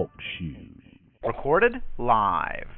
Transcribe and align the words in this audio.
Talk. 0.00 0.10
Recorded 1.22 1.82
live. 1.98 2.68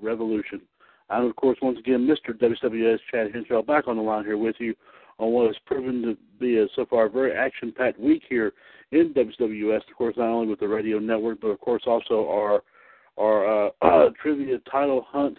Revolution. 0.00 0.60
I'm, 1.10 1.24
of 1.24 1.36
course, 1.36 1.58
once 1.62 1.78
again 1.78 2.06
Mr. 2.06 2.34
WWS 2.38 2.98
Chad 3.10 3.32
Henshaw 3.32 3.62
back 3.62 3.88
on 3.88 3.96
the 3.96 4.02
line 4.02 4.24
here 4.24 4.36
with 4.36 4.56
you 4.58 4.74
on 5.18 5.32
what 5.32 5.46
has 5.46 5.56
proven 5.66 6.02
to 6.02 6.16
be 6.38 6.58
a, 6.58 6.66
so 6.76 6.86
far 6.86 7.06
a 7.06 7.10
very 7.10 7.32
action 7.32 7.72
packed 7.76 7.98
week 7.98 8.22
here 8.28 8.52
in 8.92 9.12
WWS. 9.14 9.88
Of 9.88 9.96
course, 9.96 10.14
not 10.16 10.28
only 10.28 10.48
with 10.48 10.60
the 10.60 10.68
radio 10.68 10.98
network, 10.98 11.40
but 11.40 11.48
of 11.48 11.60
course 11.60 11.82
also 11.86 12.28
our 12.28 12.62
our 13.18 13.66
uh, 13.66 13.70
uh, 13.82 14.10
trivia 14.22 14.58
title 14.70 15.04
hunt 15.08 15.38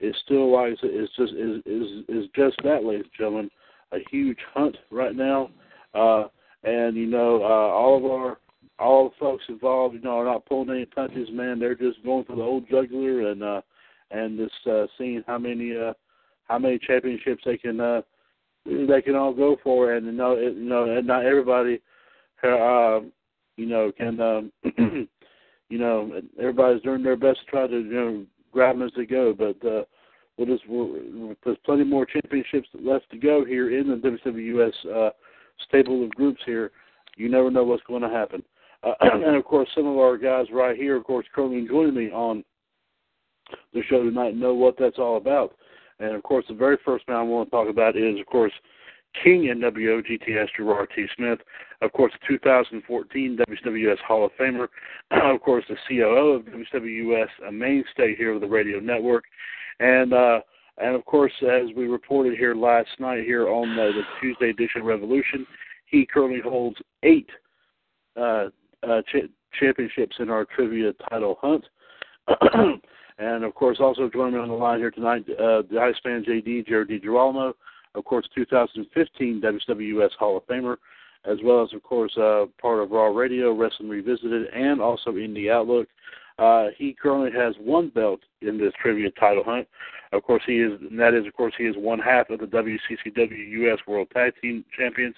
is 0.00 0.14
still 0.24 0.52
like 0.52 0.72
is 0.82 1.08
just 1.16 1.32
is 1.34 1.62
is 1.66 2.04
is 2.08 2.24
just 2.34 2.56
that, 2.64 2.84
ladies 2.84 3.04
and 3.04 3.12
gentlemen, 3.16 3.50
a 3.92 3.98
huge 4.10 4.38
hunt 4.54 4.76
right 4.90 5.14
now. 5.14 5.50
Uh, 5.94 6.24
and 6.64 6.96
you 6.96 7.06
know, 7.06 7.42
uh, 7.42 7.72
all 7.74 7.98
of 7.98 8.04
our 8.04 8.38
all 8.78 9.08
the 9.08 9.14
folks 9.18 9.44
involved, 9.48 9.94
you 9.94 10.00
know, 10.00 10.18
are 10.18 10.24
not 10.24 10.46
pulling 10.46 10.70
any 10.70 10.84
punches, 10.86 11.28
man. 11.32 11.58
They're 11.58 11.74
just 11.74 12.02
going 12.04 12.24
for 12.24 12.36
the 12.36 12.42
old 12.42 12.68
juggler 12.68 13.30
and 13.30 13.42
uh, 13.42 13.60
and 14.10 14.38
just 14.38 14.66
uh, 14.66 14.86
seeing 14.98 15.22
how 15.26 15.38
many 15.38 15.76
uh, 15.76 15.92
how 16.44 16.58
many 16.58 16.78
championships 16.78 17.42
they 17.44 17.56
can 17.56 17.80
uh, 17.80 18.02
they 18.64 19.02
can 19.02 19.14
all 19.14 19.32
go 19.32 19.56
for. 19.62 19.94
And 19.94 20.06
you 20.06 20.12
know, 20.12 20.32
it, 20.32 20.54
you 20.54 20.68
know, 20.68 20.84
and 20.84 21.06
not 21.06 21.24
everybody, 21.24 21.80
uh, 22.42 23.00
you 23.56 23.66
know, 23.66 23.92
can. 23.96 24.20
Um, 24.20 24.52
you 25.72 25.78
know, 25.78 26.20
everybody's 26.38 26.82
doing 26.82 27.02
their 27.02 27.16
best 27.16 27.40
to 27.40 27.50
try 27.50 27.66
to 27.66 27.78
you 27.78 27.94
know 27.94 28.26
grab 28.52 28.76
them 28.76 28.86
as 28.86 28.92
they 28.94 29.06
go. 29.06 29.32
But 29.32 29.66
uh, 29.66 29.84
we'll 30.36 30.46
just 30.46 30.68
we'll, 30.68 31.34
there's 31.42 31.56
plenty 31.64 31.84
more 31.84 32.04
championships 32.04 32.68
left 32.74 33.10
to 33.10 33.16
go 33.16 33.42
here 33.42 33.78
in 33.78 33.88
the 33.88 33.96
WWS 33.96 34.72
uh, 34.94 35.10
stable 35.66 36.04
of 36.04 36.10
groups 36.10 36.42
here. 36.44 36.72
You 37.16 37.30
never 37.30 37.50
know 37.50 37.64
what's 37.64 37.82
going 37.84 38.02
to 38.02 38.10
happen. 38.10 38.42
Uh, 38.82 38.94
and 39.00 39.36
of 39.36 39.44
course, 39.44 39.68
some 39.74 39.86
of 39.86 39.96
our 39.96 40.16
guys 40.16 40.46
right 40.52 40.76
here, 40.76 40.96
of 40.96 41.04
course, 41.04 41.26
currently 41.34 41.66
joining 41.66 41.94
me 41.94 42.10
on 42.10 42.44
the 43.72 43.82
show 43.88 44.02
tonight 44.02 44.36
know 44.36 44.54
what 44.54 44.76
that's 44.78 44.98
all 44.98 45.16
about. 45.16 45.54
And 45.98 46.14
of 46.14 46.22
course, 46.22 46.44
the 46.48 46.54
very 46.54 46.78
first 46.84 47.06
man 47.06 47.18
I 47.18 47.22
want 47.22 47.48
to 47.48 47.50
talk 47.50 47.68
about 47.68 47.96
is, 47.96 48.18
of 48.18 48.26
course, 48.26 48.52
King 49.22 49.42
NWO 49.42 50.02
GTS 50.04 50.48
Gerard 50.56 50.88
T. 50.96 51.06
Smith, 51.16 51.38
of 51.82 51.92
course, 51.92 52.12
2014 52.26 53.38
WWS 53.48 53.98
Hall 53.98 54.24
of 54.24 54.32
Famer, 54.40 54.68
of 55.10 55.40
course, 55.42 55.64
the 55.68 55.76
COO 55.88 56.32
of 56.32 56.42
WWS, 56.44 57.28
a 57.48 57.52
mainstay 57.52 58.16
here 58.16 58.32
with 58.32 58.42
the 58.42 58.48
radio 58.48 58.80
network, 58.80 59.24
and 59.80 60.12
uh, 60.12 60.40
and 60.78 60.96
of 60.96 61.04
course, 61.04 61.32
as 61.42 61.68
we 61.76 61.86
reported 61.86 62.38
here 62.38 62.54
last 62.54 62.88
night 62.98 63.24
here 63.24 63.48
on 63.48 63.76
the, 63.76 63.92
the 63.92 64.02
Tuesday 64.20 64.48
edition 64.50 64.82
Revolution, 64.82 65.46
he 65.84 66.06
currently 66.06 66.40
holds 66.40 66.78
eight 67.02 67.28
uh, 68.16 68.46
uh, 68.82 69.02
ch- 69.02 69.30
championships 69.58 70.16
in 70.18 70.30
our 70.30 70.44
trivia 70.44 70.92
title 71.10 71.38
hunt. 71.40 71.64
and 73.18 73.44
of 73.44 73.54
course, 73.54 73.78
also 73.80 74.08
joining 74.12 74.34
me 74.34 74.40
on 74.40 74.48
the 74.48 74.54
line 74.54 74.78
here 74.78 74.90
tonight, 74.90 75.24
uh, 75.30 75.62
the 75.70 75.78
Ice 75.80 75.96
Fan 76.02 76.24
JD, 76.24 76.66
Jared 76.66 76.88
DiGirolamo, 76.88 77.52
of 77.94 78.04
course, 78.04 78.28
2015 78.34 79.40
WWS 79.40 80.10
Hall 80.18 80.36
of 80.36 80.46
Famer, 80.46 80.76
as 81.24 81.38
well 81.44 81.62
as, 81.62 81.72
of 81.72 81.82
course, 81.82 82.16
uh, 82.16 82.46
part 82.60 82.82
of 82.82 82.90
Raw 82.90 83.06
Radio, 83.06 83.52
Wrestling 83.52 83.88
Revisited, 83.88 84.46
and 84.54 84.80
also 84.80 85.12
Indie 85.12 85.52
Outlook. 85.52 85.88
Uh, 86.38 86.68
he 86.76 86.94
currently 87.00 87.30
has 87.38 87.54
one 87.60 87.88
belt 87.90 88.20
in 88.40 88.58
this 88.58 88.72
trivia 88.80 89.10
title 89.12 89.44
hunt. 89.44 89.68
Of 90.12 90.22
course, 90.24 90.42
he 90.46 90.54
is, 90.54 90.72
and 90.80 90.98
that 90.98 91.14
is, 91.14 91.26
of 91.26 91.34
course, 91.34 91.54
he 91.56 91.64
is 91.64 91.76
one 91.76 91.98
half 91.98 92.30
of 92.30 92.40
the 92.40 92.46
WCCW 92.46 93.50
U.S. 93.50 93.78
World 93.86 94.08
Tag 94.12 94.32
Team 94.40 94.64
Champions. 94.76 95.14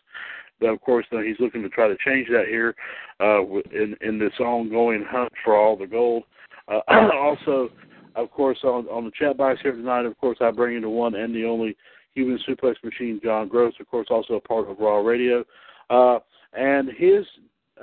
But 0.64 0.72
of 0.72 0.80
course, 0.80 1.04
uh, 1.12 1.18
he's 1.18 1.36
looking 1.40 1.62
to 1.62 1.68
try 1.68 1.88
to 1.88 1.96
change 2.02 2.26
that 2.28 2.46
here 2.48 2.74
uh, 3.20 3.42
in 3.70 3.94
in 4.00 4.18
this 4.18 4.32
ongoing 4.40 5.04
hunt 5.06 5.30
for 5.44 5.54
all 5.54 5.76
the 5.76 5.86
gold. 5.86 6.24
Uh, 6.68 6.80
also, 7.12 7.68
of 8.14 8.30
course, 8.30 8.56
on 8.64 8.86
on 8.86 9.04
the 9.04 9.10
chat 9.10 9.36
box 9.36 9.60
here 9.62 9.72
tonight, 9.72 10.06
of 10.06 10.16
course, 10.16 10.38
I 10.40 10.50
bring 10.50 10.76
in 10.76 10.82
the 10.82 10.88
one 10.88 11.16
and 11.16 11.34
the 11.34 11.44
only 11.44 11.76
human 12.14 12.38
suplex 12.48 12.76
machine, 12.82 13.20
John 13.22 13.46
Gross, 13.46 13.74
of 13.78 13.88
course, 13.90 14.06
also 14.08 14.34
a 14.34 14.40
part 14.40 14.70
of 14.70 14.78
Raw 14.78 15.00
Radio. 15.00 15.44
Uh, 15.90 16.20
and 16.54 16.88
his 16.96 17.26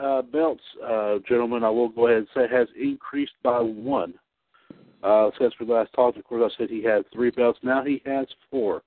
uh, 0.02 0.24
belts, 0.24 0.64
uh, 0.84 1.18
gentlemen, 1.30 1.64
I 1.64 1.70
will 1.70 1.90
go 1.90 2.08
ahead 2.08 2.20
and 2.20 2.28
say, 2.34 2.48
has 2.52 2.68
increased 2.82 3.34
by 3.44 3.60
one. 3.60 4.16
Uh, 5.04 5.30
since 5.40 5.54
we 5.60 5.68
last 5.68 5.94
talked, 5.94 6.18
of 6.18 6.24
course, 6.24 6.52
I 6.52 6.58
said 6.58 6.70
he 6.72 6.84
had 6.84 7.04
three 7.14 7.30
belts. 7.30 7.60
Now 7.62 7.84
he 7.84 8.02
has 8.08 8.26
four. 8.50 8.82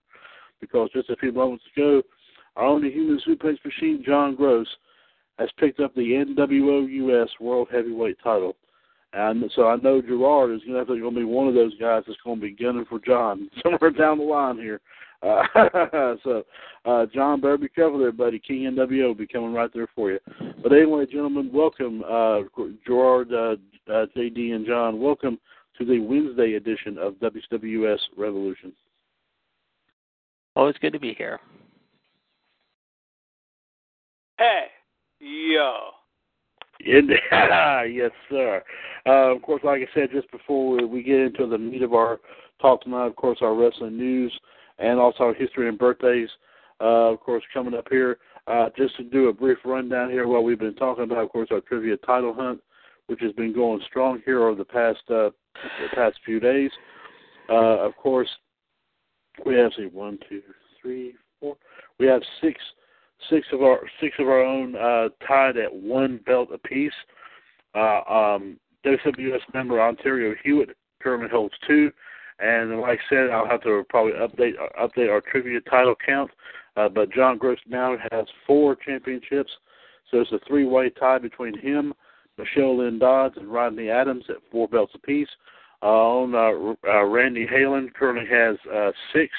Because 0.61 0.89
just 0.93 1.11
a 1.11 1.17
few 1.17 1.31
moments 1.31 1.65
ago, 1.77 2.03
our 2.57 2.65
only 2.65 2.91
human 2.91 3.21
suplex 3.27 3.57
machine, 3.65 4.03
John 4.05 4.35
Gross, 4.35 4.69
has 5.39 5.49
picked 5.59 5.81
up 5.81 5.95
the 5.95 6.01
NWO 6.01 6.89
US 6.89 7.29
World 7.41 7.69
Heavyweight 7.73 8.19
title. 8.23 8.57
And 9.13 9.51
so 9.55 9.69
I 9.69 9.77
know 9.77 10.03
Gerard 10.03 10.51
is 10.51 10.63
going 10.67 10.85
to, 10.85 11.01
to 11.01 11.11
be 11.11 11.25
one 11.25 11.47
of 11.47 11.55
those 11.55 11.77
guys 11.79 12.03
that's 12.07 12.19
going 12.25 12.41
to 12.41 12.47
be 12.47 12.51
gunning 12.51 12.85
for 12.89 12.99
John 12.99 13.49
somewhere 13.63 13.91
down 13.91 14.19
the 14.19 14.25
line 14.25 14.57
here. 14.59 14.81
Uh, 15.23 15.43
so, 16.25 16.45
uh, 16.85 17.07
John, 17.15 17.41
better 17.41 17.57
be 17.57 17.69
careful 17.69 17.99
there, 17.99 18.13
buddy. 18.13 18.39
King 18.39 18.73
NWO 18.73 19.09
will 19.09 19.15
be 19.15 19.27
coming 19.27 19.55
right 19.55 19.71
there 19.73 19.89
for 19.95 20.11
you. 20.11 20.19
But 20.63 20.73
anyway, 20.73 21.07
gentlemen, 21.07 21.51
welcome, 21.53 22.03
uh, 22.03 22.41
Gerard, 22.87 23.33
uh, 23.33 23.57
uh, 23.91 24.07
JD, 24.17 24.55
and 24.55 24.67
John. 24.67 25.01
Welcome 25.01 25.39
to 25.79 25.85
the 25.85 26.01
Wednesday 26.01 26.55
edition 26.55 26.99
of 26.99 27.15
WWS 27.15 27.99
Revolution. 28.17 28.73
Always 30.57 30.77
good 30.81 30.93
to 30.93 31.01
be 31.01 31.15
here. 31.15 31.41
Hey, 34.39 34.65
yo. 35.21 35.91
Yeah, 36.81 37.83
yes, 37.85 38.11
sir. 38.29 38.63
Uh, 39.07 39.35
of 39.35 39.43
course, 39.43 39.63
like 39.63 39.81
I 39.83 39.95
said 39.95 40.11
just 40.13 40.31
before 40.33 40.77
we, 40.77 40.85
we 40.85 41.03
get 41.03 41.21
into 41.21 41.47
the 41.47 41.59
meat 41.59 41.83
of 41.83 41.95
our 41.95 42.21
talk 42.61 42.83
tonight, 42.83 43.07
of 43.07 43.17
course, 43.17 43.39
our 43.43 43.55
wrestling 43.55 43.97
news 43.97 44.33
and 44.79 44.99
also 44.99 45.25
our 45.25 45.35
history 45.35 45.69
and 45.69 45.79
birthdays. 45.79 46.29
uh, 46.81 47.13
of 47.13 47.21
course, 47.21 47.45
coming 47.53 47.75
up 47.75 47.87
here. 47.91 48.19
Uh, 48.47 48.69
just 48.77 48.97
to 48.97 49.05
do 49.05 49.29
a 49.29 49.33
brief 49.33 49.59
rundown 49.65 50.11
here, 50.11 50.27
what 50.27 50.45
we've 50.45 50.59
been 50.59 50.75
talking 50.75 51.05
about, 51.05 51.19
of 51.25 51.31
course, 51.31 51.49
our 51.51 51.61
trivia 51.61 51.97
title 51.99 52.35
hunt, 52.35 52.61
which 53.07 53.21
has 53.21 53.33
been 53.33 53.55
going 53.55 53.81
strong 53.87 54.21
here 54.25 54.43
over 54.47 54.57
the 54.57 54.65
past 54.65 54.99
uh, 55.09 55.31
the 55.55 55.89
past 55.95 56.17
few 56.25 56.41
days. 56.41 56.71
Uh, 57.49 57.79
of 57.79 57.97
course, 57.97 58.29
we 59.47 59.55
have 59.55 59.73
see 59.77 59.87
one, 59.87 60.19
two, 60.29 60.43
three, 60.83 61.15
four. 61.41 61.57
We 61.99 62.07
have 62.07 62.23
six 62.43 62.61
six 63.31 63.47
of 63.53 63.63
our 63.63 63.81
six 64.01 64.15
of 64.19 64.29
our 64.29 64.43
own 64.43 64.77
uh, 64.77 65.09
tied 65.27 65.57
at 65.57 65.73
one 65.73 66.21
belt 66.27 66.49
apiece. 66.53 66.93
Uh, 67.75 68.01
um, 68.09 68.59
WWS 68.85 69.41
member 69.53 69.81
Ontario 69.81 70.35
Hewitt 70.43 70.77
currently 71.03 71.29
holds 71.29 71.55
two, 71.67 71.91
and 72.39 72.81
like 72.81 72.99
I 72.99 73.15
said, 73.15 73.31
I'll 73.31 73.49
have 73.49 73.63
to 73.63 73.85
probably 73.89 74.13
update 74.13 74.55
update 74.81 75.11
our 75.11 75.21
trivia 75.21 75.61
title 75.63 75.95
count. 76.05 76.31
Uh, 76.77 76.89
but 76.89 77.13
John 77.13 77.39
Gross 77.39 77.59
now 77.69 77.97
has 78.11 78.27
four 78.47 78.77
championships, 78.77 79.51
so 80.11 80.21
it's 80.21 80.33
a 80.33 80.41
three-way 80.47 80.91
tie 80.91 81.19
between 81.19 81.57
him, 81.59 81.95
Michelle 82.37 82.79
Lynn 82.79 82.99
Dodds, 82.99 83.37
and 83.37 83.53
Rodney 83.53 83.91
Adams 83.91 84.25
at 84.29 84.37
four 84.51 84.67
belts 84.67 84.93
apiece. 84.95 85.29
Uh, 85.83 85.87
on 85.87 86.35
uh, 86.35 86.89
uh, 86.89 87.05
Randy 87.05 87.47
Halen 87.47 87.93
currently 87.93 88.27
has 88.29 88.57
uh, 88.75 88.91
six. 89.13 89.31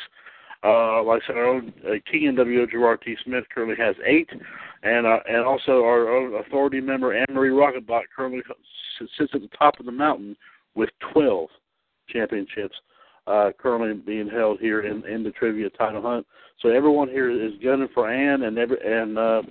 Uh, 0.64 1.04
like 1.04 1.22
I 1.24 1.28
said, 1.28 1.38
our 1.38 1.46
own 1.46 1.74
uh, 1.86 1.94
King 2.10 2.36
NWO 2.36 2.70
Gerard 2.70 3.02
T. 3.04 3.16
Smith 3.24 3.44
currently 3.54 3.76
has 3.78 3.96
eight, 4.06 4.30
and 4.84 5.06
uh, 5.06 5.20
and 5.28 5.44
also 5.46 5.84
our 5.84 6.16
own 6.16 6.36
authority 6.46 6.82
member 6.82 7.14
Anne 7.14 7.26
Marie 7.32 7.50
Rocketbot 7.50 8.04
currently 8.16 8.42
sits 9.18 9.32
at 9.34 9.42
the 9.42 9.50
top 9.58 9.80
of 9.80 9.86
the 9.86 9.92
mountain 9.92 10.36
with 10.74 10.90
twelve 11.14 11.50
championships 12.10 12.76
uh, 13.28 13.52
currently 13.58 13.94
being 13.94 14.30
held 14.30 14.60
here 14.60 14.82
in, 14.82 15.06
in 15.06 15.24
the 15.24 15.32
trivia 15.32 15.70
title 15.72 16.02
hunt. 16.02 16.26
So 16.62 16.70
everyone 16.70 17.10
here 17.10 17.30
is 17.30 17.54
gunning 17.64 17.90
for 17.94 18.10
Anne 18.10 18.44
and 18.44 18.58
every 18.58 18.78
and 18.84 19.18
uh, 19.18 19.42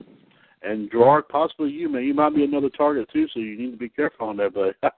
and 0.63 0.91
Gerard, 0.91 1.29
possibly 1.29 1.71
you, 1.71 1.89
man. 1.89 2.05
You 2.05 2.15
might 2.15 2.35
be 2.35 2.45
another 2.45 2.71
target 2.71 3.09
too, 3.13 3.27
so 3.33 3.41
you 3.41 3.59
need 3.59 3.73
to 3.73 3.77
be 3.77 3.89
careful 3.89 4.29
on 4.29 4.37
that, 4.39 4.55
buddy. 4.55 4.73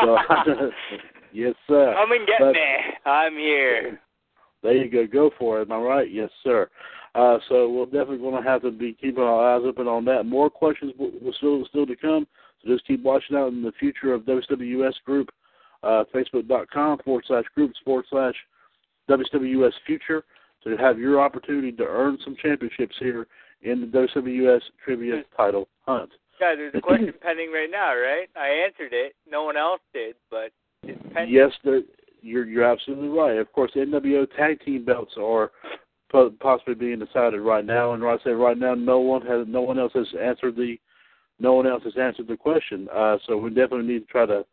so, 0.00 0.18
yes, 1.32 1.54
sir. 1.66 1.94
Come 1.96 2.12
and 2.12 2.26
get 2.26 2.40
but, 2.40 2.52
me. 2.52 3.10
I'm 3.10 3.32
here. 3.32 4.00
There 4.62 4.74
you 4.74 4.90
go. 4.90 5.06
Go 5.06 5.30
for 5.38 5.60
it. 5.60 5.70
Am 5.70 5.72
I 5.72 5.78
right? 5.78 6.10
Yes, 6.10 6.30
sir. 6.44 6.68
Uh, 7.14 7.38
so 7.48 7.68
we're 7.68 7.86
definitely 7.86 8.18
going 8.18 8.42
to 8.42 8.48
have 8.48 8.62
to 8.62 8.70
be 8.70 8.92
keeping 8.92 9.22
our 9.22 9.56
eyes 9.56 9.62
open 9.64 9.88
on 9.88 10.04
that. 10.04 10.24
More 10.24 10.48
questions 10.48 10.92
will, 10.98 11.10
will 11.22 11.32
still 11.32 11.64
still 11.68 11.86
to 11.86 11.96
come. 11.96 12.26
So 12.62 12.70
just 12.70 12.86
keep 12.86 13.02
watching 13.02 13.36
out 13.36 13.48
in 13.48 13.62
the 13.62 13.72
future 13.80 14.12
of 14.12 14.22
WWS 14.22 14.94
Group, 15.04 15.30
uh, 15.82 16.04
Facebook.com 16.14 16.98
forward 17.04 17.24
slash 17.26 17.44
groups 17.54 17.78
forward 17.84 18.04
slash 18.10 18.34
WWS 19.08 19.72
Future 19.86 20.24
to 20.64 20.76
have 20.76 20.98
your 20.98 21.20
opportunity 21.20 21.72
to 21.72 21.84
earn 21.84 22.18
some 22.22 22.36
championships 22.40 22.94
here 23.00 23.26
in 23.62 23.80
the 23.80 23.86
WWS 23.86 24.60
Trivia 24.84 25.24
Title 25.36 25.68
Hunt. 25.86 26.10
Yeah, 26.40 26.54
there's 26.54 26.74
a 26.74 26.80
question 26.80 27.12
pending 27.22 27.50
right 27.52 27.70
now, 27.70 27.94
right? 27.94 28.28
I 28.36 28.48
answered 28.66 28.92
it. 28.92 29.14
No 29.30 29.44
one 29.44 29.56
else 29.56 29.80
did, 29.92 30.16
but 30.30 30.52
it's 30.82 31.00
pending. 31.12 31.34
Yes, 31.34 31.50
there, 31.64 31.80
you're 32.22 32.46
you're 32.46 32.64
absolutely 32.64 33.08
right. 33.08 33.38
Of 33.38 33.52
course, 33.52 33.70
the 33.74 33.80
NWO 33.80 34.26
tag 34.36 34.60
team 34.64 34.84
belts 34.84 35.14
are 35.18 35.50
possibly 36.40 36.74
being 36.74 36.98
decided 36.98 37.40
right 37.40 37.64
now, 37.64 37.92
and 37.92 38.04
I 38.04 38.16
say 38.24 38.30
right 38.30 38.58
now, 38.58 38.74
no 38.74 38.98
one 39.00 39.22
has 39.26 39.46
no 39.46 39.62
one 39.62 39.78
else 39.78 39.92
has 39.94 40.06
answered 40.20 40.56
the 40.56 40.76
no 41.38 41.54
one 41.54 41.66
else 41.66 41.82
has 41.84 41.96
answered 42.00 42.28
the 42.28 42.36
question. 42.36 42.88
Uh, 42.94 43.16
so 43.26 43.36
we 43.36 43.50
definitely 43.50 43.86
need 43.86 44.00
to 44.00 44.12
try 44.12 44.26
to 44.26 44.44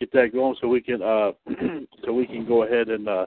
get 0.00 0.12
that 0.12 0.32
going 0.32 0.56
so 0.60 0.68
we 0.68 0.80
can 0.80 1.02
uh, 1.02 1.32
so 2.04 2.12
we 2.12 2.26
can 2.26 2.46
go 2.46 2.62
ahead 2.62 2.88
and 2.88 3.08
uh, 3.08 3.26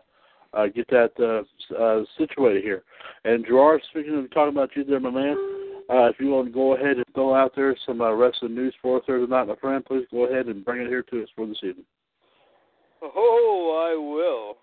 uh, 0.54 0.68
get 0.68 0.88
that 0.90 1.12
uh, 1.19 1.75
uh, 1.75 2.04
situated 2.18 2.63
here. 2.63 2.84
And 3.25 3.45
Gerard, 3.45 3.81
speaking 3.90 4.18
of 4.18 4.30
talking 4.31 4.56
about 4.56 4.75
you 4.75 4.84
there, 4.84 5.00
my 5.00 5.10
man, 5.10 5.36
uh, 5.90 6.06
if 6.06 6.16
you 6.19 6.30
want 6.30 6.48
to 6.48 6.54
go 6.54 6.75
ahead 6.75 6.98
and 6.98 7.06
throw 7.13 7.36
out 7.36 7.54
there 7.56 7.75
some 7.86 8.01
uh, 8.01 8.12
wrestling 8.13 8.56
news 8.56 8.74
for 8.81 9.01
Thursday 9.06 9.30
night, 9.30 9.48
my 9.48 9.56
friend, 9.56 9.84
please 9.86 10.06
go 10.12 10.25
ahead 10.25 10.48
and 10.48 10.63
bring 10.63 10.81
it 10.81 10.88
here 10.88 11.04
to 11.04 11.24
us 11.24 11.30
for 11.36 11.45
this 11.45 11.57
evening. 11.63 11.86
Oh, 13.03 13.85
I 13.85 13.95
will. 14.00 14.57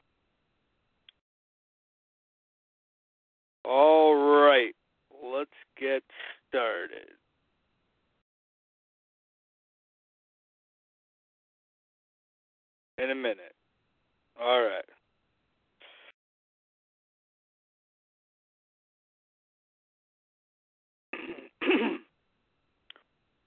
All 3.64 4.14
right, 4.14 4.74
let's 5.22 5.50
get 5.78 6.02
started. 6.48 7.10
In 12.96 13.10
a 13.10 13.14
minute. 13.14 13.54
All 14.40 14.62
right. 14.62 14.84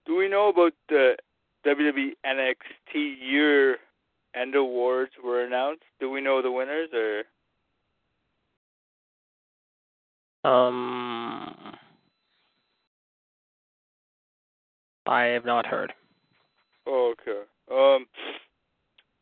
Do 0.06 0.16
we 0.16 0.30
know 0.30 0.50
about 0.50 0.74
the 0.90 1.16
WWE 1.66 2.12
NXT 2.26 3.16
year 3.22 3.78
end 4.36 4.56
awards 4.56 5.12
were 5.24 5.46
announced? 5.46 5.84
Do 6.00 6.10
we 6.10 6.22
know 6.22 6.42
the 6.42 6.52
winners 6.52 6.90
or? 6.94 7.24
Um, 10.46 11.56
I 15.06 15.24
have 15.24 15.46
not 15.46 15.66
heard. 15.66 15.94
Okay. 16.88 17.42
Um, 17.72 18.06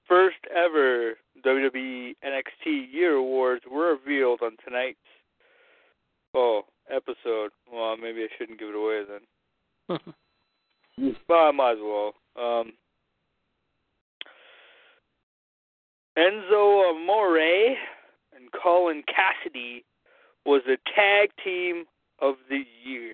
first 0.08 0.38
ever 0.56 1.14
WWE 1.46 2.16
NXT 2.24 2.92
Year 2.92 3.14
Awards 3.14 3.64
were 3.72 3.94
revealed 3.94 4.42
on 4.42 4.58
tonight's 4.64 4.98
oh 6.34 6.64
episode. 6.90 7.52
Well, 7.72 7.98
maybe 7.98 8.24
I 8.24 8.28
shouldn't 8.38 8.60
give 8.60 8.70
it 8.70 8.76
away 8.76 9.04
then. 9.08 10.00
but 11.28 11.34
I 11.34 11.52
might 11.52 11.74
as 11.74 11.78
well. 11.82 12.14
Um, 12.36 12.74
Enzo 16.18 16.92
Amore 16.92 17.76
and 18.36 18.52
Colin 18.62 19.04
Cassidy 19.04 19.84
was 20.46 20.62
the 20.66 20.78
tag 20.96 21.30
team 21.44 21.86
of 22.20 22.36
the 22.50 22.64
year. 22.84 23.14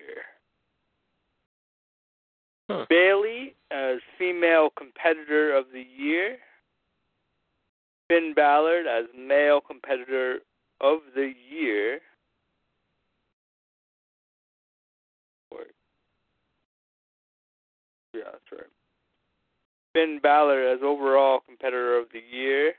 Huh. 2.70 2.84
Bayley 2.88 3.54
as 3.70 3.98
female 4.18 4.70
competitor 4.76 5.56
of 5.56 5.66
the 5.72 5.84
year. 5.96 6.36
Finn 8.08 8.32
Balor 8.34 8.84
as 8.88 9.04
male 9.16 9.60
competitor 9.60 10.40
of 10.80 10.98
the 11.14 11.32
year. 11.50 12.00
Yeah, 18.14 18.24
that's 18.32 18.42
right. 18.50 18.70
Finn 19.94 20.18
Balor 20.22 20.68
as 20.68 20.80
overall 20.82 21.40
competitor 21.46 21.98
of 21.98 22.06
the 22.12 22.20
year. 22.20 22.74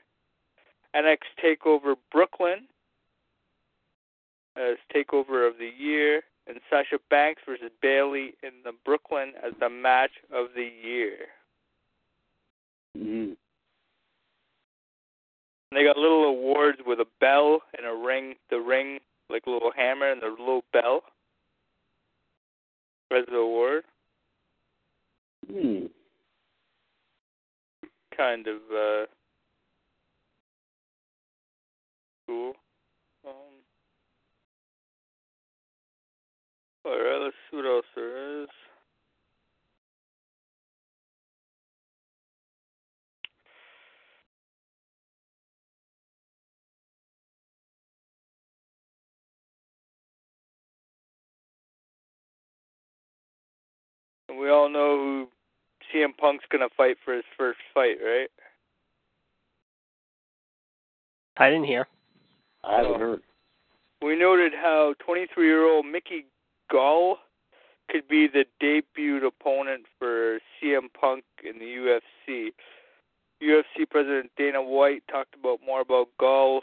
NX 0.94 1.18
Takeover 1.42 1.94
Brooklyn 2.12 2.66
as 4.56 4.76
Takeover 4.94 5.48
of 5.48 5.58
the 5.58 5.70
Year, 5.78 6.22
and 6.46 6.58
Sasha 6.68 6.98
Banks 7.08 7.42
versus 7.46 7.70
Bayley 7.80 8.34
in 8.42 8.50
the 8.64 8.72
Brooklyn 8.84 9.32
as 9.44 9.52
the 9.60 9.68
match 9.68 10.10
of 10.32 10.48
the 10.54 10.68
year. 10.82 11.16
Mm-hmm. 12.98 13.32
And 15.70 15.78
they 15.78 15.84
got 15.84 15.96
little 15.96 16.24
awards 16.24 16.78
with 16.84 16.98
a 16.98 17.06
bell 17.20 17.62
and 17.78 17.86
a 17.86 17.94
ring, 17.94 18.34
the 18.50 18.58
ring 18.58 18.98
like 19.30 19.44
a 19.46 19.50
little 19.50 19.70
hammer 19.74 20.10
and 20.10 20.20
the 20.20 20.26
little 20.26 20.64
bell. 20.72 21.02
As 23.12 23.24
the 23.28 23.36
award. 23.36 23.84
Hmm. 25.50 25.86
Kind 28.16 28.46
of 28.46 28.56
uh 28.72 29.06
cool. 32.30 32.52
Um 33.26 33.32
Alright, 36.86 37.22
let's 37.22 37.36
see 37.50 37.56
what 37.56 37.66
else 37.66 37.84
there 37.96 38.42
is. 38.42 38.48
And 54.28 54.38
we 54.38 54.48
all 54.48 54.68
know 54.68 54.96
who 54.96 55.28
CM 55.92 56.16
Punk's 56.16 56.44
gonna 56.48 56.68
fight 56.76 56.96
for 57.04 57.12
his 57.14 57.24
first 57.36 57.58
fight, 57.74 57.96
right? 58.00 58.30
I 61.36 61.50
didn't 61.50 61.66
hear. 61.66 61.88
I 62.64 62.76
haven't 62.82 63.00
heard. 63.00 63.22
We 64.02 64.16
noted 64.16 64.52
how 64.54 64.94
23 65.04 65.46
year 65.46 65.64
old 65.64 65.86
Mickey 65.86 66.26
Gall 66.70 67.18
could 67.90 68.08
be 68.08 68.28
the 68.28 68.44
debut 68.60 69.24
opponent 69.26 69.84
for 69.98 70.38
CM 70.62 70.92
Punk 70.98 71.24
in 71.44 71.58
the 71.58 71.64
UFC. 71.64 72.52
UFC 73.42 73.88
President 73.90 74.30
Dana 74.36 74.62
White 74.62 75.02
talked 75.10 75.34
about 75.34 75.60
more 75.64 75.80
about 75.80 76.08
Gall 76.18 76.62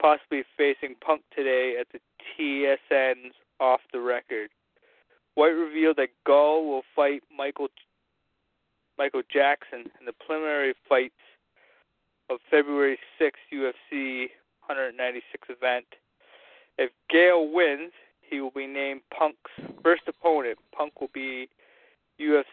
possibly 0.00 0.42
facing 0.56 0.96
Punk 1.04 1.22
today 1.34 1.76
at 1.80 1.86
the 1.92 2.00
TSN's 2.36 3.34
Off 3.60 3.80
the 3.92 4.00
Record. 4.00 4.50
White 5.34 5.50
revealed 5.50 5.96
that 5.96 6.08
Gall 6.26 6.68
will 6.68 6.82
fight 6.94 7.22
Michael 7.34 7.68
Michael 8.98 9.22
Jackson 9.32 9.90
in 9.98 10.06
the 10.06 10.12
preliminary 10.12 10.74
fights 10.88 11.14
of 12.28 12.38
February 12.50 12.98
6th 13.20 13.32
UFC 13.52 14.26
196 14.66 15.48
event. 15.48 15.86
If 16.78 16.90
Gale 17.10 17.48
wins, 17.52 17.92
he 18.20 18.40
will 18.40 18.50
be 18.50 18.66
named 18.66 19.02
Punk's 19.16 19.50
first 19.82 20.02
opponent. 20.06 20.58
Punk 20.76 21.00
will 21.00 21.10
be 21.12 21.48
UFC. 22.20 22.44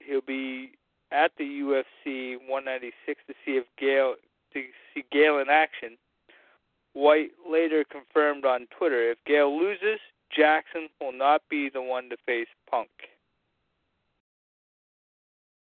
He'll 0.00 0.20
be 0.20 0.72
at 1.12 1.30
the 1.38 1.44
UFC 1.44 2.38
196 2.48 3.20
to 3.28 3.34
see 3.44 3.52
if 3.52 3.64
Gale 3.78 4.14
to 4.52 4.62
see 4.94 5.04
Gale 5.12 5.38
in 5.38 5.48
action. 5.48 5.96
White 6.94 7.30
later 7.48 7.84
confirmed 7.84 8.44
on 8.44 8.66
Twitter 8.76 9.12
if 9.12 9.18
Gale 9.24 9.56
loses, 9.56 10.00
Jackson 10.36 10.88
will 11.00 11.12
not 11.12 11.42
be 11.48 11.70
the 11.70 11.80
one 11.80 12.10
to 12.10 12.16
face 12.26 12.48
Punk. 12.68 12.90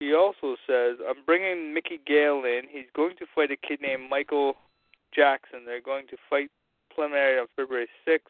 He 0.00 0.12
also 0.12 0.56
says, 0.66 0.96
I'm 1.08 1.24
bringing 1.24 1.72
Mickey 1.72 2.00
Gale 2.04 2.42
in. 2.44 2.62
He's 2.68 2.90
going 2.94 3.16
to 3.18 3.26
fight 3.34 3.50
a 3.50 3.56
kid 3.56 3.80
named 3.80 4.10
Michael 4.10 4.56
Jackson. 5.14 5.60
They're 5.64 5.80
going 5.80 6.06
to 6.08 6.16
fight 6.28 6.50
preliminary 6.94 7.38
on 7.38 7.46
February 7.56 7.88
6th 8.06 8.20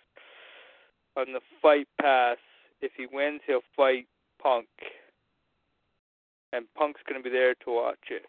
on 1.17 1.33
the 1.33 1.41
Fight 1.61 1.88
Pass. 2.00 2.38
If 2.81 2.93
he 2.97 3.07
wins, 3.11 3.41
he'll 3.47 3.61
fight 3.76 4.07
Punk. 4.43 4.67
And 6.53 6.67
Punk's 6.76 7.00
going 7.09 7.21
to 7.21 7.25
be 7.29 7.35
there 7.35 7.55
to 7.55 7.71
watch 7.71 7.99
it. 8.11 8.26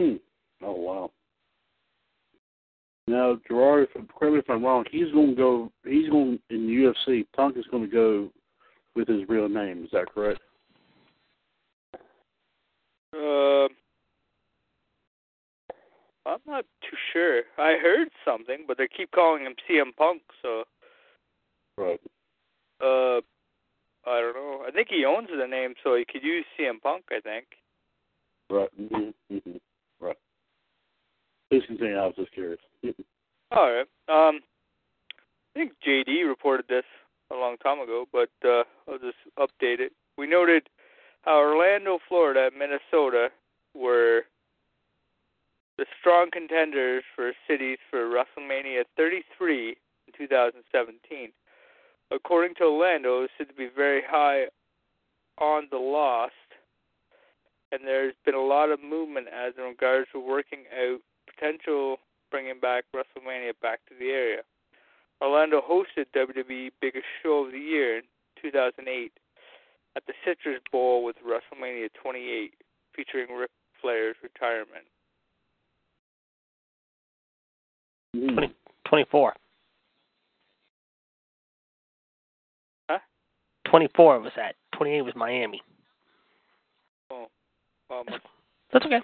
Hmm. 0.00 0.16
Oh 0.64 0.72
wow. 0.72 1.10
Now, 3.06 3.38
Gerard, 3.48 3.88
if, 3.94 4.08
correct 4.08 4.32
me 4.32 4.38
if 4.38 4.50
I'm 4.50 4.64
wrong. 4.64 4.84
He's 4.90 5.10
going 5.12 5.30
to 5.30 5.34
go. 5.34 5.72
He's 5.84 6.08
going 6.08 6.38
in 6.50 6.66
the 6.66 6.92
UFC. 7.10 7.26
Punk 7.34 7.56
is 7.56 7.64
going 7.70 7.84
to 7.84 7.90
go 7.90 8.30
with 8.94 9.08
his 9.08 9.28
real 9.28 9.48
name. 9.48 9.84
Is 9.84 9.90
that 9.92 10.12
correct? 10.14 10.40
Uh, 13.12 13.68
I'm 16.26 16.38
not 16.46 16.64
too 16.82 16.96
sure. 17.12 17.42
I 17.58 17.76
heard 17.80 18.08
something, 18.24 18.64
but 18.66 18.78
they 18.78 18.88
keep 18.88 19.10
calling 19.12 19.44
him 19.44 19.54
CM 19.68 19.96
Punk, 19.96 20.22
so. 20.42 20.64
Right. 21.78 22.00
Uh, 22.80 23.20
I 24.06 24.20
don't 24.20 24.34
know. 24.34 24.64
I 24.66 24.70
think 24.70 24.88
he 24.90 25.04
owns 25.04 25.28
the 25.28 25.46
name, 25.46 25.74
so 25.82 25.96
he 25.96 26.04
could 26.04 26.22
use 26.22 26.44
CM 26.58 26.80
Punk. 26.82 27.04
I 27.10 27.20
think. 27.20 27.46
Right. 28.50 28.68
Mm-hmm. 28.80 29.34
Mm-hmm. 29.34 29.56
Right. 30.00 30.16
Please 31.50 31.62
continue. 31.66 31.96
I 31.96 32.06
was 32.06 32.14
just 32.16 32.32
curious. 32.32 32.60
All 33.52 33.72
right. 33.72 33.86
Um, 34.08 34.40
I 35.54 35.58
think 35.58 35.72
JD 35.86 36.28
reported 36.28 36.66
this 36.68 36.84
a 37.32 37.34
long 37.34 37.56
time 37.58 37.80
ago, 37.80 38.06
but 38.12 38.30
uh, 38.44 38.62
I'll 38.88 38.98
just 38.98 39.18
update 39.38 39.80
it. 39.80 39.92
We 40.16 40.26
noted 40.26 40.68
how 41.22 41.38
Orlando, 41.38 41.98
Florida, 42.08 42.50
Minnesota 42.56 43.28
were 43.74 44.22
the 45.80 45.86
strong 45.98 46.28
contenders 46.30 47.02
for 47.16 47.32
cities 47.48 47.78
for 47.90 48.00
WrestleMania 48.00 48.84
33 48.98 49.70
in 49.70 50.12
2017. 50.14 51.32
According 52.10 52.54
to 52.56 52.64
Orlando, 52.64 53.22
it 53.22 53.30
said 53.38 53.48
to 53.48 53.54
be 53.54 53.70
very 53.74 54.02
high 54.06 54.48
on 55.38 55.68
the 55.70 55.78
lost, 55.78 56.34
and 57.72 57.80
there's 57.82 58.12
been 58.26 58.34
a 58.34 58.44
lot 58.44 58.68
of 58.68 58.82
movement 58.82 59.28
as 59.28 59.54
in 59.56 59.64
regards 59.64 60.06
to 60.12 60.20
working 60.20 60.64
out 60.68 61.00
potential 61.24 61.96
bringing 62.30 62.60
back 62.60 62.84
WrestleMania 62.94 63.52
back 63.62 63.80
to 63.88 63.94
the 63.98 64.10
area. 64.10 64.42
Orlando 65.22 65.62
hosted 65.62 66.12
WWE 66.14 66.72
biggest 66.82 67.06
show 67.22 67.46
of 67.46 67.52
the 67.52 67.58
year 67.58 67.96
in 67.96 68.04
2008 68.42 69.12
at 69.96 70.02
the 70.06 70.12
Citrus 70.26 70.60
Bowl 70.70 71.02
with 71.02 71.16
WrestleMania 71.24 71.88
28, 72.02 72.52
featuring 72.94 73.34
Ric 73.34 73.50
Flair's 73.80 74.16
retirement. 74.22 74.84
20, 78.14 78.54
24. 78.88 79.34
Huh? 82.88 82.98
24 83.70 84.20
was 84.20 84.32
that. 84.36 84.54
28 84.76 85.02
was 85.02 85.14
Miami. 85.16 85.62
Oh, 87.10 87.26
um, 87.90 88.04
That's 88.72 88.86
okay. 88.86 89.00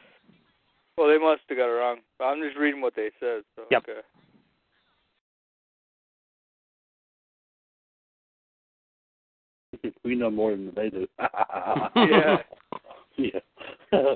well, 0.96 1.08
they 1.08 1.18
must 1.18 1.42
have 1.48 1.58
got 1.58 1.68
it 1.68 1.78
wrong. 1.78 1.98
I'm 2.20 2.40
just 2.42 2.56
reading 2.56 2.80
what 2.80 2.94
they 2.96 3.10
said. 3.20 3.42
So, 3.54 3.62
Yep. 3.70 3.82
Okay. 3.88 4.00
we 10.04 10.14
know 10.14 10.30
more 10.30 10.52
than 10.52 10.72
they 10.74 10.90
do. 10.90 11.06
Yeah. 11.96 12.38
yeah. 13.18 13.40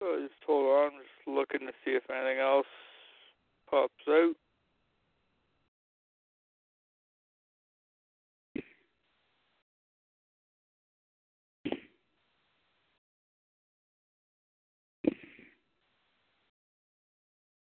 Just 0.00 0.34
hold 0.46 0.66
on. 0.66 0.90
Just 0.98 1.28
looking 1.28 1.66
to 1.66 1.72
see 1.84 1.92
if 1.92 2.02
anything 2.10 2.38
else 2.38 2.66
pops 3.70 3.92
out. 4.08 4.34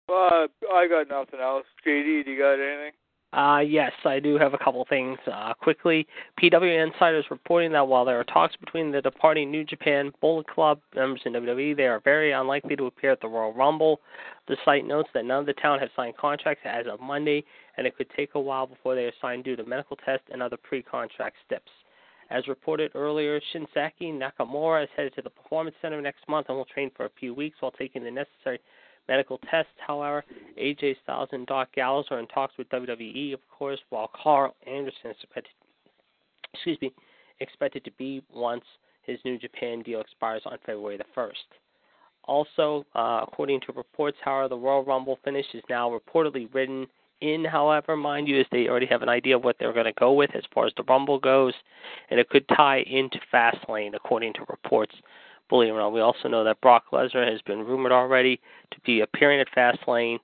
Uh, 0.08 0.48
I 0.74 0.88
got 0.88 1.10
nothing 1.10 1.40
else. 1.40 1.66
JD, 1.86 2.26
do 2.26 2.32
you 2.32 2.40
got 2.40 2.54
anything? 2.54 2.92
Uh, 3.36 3.60
yes, 3.60 3.92
I 4.06 4.22
do 4.22 4.38
have 4.38 4.54
a 4.54 4.58
couple 4.58 4.86
things. 4.88 5.20
Uh, 5.30 5.54
quickly, 5.56 6.08
PW 6.42 6.88
Insiders 6.88 7.26
reporting 7.30 7.74
that 7.74 7.86
while 7.86 8.06
there 8.06 8.18
are 8.18 8.24
talks 8.24 8.56
between 8.56 8.94
the 8.94 9.02
departing 9.02 9.52
New 9.52 9.66
Japan 9.66 10.14
Bullet 10.22 10.48
Club 10.48 10.80
members 10.96 11.20
in 11.26 11.34
WWE, 11.34 11.76
they 11.76 11.86
are 11.86 12.00
very 12.00 12.32
unlikely 12.32 12.78
to 12.78 12.86
appear 12.86 13.12
at 13.12 13.20
the 13.20 13.28
Royal 13.28 13.52
Rumble. 13.54 14.00
The 14.48 14.56
site 14.64 14.88
notes 14.88 15.10
that 15.14 15.26
none 15.26 15.42
of 15.42 15.46
the 15.48 15.54
talent 15.54 15.82
have 15.82 15.92
signed 15.98 16.16
contracts 16.16 16.64
as 16.66 16.86
of 16.90 17.02
Monday, 17.02 17.44
and 17.76 17.86
it 17.86 17.98
could 17.98 18.10
take 18.16 18.36
a 18.36 18.40
while 18.40 18.68
before 18.68 18.96
they 18.96 19.04
are 19.04 19.14
signed 19.22 19.44
due 19.44 19.58
to 19.58 19.66
medical 19.66 19.98
tests 19.98 20.28
and 20.32 20.42
other 20.42 20.58
pre-contract 20.58 21.36
steps. 21.46 21.72
As 22.30 22.48
reported 22.48 22.92
earlier, 22.96 23.42
Shinsuke 23.54 23.92
Nakamura 24.02 24.84
is 24.84 24.90
headed 24.96 25.14
to 25.16 25.22
the 25.22 25.30
Performance 25.30 25.76
Center 25.82 26.02
next 26.02 26.28
month 26.30 26.48
and 26.48 26.58
will 26.58 26.66
train 26.66 26.90
for 26.96 27.06
a 27.06 27.12
few 27.20 27.34
weeks 27.34 27.58
while 27.60 27.72
taking 27.72 28.02
the 28.02 28.12
necessary 28.12 28.60
medical 29.08 29.40
tests. 29.50 29.72
However, 29.86 30.24
AJ 30.60 30.96
Styles 31.04 31.30
and 31.32 31.46
Doc 31.48 31.70
Gallows 31.74 32.06
are 32.12 32.20
in 32.20 32.28
talks 32.28 32.58
with 32.58 32.70
WWE, 32.70 33.34
of 33.34 33.40
course, 33.50 33.80
while 33.90 34.10
Karl 34.22 34.56
Anderson 34.68 35.12
is 35.12 35.18
expected, 35.22 35.54
excuse 36.54 36.78
me, 36.82 36.94
expected 37.40 37.84
to 37.86 37.92
be 37.92 38.24
once 38.34 38.64
his 39.04 39.20
New 39.26 39.38
Japan 39.38 39.82
deal 39.82 40.02
expires 40.02 40.42
on 40.46 40.58
February 40.66 40.98
the 40.98 41.06
1st. 41.16 41.34
Also, 42.24 42.86
uh, 42.96 43.20
according 43.22 43.62
to 43.62 43.72
reports, 43.74 44.18
however, 44.24 44.50
the 44.50 44.58
Royal 44.58 44.84
Rumble 44.84 45.20
finish 45.24 45.46
is 45.54 45.64
now 45.70 45.90
reportedly 45.90 46.52
written 46.54 46.88
in, 47.22 47.46
however, 47.46 47.96
mind 47.96 48.28
you, 48.28 48.40
as 48.40 48.46
they 48.52 48.68
already 48.68 48.88
have 48.88 49.02
an 49.02 49.10
idea 49.10 49.36
of 49.38 49.44
what 49.44 49.58
they're 49.60 49.74
going 49.74 49.86
to 49.86 49.94
go 49.94 50.12
with 50.12 50.36
as 50.36 50.44
far 50.54 50.66
as 50.66 50.74
the 50.76 50.84
Rumble 50.84 51.20
goes, 51.20 51.54
and 52.10 52.20
it 52.20 52.30
could 52.30 52.48
tie 52.50 52.80
into 52.80 53.20
Fastlane, 53.32 53.96
according 53.96 54.34
to 54.34 54.46
reports. 54.50 54.96
Believe 55.50 55.70
it 55.70 55.74
or 55.74 55.80
not, 55.80 55.94
we 55.94 56.02
also 56.02 56.28
know 56.28 56.44
that 56.44 56.62
Brock 56.62 56.86
Lesnar 56.92 57.30
has 57.30 57.42
been 57.42 57.60
rumored 57.60 57.92
already 57.92 58.40
to 58.72 58.80
be 58.86 59.02
appearing 59.02 59.40
at 59.40 59.48
Fastlane. 59.56 60.18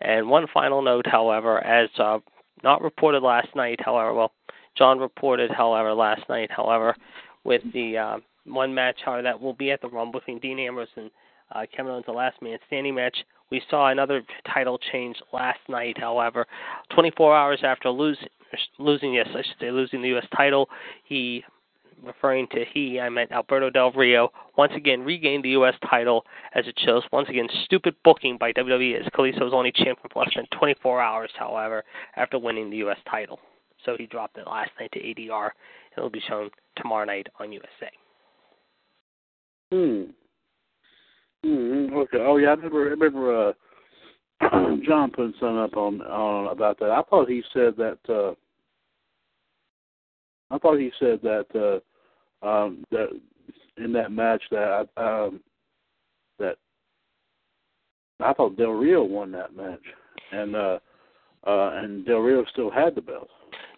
And 0.00 0.28
one 0.28 0.46
final 0.52 0.82
note, 0.82 1.06
however, 1.06 1.58
as 1.64 1.88
uh, 1.98 2.18
not 2.62 2.82
reported 2.82 3.22
last 3.22 3.48
night, 3.56 3.80
however, 3.84 4.14
well, 4.14 4.32
John 4.76 5.00
reported, 5.00 5.50
however, 5.50 5.92
last 5.92 6.22
night, 6.28 6.50
however, 6.52 6.94
with 7.42 7.62
the 7.72 7.98
uh, 7.98 8.18
one 8.44 8.72
match, 8.72 8.96
however, 9.04 9.22
that 9.22 9.40
will 9.40 9.54
be 9.54 9.72
at 9.72 9.80
the 9.80 9.88
Rumble 9.88 10.20
between 10.20 10.38
Dean 10.38 10.60
Ambrose 10.60 10.88
and 10.96 11.10
uh, 11.52 11.62
Kevin 11.74 11.92
Owens, 11.92 12.06
the 12.06 12.12
last 12.12 12.40
man 12.42 12.58
standing 12.68 12.94
match. 12.94 13.16
We 13.50 13.62
saw 13.70 13.88
another 13.88 14.22
title 14.52 14.78
change 14.92 15.16
last 15.32 15.60
night, 15.68 15.96
however, 15.98 16.46
24 16.94 17.36
hours 17.36 17.60
after 17.64 17.90
losing, 17.90 18.28
losing, 18.78 19.14
yes, 19.14 19.28
I 19.30 19.38
should 19.38 19.56
say, 19.60 19.70
losing 19.70 20.02
the 20.02 20.08
U.S. 20.08 20.26
title, 20.36 20.68
he 21.04 21.42
referring 22.04 22.46
to 22.48 22.64
he, 22.72 23.00
I 23.00 23.08
meant 23.08 23.32
Alberto 23.32 23.70
Del 23.70 23.92
Rio, 23.92 24.30
once 24.56 24.72
again 24.74 25.02
regained 25.02 25.44
the 25.44 25.50
U.S. 25.50 25.74
title 25.88 26.24
as 26.54 26.66
it 26.66 26.78
shows. 26.84 27.02
Once 27.12 27.28
again, 27.28 27.48
stupid 27.64 27.94
booking 28.04 28.36
by 28.38 28.52
WWE 28.52 29.00
as 29.00 29.06
Kalisto 29.14 29.42
was 29.42 29.52
only 29.52 29.72
champion 29.72 30.08
for 30.12 30.20
less 30.20 30.32
than 30.34 30.46
24 30.58 31.00
hours, 31.00 31.30
however, 31.38 31.84
after 32.16 32.38
winning 32.38 32.70
the 32.70 32.78
U.S. 32.78 32.98
title. 33.10 33.38
So 33.84 33.96
he 33.98 34.06
dropped 34.06 34.38
it 34.38 34.46
last 34.46 34.70
night 34.80 34.90
to 34.92 35.00
ADR. 35.00 35.50
It'll 35.96 36.10
be 36.10 36.22
shown 36.28 36.50
tomorrow 36.76 37.04
night 37.04 37.26
on 37.38 37.52
USA. 37.52 37.90
Hmm. 39.70 40.10
Mm-hmm. 41.44 41.94
Okay. 41.96 42.18
Oh 42.20 42.36
yeah, 42.38 42.48
I 42.48 42.54
remember. 42.54 42.86
I 42.86 42.90
remember. 42.90 43.48
Uh, 43.48 43.52
John 44.86 45.10
putting 45.10 45.34
something 45.40 45.58
up 45.58 45.76
on 45.76 46.00
on 46.02 46.52
about 46.52 46.78
that. 46.80 46.90
I 46.90 47.02
thought 47.02 47.28
he 47.28 47.42
said 47.52 47.74
that. 47.76 47.98
uh 48.08 48.34
I 50.50 50.58
thought 50.58 50.78
he 50.78 50.90
said 50.98 51.20
that 51.22 51.46
uh 51.54 51.80
um 52.42 52.84
that 52.90 53.08
in 53.76 53.92
that 53.92 54.12
match 54.12 54.42
that 54.50 54.88
um 54.96 55.40
that 56.38 56.56
I 58.20 58.32
thought 58.32 58.56
Del 58.56 58.70
Rio 58.70 59.02
won 59.04 59.32
that 59.32 59.56
match, 59.56 59.82
and 60.32 60.56
uh 60.56 60.78
uh 61.46 61.70
and 61.74 62.04
Del 62.04 62.18
Rio 62.18 62.44
still 62.52 62.70
had 62.70 62.94
the 62.94 63.00
belt. 63.02 63.28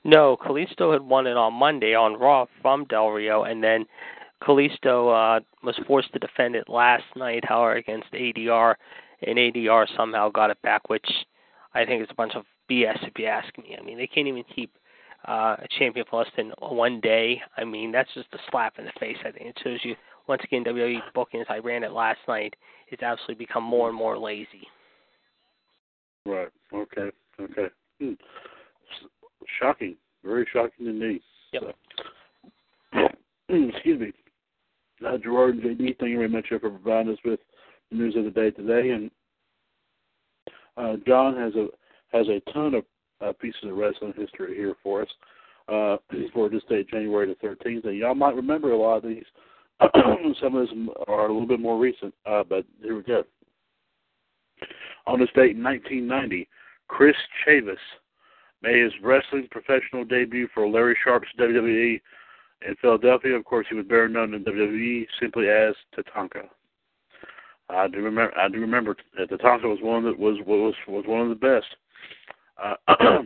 No, 0.04 0.36
Kalisto 0.36 0.92
had 0.92 1.02
won 1.02 1.26
it 1.26 1.36
on 1.36 1.52
Monday 1.54 1.94
on 1.94 2.18
Raw 2.18 2.46
from 2.62 2.84
Del 2.86 3.08
Rio, 3.10 3.44
and 3.44 3.62
then 3.62 3.84
Kalisto 4.42 5.10
uh, 5.10 5.40
was 5.62 5.78
forced 5.86 6.12
to 6.14 6.18
defend 6.18 6.56
it 6.56 6.68
last 6.68 7.04
night, 7.16 7.44
however, 7.44 7.74
against 7.74 8.10
ADR, 8.12 8.76
and 9.26 9.38
ADR 9.38 9.86
somehow 9.96 10.30
got 10.30 10.50
it 10.50 10.60
back, 10.62 10.88
which 10.88 11.06
I 11.74 11.84
think 11.84 12.02
is 12.02 12.08
a 12.10 12.14
bunch 12.14 12.34
of 12.34 12.44
BS 12.70 13.06
if 13.06 13.18
you 13.18 13.26
ask 13.26 13.56
me. 13.58 13.76
I 13.78 13.84
mean, 13.84 13.98
they 13.98 14.06
can't 14.06 14.28
even 14.28 14.44
keep 14.54 14.72
uh, 15.28 15.56
a 15.58 15.66
champion 15.78 16.06
for 16.08 16.20
less 16.20 16.30
than 16.36 16.52
one 16.58 17.00
day. 17.00 17.40
I 17.56 17.64
mean, 17.64 17.92
that's 17.92 18.12
just 18.14 18.28
a 18.32 18.38
slap 18.50 18.78
in 18.78 18.84
the 18.84 18.92
face. 18.98 19.16
I 19.24 19.30
think 19.30 19.46
it 19.46 19.58
shows 19.62 19.80
you 19.82 19.94
once 20.28 20.42
again 20.44 20.64
WWE 20.64 21.00
booking 21.14 21.40
as 21.40 21.46
I 21.48 21.58
ran 21.58 21.84
it 21.84 21.92
last 21.92 22.20
night. 22.28 22.54
It's 22.88 23.02
absolutely 23.02 23.44
become 23.44 23.64
more 23.64 23.88
and 23.88 23.96
more 23.96 24.18
lazy. 24.18 24.66
Right. 26.26 26.48
Okay. 26.72 27.10
Okay. 27.40 27.66
Hmm. 28.00 28.12
Shocking. 29.60 29.96
Very 30.24 30.46
shocking 30.52 30.86
to 30.86 30.92
me. 30.92 31.20
Yep. 31.52 31.62
So. 32.94 33.08
Excuse 33.48 34.00
me. 34.00 34.12
Uh, 35.06 35.16
Gerard 35.18 35.56
and 35.56 35.62
JD, 35.62 35.98
thank 35.98 36.10
you 36.10 36.16
very 36.16 36.28
much 36.28 36.48
for 36.48 36.58
providing 36.58 37.12
us 37.12 37.18
with 37.24 37.40
the 37.90 37.96
news 37.96 38.14
of 38.16 38.24
the 38.24 38.30
day 38.30 38.50
today. 38.50 38.90
And 38.90 39.10
uh, 40.76 40.96
John 41.06 41.36
has 41.36 41.54
a 41.54 41.68
has 42.12 42.26
a 42.28 42.40
ton 42.52 42.74
of 42.74 42.84
uh, 43.20 43.32
pieces 43.40 43.60
of 43.64 43.76
wrestling 43.76 44.14
history 44.16 44.54
here 44.54 44.74
for 44.82 45.02
us 45.02 45.08
uh, 45.68 45.96
for 46.32 46.48
this 46.48 46.62
date, 46.68 46.88
January 46.88 47.26
the 47.26 47.46
13th. 47.46 47.86
And 47.86 47.96
y'all 47.96 48.14
might 48.14 48.34
remember 48.34 48.72
a 48.72 48.78
lot 48.78 48.98
of 48.98 49.02
these. 49.04 49.24
Some 50.40 50.56
of 50.56 50.68
them 50.68 50.90
are 51.08 51.26
a 51.26 51.32
little 51.32 51.48
bit 51.48 51.60
more 51.60 51.78
recent, 51.78 52.14
uh, 52.26 52.44
but 52.46 52.64
here 52.82 52.96
we 52.96 53.02
go. 53.02 53.24
On 55.06 55.18
this 55.18 55.30
date 55.34 55.56
in 55.56 55.62
1990, 55.62 56.48
Chris 56.88 57.16
Chavis 57.46 57.76
made 58.62 58.82
his 58.82 58.92
wrestling 59.02 59.48
professional 59.50 60.04
debut 60.04 60.48
for 60.52 60.68
Larry 60.68 60.96
Sharpe's 61.02 61.28
WWE 61.38 62.00
in 62.66 62.76
Philadelphia. 62.82 63.34
Of 63.34 63.44
course, 63.44 63.66
he 63.70 63.76
was 63.76 63.86
better 63.86 64.08
known 64.08 64.34
in 64.34 64.44
WWE 64.44 65.06
simply 65.18 65.48
as 65.48 65.74
Tatanka. 65.96 66.48
I 67.70 67.88
do 67.88 67.98
remember. 67.98 68.36
I 68.36 68.48
do 68.48 68.60
remember 68.60 68.96
that 69.16 69.30
Tatanka 69.30 69.64
was 69.64 69.78
one 69.80 70.04
that 70.04 70.18
was 70.18 70.36
was 70.46 70.74
was 70.88 71.04
one 71.06 71.20
of 71.22 71.28
the 71.28 71.34
best. 71.34 71.66
Uh, 72.62 72.74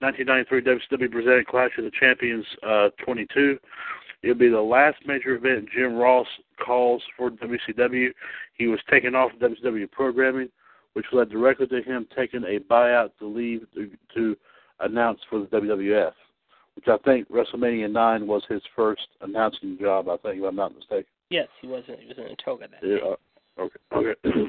1993 0.00 0.62
WCW 0.62 1.10
presented 1.12 1.46
Clash 1.46 1.70
of 1.78 1.84
the 1.84 1.90
Champions 1.98 2.44
uh, 2.66 2.88
22. 3.04 3.58
It'll 4.22 4.34
be 4.34 4.48
the 4.48 4.60
last 4.60 4.96
major 5.06 5.34
event 5.34 5.68
Jim 5.74 5.94
Ross 5.96 6.26
calls 6.64 7.02
for 7.16 7.30
WCW. 7.30 8.08
He 8.54 8.66
was 8.66 8.80
taken 8.90 9.14
off 9.14 9.32
of 9.32 9.38
WCW 9.40 9.90
programming, 9.90 10.48
which 10.94 11.06
led 11.12 11.28
directly 11.30 11.66
to 11.68 11.82
him 11.82 12.06
taking 12.16 12.42
a 12.44 12.60
buyout 12.60 13.10
to 13.18 13.26
leave 13.26 13.66
to, 13.74 13.90
to 14.14 14.36
announce 14.80 15.20
for 15.28 15.40
the 15.40 15.46
WWF, 15.46 16.12
which 16.76 16.86
I 16.88 16.96
think 17.04 17.30
WrestleMania 17.30 17.90
9 17.90 18.26
was 18.26 18.42
his 18.48 18.62
first 18.74 19.02
announcing 19.20 19.76
job. 19.80 20.08
I 20.08 20.16
think, 20.18 20.38
if 20.38 20.44
I'm 20.44 20.56
not 20.56 20.74
mistaken. 20.74 21.04
Yes, 21.30 21.48
he 21.60 21.68
wasn't. 21.68 22.00
He 22.00 22.06
was 22.06 22.18
in 22.18 22.24
a 22.24 22.36
toga 22.42 22.66
that 22.70 22.86
Yeah, 22.86 22.96
day. 22.96 23.16
uh, 23.58 23.62
okay. 23.62 24.14
Okay. 24.32 24.48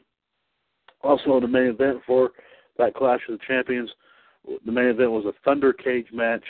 also, 1.03 1.39
the 1.39 1.47
main 1.47 1.67
event 1.67 1.99
for 2.07 2.31
that 2.77 2.93
Clash 2.95 3.19
of 3.29 3.37
the 3.37 3.45
Champions, 3.45 3.89
the 4.65 4.71
main 4.71 4.85
event 4.85 5.11
was 5.11 5.25
a 5.25 5.33
Thunder 5.43 5.73
Cage 5.73 6.07
match, 6.11 6.43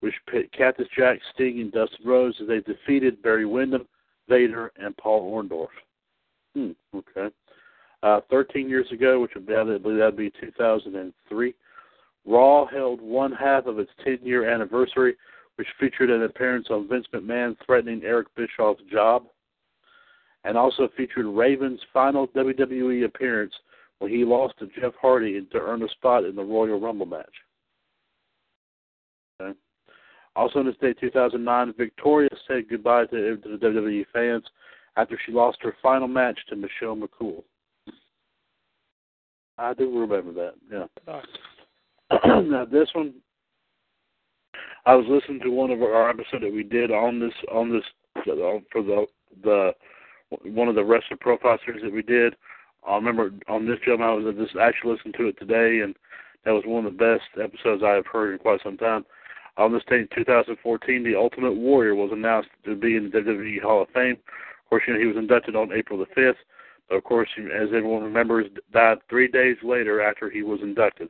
which 0.00 0.14
pit 0.30 0.50
Cactus 0.52 0.88
Jack, 0.96 1.18
Sting, 1.34 1.60
and 1.60 1.72
Dustin 1.72 2.06
Rhodes 2.06 2.36
as 2.40 2.48
they 2.48 2.60
defeated 2.60 3.22
Barry 3.22 3.46
Windham, 3.46 3.86
Vader, 4.28 4.72
and 4.76 4.96
Paul 4.96 5.32
Orndorff. 5.32 5.68
Hmm. 6.54 6.72
Okay. 6.94 7.34
Uh, 8.02 8.20
13 8.30 8.68
years 8.68 8.90
ago, 8.92 9.20
which 9.20 9.32
would 9.34 9.46
be, 9.46 9.54
I 9.54 9.64
believe 9.64 9.98
that 9.98 10.06
would 10.06 10.16
be 10.16 10.32
2003, 10.40 11.54
Raw 12.26 12.66
held 12.66 13.00
one 13.00 13.32
half 13.32 13.66
of 13.66 13.78
its 13.78 13.90
10-year 14.06 14.48
anniversary, 14.48 15.16
which 15.56 15.68
featured 15.80 16.10
an 16.10 16.24
appearance 16.24 16.66
on 16.70 16.88
Vince 16.88 17.06
McMahon 17.12 17.56
threatening 17.64 18.02
Eric 18.04 18.28
Bischoff's 18.36 18.82
job 18.90 19.24
and 20.44 20.56
also 20.56 20.88
featured 20.96 21.26
Raven's 21.26 21.80
final 21.92 22.28
WWE 22.28 23.04
appearance 23.04 23.52
when 23.98 24.10
he 24.10 24.24
lost 24.24 24.54
to 24.58 24.68
Jeff 24.78 24.92
Hardy 25.00 25.40
to 25.40 25.58
earn 25.58 25.82
a 25.82 25.88
spot 25.88 26.24
in 26.24 26.36
the 26.36 26.42
Royal 26.42 26.80
Rumble 26.80 27.06
match. 27.06 27.26
Okay. 29.40 29.58
Also 30.34 30.60
in 30.60 30.66
this 30.66 30.76
day, 30.80 30.92
2009, 30.92 31.74
Victoria 31.78 32.28
said 32.46 32.68
goodbye 32.68 33.06
to, 33.06 33.36
to 33.36 33.48
the 33.48 33.66
WWE 33.66 34.04
fans 34.12 34.44
after 34.96 35.18
she 35.24 35.32
lost 35.32 35.58
her 35.62 35.74
final 35.82 36.08
match 36.08 36.38
to 36.48 36.56
Michelle 36.56 36.96
McCool. 36.96 37.42
I 39.58 39.72
do 39.72 39.98
remember 39.98 40.32
that, 40.32 40.54
yeah. 40.70 41.20
now 42.42 42.66
this 42.66 42.88
one, 42.92 43.14
I 44.84 44.94
was 44.94 45.06
listening 45.08 45.40
to 45.40 45.50
one 45.50 45.70
of 45.70 45.82
our 45.82 46.10
episode 46.10 46.42
that 46.42 46.52
we 46.52 46.62
did 46.62 46.90
on 46.90 47.18
this 47.18 47.32
on 47.50 47.72
this 47.72 47.82
for 48.24 48.82
the 48.82 49.06
the 49.42 49.72
one 50.44 50.68
of 50.68 50.74
the 50.74 50.84
wrestler 50.84 51.16
profile 51.18 51.58
series 51.64 51.82
that 51.82 51.92
we 51.92 52.02
did. 52.02 52.34
I 52.86 52.94
remember 52.94 53.32
on 53.48 53.66
this 53.66 53.78
job 53.84 54.00
I 54.00 54.12
was 54.12 54.34
just 54.36 54.56
actually 54.56 54.92
listening 54.92 55.14
to 55.18 55.28
it 55.28 55.38
today, 55.38 55.80
and 55.80 55.94
that 56.44 56.52
was 56.52 56.64
one 56.64 56.86
of 56.86 56.92
the 56.92 56.98
best 56.98 57.24
episodes 57.42 57.82
I 57.84 57.94
have 57.94 58.06
heard 58.06 58.32
in 58.32 58.38
quite 58.38 58.60
some 58.62 58.76
time. 58.76 59.04
On 59.58 59.72
this 59.72 59.82
in 59.90 60.08
2014, 60.14 61.02
the 61.02 61.16
Ultimate 61.16 61.54
Warrior 61.54 61.94
was 61.94 62.10
announced 62.12 62.50
to 62.64 62.76
be 62.76 62.96
in 62.96 63.10
the 63.10 63.18
WWE 63.18 63.62
Hall 63.62 63.82
of 63.82 63.88
Fame. 63.94 64.12
Of 64.12 64.68
course, 64.68 64.82
you 64.86 64.94
know, 64.94 65.00
he 65.00 65.06
was 65.06 65.16
inducted 65.16 65.56
on 65.56 65.72
April 65.72 65.98
the 65.98 66.20
5th. 66.20 66.34
But 66.88 66.96
of 66.96 67.04
course, 67.04 67.28
as 67.38 67.68
everyone 67.68 68.04
remembers, 68.04 68.46
died 68.72 68.98
three 69.08 69.28
days 69.28 69.56
later 69.62 70.00
after 70.00 70.30
he 70.30 70.42
was 70.42 70.60
inducted. 70.62 71.08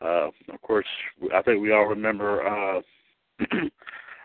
Uh, 0.00 0.28
of 0.52 0.62
course, 0.62 0.86
I 1.34 1.42
think 1.42 1.60
we 1.60 1.72
all 1.72 1.86
remember. 1.86 2.46
Uh, 2.46 2.80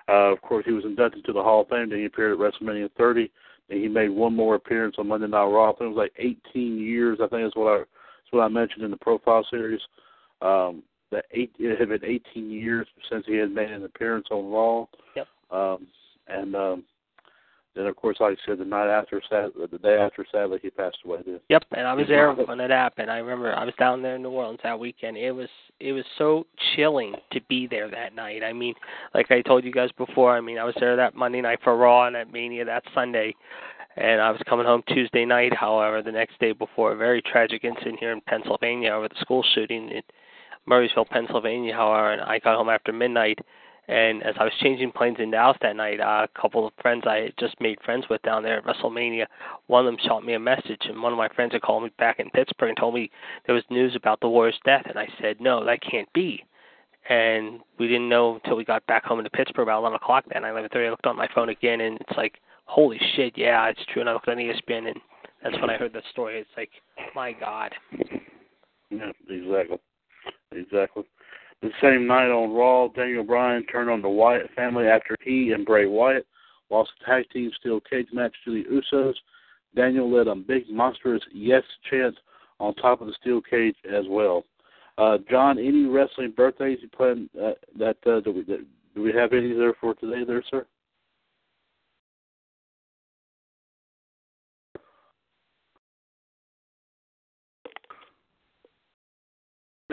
uh, 0.09 0.11
of 0.11 0.41
course, 0.41 0.65
he 0.65 0.73
was 0.73 0.85
inducted 0.85 1.25
to 1.25 1.33
the 1.33 1.41
Hall 1.41 1.61
of 1.61 1.69
Fame. 1.69 1.89
Then 1.89 1.99
he 1.99 2.05
appeared 2.05 2.33
at 2.33 2.39
WrestleMania 2.39 2.89
30. 2.97 3.31
And 3.71 3.81
he 3.81 3.87
made 3.87 4.09
one 4.09 4.35
more 4.35 4.55
appearance 4.55 4.97
on 4.99 5.07
Monday 5.07 5.27
Night 5.27 5.45
Raw. 5.45 5.69
I 5.69 5.71
think 5.71 5.81
it 5.81 5.95
was 5.95 5.97
like 5.97 6.13
18 6.53 6.77
years. 6.77 7.19
I 7.21 7.27
think 7.27 7.43
that's 7.43 7.55
what 7.55 7.73
I 7.73 7.77
that's 7.79 8.31
what 8.31 8.41
I 8.41 8.49
mentioned 8.49 8.83
in 8.83 8.91
the 8.91 8.97
profile 8.97 9.45
series. 9.49 9.81
Um, 10.41 10.83
that 11.11 11.25
eight 11.31 11.51
it 11.57 11.79
had 11.79 11.89
been 11.89 12.05
18 12.05 12.51
years 12.51 12.87
since 13.09 13.25
he 13.25 13.35
had 13.35 13.51
made 13.51 13.71
an 13.71 13.83
appearance 13.83 14.27
on 14.29 14.51
Raw. 14.51 14.85
Yep. 15.15 15.27
Um, 15.51 15.87
and 16.27 16.55
um, 16.55 16.83
then, 17.73 17.85
of 17.85 17.95
course, 17.95 18.17
like 18.19 18.37
I 18.37 18.45
said, 18.45 18.57
the 18.57 18.65
night 18.65 18.89
after, 18.89 19.21
sad, 19.29 19.51
the 19.55 19.77
day 19.77 19.95
after, 19.95 20.25
sadly, 20.29 20.59
he 20.61 20.69
passed 20.69 20.97
away. 21.05 21.19
Then. 21.25 21.39
Yep, 21.49 21.63
and 21.71 21.87
I 21.87 21.93
was 21.93 22.07
there 22.07 22.33
when 22.33 22.59
it 22.59 22.69
happened. 22.69 23.09
I 23.09 23.17
remember 23.17 23.55
I 23.55 23.63
was 23.63 23.73
down 23.79 24.01
there 24.01 24.15
in 24.15 24.23
New 24.23 24.29
Orleans 24.29 24.59
that 24.63 24.77
weekend. 24.77 25.15
It 25.15 25.31
was 25.31 25.47
it 25.79 25.93
was 25.93 26.03
so 26.17 26.45
chilling 26.75 27.15
to 27.31 27.39
be 27.47 27.67
there 27.67 27.89
that 27.89 28.13
night. 28.13 28.43
I 28.43 28.51
mean, 28.51 28.73
like 29.13 29.31
I 29.31 29.41
told 29.41 29.63
you 29.63 29.71
guys 29.71 29.89
before, 29.97 30.35
I 30.35 30.41
mean, 30.41 30.57
I 30.57 30.65
was 30.65 30.75
there 30.81 30.97
that 30.97 31.15
Monday 31.15 31.39
night 31.39 31.59
for 31.63 31.77
Raw 31.77 32.07
and 32.07 32.15
at 32.17 32.31
Mania 32.31 32.65
that 32.65 32.83
Sunday, 32.93 33.33
and 33.95 34.19
I 34.19 34.31
was 34.31 34.41
coming 34.49 34.65
home 34.65 34.83
Tuesday 34.89 35.23
night. 35.23 35.55
However, 35.55 36.01
the 36.01 36.11
next 36.11 36.39
day 36.39 36.51
before 36.51 36.91
a 36.91 36.97
very 36.97 37.21
tragic 37.21 37.63
incident 37.63 37.99
here 37.99 38.11
in 38.11 38.19
Pennsylvania 38.21 38.91
over 38.91 39.07
the 39.07 39.19
school 39.21 39.45
shooting 39.55 39.89
in 39.89 40.01
Murrysville, 40.69 41.09
Pennsylvania. 41.09 41.73
However, 41.73 42.11
and 42.11 42.21
I 42.21 42.39
got 42.39 42.57
home 42.57 42.69
after 42.69 42.91
midnight. 42.91 43.39
And 43.87 44.23
as 44.23 44.35
I 44.39 44.43
was 44.43 44.53
changing 44.61 44.91
planes 44.91 45.17
in 45.19 45.31
Dallas 45.31 45.57
that 45.61 45.75
night, 45.75 45.99
uh, 45.99 46.25
a 46.25 46.39
couple 46.39 46.65
of 46.67 46.73
friends 46.81 47.03
I 47.07 47.17
had 47.17 47.33
just 47.39 47.59
made 47.59 47.81
friends 47.83 48.05
with 48.09 48.21
down 48.21 48.43
there 48.43 48.57
at 48.57 48.65
WrestleMania, 48.65 49.25
one 49.67 49.85
of 49.85 49.91
them 49.91 49.99
shot 50.05 50.23
me 50.23 50.33
a 50.33 50.39
message, 50.39 50.81
and 50.85 51.01
one 51.01 51.11
of 51.11 51.17
my 51.17 51.27
friends 51.29 51.53
had 51.53 51.61
called 51.61 51.83
me 51.83 51.91
back 51.97 52.19
in 52.19 52.29
Pittsburgh 52.29 52.69
and 52.69 52.77
told 52.77 52.93
me 52.93 53.09
there 53.45 53.55
was 53.55 53.63
news 53.69 53.95
about 53.95 54.19
the 54.21 54.29
Warrior's 54.29 54.59
death, 54.65 54.85
and 54.87 54.97
I 54.97 55.07
said, 55.19 55.41
no, 55.41 55.65
that 55.65 55.81
can't 55.81 56.11
be. 56.13 56.45
And 57.09 57.59
we 57.79 57.87
didn't 57.87 58.09
know 58.09 58.35
until 58.35 58.55
we 58.55 58.63
got 58.63 58.85
back 58.85 59.03
home 59.03 59.19
into 59.19 59.31
Pittsburgh 59.31 59.63
about 59.63 59.79
11 59.79 59.95
o'clock 59.95 60.25
that 60.31 60.41
night. 60.41 60.53
11:30, 60.53 60.85
I 60.85 60.89
looked 60.91 61.07
on 61.07 61.17
my 61.17 61.27
phone 61.33 61.49
again, 61.49 61.81
and 61.81 61.97
it's 61.99 62.17
like, 62.17 62.39
holy 62.65 62.99
shit, 63.15 63.33
yeah, 63.35 63.67
it's 63.67 63.83
true. 63.91 64.01
And 64.01 64.09
I 64.09 64.13
looked 64.13 64.27
on 64.27 64.37
ESPN, 64.37 64.87
and 64.87 65.01
that's 65.43 65.59
when 65.59 65.71
I 65.71 65.77
heard 65.77 65.93
the 65.93 66.03
story. 66.11 66.39
It's 66.39 66.49
like, 66.55 66.69
my 67.15 67.33
God. 67.33 67.73
Yeah, 68.91 69.11
exactly. 69.27 69.79
Exactly. 70.51 71.03
The 71.61 71.69
same 71.79 72.07
night 72.07 72.29
on 72.29 72.53
Raw, 72.53 72.87
Daniel 72.87 73.23
Bryan 73.23 73.63
turned 73.67 73.89
on 73.89 74.01
the 74.01 74.09
Wyatt 74.09 74.49
family 74.55 74.87
after 74.87 75.15
he 75.21 75.51
and 75.51 75.65
Bray 75.65 75.85
Wyatt 75.85 76.25
lost 76.71 76.89
a 77.01 77.05
tag 77.05 77.29
team 77.29 77.51
steel 77.59 77.79
cage 77.79 78.07
match 78.11 78.33
to 78.45 78.51
the 78.51 78.69
Usos. 78.69 79.13
Daniel 79.75 80.11
led 80.11 80.27
a 80.27 80.35
big 80.35 80.63
monstrous 80.69 81.21
yes 81.31 81.63
chant 81.89 82.17
on 82.59 82.73
top 82.75 83.01
of 83.01 83.07
the 83.07 83.13
steel 83.21 83.41
cage 83.41 83.75
as 83.85 84.05
well. 84.09 84.43
Uh, 84.97 85.17
John, 85.29 85.59
any 85.59 85.85
wrestling 85.85 86.33
birthdays 86.35 86.79
you 86.81 86.89
plan 86.89 87.29
uh, 87.41 87.51
that 87.77 87.97
uh, 88.07 88.19
do 88.21 88.31
we 88.31 88.43
do 88.43 89.01
we 89.01 89.13
have 89.13 89.31
any 89.33 89.53
there 89.53 89.73
for 89.79 89.93
today, 89.93 90.23
there, 90.25 90.43
sir? 90.49 90.65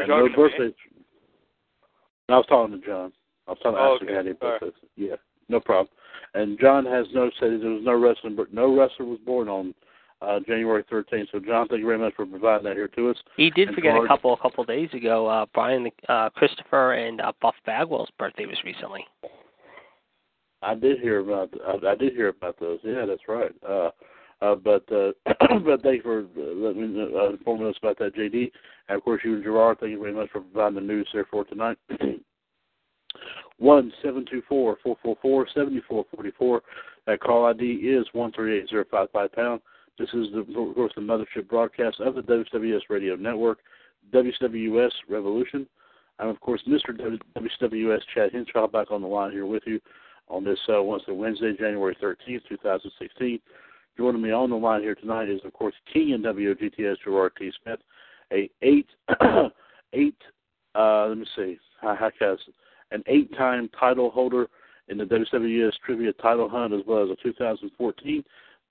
no 0.06 0.28
birthdays. 0.34 0.72
No, 2.28 2.34
I 2.34 2.38
was 2.38 2.46
talking 2.48 2.80
to 2.80 2.86
John. 2.86 3.12
I 3.46 3.52
was 3.52 3.58
talking 3.62 3.76
to 3.76 3.80
Oh, 3.80 3.94
asking 3.94 4.08
okay. 4.08 4.16
how 4.16 4.22
many 4.22 4.36
All 4.40 4.50
right. 4.50 4.60
birthdays. 4.60 4.90
Yeah, 4.96 5.16
no 5.48 5.60
problem. 5.60 5.88
And 6.34 6.58
John 6.60 6.84
has 6.84 7.06
no 7.14 7.30
said 7.40 7.60
there 7.62 7.70
was 7.70 7.82
no 7.84 7.94
wrestling, 7.94 8.36
but 8.36 8.52
no 8.52 8.76
wrestler 8.76 9.06
was 9.06 9.18
born 9.24 9.48
on 9.48 9.74
uh, 10.20 10.40
January 10.46 10.84
13th. 10.84 11.28
So 11.32 11.38
John, 11.40 11.68
thank 11.68 11.80
you 11.80 11.86
very 11.86 11.98
much 11.98 12.14
for 12.14 12.26
providing 12.26 12.64
that 12.64 12.76
here 12.76 12.88
to 12.88 13.10
us. 13.10 13.16
He 13.36 13.50
did 13.50 13.68
And 13.68 13.74
forget 13.74 13.96
a 13.96 14.06
couple 14.06 14.32
a 14.34 14.36
couple 14.38 14.64
days 14.64 14.90
ago. 14.92 15.26
Uh, 15.26 15.46
Brian 15.54 15.88
uh, 16.08 16.28
Christopher 16.30 16.94
and 16.94 17.20
uh, 17.20 17.32
Buff 17.40 17.54
Bagwell's 17.66 18.10
birthday 18.18 18.44
was 18.46 18.58
recently. 18.64 19.04
I 20.60 20.74
did 20.74 20.98
hear 20.98 21.20
about 21.20 21.50
I, 21.66 21.92
I 21.92 21.94
did 21.94 22.12
hear 22.14 22.28
about 22.28 22.58
those. 22.60 22.80
Yeah, 22.82 23.06
that's 23.06 23.22
right. 23.28 23.52
Uh, 23.66 23.90
uh, 24.40 24.54
but 24.54 24.84
uh, 24.92 25.10
but 25.64 25.82
thank 25.82 25.96
you 25.96 26.02
for 26.02 26.20
uh, 26.20 26.54
letting 26.54 26.94
me 26.94 27.02
uh, 27.02 27.30
informing 27.30 27.66
us 27.66 27.76
about 27.82 27.98
that, 27.98 28.14
JD. 28.14 28.50
And 28.88 28.96
of 28.96 29.04
course, 29.04 29.20
you 29.24 29.34
and 29.34 29.42
Gerard, 29.42 29.78
thank 29.80 29.92
you 29.92 30.00
very 30.00 30.12
much 30.14 30.30
for 30.30 30.40
providing 30.40 30.76
the 30.76 30.80
news 30.80 31.08
there 31.12 31.26
for 31.30 31.44
tonight. 31.44 31.78
One 33.58 33.92
seven 34.02 34.24
two 34.30 34.42
four 34.48 34.78
four 34.82 34.96
four 35.02 35.16
four 35.20 35.46
seventy 35.54 35.82
four 35.88 36.04
forty 36.14 36.30
four. 36.38 36.62
That 37.06 37.20
call 37.20 37.46
ID 37.46 37.64
is 37.64 38.06
one 38.12 38.30
three 38.32 38.58
eight 38.58 38.68
zero 38.68 38.84
five 38.90 39.08
five 39.12 39.32
pound. 39.32 39.60
This 39.98 40.08
is 40.10 40.28
the 40.32 40.40
of 40.40 40.74
course 40.74 40.92
the 40.94 41.00
mothership 41.00 41.48
broadcast 41.48 41.98
of 41.98 42.14
the 42.14 42.22
WWS 42.22 42.82
Radio 42.88 43.16
Network, 43.16 43.58
WWS 44.12 44.92
Revolution. 45.08 45.66
I'm 46.20 46.28
of 46.28 46.38
course 46.40 46.62
Mr. 46.68 46.96
WWS 47.36 48.00
Chad 48.14 48.32
Henshaw 48.32 48.68
back 48.68 48.92
on 48.92 49.02
the 49.02 49.08
line 49.08 49.32
here 49.32 49.46
with 49.46 49.64
you 49.66 49.80
on 50.28 50.44
this 50.44 50.58
uh, 50.72 50.82
once 50.82 51.02
Wednesday, 51.08 51.52
January 51.58 51.96
13th, 52.00 52.42
2016. 52.48 53.40
Joining 53.98 54.22
me 54.22 54.30
on 54.30 54.50
the 54.50 54.56
line 54.56 54.80
here 54.82 54.94
tonight 54.94 55.28
is, 55.28 55.40
of 55.44 55.52
course, 55.52 55.74
King 55.92 56.12
and 56.12 56.24
WGTS 56.24 56.96
Gerard 57.02 57.32
T. 57.36 57.50
Smith, 57.62 57.80
a 58.32 58.48
eight, 58.62 58.86
eight, 59.92 60.14
uh, 60.76 61.06
let 61.08 61.18
me 61.18 61.26
see, 61.34 61.58
how, 61.80 61.96
how 61.96 62.10
can 62.16 62.28
I 62.28 62.32
s- 62.34 62.38
an 62.92 63.02
eight-time 63.08 63.68
title 63.78 64.10
holder 64.10 64.46
in 64.86 64.98
the 64.98 65.04
WWS 65.04 65.72
Trivia 65.84 66.12
Title 66.14 66.48
Hunt, 66.48 66.72
as 66.72 66.82
well 66.86 67.02
as 67.02 67.10
a 67.10 67.16
2014 67.22 68.24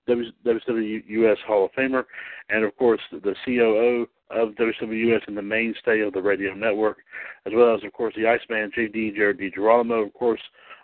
W- 0.06 0.32
WWS 0.46 1.36
Hall 1.46 1.66
of 1.66 1.72
Famer, 1.72 2.04
and 2.48 2.64
of 2.64 2.74
course 2.78 3.00
the 3.12 3.34
COO 3.44 4.08
of 4.30 4.54
WWS 4.54 5.20
and 5.28 5.36
the 5.36 5.42
mainstay 5.42 6.00
of 6.00 6.14
the 6.14 6.22
radio 6.22 6.54
network, 6.54 6.98
as 7.44 7.52
well 7.54 7.74
as, 7.76 7.84
of 7.84 7.92
course, 7.92 8.14
the 8.16 8.26
Iceman 8.26 8.72
JD 8.76 9.14
Jared 9.14 9.38
DiGirolamo, 9.38 10.06
of 10.06 10.14
course, 10.14 10.40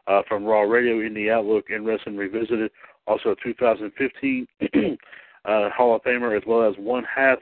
uh, 0.06 0.20
from 0.28 0.44
Raw 0.44 0.60
Radio, 0.62 0.96
Indie 0.96 1.32
Outlook, 1.32 1.70
and 1.70 1.86
Wrestling 1.86 2.16
Revisited. 2.18 2.70
Also, 3.06 3.30
a 3.30 3.36
2015 3.42 4.46
uh, 5.44 5.70
Hall 5.70 5.96
of 5.96 6.02
Famer, 6.02 6.36
as 6.36 6.42
well 6.46 6.68
as 6.68 6.74
one 6.78 7.04
half, 7.04 7.38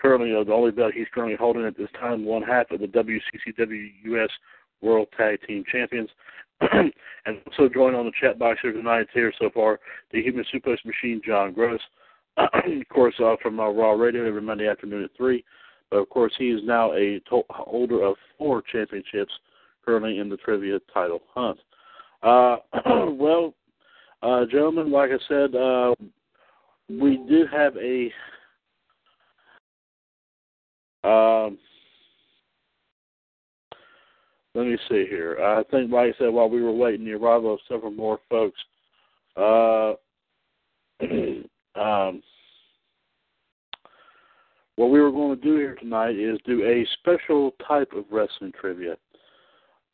currently 0.00 0.34
of 0.34 0.46
the 0.46 0.52
only 0.52 0.70
belt 0.70 0.92
he's 0.94 1.06
currently 1.14 1.36
holding 1.36 1.64
at 1.64 1.76
this 1.76 1.88
time, 1.98 2.24
one 2.24 2.42
half 2.42 2.70
of 2.70 2.80
the 2.80 2.86
WCCW 2.86 3.88
US 4.04 4.30
World 4.80 5.08
Tag 5.16 5.38
Team 5.46 5.64
Champions. 5.70 6.08
and 6.72 6.92
also 7.46 7.68
joined 7.72 7.96
on 7.96 8.04
the 8.04 8.12
chat 8.20 8.38
box 8.38 8.58
here 8.62 8.72
tonight 8.72 9.06
here 9.14 9.32
so 9.38 9.48
far, 9.52 9.80
the 10.12 10.22
Human 10.22 10.44
Suplex 10.52 10.76
Machine, 10.84 11.20
John 11.24 11.52
Gross. 11.52 11.80
of 12.36 12.52
course, 12.92 13.14
uh, 13.18 13.36
from 13.42 13.58
uh, 13.58 13.68
Raw 13.70 13.92
Radio 13.92 14.26
every 14.26 14.42
Monday 14.42 14.68
afternoon 14.68 15.04
at 15.04 15.10
3. 15.16 15.42
But 15.90 15.98
of 15.98 16.08
course, 16.10 16.32
he 16.38 16.50
is 16.50 16.60
now 16.64 16.92
a 16.92 17.20
to- 17.30 17.42
holder 17.50 18.02
of 18.04 18.16
four 18.38 18.62
championships 18.62 19.32
currently 19.84 20.18
in 20.18 20.28
the 20.28 20.36
trivia 20.36 20.78
title 20.92 21.20
hunt. 21.34 21.58
Uh, 22.22 22.56
well, 23.10 23.54
uh, 24.22 24.44
gentlemen, 24.46 24.90
like 24.90 25.10
I 25.10 25.18
said, 25.28 25.54
uh, 25.54 25.94
we 26.88 27.18
did 27.28 27.48
have 27.50 27.76
a 27.76 28.12
um, 31.02 31.58
let 34.54 34.66
me 34.66 34.76
see 34.88 35.06
here. 35.08 35.38
I 35.40 35.62
think, 35.70 35.92
like 35.92 36.14
I 36.14 36.18
said, 36.18 36.32
while 36.32 36.50
we 36.50 36.62
were 36.62 36.72
waiting 36.72 37.06
the 37.06 37.12
arrival 37.12 37.54
of 37.54 37.60
several 37.68 37.92
more 37.92 38.18
folks, 38.28 38.60
uh, 39.36 39.94
um, 41.80 42.22
what 44.76 44.90
we 44.90 45.00
were 45.00 45.12
going 45.12 45.36
to 45.36 45.42
do 45.42 45.56
here 45.56 45.76
tonight 45.76 46.18
is 46.18 46.38
do 46.44 46.64
a 46.64 46.86
special 46.98 47.54
type 47.66 47.92
of 47.94 48.04
wrestling 48.10 48.52
trivia. 48.60 48.96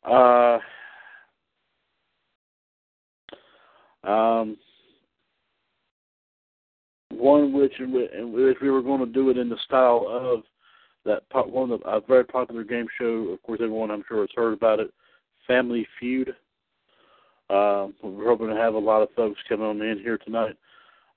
Uh, 0.03 0.57
um, 4.03 4.57
one 7.11 7.53
which 7.53 7.73
in 7.79 7.91
which 8.31 8.57
we 8.61 8.69
were 8.69 8.81
going 8.81 8.99
to 8.99 9.11
do 9.11 9.29
it 9.29 9.37
in 9.37 9.49
the 9.49 9.57
style 9.65 10.05
of 10.09 10.43
that 11.05 11.27
po- 11.29 11.47
one 11.47 11.71
of 11.71 11.79
the, 11.79 11.87
a 11.87 12.01
very 12.01 12.25
popular 12.25 12.63
game 12.63 12.87
show. 12.99 13.29
Of 13.31 13.41
course, 13.43 13.59
everyone 13.61 13.91
I'm 13.91 14.03
sure 14.07 14.21
has 14.21 14.29
heard 14.35 14.53
about 14.53 14.79
it, 14.79 14.93
Family 15.47 15.87
Feud. 15.99 16.29
Um, 17.49 17.93
we're 18.03 18.27
hoping 18.27 18.49
to 18.49 18.55
have 18.55 18.73
a 18.73 18.79
lot 18.79 19.01
of 19.01 19.09
folks 19.15 19.39
come 19.47 19.61
on 19.61 19.81
in 19.81 19.99
here 19.99 20.17
tonight. 20.17 20.57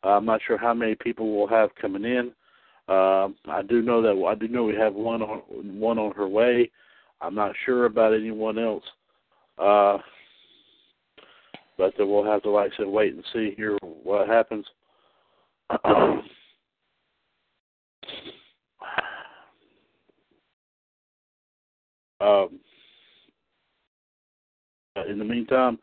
Uh, 0.05 0.11
I'm 0.11 0.25
not 0.25 0.41
sure 0.47 0.57
how 0.57 0.73
many 0.73 0.95
people 0.95 1.37
we'll 1.37 1.49
have 1.49 1.75
coming 1.81 2.05
in. 2.05 2.33
Um, 2.89 3.37
I 3.49 3.63
do 3.69 3.83
know 3.83 4.01
that 4.03 4.25
I 4.27 4.35
do 4.35 4.49
know 4.49 4.65
we 4.65 4.75
have 4.75 4.95
one 4.95 5.23
on 5.23 5.41
one 5.79 5.99
on 5.99 6.13
her 6.13 6.29
way. 6.29 6.71
I'm 7.21 7.35
not 7.35 7.55
sure 7.67 7.85
about 7.85 8.15
anyone 8.15 8.59
else. 8.59 8.85
But 11.81 11.99
uh, 11.99 12.07
we'll 12.07 12.31
have 12.31 12.43
to, 12.43 12.51
like 12.51 12.73
I 12.75 12.77
said, 12.77 12.89
wait 12.89 13.15
and 13.15 13.25
see 13.33 13.55
here 13.57 13.79
what 13.81 14.29
happens. 14.29 14.67
um, 22.21 22.61
in 25.09 25.19
the 25.19 25.25
meantime, 25.25 25.79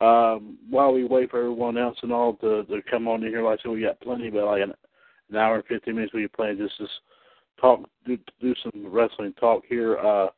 um, 0.00 0.56
while 0.70 0.92
we 0.92 1.02
wait 1.02 1.32
for 1.32 1.40
everyone 1.40 1.76
else 1.76 1.98
and 2.04 2.12
all 2.12 2.34
to, 2.34 2.62
to 2.62 2.80
come 2.88 3.08
on 3.08 3.24
in 3.24 3.30
here, 3.30 3.42
like 3.42 3.58
I 3.58 3.62
said, 3.64 3.72
we 3.72 3.82
got 3.82 4.00
plenty, 4.00 4.30
but 4.30 4.44
like 4.44 4.62
an, 4.62 4.72
an 5.30 5.36
hour 5.36 5.56
and 5.56 5.64
15 5.64 5.92
minutes 5.92 6.14
we 6.14 6.28
playing 6.28 6.58
just 6.58 6.78
to 6.78 6.86
talk, 7.60 7.80
do, 8.06 8.16
do 8.40 8.54
some 8.62 8.86
wrestling 8.86 9.32
talk 9.32 9.64
here. 9.68 9.98
Uh, 9.98 10.28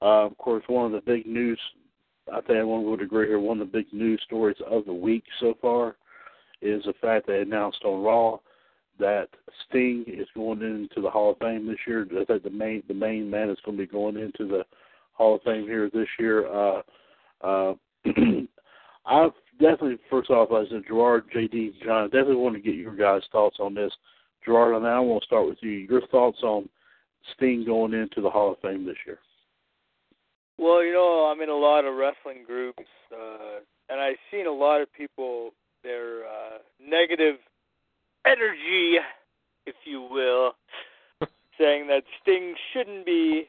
uh, 0.00 0.24
of 0.24 0.38
course, 0.38 0.64
one 0.68 0.86
of 0.86 0.92
the 0.92 1.02
big 1.02 1.26
news, 1.26 1.60
I 2.32 2.36
think 2.36 2.50
everyone 2.50 2.84
would 2.84 3.02
agree 3.02 3.28
here, 3.28 3.38
one 3.38 3.60
of 3.60 3.70
the 3.70 3.78
big 3.78 3.92
news 3.92 4.20
stories 4.24 4.56
of 4.68 4.86
the 4.86 4.94
week 4.94 5.24
so 5.40 5.54
far 5.60 5.96
is 6.62 6.82
the 6.84 6.94
fact 7.00 7.26
they 7.26 7.40
announced 7.40 7.84
on 7.84 8.02
Raw 8.02 8.38
that 8.98 9.28
Sting 9.68 10.04
is 10.06 10.28
going 10.34 10.62
into 10.62 11.00
the 11.00 11.10
Hall 11.10 11.32
of 11.32 11.38
Fame 11.38 11.66
this 11.66 11.76
year. 11.86 12.06
I 12.20 12.24
think 12.24 12.42
the 12.42 12.50
main 12.50 12.82
the 12.88 12.94
main 12.94 13.28
man 13.28 13.50
is 13.50 13.58
going 13.64 13.76
to 13.76 13.82
be 13.82 13.90
going 13.90 14.16
into 14.16 14.46
the 14.46 14.64
Hall 15.12 15.36
of 15.36 15.42
Fame 15.42 15.64
here 15.64 15.90
this 15.92 16.08
year. 16.18 16.46
Uh, 16.46 16.82
uh, 17.42 17.74
I 19.06 19.28
definitely, 19.60 19.98
first 20.08 20.30
off, 20.30 20.48
as 20.52 20.72
a 20.72 20.80
Gerard, 20.80 21.24
JD, 21.34 21.82
John, 21.84 22.04
I 22.04 22.06
definitely 22.06 22.36
want 22.36 22.54
to 22.54 22.60
get 22.60 22.74
your 22.74 22.96
guys' 22.96 23.22
thoughts 23.32 23.56
on 23.60 23.74
this. 23.74 23.92
Gerard, 24.44 24.76
and 24.76 24.86
I 24.86 25.00
want 25.00 25.22
to 25.22 25.26
start 25.26 25.46
with 25.46 25.58
you. 25.60 25.70
Your 25.70 26.06
thoughts 26.08 26.38
on 26.42 26.68
Sting 27.34 27.64
going 27.64 27.94
into 27.94 28.20
the 28.20 28.30
Hall 28.30 28.52
of 28.52 28.58
Fame 28.60 28.86
this 28.86 28.96
year? 29.06 29.18
Well, 30.58 30.84
you 30.84 30.92
know, 30.92 31.30
I'm 31.30 31.40
in 31.40 31.48
a 31.48 31.56
lot 31.56 31.84
of 31.84 31.94
wrestling 31.94 32.44
groups, 32.46 32.84
uh, 33.12 33.60
and 33.88 34.00
I've 34.00 34.16
seen 34.30 34.46
a 34.46 34.52
lot 34.52 34.80
of 34.80 34.92
people 34.92 35.50
their 35.82 36.24
uh, 36.24 36.58
negative 36.80 37.36
energy, 38.26 38.98
if 39.66 39.74
you 39.84 40.00
will, 40.02 40.52
saying 41.58 41.88
that 41.88 42.04
Sting 42.22 42.54
shouldn't 42.72 43.04
be 43.04 43.48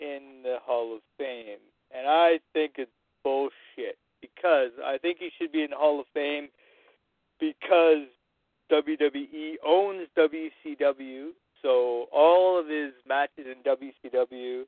in 0.00 0.42
the 0.42 0.58
Hall 0.62 0.94
of 0.94 1.00
Fame, 1.16 1.58
and 1.96 2.06
I 2.08 2.40
think 2.52 2.72
it's 2.76 2.90
bullshit 3.22 3.96
because 4.20 4.70
I 4.84 4.98
think 4.98 5.18
he 5.18 5.30
should 5.38 5.52
be 5.52 5.62
in 5.62 5.70
the 5.70 5.76
Hall 5.76 6.00
of 6.00 6.06
Fame 6.12 6.48
because 7.38 8.06
WWE 8.70 9.54
owns 9.66 10.08
WCW, 10.16 11.28
so 11.62 12.06
all 12.12 12.58
of 12.58 12.66
his 12.66 12.92
matches 13.06 13.46
in 13.46 13.62
WCW 13.64 14.64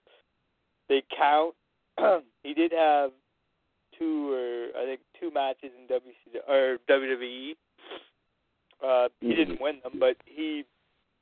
they 0.88 1.02
count. 1.16 1.54
he 2.42 2.54
did 2.54 2.72
have 2.72 3.10
two 3.98 4.32
or 4.32 4.80
I 4.80 4.84
think 4.86 5.00
two 5.20 5.30
matches 5.30 5.70
in 5.78 5.86
WCW 5.88 6.48
or 6.48 6.78
WWE. 6.88 7.56
Uh, 8.82 9.08
he 9.20 9.28
Mhm. 9.32 9.36
didn't 9.36 9.60
win 9.60 9.80
them, 9.82 9.98
but 9.98 10.16
he 10.26 10.64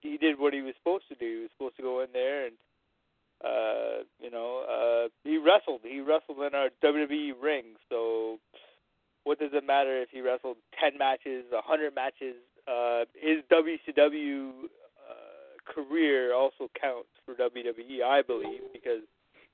he 0.00 0.16
did 0.16 0.38
what 0.38 0.54
he 0.54 0.62
was 0.62 0.74
supposed 0.76 1.06
to 1.08 1.14
do. 1.14 1.26
He 1.36 1.42
was 1.42 1.50
supposed 1.52 1.76
to 1.76 1.82
go 1.82 2.00
in 2.00 2.08
there 2.12 2.46
and 2.46 2.56
uh, 3.44 4.04
you 4.18 4.30
know 4.30 4.60
uh, 4.64 5.08
he 5.24 5.36
wrestled. 5.38 5.80
He 5.82 6.00
wrestled 6.00 6.38
in 6.40 6.54
our 6.54 6.70
WWE 6.82 7.32
ring. 7.40 7.76
So 7.88 8.38
what 9.24 9.38
does 9.38 9.50
it 9.52 9.64
matter 9.66 10.00
if 10.00 10.08
he 10.10 10.20
wrestled 10.22 10.56
ten 10.78 10.96
matches, 10.98 11.44
a 11.52 11.60
hundred 11.60 11.94
matches? 11.94 12.36
Uh, 12.66 13.04
his 13.14 13.42
WCW 13.50 14.50
uh, 15.08 15.72
career 15.72 16.32
also 16.34 16.70
counts 16.80 17.08
for 17.26 17.34
WWE, 17.34 18.02
I 18.04 18.22
believe, 18.22 18.60
because 18.72 19.02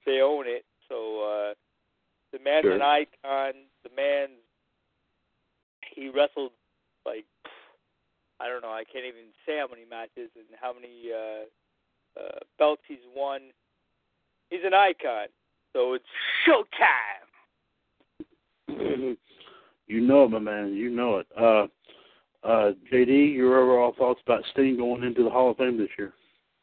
they 0.04 0.20
own 0.20 0.44
it. 0.46 0.64
So 0.88 1.20
uh, 1.22 1.54
the 2.32 2.38
man's 2.42 2.64
Sure. 2.64 2.74
an 2.74 2.82
icon. 2.82 3.54
The 3.84 3.90
man's 3.94 4.40
he 5.94 6.08
wrestled 6.08 6.52
like 7.04 7.24
I 8.40 8.48
don't 8.48 8.62
know. 8.62 8.72
I 8.72 8.84
can't 8.84 9.06
even 9.06 9.32
say 9.46 9.58
how 9.58 9.68
many 9.68 9.84
matches 9.88 10.30
and 10.36 10.44
how 10.60 10.72
many 10.72 11.10
uh, 11.12 11.44
uh, 12.20 12.38
belts 12.58 12.82
he's 12.86 12.98
won. 13.14 13.40
he's 14.50 14.60
an 14.64 14.74
icon. 14.74 15.28
So 15.72 15.94
it's 15.94 16.04
showtime. 16.46 17.26
you 19.86 20.00
know 20.00 20.24
it, 20.24 20.30
my 20.30 20.38
man. 20.38 20.74
You 20.74 20.90
know 20.90 21.18
it. 21.18 21.26
Uh, 21.38 21.66
uh, 22.46 22.72
JD, 22.92 23.34
your 23.34 23.58
overall 23.58 23.94
thoughts 23.98 24.20
about 24.24 24.44
Sting 24.52 24.76
going 24.76 25.02
into 25.02 25.24
the 25.24 25.30
Hall 25.30 25.50
of 25.50 25.56
Fame 25.56 25.78
this 25.78 25.88
year? 25.98 26.12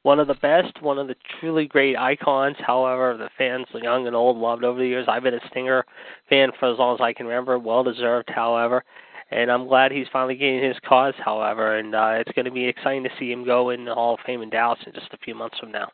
One 0.04 0.20
of 0.20 0.28
the 0.28 0.36
best, 0.36 0.82
one 0.82 1.00
of 1.00 1.08
the 1.08 1.16
truly 1.40 1.66
great 1.66 1.98
icons. 1.98 2.58
However, 2.60 3.16
the 3.18 3.30
fans, 3.38 3.68
young 3.74 4.06
and 4.06 4.16
old, 4.16 4.38
loved 4.38 4.64
over 4.64 4.80
the 4.80 4.88
years. 4.88 5.06
I've 5.08 5.24
been 5.24 5.34
a 5.34 5.48
Stinger 5.50 5.86
fan 6.30 6.52
for 6.60 6.72
as 6.72 6.78
long 6.78 6.96
as 6.96 7.02
I 7.02 7.14
can 7.14 7.26
remember. 7.26 7.58
Well 7.58 7.84
deserved, 7.84 8.30
however. 8.30 8.84
And 9.32 9.50
I'm 9.50 9.68
glad 9.68 9.92
he's 9.92 10.08
finally 10.12 10.36
getting 10.36 10.62
his 10.62 10.76
cause, 10.88 11.14
however. 11.24 11.78
And 11.78 11.96
uh, 11.96 12.16
it's 12.18 12.32
going 12.34 12.46
to 12.46 12.52
be 12.52 12.66
exciting 12.66 13.04
to 13.04 13.10
see 13.18 13.32
him 13.32 13.46
go 13.46 13.70
in 13.70 13.86
the 13.86 13.94
Hall 13.94 14.16
of 14.16 14.20
Fame 14.26 14.42
in 14.42 14.50
Dallas 14.50 14.80
in 14.86 14.94
just 14.94 15.14
a 15.14 15.18
few 15.18 15.36
months 15.36 15.58
from 15.58 15.72
now. 15.72 15.90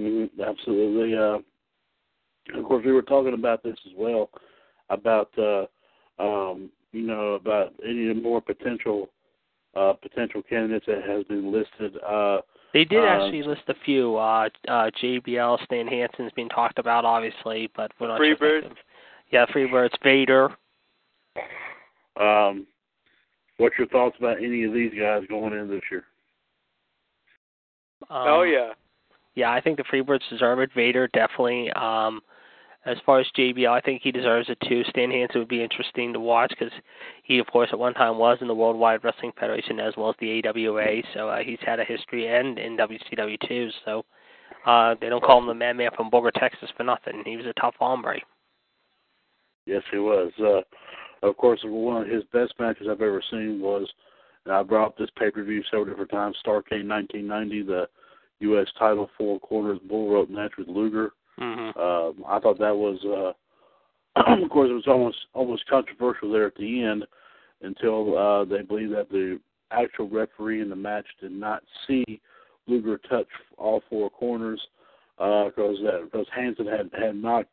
Mm-hmm, 0.00 0.40
absolutely. 0.42 1.16
Uh, 1.16 1.38
of 2.58 2.64
course, 2.64 2.84
we 2.84 2.92
were 2.92 3.02
talking 3.02 3.34
about 3.34 3.62
this 3.62 3.76
as 3.86 3.92
well 3.96 4.30
about 4.90 5.30
uh, 5.38 5.64
um, 6.22 6.70
you 6.92 7.02
know 7.06 7.34
about 7.34 7.72
any 7.84 8.12
more 8.12 8.40
potential 8.40 9.08
uh, 9.74 9.92
potential 9.94 10.42
candidates 10.42 10.86
that 10.86 11.02
has 11.08 11.24
been 11.24 11.52
listed. 11.52 11.96
Uh, 12.06 12.38
they 12.74 12.84
did 12.84 13.02
uh, 13.02 13.06
actually 13.06 13.42
list 13.44 13.62
a 13.68 13.74
few. 13.84 14.16
Uh, 14.16 14.50
uh, 14.68 14.90
JBL, 15.02 15.64
Stan 15.64 15.86
Hansen's 15.86 16.32
being 16.36 16.50
talked 16.50 16.78
about, 16.78 17.06
obviously, 17.06 17.70
but 17.74 17.90
we're 17.98 18.08
not 18.08 18.20
Freebird. 18.20 18.62
Sure 18.62 18.72
yeah, 19.30 19.46
Freebirds, 19.46 19.94
Vader. 20.02 20.50
Um, 22.20 22.66
what's 23.56 23.76
your 23.78 23.88
thoughts 23.88 24.16
about 24.18 24.38
any 24.38 24.64
of 24.64 24.72
these 24.72 24.92
guys 24.98 25.22
going 25.28 25.52
in 25.52 25.68
this 25.68 25.80
year? 25.90 26.04
Um, 28.10 28.26
oh 28.28 28.42
yeah. 28.42 28.72
Yeah, 29.34 29.50
I 29.50 29.60
think 29.60 29.78
the 29.78 29.84
Freebirds 29.84 30.28
deserve 30.30 30.60
it. 30.60 30.70
Vader 30.74 31.08
definitely. 31.08 31.70
Um, 31.72 32.20
as 32.86 32.98
far 33.06 33.20
as 33.20 33.26
JBL, 33.36 33.70
I 33.70 33.80
think 33.80 34.02
he 34.02 34.12
deserves 34.12 34.48
it 34.50 34.58
too. 34.68 34.82
Stan 34.90 35.10
Hansen 35.10 35.40
would 35.40 35.48
be 35.48 35.62
interesting 35.62 36.12
to 36.12 36.20
watch 36.20 36.50
because 36.50 36.72
he, 37.22 37.38
of 37.38 37.46
course, 37.46 37.70
at 37.72 37.78
one 37.78 37.94
time 37.94 38.18
was 38.18 38.38
in 38.40 38.48
the 38.48 38.54
Worldwide 38.54 39.02
Wrestling 39.02 39.32
Federation 39.38 39.80
as 39.80 39.94
well 39.96 40.10
as 40.10 40.16
the 40.20 40.42
AWA. 40.46 41.02
So 41.14 41.28
uh, 41.28 41.38
he's 41.38 41.58
had 41.64 41.80
a 41.80 41.84
history 41.84 42.28
and 42.28 42.58
in 42.58 42.76
WCW 42.76 43.48
too. 43.48 43.70
So 43.84 44.04
uh, 44.66 44.96
they 45.00 45.08
don't 45.08 45.24
call 45.24 45.38
him 45.38 45.46
the 45.46 45.54
Madman 45.54 45.90
from 45.96 46.10
Borger, 46.10 46.32
Texas 46.32 46.68
for 46.76 46.84
nothing. 46.84 47.22
He 47.24 47.36
was 47.36 47.46
a 47.46 47.60
tough 47.60 47.74
hombre. 47.78 48.20
Yes, 49.66 49.82
he 49.90 49.98
was. 49.98 50.30
Uh, 50.38 50.60
of 51.26 51.36
course, 51.38 51.60
one 51.64 52.02
of 52.02 52.08
his 52.08 52.22
best 52.32 52.52
matches 52.58 52.86
I've 52.90 53.00
ever 53.00 53.22
seen 53.30 53.60
was, 53.60 53.90
and 54.44 54.54
I 54.54 54.62
brought 54.62 54.88
up 54.88 54.98
this 54.98 55.08
pay 55.18 55.30
per 55.30 55.42
view 55.42 55.62
several 55.70 55.86
different 55.86 56.10
times. 56.10 56.36
Starcade 56.44 56.86
1990, 56.86 57.62
the 57.62 57.88
U.S. 58.40 58.66
title 58.78 59.08
four 59.16 59.40
corners 59.40 59.78
bull 59.88 60.12
rope 60.12 60.28
match 60.28 60.52
with 60.58 60.68
Luger. 60.68 61.12
Mm-hmm. 61.40 61.78
Uh, 61.78 62.28
I 62.28 62.40
thought 62.40 62.58
that 62.58 62.76
was, 62.76 63.34
uh, 64.16 64.20
of 64.44 64.50
course, 64.50 64.70
it 64.70 64.74
was 64.74 64.86
almost 64.86 65.18
almost 65.32 65.66
controversial 65.68 66.32
there 66.32 66.46
at 66.46 66.54
the 66.56 66.82
end 66.82 67.04
until 67.62 68.16
uh, 68.16 68.44
they 68.44 68.62
believe 68.62 68.90
that 68.90 69.10
the 69.10 69.40
actual 69.70 70.08
referee 70.08 70.60
in 70.60 70.68
the 70.68 70.76
match 70.76 71.06
did 71.20 71.32
not 71.32 71.62
see 71.86 72.20
Luger 72.66 72.98
touch 73.08 73.26
all 73.58 73.82
four 73.90 74.10
corners 74.10 74.60
because 75.16 75.78
uh, 75.80 75.84
that 75.84 76.00
because 76.04 76.26
Hansen 76.34 76.66
had 76.66 76.90
had 76.98 77.16
knocked 77.16 77.50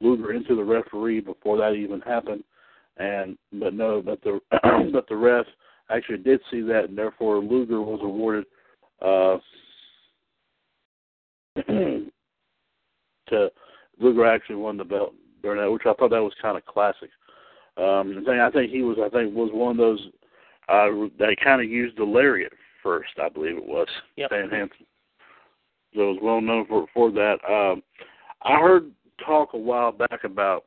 Luger 0.00 0.32
into 0.32 0.54
the 0.54 0.64
referee 0.64 1.20
before 1.20 1.58
that 1.58 1.72
even 1.72 2.00
happened, 2.00 2.44
and 2.96 3.36
but 3.52 3.74
no, 3.74 4.02
but 4.02 4.22
the 4.22 4.40
but 4.92 5.08
the 5.08 5.16
ref 5.16 5.46
actually 5.90 6.18
did 6.18 6.40
see 6.50 6.60
that, 6.62 6.86
and 6.88 6.96
therefore 6.96 7.38
Luger 7.38 7.80
was 7.80 8.00
awarded. 8.02 8.44
Uh, 9.00 9.38
to 13.28 13.50
Luger 13.98 14.26
actually 14.26 14.56
won 14.56 14.76
the 14.76 14.84
belt 14.84 15.14
during 15.42 15.60
that, 15.60 15.70
which 15.70 15.82
I 15.86 15.94
thought 15.94 16.10
that 16.10 16.22
was 16.22 16.34
kind 16.40 16.56
of 16.56 16.64
classic. 16.66 17.10
Um, 17.76 18.14
the 18.14 18.22
thing 18.24 18.40
I 18.40 18.50
think 18.50 18.70
he 18.70 18.82
was, 18.82 18.98
I 19.02 19.08
think, 19.08 19.34
was 19.34 19.50
one 19.52 19.72
of 19.72 19.76
those 19.78 20.00
uh, 20.68 21.08
that 21.18 21.36
kind 21.42 21.62
of 21.62 21.68
used 21.68 21.96
the 21.96 22.04
lariat 22.04 22.52
first. 22.82 23.10
I 23.22 23.28
believe 23.28 23.56
it 23.56 23.66
was 23.66 23.88
yep. 24.16 24.30
Van 24.30 24.50
Hansen. 24.50 24.86
So 25.94 26.02
it 26.02 26.14
was 26.14 26.18
well 26.22 26.40
known 26.40 26.66
for 26.66 26.86
for 26.94 27.10
that. 27.12 27.38
Um, 27.48 27.82
I 28.42 28.58
heard 28.58 28.90
talk 29.24 29.54
a 29.54 29.58
while 29.58 29.92
back 29.92 30.24
about 30.24 30.64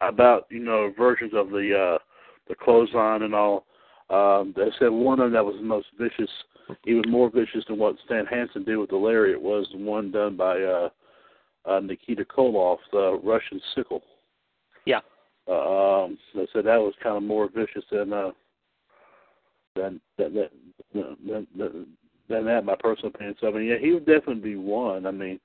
about 0.00 0.46
you 0.50 0.60
know 0.60 0.92
versions 0.96 1.32
of 1.34 1.50
the 1.50 1.96
uh, 1.96 1.98
the 2.48 2.54
clothesline 2.54 3.22
and 3.22 3.34
all. 3.34 3.66
Um, 4.08 4.52
they 4.56 4.68
said 4.78 4.88
one 4.88 5.20
of 5.20 5.26
them 5.26 5.32
that 5.34 5.44
was 5.44 5.56
the 5.56 5.66
most 5.66 5.86
vicious 5.98 6.30
even 6.86 7.10
more 7.10 7.30
vicious 7.30 7.64
than 7.68 7.78
what 7.78 7.96
Stan 8.04 8.26
Hansen 8.26 8.64
did 8.64 8.76
with 8.76 8.90
the 8.90 8.96
lariat 8.96 9.36
It 9.36 9.42
was 9.42 9.66
the 9.72 9.78
one 9.78 10.10
done 10.10 10.36
by 10.36 10.60
uh, 10.60 10.88
uh, 11.64 11.80
Nikita 11.80 12.24
Koloff, 12.24 12.78
the 12.92 13.20
Russian 13.22 13.60
sickle. 13.74 14.02
Yeah. 14.86 15.00
Uh, 15.48 16.04
um, 16.04 16.18
they 16.34 16.46
said 16.52 16.64
that 16.64 16.80
was 16.80 16.94
kind 17.02 17.16
of 17.16 17.22
more 17.22 17.48
vicious 17.48 17.84
than 17.90 18.12
uh, 18.12 18.30
than 19.74 20.00
than 20.18 20.34
than, 20.34 21.16
than, 21.26 21.46
than, 21.56 21.86
than 22.28 22.44
that. 22.44 22.64
My 22.64 22.76
personal 22.78 23.10
opinion. 23.14 23.36
So 23.40 23.48
I 23.48 23.52
mean, 23.52 23.64
yeah, 23.64 23.78
he 23.80 23.92
would 23.92 24.06
definitely 24.06 24.42
be 24.42 24.56
one. 24.56 25.06
I 25.06 25.10
mean, 25.10 25.40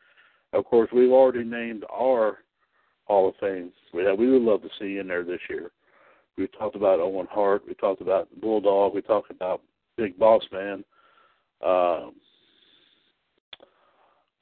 of 0.53 0.65
course, 0.65 0.89
we've 0.93 1.11
already 1.11 1.43
named 1.43 1.85
our 1.91 2.39
Hall 3.05 3.29
of 3.29 3.35
Fame 3.39 3.71
that 3.93 4.17
we 4.17 4.29
would 4.29 4.41
love 4.41 4.61
to 4.61 4.69
see 4.79 4.97
in 4.97 5.07
there 5.07 5.23
this 5.23 5.39
year. 5.49 5.71
We 6.38 6.47
talked 6.47 6.75
about 6.75 6.99
Owen 6.99 7.27
Hart. 7.31 7.63
We 7.67 7.73
talked 7.75 8.01
about 8.01 8.27
Bulldog. 8.41 8.93
We 8.93 9.01
talked 9.01 9.31
about 9.31 9.61
Big 9.95 10.19
Boss 10.19 10.43
Man. 10.51 10.83
Um, 11.63 12.13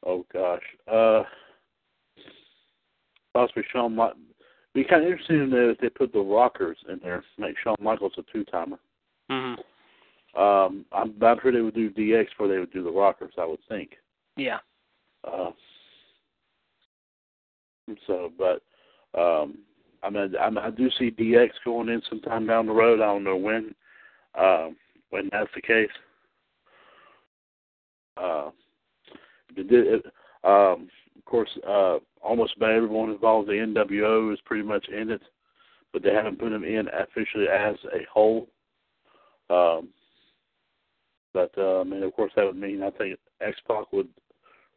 oh 0.05 0.25
gosh, 0.31 0.61
uh, 0.91 1.23
possibly 3.33 3.63
Shawn. 3.71 3.95
might 3.95 4.13
be 4.73 4.83
kind 4.83 5.03
of 5.05 5.11
interesting 5.11 5.51
if 5.51 5.77
they 5.79 5.89
put 5.89 6.11
the 6.11 6.19
Rockers 6.19 6.77
in 6.89 6.99
there, 7.03 7.23
make 7.37 7.55
Shawn 7.63 7.75
Michaels 7.79 8.13
a 8.17 8.23
two 8.31 8.43
timer. 8.45 8.79
Mm-hmm. 9.31 9.61
Um, 10.41 10.85
I'm, 10.91 11.13
I'm 11.21 11.37
sure 11.41 11.51
they 11.51 11.61
would 11.61 11.75
do 11.75 11.91
DX 11.91 12.29
before 12.29 12.47
they 12.47 12.57
would 12.57 12.73
do 12.73 12.83
the 12.83 12.91
Rockers. 12.91 13.33
I 13.37 13.45
would 13.45 13.59
think. 13.69 13.91
Yeah. 14.35 14.57
Uh, 15.23 15.51
so, 18.07 18.31
but 18.37 18.61
um, 19.19 19.59
I 20.01 20.09
mean, 20.09 20.33
I, 20.39 20.47
I 20.47 20.69
do 20.71 20.89
see 20.97 21.11
DX 21.11 21.49
going 21.63 21.89
in 21.89 22.01
sometime 22.09 22.47
down 22.47 22.65
the 22.65 22.73
road. 22.73 22.99
I 22.99 23.05
don't 23.05 23.23
know 23.23 23.37
when. 23.37 23.75
Um, 24.35 24.75
when 25.11 25.29
that's 25.31 25.49
the 25.53 25.61
case. 25.61 25.91
Uh, 28.17 28.51
did, 29.55 30.05
um, 30.43 30.89
of 31.17 31.25
course, 31.25 31.49
uh, 31.67 31.97
almost 32.21 32.55
about 32.57 32.71
everyone 32.71 33.11
involved 33.11 33.49
in 33.49 33.73
the 33.73 33.81
NWO 33.81 34.33
is 34.33 34.39
pretty 34.45 34.63
much 34.63 34.87
in 34.89 35.09
it, 35.09 35.21
but 35.91 36.03
they 36.03 36.13
haven't 36.13 36.39
put 36.39 36.49
them 36.49 36.63
in 36.63 36.87
officially 36.87 37.47
as 37.47 37.75
a 37.93 38.05
whole. 38.11 38.47
Um, 39.49 39.89
but 41.33 41.51
uh, 41.57 41.81
I 41.81 41.83
mean, 41.83 42.03
of 42.03 42.13
course, 42.13 42.31
that 42.35 42.45
would 42.45 42.55
mean 42.55 42.83
I 42.83 42.91
think 42.91 43.17
X 43.41 43.57
Pac 43.67 43.91
would, 43.91 44.07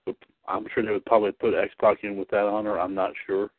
would. 0.06 0.16
I'm 0.48 0.66
sure 0.72 0.84
they 0.84 0.92
would 0.92 1.04
probably 1.04 1.32
put 1.32 1.54
X 1.54 1.72
Pac 1.80 1.98
in 2.02 2.16
with 2.16 2.28
that 2.30 2.44
honor. 2.44 2.78
I'm 2.78 2.94
not 2.94 3.12
sure. 3.26 3.50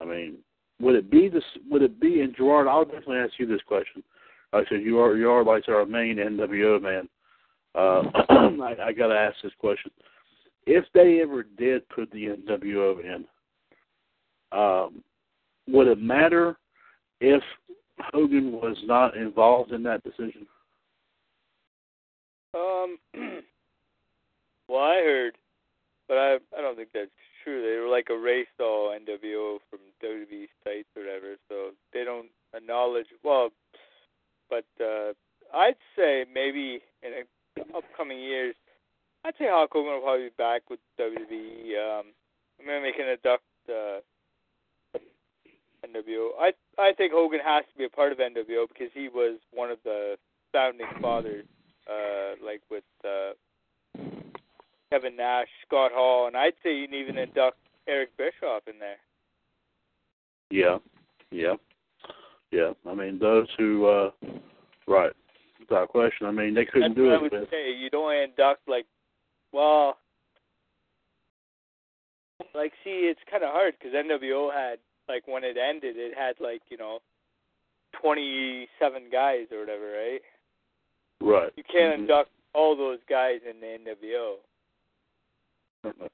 I 0.00 0.04
mean, 0.04 0.38
would 0.80 0.94
it 0.94 1.10
be 1.10 1.28
this? 1.28 1.44
Would 1.70 1.82
it 1.82 2.00
be? 2.00 2.20
And 2.20 2.36
Gerard, 2.36 2.68
I'll 2.68 2.84
definitely 2.84 3.18
ask 3.18 3.32
you 3.38 3.46
this 3.46 3.62
question. 3.66 4.02
I 4.52 4.62
said 4.68 4.82
you 4.82 4.98
are 4.98 5.16
you 5.16 5.30
are 5.30 5.44
like 5.44 5.68
our 5.68 5.86
main 5.86 6.16
NWO 6.16 6.80
man. 6.80 7.08
Uh, 7.74 8.02
I, 8.28 8.76
I 8.86 8.92
got 8.92 9.08
to 9.08 9.14
ask 9.14 9.36
this 9.42 9.52
question: 9.58 9.90
If 10.66 10.84
they 10.94 11.20
ever 11.20 11.42
did 11.42 11.88
put 11.88 12.10
the 12.10 12.26
NWO 12.26 13.00
in, 13.04 13.24
um, 14.52 15.02
would 15.68 15.88
it 15.88 16.00
matter 16.00 16.56
if 17.20 17.42
Hogan 17.98 18.52
was 18.52 18.76
not 18.84 19.16
involved 19.16 19.72
in 19.72 19.82
that 19.84 20.02
decision? 20.04 20.46
Um. 22.54 22.98
well, 24.68 24.82
I 24.82 25.02
heard, 25.04 25.36
but 26.08 26.14
I 26.14 26.34
I 26.56 26.60
don't 26.60 26.76
think 26.76 26.90
that's 26.94 27.10
true. 27.42 27.62
They 27.62 27.80
were 27.80 27.88
like 27.88 28.08
erased 28.10 28.60
all 28.60 28.96
NWO 28.96 29.58
from 29.68 29.80
WWE 30.02 30.46
sites 30.64 30.88
or 30.96 31.02
whatever, 31.02 31.36
so 31.48 31.70
they 31.92 32.04
don't 32.04 32.28
acknowledge. 32.54 33.06
Well, 33.22 33.50
but 34.48 34.64
uh, 34.80 35.12
I'd 35.52 35.76
say 35.96 36.24
maybe 36.32 36.80
in 37.02 37.12
a 37.12 37.22
upcoming 37.74 38.20
years, 38.20 38.54
I'd 39.24 39.34
say 39.38 39.46
Hulk 39.48 39.70
Hogan 39.72 39.94
will 39.94 40.00
probably 40.00 40.26
be 40.26 40.34
back 40.36 40.68
with 40.68 40.80
WWE. 41.00 42.00
Um, 42.00 42.06
I'm 42.60 42.66
gonna 42.66 42.80
uh, 43.68 44.00
NWO. 45.84 46.30
I 46.38 46.52
I 46.78 46.92
think 46.92 47.12
Hogan 47.12 47.40
has 47.44 47.64
to 47.72 47.78
be 47.78 47.84
a 47.84 47.88
part 47.88 48.12
of 48.12 48.18
NWO 48.18 48.68
because 48.68 48.90
he 48.94 49.08
was 49.08 49.38
one 49.52 49.70
of 49.70 49.78
the 49.84 50.16
founding 50.52 50.86
fathers, 51.00 51.44
uh, 51.90 52.34
like 52.44 52.62
with 52.70 52.84
uh, 53.04 53.32
Kevin 54.90 55.16
Nash, 55.16 55.48
Scott 55.66 55.90
Hall, 55.92 56.26
and 56.26 56.36
I'd 56.36 56.54
say 56.62 56.74
you 56.76 56.86
can 56.86 56.96
even 56.96 57.18
induct 57.18 57.58
Eric 57.88 58.16
Bischoff 58.16 58.62
in 58.66 58.78
there. 58.78 58.96
Yeah, 60.50 60.78
yeah, 61.30 61.54
yeah. 62.50 62.72
I 62.86 62.94
mean, 62.94 63.18
those 63.18 63.48
who, 63.58 63.86
uh, 63.86 64.10
right, 64.86 65.12
without 65.68 65.88
question. 65.88 66.26
I 66.26 66.30
mean, 66.30 66.54
they 66.54 66.64
couldn't 66.64 66.90
That's 66.90 66.94
do 66.94 67.04
what 67.06 67.12
it. 67.12 67.16
I 67.16 67.38
would 67.40 67.48
say. 67.50 67.72
You 67.72 67.90
don't 67.90 68.14
induct 68.14 68.68
like, 68.68 68.86
well, 69.52 69.98
like, 72.54 72.72
see, 72.82 73.08
it's 73.10 73.20
kind 73.30 73.42
of 73.44 73.50
hard 73.52 73.74
because 73.78 73.94
NWO 73.94 74.52
had 74.52 74.78
like 75.08 75.26
when 75.26 75.44
it 75.44 75.56
ended, 75.56 75.96
it 75.96 76.16
had 76.16 76.34
like 76.40 76.62
you 76.68 76.76
know, 76.76 76.98
twenty-seven 78.00 79.04
guys 79.10 79.46
or 79.52 79.60
whatever, 79.60 79.92
right? 79.92 80.22
Right. 81.20 81.52
You 81.56 81.62
can't 81.64 81.94
Mhm. 81.96 82.00
induct 82.00 82.30
all 82.54 82.76
those 82.76 82.98
guys 83.08 83.40
in 83.48 83.60
the 83.60 83.66
NWO. 83.66 84.36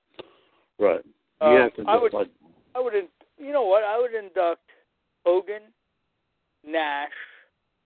Right. 0.78 1.04
Um, 1.42 1.70
to 1.76 1.84
I 1.86 1.98
would, 1.98 2.14
like 2.14 2.30
I 2.74 2.80
would, 2.80 2.94
you 3.38 3.52
know 3.52 3.64
what? 3.64 3.84
I 3.84 4.00
would 4.00 4.14
induct 4.14 4.62
Hogan, 5.26 5.60
Nash, 6.66 7.10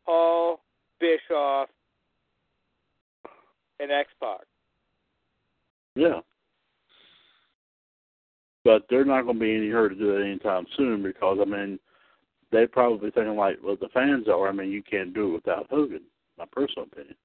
Paul, 0.06 0.60
Bischoff, 1.04 1.68
and 3.80 3.90
X 3.92 4.08
Pac. 4.20 4.40
yeah. 5.94 6.20
But 8.64 8.82
they're 8.88 9.04
not 9.04 9.22
going 9.24 9.34
to 9.38 9.44
be 9.44 9.54
any 9.54 9.68
hurry 9.68 9.90
to 9.90 9.94
do 9.94 10.16
it 10.16 10.24
anytime 10.24 10.64
soon 10.76 11.02
because 11.02 11.36
I 11.40 11.44
mean, 11.44 11.78
they 12.50 12.66
probably 12.66 13.10
thinking 13.10 13.36
like, 13.36 13.58
well, 13.62 13.76
the 13.78 13.88
fans 13.92 14.26
are. 14.28 14.48
I 14.48 14.52
mean, 14.52 14.70
you 14.70 14.82
can't 14.82 15.12
do 15.12 15.28
it 15.28 15.34
without 15.34 15.66
Hogan. 15.68 16.00
My 16.38 16.46
personal 16.50 16.86
opinion. 16.90 17.16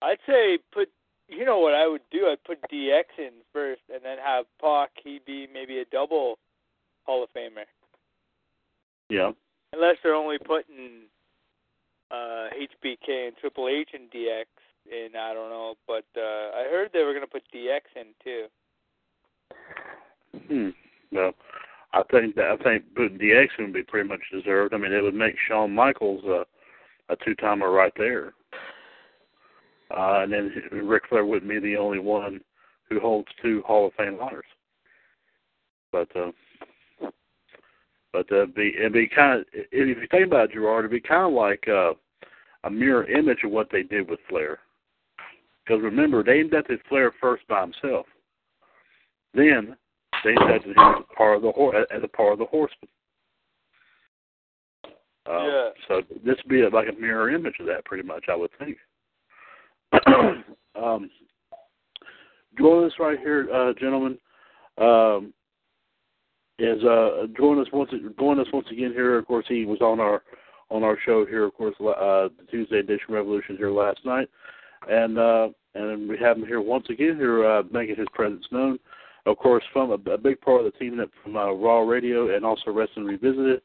I'd 0.00 0.16
say 0.26 0.58
put. 0.72 0.88
You 1.28 1.44
know 1.44 1.58
what 1.60 1.74
I 1.74 1.86
would 1.86 2.02
do? 2.10 2.26
I'd 2.26 2.42
put 2.44 2.60
DX 2.70 3.04
in 3.18 3.30
first, 3.52 3.82
and 3.92 4.02
then 4.04 4.16
have 4.24 4.46
Pac. 4.60 4.90
He'd 5.04 5.24
be 5.26 5.46
maybe 5.52 5.78
a 5.80 5.84
double 5.92 6.38
Hall 7.04 7.22
of 7.22 7.28
Famer, 7.36 7.64
Yeah. 9.10 9.32
unless 9.72 9.96
they're 10.02 10.14
only 10.14 10.38
putting 10.38 11.02
uh 12.12 12.48
HBK 12.54 13.28
and 13.28 13.36
Triple 13.36 13.68
H 13.68 13.90
and 13.94 14.10
DX 14.10 14.46
and 14.92 15.16
I 15.16 15.32
don't 15.32 15.50
know, 15.50 15.74
but 15.86 16.04
uh 16.16 16.56
I 16.56 16.66
heard 16.70 16.90
they 16.92 17.02
were 17.02 17.14
gonna 17.14 17.26
put 17.26 17.42
DX 17.54 17.80
in 17.96 18.06
too. 18.22 18.46
Hmm. 20.48 20.70
Well, 21.10 21.32
I 21.92 22.02
think 22.10 22.34
that 22.36 22.46
I 22.46 22.62
think 22.62 22.84
putting 22.94 23.18
DX 23.18 23.48
would 23.58 23.72
be 23.72 23.82
pretty 23.82 24.08
much 24.08 24.20
deserved. 24.32 24.74
I 24.74 24.78
mean, 24.78 24.92
it 24.92 25.02
would 25.02 25.14
make 25.14 25.34
Shawn 25.46 25.74
Michaels 25.74 26.24
a 26.24 27.16
two-timer 27.24 27.70
right 27.70 27.92
there. 27.96 28.32
Uh, 29.90 30.22
and 30.22 30.32
then 30.32 30.52
Ric 30.72 31.02
Flair 31.08 31.26
wouldn't 31.26 31.50
be 31.50 31.58
the 31.58 31.76
only 31.76 31.98
one 31.98 32.40
who 32.88 32.98
holds 32.98 33.28
two 33.42 33.62
Hall 33.66 33.86
of 33.86 33.92
Fame 33.94 34.18
honors. 34.20 34.44
But 35.90 36.08
uh, 36.16 36.30
but 38.12 38.32
uh, 38.32 38.46
be 38.46 38.72
it'd 38.78 38.94
be 38.94 39.06
kind 39.06 39.40
of 39.40 39.46
if 39.52 39.70
you 39.72 40.06
think 40.10 40.26
about 40.26 40.50
it, 40.50 40.52
Gerard, 40.52 40.86
it'd 40.86 40.90
be 41.02 41.06
kind 41.06 41.26
of 41.26 41.32
like 41.32 41.66
uh, 41.68 41.92
a 42.64 42.70
mirror 42.70 43.04
image 43.10 43.38
of 43.44 43.50
what 43.50 43.68
they 43.70 43.82
did 43.82 44.08
with 44.08 44.20
Flair. 44.28 44.58
Because 45.64 45.82
remember, 45.82 46.22
they 46.22 46.40
inducted 46.40 46.80
Flair 46.88 47.12
first 47.20 47.46
by 47.48 47.60
himself. 47.60 48.06
Then 49.34 49.76
they 50.24 50.30
inducted 50.30 50.76
him 50.76 50.78
as 50.78 51.02
a 51.10 51.14
part 51.14 51.36
of 51.36 51.42
the 51.42 51.52
hor- 51.52 51.76
as 51.76 52.02
a 52.02 52.08
part 52.08 52.32
of 52.32 52.38
the 52.38 52.46
Horsemen. 52.46 52.88
Uh, 55.28 55.44
Yeah. 55.46 55.68
So 55.88 56.02
this 56.24 56.36
would 56.38 56.48
be 56.48 56.62
like 56.68 56.88
a 56.88 57.00
mirror 57.00 57.30
image 57.30 57.54
of 57.60 57.66
that, 57.66 57.84
pretty 57.84 58.06
much, 58.06 58.24
I 58.28 58.36
would 58.36 58.50
think. 58.58 58.78
um, 60.74 61.10
join 62.58 62.84
us 62.84 62.92
right 62.98 63.18
here, 63.18 63.48
uh, 63.52 63.72
gentlemen. 63.74 64.18
Um, 64.78 65.32
is 66.58 66.82
uh, 66.84 67.26
join 67.36 67.58
us 67.60 67.66
once 67.72 67.90
join 68.18 68.38
us 68.38 68.46
once 68.52 68.66
again 68.70 68.92
here. 68.92 69.18
Of 69.18 69.26
course, 69.26 69.46
he 69.48 69.64
was 69.64 69.80
on 69.80 70.00
our 70.00 70.22
on 70.72 70.82
our 70.82 70.98
show 71.04 71.26
here. 71.26 71.44
Of 71.44 71.54
course, 71.54 71.74
uh, 71.80 72.28
the 72.38 72.46
Tuesday 72.50 72.78
edition 72.78 73.06
Revolution 73.14 73.56
here 73.56 73.70
last 73.70 74.00
night, 74.04 74.28
and 74.88 75.18
uh, 75.18 75.48
and 75.74 76.08
we 76.08 76.18
have 76.18 76.38
him 76.38 76.46
here 76.46 76.60
once 76.60 76.86
again 76.90 77.16
here, 77.16 77.46
uh, 77.46 77.62
making 77.70 77.96
his 77.96 78.08
presence 78.14 78.44
known. 78.50 78.78
Of 79.26 79.36
course, 79.36 79.62
from 79.72 79.90
a, 79.90 80.10
a 80.10 80.18
big 80.18 80.40
part 80.40 80.64
of 80.64 80.72
the 80.72 80.78
team 80.78 80.96
that 80.96 81.08
from 81.22 81.36
uh, 81.36 81.52
Raw 81.52 81.80
Radio 81.80 82.34
and 82.34 82.44
also 82.44 82.70
Wrestling 82.70 83.04
Revisited, 83.04 83.60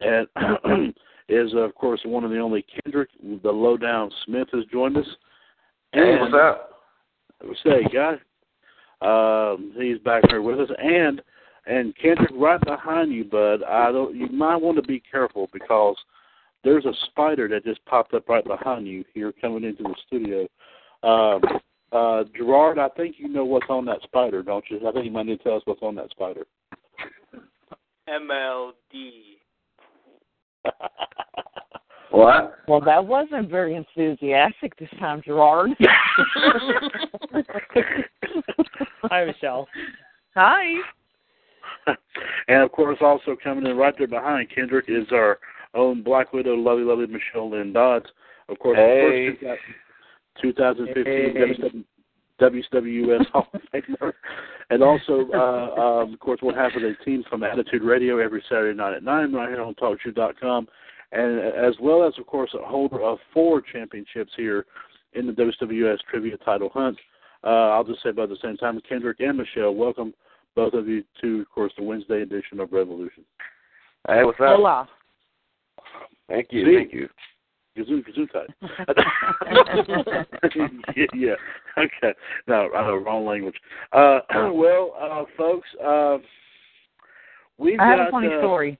and 0.00 0.28
is 1.28 1.52
of 1.56 1.74
course 1.74 2.00
one 2.04 2.24
of 2.24 2.30
the 2.30 2.38
only 2.38 2.64
Kendrick, 2.84 3.08
the 3.42 3.50
lowdown 3.50 4.10
Smith 4.24 4.48
has 4.52 4.64
joined 4.70 4.96
us. 4.96 5.06
Hey, 5.92 6.16
what's 6.20 6.34
up? 6.34 6.70
What's 7.42 7.60
say, 7.64 7.86
guy. 7.92 8.16
Um, 9.00 9.72
he's 9.76 9.98
back 9.98 10.24
here 10.28 10.42
with 10.42 10.60
us, 10.60 10.70
and 10.78 11.22
and 11.66 11.96
Kendrick 11.96 12.30
right 12.34 12.60
behind 12.60 13.12
you, 13.12 13.24
bud. 13.24 13.62
I 13.62 13.92
don't. 13.92 14.14
You 14.14 14.28
might 14.28 14.56
want 14.56 14.76
to 14.76 14.82
be 14.82 15.02
careful 15.10 15.48
because 15.52 15.96
there's 16.64 16.84
a 16.84 16.92
spider 17.06 17.48
that 17.48 17.64
just 17.64 17.84
popped 17.84 18.14
up 18.14 18.28
right 18.28 18.44
behind 18.44 18.86
you 18.86 19.04
here, 19.14 19.32
coming 19.40 19.64
into 19.64 19.82
the 19.82 19.94
studio. 20.06 20.46
Um, 21.02 21.42
uh, 21.92 22.24
Gerard, 22.36 22.78
I 22.78 22.88
think 22.90 23.16
you 23.18 23.28
know 23.28 23.44
what's 23.44 23.70
on 23.70 23.84
that 23.86 24.02
spider, 24.02 24.42
don't 24.42 24.64
you? 24.68 24.86
I 24.86 24.92
think 24.92 25.04
you 25.04 25.10
might 25.10 25.26
need 25.26 25.38
to 25.38 25.44
tell 25.44 25.56
us 25.56 25.62
what's 25.64 25.82
on 25.82 25.94
that 25.94 26.10
spider. 26.10 26.46
MLD. 28.08 28.72
What? 32.10 32.58
Well, 32.66 32.80
that 32.80 33.04
wasn't 33.04 33.50
very 33.50 33.74
enthusiastic 33.74 34.76
this 34.78 34.88
time, 34.98 35.20
Gerard. 35.24 35.70
Hi, 39.02 39.24
Michelle. 39.26 39.68
Hi. 40.34 40.64
and 42.48 42.62
of 42.62 42.72
course, 42.72 42.98
also 43.00 43.36
coming 43.42 43.66
in 43.66 43.76
right 43.76 43.94
there 43.98 44.06
behind 44.06 44.48
Kendrick 44.54 44.86
is 44.88 45.06
our 45.12 45.38
own 45.74 46.02
Black 46.02 46.32
Widow, 46.32 46.54
lovely, 46.54 46.84
lovely 46.84 47.06
Michelle 47.06 47.50
Lynn 47.50 47.72
Dodds. 47.72 48.06
Of 48.48 48.58
course, 48.58 48.76
Hey. 48.76 49.30
the 49.30 49.46
first 49.46 49.62
2015 50.40 51.04
Hey. 51.04 51.84
WWS 52.40 53.26
Hall 53.32 53.48
of 53.52 53.60
Famer. 53.72 54.12
And 54.70 54.82
also, 54.82 55.28
uh, 55.34 55.80
um, 56.02 56.14
of 56.14 56.20
course, 56.20 56.40
one 56.40 56.54
half 56.54 56.74
of 56.76 56.82
the 56.82 56.94
team 57.04 57.24
from 57.28 57.42
Attitude 57.42 57.82
Radio 57.82 58.18
every 58.18 58.42
Saturday 58.48 58.76
night 58.76 58.94
at 58.94 59.02
9 59.02 59.32
right 59.32 59.48
here 59.48 59.62
on 59.62 59.74
TalkShoe.com. 59.74 60.68
And 61.10 61.40
as 61.40 61.74
well 61.80 62.06
as, 62.06 62.12
of 62.18 62.26
course, 62.26 62.54
a 62.54 62.64
holder 62.64 63.02
of 63.02 63.18
four 63.32 63.60
championships 63.60 64.32
here 64.36 64.66
in 65.14 65.26
the 65.26 65.32
WWS 65.32 65.98
Trivia 66.10 66.36
Title 66.38 66.68
Hunt. 66.72 66.98
Uh, 67.42 67.70
I'll 67.70 67.84
just 67.84 68.02
say 68.02 68.10
about 68.10 68.28
the 68.28 68.36
same 68.42 68.56
time, 68.56 68.80
Kendrick 68.88 69.20
and 69.20 69.38
Michelle, 69.38 69.74
welcome 69.74 70.12
both 70.54 70.74
of 70.74 70.88
you 70.88 71.04
to, 71.20 71.40
of 71.40 71.50
course, 71.50 71.72
the 71.78 71.84
Wednesday 71.84 72.22
edition 72.22 72.60
of 72.60 72.72
Revolution. 72.72 73.24
Hey, 74.06 74.24
what's 74.24 74.40
up? 74.40 74.56
Hola. 74.56 74.88
Thank 76.28 76.48
you. 76.50 76.64
See? 76.64 76.76
Thank 76.76 76.92
you. 76.92 77.08
Gazoo, 77.76 78.04
Gesundheit. 78.04 78.48
yeah, 80.96 81.06
yeah. 81.14 81.34
Okay. 81.78 82.12
No, 82.46 82.68
uh, 82.74 82.96
wrong 82.96 83.24
language. 83.24 83.54
Uh, 83.92 84.20
well, 84.52 84.94
uh, 85.00 85.24
folks, 85.36 85.68
uh, 85.84 86.18
we've 87.56 87.78
I 87.78 87.86
have 87.86 87.98
got, 87.98 88.08
a 88.08 88.10
funny 88.10 88.28
uh, 88.28 88.40
story. 88.40 88.78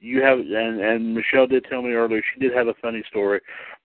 You 0.00 0.22
have, 0.22 0.38
and 0.38 0.80
and 0.80 1.14
Michelle 1.14 1.46
did 1.46 1.66
tell 1.68 1.82
me 1.82 1.90
earlier 1.90 2.22
she 2.32 2.40
did 2.40 2.56
have 2.56 2.68
a 2.68 2.74
funny 2.80 3.04
story 3.10 3.40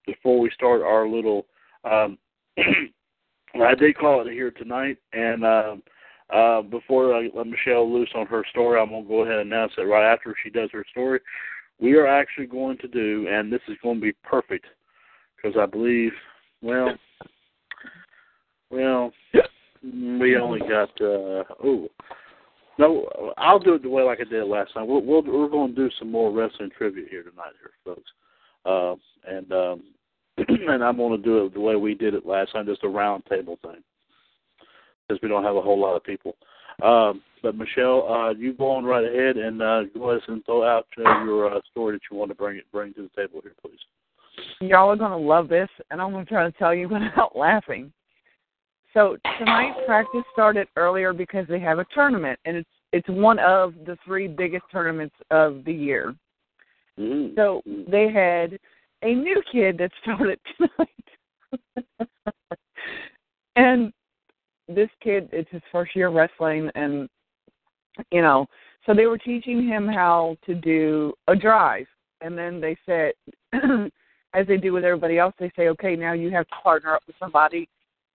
before 0.06 0.40
we 0.40 0.50
start 0.52 0.82
our 0.82 1.08
little. 1.08 1.46
Um, 1.84 2.18
I 3.62 3.76
did 3.76 3.98
call 3.98 4.26
it 4.26 4.32
here 4.32 4.52
tonight, 4.52 4.98
and 5.12 5.46
um, 5.46 5.84
uh, 6.30 6.62
before 6.62 7.16
I 7.16 7.30
let 7.34 7.48
Michelle 7.48 7.92
loose 7.92 8.12
on 8.16 8.28
her 8.28 8.44
story, 8.50 8.80
I'm 8.80 8.90
gonna 8.90 9.08
go 9.08 9.24
ahead 9.24 9.40
and 9.40 9.52
announce 9.52 9.74
it 9.78 9.82
right 9.82 10.12
after 10.12 10.36
she 10.44 10.50
does 10.50 10.70
her 10.72 10.86
story. 10.92 11.20
We 11.82 11.94
are 11.94 12.08
actually 12.08 12.48
going 12.48 12.78
to 12.80 12.88
do, 12.88 13.28
and 13.30 13.52
this 13.52 13.62
is 13.68 13.78
going 13.82 13.96
to 13.96 14.02
be 14.02 14.14
perfect 14.24 14.66
because 15.36 15.58
I 15.58 15.66
believe, 15.66 16.12
well, 16.62 16.94
well, 18.70 19.12
we 19.84 20.38
only 20.38 20.60
got. 20.60 20.90
uh 21.02 21.44
Oh, 21.64 21.88
no, 22.78 23.34
I'll 23.38 23.60
do 23.60 23.74
it 23.74 23.84
the 23.84 23.90
way 23.90 24.04
like 24.04 24.20
I 24.22 24.24
did 24.24 24.46
last 24.46 24.74
time. 24.74 24.88
We'll, 24.88 25.02
we'll 25.02 25.22
we're 25.22 25.50
going 25.50 25.76
to 25.76 25.90
do 25.90 25.90
some 26.00 26.12
more 26.12 26.32
wrestling 26.32 26.70
trivia 26.78 27.06
here 27.10 27.24
tonight, 27.24 27.54
here, 27.62 27.72
folks. 27.84 28.10
Uh, 28.66 28.96
and 29.30 29.52
um, 29.52 29.84
and 30.48 30.84
I'm 30.84 30.98
going 30.98 31.18
to 31.18 31.24
do 31.24 31.46
it 31.46 31.54
the 31.54 31.60
way 31.60 31.76
we 31.76 31.94
did 31.94 32.14
it 32.14 32.26
last 32.26 32.54
time, 32.54 32.66
just 32.66 32.84
a 32.84 32.90
round 32.90 33.24
table 33.30 33.60
thing, 33.62 33.84
because 35.08 35.22
we 35.22 35.28
don't 35.28 35.44
have 35.44 35.58
a 35.58 35.62
whole 35.62 35.80
lot 35.80 35.96
of 35.96 36.04
people. 36.04 36.36
Um, 36.82 37.22
but 37.42 37.56
Michelle, 37.56 38.08
uh, 38.10 38.34
you 38.34 38.54
go 38.54 38.72
on 38.72 38.86
right 38.86 39.04
ahead 39.04 39.38
and 39.38 39.62
uh, 39.62 39.84
go 39.94 40.12
ahead 40.12 40.22
and 40.28 40.44
throw 40.46 40.64
out 40.64 40.88
uh, 40.98 41.24
your 41.24 41.56
uh, 41.56 41.60
story 41.72 41.96
that 41.96 42.02
you 42.12 42.18
want 42.18 42.30
to 42.32 42.36
bring 42.36 42.58
it 42.58 42.66
bring 42.72 42.94
to 42.94 43.04
the 43.04 43.22
table 43.22 43.40
here, 43.42 43.54
please. 43.62 43.80
Y'all 44.62 44.90
are 44.90 44.96
going 44.96 45.12
to 45.12 45.18
love 45.18 45.48
this, 45.48 45.70
and 45.92 46.02
I'm 46.02 46.12
going 46.12 46.26
to 46.26 46.30
try 46.32 46.44
to 46.44 46.58
tell 46.58 46.74
you 46.74 46.90
without 46.90 47.36
laughing. 47.36 47.92
So 48.94 49.18
tonight's 49.38 49.80
practice 49.86 50.24
started 50.34 50.68
earlier 50.76 51.14
because 51.14 51.46
they 51.48 51.60
have 51.60 51.80
a 51.80 51.86
tournament, 51.94 52.40
and 52.46 52.58
it's 52.58 52.70
it's 52.92 53.08
one 53.08 53.38
of 53.40 53.74
the 53.86 53.98
three 54.04 54.28
biggest 54.28 54.64
tournaments 54.72 55.16
of 55.30 55.64
the 55.64 55.74
year. 55.74 56.16
Mm-hmm. 57.00 57.36
So 57.36 57.62
they 57.90 58.12
had 58.12 58.58
a 59.04 59.14
new 59.14 59.42
kid 59.52 59.78
that 59.78 59.92
started 60.02 60.40
tonight, 60.58 61.88
and 63.56 63.94
this 64.70 64.90
kid 65.02 65.30
it's 65.32 65.50
his 65.52 65.62
first 65.72 65.96
year 65.96 66.10
wrestling, 66.10 66.70
and 66.76 67.10
you 68.12 68.22
know, 68.22 68.46
so 68.86 68.94
they 68.94 69.08
were 69.08 69.18
teaching 69.18 69.68
him 69.68 69.88
how 69.88 70.38
to 70.46 70.56
do 70.56 71.14
a 71.28 71.36
drive, 71.36 71.88
and 72.22 72.38
then 72.38 72.62
they 72.62 72.78
said, 72.86 73.14
as 74.34 74.48
they 74.48 74.58
do 74.58 74.72
with 74.72 74.86
everybody 74.86 75.18
else, 75.18 75.34
they 75.40 75.52
say, 75.56 75.68
okay, 75.70 75.96
now 75.96 76.14
you 76.14 76.30
have 76.32 76.48
to 76.48 76.56
partner 76.64 76.96
up 76.96 77.04
with 77.08 77.16
somebody, 77.20 77.68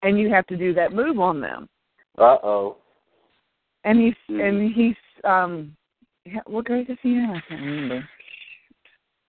and 0.02 0.18
you 0.18 0.30
have 0.30 0.46
to 0.46 0.57
do 0.57 0.72
that 0.74 0.92
move 0.92 1.18
on 1.18 1.40
them. 1.40 1.68
Uh 2.18 2.38
oh. 2.42 2.76
and 3.82 4.00
he's 4.00 4.14
Mhm. 4.30 4.48
and 4.48 4.72
he's 4.72 4.96
um, 5.24 5.76
what 6.46 6.64
grade 6.64 6.88
is 6.88 6.98
he 7.02 7.16
in? 7.16 7.30
I 7.30 7.40
can't 7.48 7.61
remember. 7.61 8.09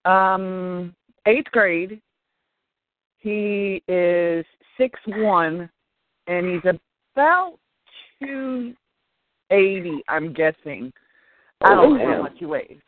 Um, 0.05 0.95
eighth 1.25 1.51
grade. 1.51 2.01
He 3.17 3.81
is 3.87 4.45
six 4.77 4.99
one, 5.07 5.69
and 6.27 6.45
he's 6.47 6.71
about 7.15 7.53
two 8.21 8.73
eighty. 9.51 10.03
I'm 10.09 10.33
guessing. 10.33 10.91
I 11.61 11.71
Oh, 11.71 11.75
don't 11.75 11.97
know 11.97 12.15
how 12.15 12.21
much 12.23 12.33
he 12.37 12.45
weighs. 12.45 12.79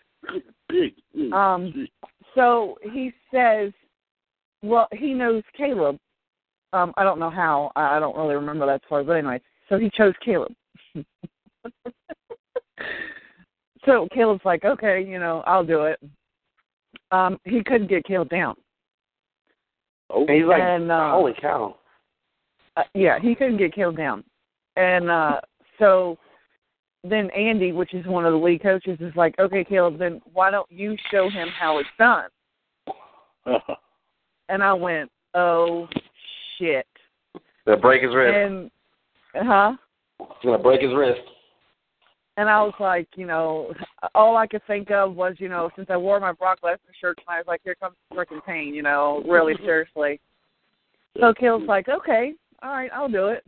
Big. 0.67 0.93
Um, 1.31 1.87
so 2.35 2.77
he 2.91 3.13
says, 3.33 3.71
well, 4.61 4.87
he 4.91 5.13
knows 5.13 5.43
Caleb. 5.55 5.97
Um, 6.73 6.93
I 6.97 7.03
don't 7.03 7.19
know 7.19 7.29
how. 7.29 7.71
I 7.77 7.95
I 7.95 7.99
don't 7.99 8.17
really 8.17 8.35
remember 8.35 8.65
that 8.65 8.81
far, 8.89 9.03
but 9.03 9.13
anyway, 9.13 9.39
so 9.69 9.77
he 9.77 9.89
chose 9.89 10.13
Caleb. 10.23 10.51
so 13.85 14.07
Caleb's 14.13 14.43
like, 14.43 14.65
okay, 14.65 15.01
you 15.03 15.19
know, 15.19 15.43
I'll 15.47 15.63
do 15.65 15.83
it. 15.83 15.99
Um, 17.11 17.39
he 17.45 17.63
couldn't 17.63 17.87
get 17.87 18.03
Caleb 18.03 18.29
down. 18.29 18.55
Oh, 20.09 20.25
And 20.25 20.35
he's 20.35 20.45
like, 20.45 20.61
and 20.61 20.91
uh, 20.91 21.11
holy 21.11 21.33
cow. 21.39 21.77
Uh, 22.77 22.83
yeah, 22.93 23.19
he 23.19 23.35
couldn't 23.35 23.57
get 23.57 23.73
Caleb 23.73 23.97
down. 23.97 24.23
And 24.75 25.09
uh 25.09 25.41
so 25.79 26.17
then 27.03 27.29
Andy, 27.31 27.71
which 27.71 27.93
is 27.93 28.05
one 28.05 28.25
of 28.25 28.33
the 28.33 28.39
lead 28.39 28.61
coaches, 28.61 28.97
is 28.99 29.13
like, 29.15 29.37
Okay, 29.39 29.63
Caleb, 29.63 29.97
then 29.97 30.21
why 30.31 30.51
don't 30.51 30.71
you 30.71 30.95
show 31.11 31.29
him 31.29 31.49
how 31.59 31.79
it's 31.79 31.89
done? 31.97 32.29
And 34.49 34.63
I 34.63 34.71
went, 34.71 35.11
Oh 35.33 35.87
shit. 36.57 36.87
Gonna 37.65 37.81
break 37.81 38.01
his 38.01 38.15
wrist. 38.15 38.33
And 38.33 38.71
huh? 39.35 39.73
He's 40.19 40.45
gonna 40.45 40.63
break 40.63 40.81
his 40.81 40.93
wrist. 40.95 41.19
And 42.37 42.47
I 42.47 42.61
was 42.61 42.75
like, 42.79 43.07
you 43.15 43.25
know, 43.25 43.73
all 44.13 44.37
I 44.37 44.45
could 44.45 44.61
think 44.67 44.91
of 44.91 45.15
was, 45.15 45.33
you 45.39 45.49
know, 45.49 45.71
since 45.75 45.87
I 45.89 45.97
wore 45.97 46.19
my 46.19 46.31
Brock 46.31 46.59
Lesnar 46.63 46.77
shirt 47.01 47.17
tonight, 47.17 47.37
I 47.37 47.39
was 47.39 47.47
like, 47.47 47.61
here 47.63 47.75
comes 47.75 47.95
freaking 48.13 48.45
pain, 48.45 48.75
you 48.75 48.83
know, 48.83 49.23
really 49.27 49.55
seriously. 49.65 50.21
So 51.19 51.33
Caleb's 51.33 51.65
like, 51.67 51.89
okay, 51.89 52.33
all 52.63 52.71
right, 52.71 52.91
I'll 52.93 53.09
do 53.09 53.27
it. 53.27 53.43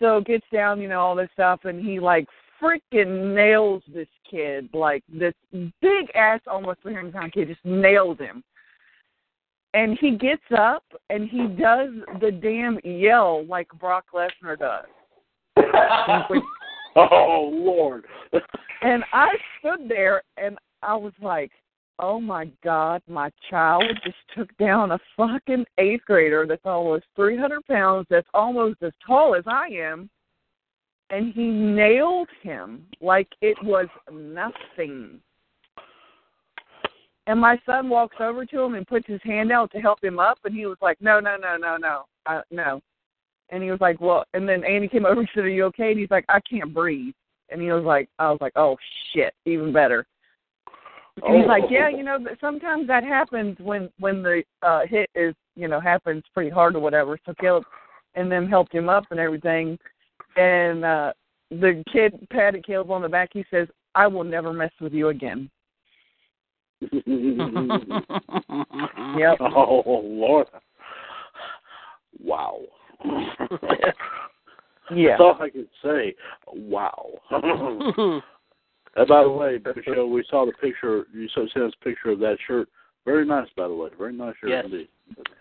So 0.00 0.20
gets 0.20 0.46
down, 0.52 0.80
you 0.80 0.88
know, 0.88 1.00
all 1.00 1.14
this 1.14 1.28
stuff, 1.34 1.60
and 1.64 1.84
he 1.84 2.00
like 2.00 2.26
freaking 2.62 3.34
nails 3.34 3.82
this 3.92 4.08
kid, 4.28 4.68
like 4.72 5.02
this 5.08 5.34
big 5.52 6.10
ass, 6.14 6.40
almost 6.46 6.80
300 6.82 7.12
pound 7.12 7.32
kid, 7.32 7.48
just 7.48 7.64
nails 7.64 8.18
him. 8.18 8.42
And 9.74 9.98
he 10.00 10.12
gets 10.12 10.42
up 10.56 10.84
and 11.10 11.28
he 11.28 11.46
does 11.48 11.90
the 12.20 12.30
damn 12.30 12.78
yell 12.84 13.44
like 13.46 13.68
Brock 13.80 14.04
Lesnar 14.14 14.58
does. 14.58 14.86
oh 16.96 17.50
Lord. 17.52 18.04
And 18.82 19.02
I 19.12 19.30
stood 19.58 19.88
there 19.88 20.22
and 20.36 20.58
I 20.82 20.94
was 20.94 21.12
like, 21.20 21.50
oh 21.98 22.20
my 22.20 22.50
God, 22.62 23.02
my 23.08 23.30
child 23.50 23.84
just 24.04 24.16
took 24.36 24.54
down 24.58 24.92
a 24.92 24.98
fucking 25.16 25.64
eighth 25.78 26.04
grader 26.06 26.46
that's 26.46 26.64
almost 26.64 27.04
300 27.16 27.64
pounds, 27.66 28.06
that's 28.10 28.28
almost 28.34 28.82
as 28.82 28.92
tall 29.06 29.34
as 29.34 29.44
I 29.46 29.68
am. 29.68 30.10
And 31.10 31.32
he 31.32 31.44
nailed 31.46 32.28
him 32.42 32.86
like 33.00 33.28
it 33.40 33.56
was 33.62 33.86
nothing. 34.10 35.20
And 37.26 37.40
my 37.40 37.58
son 37.64 37.88
walks 37.88 38.16
over 38.20 38.44
to 38.44 38.62
him 38.62 38.74
and 38.74 38.86
puts 38.86 39.06
his 39.06 39.20
hand 39.22 39.52
out 39.52 39.70
to 39.72 39.80
help 39.80 40.02
him 40.02 40.18
up, 40.18 40.38
and 40.44 40.54
he 40.54 40.66
was 40.66 40.76
like, 40.82 41.00
"No, 41.00 41.20
no, 41.20 41.36
no, 41.36 41.56
no, 41.56 41.76
no, 41.76 42.04
uh, 42.26 42.42
no." 42.50 42.82
And 43.50 43.62
he 43.62 43.70
was 43.70 43.80
like, 43.80 44.00
"Well," 44.00 44.24
and 44.34 44.48
then 44.48 44.64
Andy 44.64 44.88
came 44.88 45.06
over 45.06 45.20
and 45.20 45.28
said, 45.34 45.44
"Are 45.44 45.48
you 45.48 45.64
okay?" 45.66 45.90
And 45.90 46.00
he's 46.00 46.10
like, 46.10 46.26
"I 46.28 46.40
can't 46.40 46.74
breathe." 46.74 47.14
And 47.50 47.62
he 47.62 47.70
was 47.70 47.84
like, 47.84 48.08
"I 48.18 48.30
was 48.30 48.40
like, 48.40 48.52
oh 48.56 48.76
shit, 49.12 49.34
even 49.46 49.72
better." 49.72 50.06
And 51.22 51.36
he's 51.36 51.46
like, 51.46 51.64
"Yeah, 51.70 51.88
you 51.88 52.02
know, 52.02 52.18
but 52.22 52.38
sometimes 52.40 52.86
that 52.88 53.04
happens 53.04 53.56
when 53.60 53.88
when 53.98 54.22
the 54.22 54.42
uh 54.62 54.80
hit 54.88 55.08
is, 55.14 55.34
you 55.54 55.68
know, 55.68 55.80
happens 55.80 56.24
pretty 56.32 56.50
hard 56.50 56.74
or 56.74 56.80
whatever." 56.80 57.18
So 57.24 57.34
Caleb 57.40 57.64
and 58.14 58.30
them 58.30 58.48
helped 58.48 58.74
him 58.74 58.88
up 58.88 59.04
and 59.10 59.20
everything, 59.20 59.78
and 60.36 60.84
uh 60.84 61.12
the 61.50 61.84
kid 61.92 62.26
patted 62.30 62.66
Caleb 62.66 62.90
on 62.90 63.02
the 63.02 63.08
back. 63.08 63.30
He 63.32 63.44
says, 63.50 63.68
"I 63.94 64.06
will 64.06 64.24
never 64.24 64.52
mess 64.52 64.72
with 64.80 64.92
you 64.92 65.08
again." 65.08 65.50
Yep. 69.16 69.38
Oh 69.40 70.02
Lord. 70.04 70.48
Wow. 72.20 72.60
Yeah. 74.90 75.10
That's 75.10 75.20
all 75.20 75.38
I 75.40 75.50
can 75.50 75.68
say. 75.82 76.14
Wow. 76.48 78.20
and 78.96 79.08
by 79.08 79.22
the 79.22 79.30
way, 79.30 79.58
Better 79.58 79.82
Show, 79.84 80.06
we 80.06 80.24
saw 80.30 80.46
the 80.46 80.52
picture. 80.52 81.06
You 81.12 81.28
saw 81.34 81.46
sent 81.52 81.66
us 81.66 81.72
a 81.80 81.84
picture 81.84 82.10
of 82.10 82.18
that 82.20 82.36
shirt. 82.46 82.68
Very 83.04 83.26
nice, 83.26 83.48
by 83.56 83.68
the 83.68 83.74
way. 83.74 83.90
Very 83.98 84.14
nice 84.14 84.34
shirt 84.40 84.50
Yes. 84.50 84.64
indeed. 84.64 84.88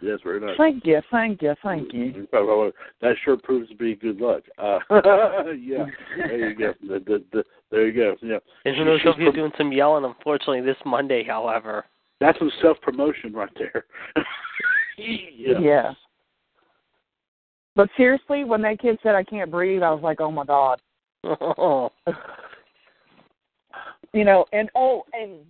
Yes, 0.01 0.19
very 0.23 0.41
nice. 0.41 0.57
Thank 0.57 0.85
you, 0.85 1.01
thank 1.09 1.41
you, 1.41 1.55
thank 1.63 1.93
you. 1.93 2.27
That 3.01 3.15
sure 3.23 3.37
proves 3.37 3.69
to 3.69 3.75
be 3.75 3.95
good 3.95 4.19
luck. 4.19 4.43
Uh, 4.57 4.79
yeah, 5.57 5.85
there 6.17 6.49
you 6.49 6.55
go. 6.55 6.73
The, 6.81 6.99
the, 6.99 7.23
the, 7.31 7.43
there 7.71 7.87
you 7.87 7.93
go. 7.93 8.15
Yeah, 8.21 8.39
and 8.65 8.75
who 8.75 8.83
knows 8.83 8.99
if 9.05 9.15
he's 9.17 9.33
doing 9.33 9.51
some 9.57 9.71
yelling, 9.71 10.03
unfortunately, 10.03 10.61
this 10.61 10.75
Monday, 10.85 11.23
however. 11.23 11.85
that's 12.19 12.37
some 12.39 12.51
self 12.61 12.79
promotion 12.81 13.33
right 13.33 13.49
there. 13.57 13.85
yeah. 14.97 15.59
Yeah. 15.59 15.93
But 17.75 17.89
seriously, 17.97 18.43
when 18.43 18.61
that 18.63 18.79
kid 18.79 18.99
said 19.01 19.15
I 19.15 19.23
can't 19.23 19.49
breathe, 19.49 19.81
I 19.81 19.91
was 19.91 20.03
like, 20.03 20.19
oh 20.19 20.31
my 20.31 20.45
god. 20.45 20.81
You 24.13 24.23
know, 24.23 24.45
and 24.53 24.69
oh, 24.75 25.03
and 25.13 25.41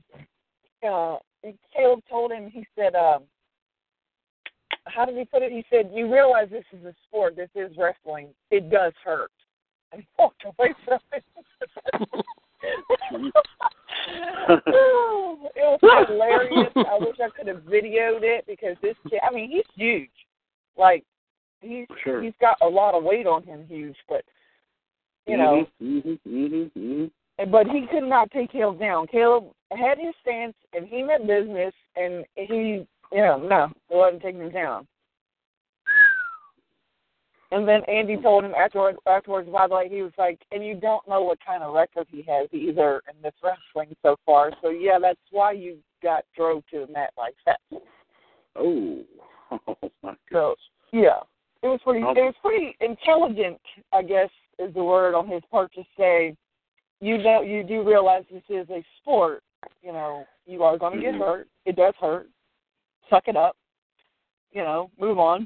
uh, 0.88 1.18
and 1.43 1.53
Caleb 1.76 2.01
told 2.09 2.32
him. 2.32 2.49
He 2.49 2.66
said, 2.78 2.95
um, 2.95 3.24
"How 4.86 5.05
did 5.05 5.18
he 5.18 5.26
put 5.26 5.43
it?" 5.43 5.51
He 5.51 5.66
said, 5.70 5.91
"You 5.93 6.11
realize 6.11 6.47
this 6.49 6.66
is 6.72 6.86
a 6.86 6.93
sport. 7.07 7.36
This 7.36 7.49
is 7.55 7.76
wrestling. 7.78 8.30
It 8.51 8.70
does 8.70 8.93
hurt." 9.03 9.32
And 9.91 10.01
he 10.01 10.07
walked 10.18 10.43
away 10.45 10.74
from 10.86 10.99
it. 11.11 11.24
Oh, 14.68 15.49
it 15.55 15.80
was 15.82 16.07
hilarious. 16.07 16.74
I 16.76 16.97
wish 16.99 17.18
I 17.24 17.30
could 17.38 17.47
have 17.47 17.64
videoed 17.64 18.24
it 18.24 18.45
because 18.47 18.76
this 18.82 18.95
kid. 19.09 19.20
I 19.30 19.34
mean, 19.34 19.51
he's 19.51 19.64
huge. 19.76 20.09
Like 20.78 21.03
he's 21.61 21.86
Sure. 22.03 22.22
he's 22.22 22.34
got 22.39 22.57
a 22.61 22.68
lot 22.68 22.93
of 22.93 23.03
weight 23.03 23.28
on 23.28 23.43
him, 23.43 23.66
huge. 23.68 23.97
But 24.07 24.24
you 25.28 25.38
know, 25.38 25.66
Mhm, 25.82 26.03
mhm, 26.03 26.20
mhm, 26.28 26.72
and- 26.76 27.11
but 27.38 27.68
he 27.68 27.86
could 27.92 28.08
not 28.08 28.32
take 28.32 28.52
Caleb 28.52 28.80
down. 28.80 29.08
Caleb 29.08 29.46
had 29.72 29.98
his 29.98 30.14
stance, 30.22 30.56
and 30.74 30.88
he 30.88 31.04
meant 31.04 31.28
business, 31.28 31.74
and 31.96 32.26
he, 32.36 32.86
you 33.12 33.18
know, 33.18 33.38
no, 33.38 33.72
wasn't 33.90 34.22
taking 34.22 34.42
him 34.42 34.52
down. 34.52 34.88
And 37.54 37.68
then 37.68 37.82
Andy 37.88 38.18
told 38.18 38.44
him 38.44 38.54
afterwards, 38.56 38.98
afterwards, 39.06 39.48
by 39.48 39.68
the 39.68 39.76
way, 39.76 39.88
he 39.88 40.02
was 40.02 40.12
like, 40.18 40.40
and 40.52 40.66
you 40.66 40.74
don't 40.74 41.08
know 41.08 41.22
what 41.22 41.38
kind 41.46 41.62
of 41.62 41.76
record 41.76 42.08
he 42.10 42.24
has 42.24 42.50
either 42.52 43.02
in 43.08 43.22
this 43.22 43.34
wrestling 43.44 43.96
so 44.02 44.16
far. 44.26 44.52
So 44.64 44.70
yeah, 44.70 44.98
that's 45.00 45.20
why 45.30 45.52
you 45.52 45.78
got 46.02 46.24
drove 46.36 46.64
to 46.72 46.86
the 46.88 46.92
mat 46.92 47.12
like 47.16 47.36
that. 47.46 47.60
Oh. 48.56 49.04
oh 49.52 49.92
my 50.02 50.16
So 50.32 50.56
goodness. 50.56 50.58
yeah, 50.92 51.20
it 51.62 51.68
was 51.68 51.80
pretty. 51.84 52.04
Oh. 52.04 52.12
It 52.12 52.24
was 52.24 52.34
pretty 52.42 52.76
intelligent, 52.82 53.62
I 53.92 54.02
guess, 54.02 54.30
is 54.58 54.74
the 54.74 54.84
word 54.84 55.14
on 55.14 55.28
his 55.28 55.44
part 55.52 55.72
to 55.74 55.84
say, 55.96 56.36
you 57.04 57.18
know, 57.18 57.41
you 57.41 57.64
do 57.64 57.84
realize 57.84 58.24
this 58.32 58.43
is 58.47 58.70
a 58.70 58.82
sport. 59.01 59.43
You 59.82 59.91
know, 59.91 60.26
you 60.45 60.64
are 60.64 60.78
going 60.78 60.95
to 60.95 61.01
get 61.01 61.16
Mhm. 61.16 61.20
hurt. 61.20 61.49
It 61.66 61.76
does 61.76 61.93
hurt. 61.97 62.30
Suck 63.10 63.28
it 63.28 63.36
up. 63.36 63.58
You 64.51 64.64
know, 64.64 64.89
move 64.97 65.20
on. 65.20 65.45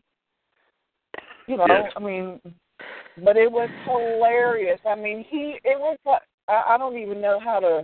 You 1.47 1.57
know, 1.57 1.65
Yes. 1.67 1.91
I 1.95 1.99
mean, 1.99 2.39
but 3.17 3.37
it 3.37 3.51
was 3.51 3.69
hilarious. 3.85 4.79
I 4.85 4.93
mean, 4.93 5.23
he. 5.23 5.59
It 5.63 5.79
was 5.79 5.97
like 6.05 6.21
I, 6.47 6.75
I 6.75 6.77
don't 6.77 6.97
even 6.97 7.21
know 7.21 7.39
how 7.39 7.59
to. 7.59 7.83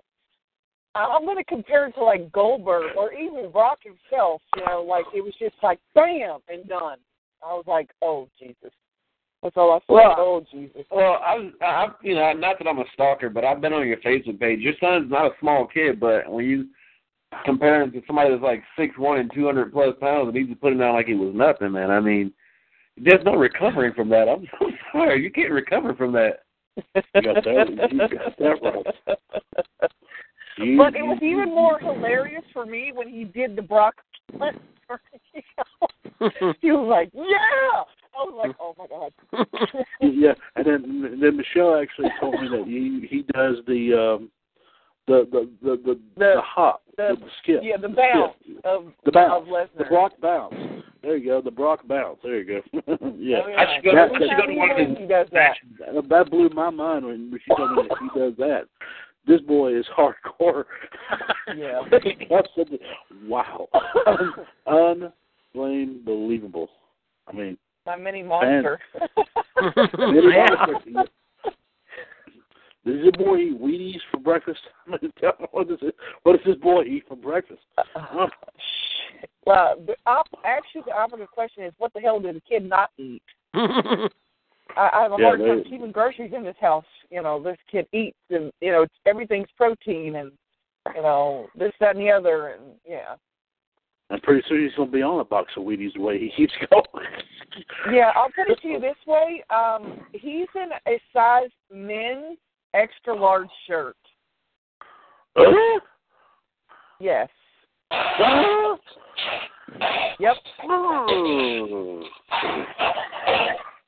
I'm 0.96 1.26
going 1.26 1.38
to 1.38 1.44
compare 1.46 1.88
it 1.88 1.94
to 1.94 2.04
like 2.04 2.32
Goldberg 2.32 2.96
or 2.96 3.12
even 3.14 3.50
Brock 3.50 3.80
himself. 3.82 4.44
You 4.56 4.66
know, 4.66 4.84
like 4.84 5.06
it 5.16 5.22
was 5.22 5.34
just 5.40 5.56
like 5.64 5.80
bam 5.96 6.42
and 6.48 6.68
done. 6.68 7.00
I 7.42 7.54
was 7.54 7.66
like, 7.66 7.90
oh 8.04 8.30
Jesus. 8.38 8.72
That's 9.44 9.58
all 9.58 9.74
I 9.74 9.80
said. 9.80 9.94
Well, 9.94 10.16
oh 10.18 10.46
Jesus. 10.52 10.84
Well, 10.90 11.20
I'm, 11.26 11.54
I, 11.62 11.88
you 12.02 12.16
know, 12.16 12.32
not 12.32 12.58
that 12.60 12.68
I'm 12.68 12.80
a 12.80 12.86
stalker, 12.94 13.30
but 13.30 13.44
I've 13.44 13.60
been 13.60 13.74
on 13.74 13.86
your 13.88 13.98
Facebook 13.98 14.40
page. 14.40 14.60
Your 14.62 14.74
son's 14.80 15.12
not 15.12 15.26
a 15.26 15.32
small 15.42 15.68
kid, 15.68 16.00
but 16.00 16.32
when 16.32 16.46
you 16.46 16.68
compare 17.44 17.82
him 17.82 17.92
to 17.92 18.02
somebody 18.08 18.30
that's 18.30 18.42
like 18.42 18.64
six 18.80 18.98
one 18.98 19.20
and 19.20 19.30
two 19.34 19.46
hundred 19.46 19.74
plus 19.74 19.96
pounds, 20.00 20.30
and 20.30 20.38
he's 20.38 20.48
just 20.48 20.62
putting 20.62 20.80
down 20.80 20.94
like 20.96 21.08
he 21.08 21.14
was 21.14 21.34
nothing, 21.36 21.74
man. 21.74 21.92
I 21.92 22.00
mean, 22.00 22.32
there's 22.98 23.24
no 23.26 23.34
recovering 23.36 23.94
from 23.94 24.08
that. 24.10 24.30
I'm 24.30 24.48
so 24.60 24.68
sorry, 24.94 25.22
you 25.22 25.30
can't 25.32 25.52
recover 25.52 25.94
from 25.94 26.14
that. 26.14 26.44
You 27.16 27.22
got 27.22 27.44
that- 27.44 27.92
you 27.92 28.00
got 28.00 28.38
that 28.40 28.62
right. 28.64 29.18
You- 30.58 30.78
But 30.78 30.96
it 30.96 31.04
was 31.04 31.20
even 31.22 31.50
more 31.50 31.80
hilarious 31.80 32.44
for 32.54 32.66
me 32.66 32.92
when 32.94 33.10
he 33.10 33.26
did 33.26 33.56
the 33.56 33.62
Brock 33.62 33.96
Lesnar. 34.34 34.54
he 36.62 36.72
was 36.72 36.88
like, 36.90 37.10
yeah. 37.14 37.84
I 38.16 38.24
was 38.24 38.34
like, 38.48 38.56
oh 38.60 38.76
my 38.78 38.88
god. 38.88 39.86
Yeah, 40.02 40.34
and 40.56 40.66
then 40.66 41.20
then 41.22 41.38
Michelle 41.38 41.80
actually 41.82 42.10
told 42.20 42.36
me 42.42 42.48
that 42.50 42.66
he 42.68 43.08
he 43.10 43.24
does 43.34 43.58
the 43.68 43.94
um 43.94 44.30
the 45.08 45.28
the 45.32 45.50
the 45.62 45.76
the, 45.78 45.94
The- 45.96 46.00
the 46.36 46.42
hop 46.42 46.84
the- 46.98 47.16
the, 47.20 47.26
the 47.26 47.32
skip 47.42 47.60
Yeah, 47.64 47.78
the 47.78 47.90
bounce 47.90 48.34
of 48.64 48.86
the 49.06 49.12
bounce 49.12 49.34
of 49.42 49.48
Lesnar. 49.48 49.78
the 49.78 49.84
Brock 49.86 50.14
bounce 50.22 50.56
there 51.02 51.18
you 51.18 51.26
go 51.30 51.42
the 51.42 51.52
Brock 51.52 51.88
bounce 51.88 52.20
there 52.24 52.40
you 52.42 52.62
go 52.62 52.62
yeah 53.18 53.40
Oh, 53.46 53.54
I 53.58 53.76
should 53.76 53.84
go, 53.84 53.96
That- 53.96 54.12
I 54.12 54.20
should 54.20 54.38
go 54.38 54.46
to 54.48 54.54
one 54.56 54.72
of 54.72 54.78
his 54.78 54.98
He 54.98 55.06
does 55.08 55.28
that. 55.34 55.56
matches. 55.80 56.10
that 56.10 56.30
blew 56.30 56.50
my 56.50 56.70
mind 56.70 57.06
when 57.06 57.38
she 57.44 57.56
told 57.56 57.72
me 57.72 57.84
that 57.90 57.98
he 58.00 58.20
does 58.20 58.34
that. 58.38 58.64
This 59.26 59.40
boy 59.42 59.74
is 59.78 59.86
hardcore. 59.98 60.66
Yeah. 61.56 61.82
I 61.92 62.42
said, 62.56 62.68
wow, 63.28 63.68
unbelievable. 65.66 66.70
I 67.28 67.34
mean, 67.34 67.58
My 67.86 67.96
mini 67.96 68.24
monster. 68.24 68.80
Yeah. 69.56 70.48
honestly, 70.60 70.94
does 72.86 72.96
this 73.04 73.12
boy 73.18 73.38
eat 73.38 73.62
Wheaties 73.62 74.00
for 74.12 74.20
breakfast? 74.20 74.60
I 74.88 74.92
mean, 74.92 75.12
tell 75.20 75.34
me, 75.40 75.48
what, 75.52 75.70
is 75.72 75.78
it, 75.82 75.96
what 76.24 76.34
does 76.34 76.46
this 76.46 76.62
boy 76.62 76.84
eat 76.84 77.06
for 77.08 77.16
breakfast? 77.16 77.62
Uh, 77.78 77.84
huh? 77.96 78.28
well, 79.46 79.76
the 79.86 79.96
op- 80.06 80.28
actually, 80.44 80.82
the 80.86 80.92
opposite 80.92 81.30
question 81.30 81.64
is, 81.64 81.74
what 81.78 81.94
the 81.94 82.00
hell 82.00 82.20
did 82.20 82.36
the 82.36 82.42
kid 82.42 82.68
not 82.68 82.90
eat? 82.98 83.22
I, 83.54 84.10
I 84.76 85.02
have 85.04 85.12
a 85.12 85.16
Yeah, 85.18 85.26
hard 85.26 85.40
time 85.40 85.64
keeping 85.70 85.92
groceries 85.92 86.34
in 86.36 86.44
this 86.44 86.56
house. 86.60 86.86
You 87.10 87.22
know, 87.22 87.42
this 87.42 87.58
kid 87.72 87.88
eats, 87.94 88.18
and 88.30 88.52
you 88.60 88.72
know, 88.72 88.86
everything's 89.06 89.50
protein, 89.56 90.16
and 90.16 90.32
you 90.96 91.02
know, 91.02 91.48
this, 91.58 91.72
that, 91.80 91.96
and 91.96 92.06
the 92.06 92.12
other, 92.12 92.50
and 92.50 92.64
yeah, 92.88 93.16
And 94.14 94.22
pretty 94.22 94.44
soon 94.48 94.62
he's 94.64 94.76
going 94.76 94.90
to 94.90 94.94
be 94.96 95.02
on 95.02 95.20
a 95.20 95.24
box 95.24 95.52
of 95.58 95.64
Wheaties 95.64 95.94
the 95.96 96.02
way 96.02 96.20
he 96.20 96.32
keeps 96.38 96.54
going. 96.70 96.84
yeah. 97.92 98.12
I'll 98.16 98.30
put 98.30 98.48
it 98.48 98.62
to 98.62 98.68
you 98.68 98.80
this 98.80 98.96
way: 99.08 99.44
um, 99.50 100.02
he's 100.14 100.46
in 100.54 100.70
a 100.88 101.00
size 101.12 101.50
men's 101.72 102.38
extra 102.76 103.16
large 103.20 103.50
shirt. 103.68 103.98
Uh, 105.36 105.46
Yes. 107.00 107.28
uh, 107.90 108.76
Yep. 110.20 110.36
oh. 110.70 112.04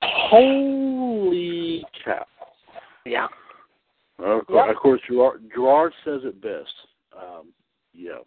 Holy 0.01 1.85
cow. 2.03 2.25
yeah. 3.05 3.27
Of 4.17 4.47
course, 4.47 4.65
Yep. 4.67 4.75
of 4.75 4.81
course 4.81 5.01
Gerard, 5.07 5.51
Gerard 5.53 5.93
says 6.03 6.21
it 6.23 6.41
best. 6.41 6.73
Um, 7.15 7.53
yeah. 7.93 8.17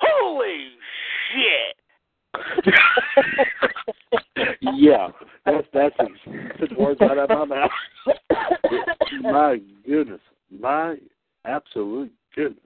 Holy 0.00 0.68
shit! 1.32 1.76
yeah, 4.60 5.08
that's 5.44 5.66
that's 5.72 5.96
the 5.98 6.08
words 6.76 7.00
right 7.00 7.18
out 7.18 7.30
of 7.30 7.48
my 7.48 7.56
mouth. 7.56 7.70
my 9.22 9.58
goodness, 9.86 10.20
my 10.50 10.96
absolute 11.44 12.12
goodness. 12.34 12.64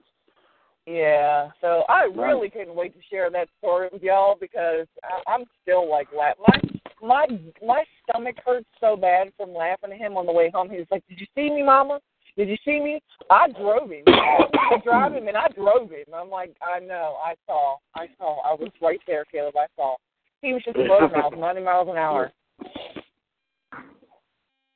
Yeah, 0.85 1.49
so 1.61 1.83
I 1.89 2.05
Right. 2.05 2.29
really 2.29 2.49
couldn't 2.49 2.75
wait 2.75 2.93
to 2.93 3.01
share 3.09 3.29
that 3.31 3.49
story 3.57 3.89
with 3.91 4.03
y'all 4.03 4.35
because 4.39 4.87
I, 5.03 5.31
I'm 5.31 5.45
still 5.61 5.89
like 5.89 6.07
laugh. 6.13 6.35
My 6.47 6.61
my 7.01 7.25
my 7.65 7.83
stomach 8.03 8.37
hurts 8.45 8.69
so 8.79 8.95
bad 8.95 9.33
from 9.35 9.53
laughing 9.53 9.91
at 9.91 9.97
him 9.97 10.15
on 10.15 10.27
the 10.27 10.31
way 10.31 10.49
home. 10.53 10.69
He 10.69 10.77
was 10.77 10.87
like, 10.91 11.03
"Did 11.09 11.19
you 11.19 11.25
see 11.35 11.49
me, 11.49 11.63
Mama? 11.63 11.99
Did 12.37 12.49
you 12.49 12.57
see 12.65 12.79
me? 12.81 13.01
I 13.29 13.47
drove 13.49 13.89
him. 13.91 14.03
I 14.07 14.77
drove 14.83 15.13
him, 15.13 15.27
and 15.27 15.37
I 15.37 15.47
drove 15.49 15.89
him." 15.89 16.05
I'm 16.13 16.29
like, 16.29 16.55
"I 16.61 16.79
know. 16.79 17.17
I 17.23 17.35
saw. 17.45 17.77
I 17.95 18.07
saw. 18.17 18.41
I 18.41 18.53
was 18.53 18.71
right 18.81 18.99
there, 19.07 19.23
Caleb. 19.31 19.55
I 19.57 19.67
saw." 19.75 19.95
He 20.41 20.53
was 20.53 20.61
just 20.63 20.77
above 20.77 21.11
miles, 21.11 21.33
90 21.37 21.61
miles 21.63 21.87
an 21.89 21.97
hour. 21.97 22.31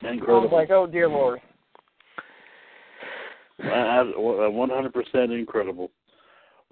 I 0.02 0.14
was 0.26 0.50
like, 0.52 0.70
"Oh 0.70 0.86
dear 0.86 1.08
Lord." 1.08 1.40
One 3.58 4.70
hundred 4.70 4.94
percent 4.94 5.32
incredible. 5.32 5.90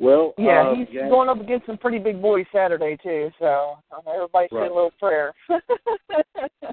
Well, 0.00 0.32
Yeah, 0.38 0.68
uh, 0.68 0.74
he's 0.76 0.86
gang- 0.92 1.08
going 1.08 1.28
up 1.28 1.40
against 1.40 1.66
some 1.66 1.76
pretty 1.76 1.98
big 1.98 2.22
boys 2.22 2.46
Saturday 2.52 2.96
too. 3.02 3.30
So 3.40 3.78
uh, 3.90 4.10
everybody 4.10 4.46
say 4.50 4.56
Right. 4.56 4.70
a 4.70 4.74
little 4.74 4.92
prayer. 4.98 5.34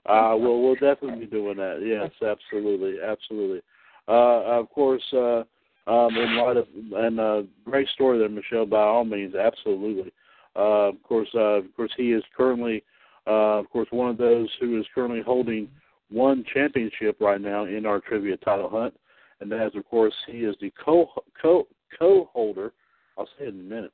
Uh, 0.07 0.35
well, 0.37 0.61
we'll 0.61 0.75
definitely 0.75 1.21
be 1.21 1.25
doing 1.25 1.57
that. 1.57 1.79
Yes, 1.83 2.11
absolutely, 2.21 2.97
absolutely. 3.01 3.59
Uh, 4.07 4.59
of 4.59 4.69
course, 4.69 5.03
uh, 5.13 5.43
um, 5.87 6.15
in 6.15 6.37
light 6.37 6.57
of 6.57 6.67
and 6.93 7.19
uh, 7.19 7.41
great 7.63 7.87
story 7.89 8.19
there, 8.19 8.29
Michelle. 8.29 8.65
By 8.65 8.81
all 8.81 9.05
means, 9.05 9.35
absolutely. 9.35 10.11
Uh, 10.55 10.89
of 10.89 11.03
course, 11.03 11.29
uh, 11.35 11.59
of 11.59 11.75
course, 11.75 11.91
he 11.97 12.11
is 12.11 12.23
currently, 12.35 12.83
uh, 13.27 13.59
of 13.59 13.69
course, 13.69 13.87
one 13.91 14.09
of 14.09 14.17
those 14.17 14.49
who 14.59 14.79
is 14.79 14.85
currently 14.93 15.21
holding 15.21 15.67
one 16.09 16.43
championship 16.53 17.17
right 17.19 17.41
now 17.41 17.65
in 17.65 17.85
our 17.85 17.99
trivia 17.99 18.37
title 18.37 18.69
hunt, 18.69 18.93
and 19.41 19.51
that 19.51 19.67
is, 19.67 19.75
of 19.75 19.87
course, 19.89 20.13
he 20.27 20.39
is 20.39 20.55
the 20.61 20.71
co 20.83 21.09
co 21.41 21.67
co 21.97 22.29
holder. 22.33 22.71
I'll 23.17 23.27
say 23.37 23.45
it 23.45 23.53
in 23.53 23.59
a 23.59 23.63
minute 23.63 23.93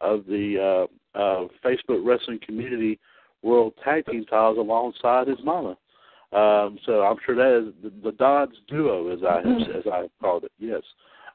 of 0.00 0.26
the 0.26 0.88
uh, 1.14 1.18
uh, 1.18 1.48
Facebook 1.64 2.04
Wrestling 2.04 2.40
Community 2.44 2.98
World 3.42 3.74
Tag 3.84 4.06
Team 4.06 4.24
titles 4.24 4.58
alongside 4.58 5.28
his 5.28 5.38
mama. 5.44 5.76
Um, 6.34 6.78
so 6.84 7.02
I'm 7.02 7.16
sure 7.24 7.36
that 7.36 7.68
is 7.68 7.74
the, 7.82 8.10
the 8.10 8.16
Dodds 8.16 8.56
duo, 8.68 9.12
as 9.12 9.20
I 9.22 9.36
have, 9.36 9.76
as 9.76 9.84
I 9.92 9.96
have 9.98 10.10
called 10.20 10.44
it. 10.44 10.52
Yes. 10.58 10.82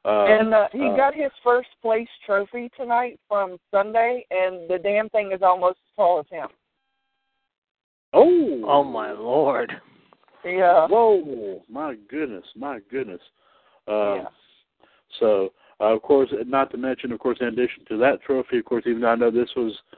Uh, 0.04 0.24
and 0.26 0.54
uh, 0.54 0.68
he 0.72 0.86
uh, 0.86 0.96
got 0.96 1.14
his 1.14 1.30
first 1.42 1.68
place 1.82 2.08
trophy 2.24 2.70
tonight 2.76 3.18
from 3.28 3.56
Sunday, 3.70 4.24
and 4.30 4.68
the 4.68 4.78
damn 4.78 5.08
thing 5.10 5.32
is 5.32 5.40
almost 5.42 5.78
as 5.78 5.96
tall 5.96 6.20
as 6.20 6.26
him. 6.30 6.48
oh. 8.12 8.62
Oh 8.66 8.84
my 8.84 9.12
lord. 9.12 9.72
Yeah. 10.44 10.86
Whoa! 10.88 11.62
My 11.70 11.96
goodness! 12.08 12.44
My 12.56 12.80
goodness! 12.90 13.20
Um, 13.86 14.16
Yeah. 14.16 14.24
So, 15.18 15.52
uh, 15.80 15.94
of 15.94 16.02
course, 16.02 16.30
not 16.46 16.70
to 16.70 16.76
mention, 16.76 17.12
of 17.12 17.18
course, 17.18 17.38
in 17.40 17.48
addition 17.48 17.84
to 17.88 17.96
that 17.98 18.22
trophy, 18.22 18.58
of 18.58 18.64
course, 18.64 18.84
even 18.86 19.00
though 19.00 19.08
I 19.08 19.16
know 19.16 19.30
this 19.30 19.50
was, 19.56 19.72
uh, 19.92 19.96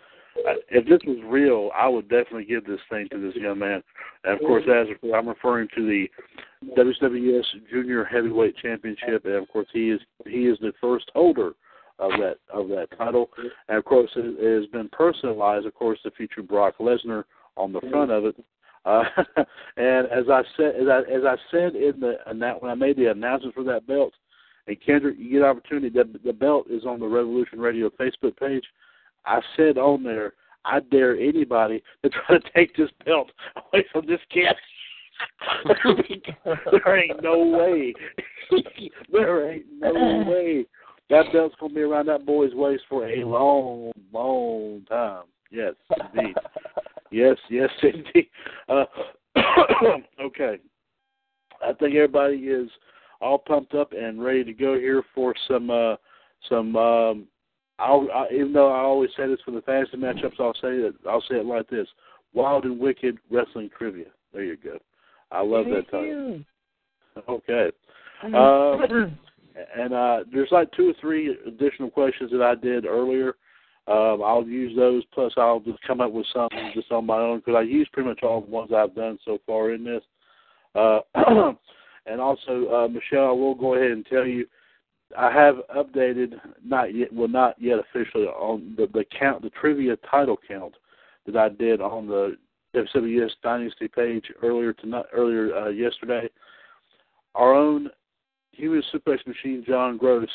if 0.70 0.86
this 0.86 1.00
was 1.06 1.18
real, 1.26 1.70
I 1.74 1.88
would 1.88 2.08
definitely 2.08 2.44
give 2.44 2.64
this 2.64 2.80
thing 2.90 3.08
to 3.10 3.18
this 3.18 3.34
young 3.36 3.58
man. 3.58 3.82
And 4.24 4.34
of 4.34 4.40
course, 4.40 4.64
as 4.68 4.86
I'm 5.14 5.28
referring 5.28 5.68
to 5.74 5.86
the 5.86 6.08
WWS 6.76 7.44
Junior 7.70 8.04
Heavyweight 8.04 8.56
Championship, 8.56 9.24
and 9.24 9.34
of 9.34 9.48
course, 9.48 9.68
he 9.72 9.90
is 9.90 10.00
he 10.26 10.46
is 10.46 10.58
the 10.60 10.72
first 10.80 11.10
holder 11.14 11.52
of 11.98 12.12
that 12.12 12.36
of 12.52 12.68
that 12.68 12.88
title. 12.96 13.30
And 13.68 13.78
of 13.78 13.84
course, 13.84 14.10
it, 14.16 14.36
it 14.38 14.60
has 14.60 14.70
been 14.70 14.88
personalized, 14.90 15.66
of 15.66 15.74
course, 15.74 15.98
to 16.02 16.10
feature 16.12 16.42
Brock 16.42 16.74
Lesnar 16.80 17.24
on 17.56 17.72
the 17.72 17.80
front 17.90 18.10
of 18.10 18.24
it. 18.24 18.36
Uh, 18.84 19.04
and 19.76 20.06
as 20.08 20.24
I 20.30 20.42
said, 20.56 20.76
as 20.76 20.88
I 20.88 20.98
as 21.00 21.24
I 21.24 21.36
said 21.50 21.74
in 21.76 22.00
the 22.00 22.16
and 22.26 22.40
that 22.42 22.60
when 22.60 22.70
I 22.70 22.74
made 22.74 22.96
the 22.96 23.10
announcement 23.10 23.54
for 23.54 23.64
that 23.64 23.86
belt, 23.86 24.12
and 24.66 24.76
Kendrick, 24.84 25.16
you 25.18 25.30
get 25.30 25.42
an 25.42 25.48
opportunity. 25.48 25.90
The 26.24 26.32
belt 26.32 26.66
is 26.70 26.84
on 26.84 27.00
the 27.00 27.06
Revolution 27.06 27.58
Radio 27.58 27.90
Facebook 27.90 28.36
page. 28.38 28.64
I 29.24 29.40
said 29.56 29.78
on 29.78 30.02
there, 30.02 30.34
I 30.64 30.80
dare 30.80 31.16
anybody 31.16 31.82
to 32.02 32.10
try 32.10 32.38
to 32.38 32.50
take 32.54 32.76
this 32.76 32.90
belt 33.04 33.30
away 33.56 33.84
from 33.92 34.06
this 34.06 34.20
kid. 34.30 34.54
there 36.70 36.98
ain't 36.98 37.22
no 37.22 37.38
way. 37.46 37.94
there 39.12 39.52
ain't 39.52 39.66
no 39.78 40.24
way. 40.26 40.66
That 41.10 41.26
belt's 41.32 41.54
gonna 41.60 41.74
be 41.74 41.82
around 41.82 42.06
that 42.06 42.24
boy's 42.24 42.54
waist 42.54 42.84
for 42.88 43.06
a 43.06 43.24
long, 43.24 43.92
long 44.12 44.82
time. 44.88 45.24
Yes, 45.50 45.74
indeed. 46.14 46.34
Yes, 47.10 47.36
yes, 47.50 47.68
indeed. 47.82 48.28
Uh, 48.68 48.84
okay. 50.20 50.58
I 51.62 51.72
think 51.74 51.94
everybody 51.94 52.36
is 52.36 52.70
all 53.20 53.38
pumped 53.38 53.74
up 53.74 53.92
and 53.92 54.24
ready 54.24 54.42
to 54.44 54.52
go 54.52 54.78
here 54.78 55.02
for 55.14 55.34
some 55.46 55.70
uh 55.70 55.96
some 56.48 56.74
um 56.74 57.26
I'll 57.82 58.08
I, 58.14 58.32
even 58.32 58.52
though 58.52 58.70
I 58.70 58.80
always 58.80 59.10
say 59.16 59.26
this 59.26 59.40
for 59.44 59.50
the 59.50 59.62
fantasy 59.62 59.96
matchups 59.96 60.40
I'll 60.40 60.54
say 60.54 60.68
it 60.68 60.94
I'll 61.08 61.22
say 61.22 61.36
it 61.36 61.46
like 61.46 61.68
this. 61.68 61.86
Wild 62.34 62.64
and 62.64 62.78
wicked 62.78 63.18
wrestling 63.30 63.70
trivia. 63.76 64.06
There 64.32 64.44
you 64.44 64.56
go. 64.56 64.78
I 65.30 65.42
love 65.42 65.66
that 65.66 65.90
title. 65.90 66.40
Okay. 67.28 67.70
Um, 68.24 69.18
and 69.76 69.92
uh, 69.92 70.20
there's 70.32 70.50
like 70.50 70.70
two 70.72 70.90
or 70.90 70.94
three 71.00 71.36
additional 71.46 71.90
questions 71.90 72.30
that 72.30 72.42
I 72.42 72.54
did 72.54 72.86
earlier. 72.86 73.34
Um, 73.88 74.22
I'll 74.24 74.44
use 74.46 74.76
those. 74.76 75.02
Plus, 75.12 75.32
I'll 75.36 75.60
just 75.60 75.82
come 75.86 76.00
up 76.00 76.12
with 76.12 76.26
some 76.32 76.48
just 76.74 76.92
on 76.92 77.06
my 77.06 77.18
own 77.18 77.38
because 77.38 77.56
I 77.58 77.62
use 77.62 77.88
pretty 77.92 78.08
much 78.08 78.20
all 78.22 78.40
the 78.40 78.50
ones 78.50 78.70
I've 78.74 78.94
done 78.94 79.18
so 79.24 79.38
far 79.46 79.72
in 79.72 79.84
this. 79.84 80.02
Uh, 80.74 81.00
and 82.06 82.20
also, 82.20 82.68
uh, 82.68 82.88
Michelle, 82.88 83.28
I 83.28 83.32
will 83.32 83.54
go 83.54 83.74
ahead 83.74 83.90
and 83.90 84.06
tell 84.06 84.26
you, 84.26 84.46
I 85.16 85.30
have 85.32 85.56
updated, 85.74 86.34
not 86.64 86.94
yet, 86.94 87.12
well, 87.12 87.28
not 87.28 87.56
yet 87.60 87.78
officially 87.78 88.24
on 88.24 88.74
the, 88.76 88.86
the 88.92 89.04
count, 89.18 89.42
the 89.42 89.50
trivia 89.50 89.96
title 90.10 90.38
count 90.46 90.74
that 91.26 91.36
I 91.36 91.48
did 91.48 91.80
on 91.80 92.06
the 92.06 92.36
WWS 92.74 93.30
Dynasty 93.42 93.88
page 93.88 94.24
earlier 94.42 94.72
tonight, 94.72 95.06
earlier 95.12 95.54
uh, 95.54 95.68
yesterday. 95.68 96.28
Our 97.34 97.54
own 97.54 97.90
human 98.52 98.82
suplex 98.92 99.26
machine, 99.26 99.64
John 99.66 99.96
Gross, 99.96 100.28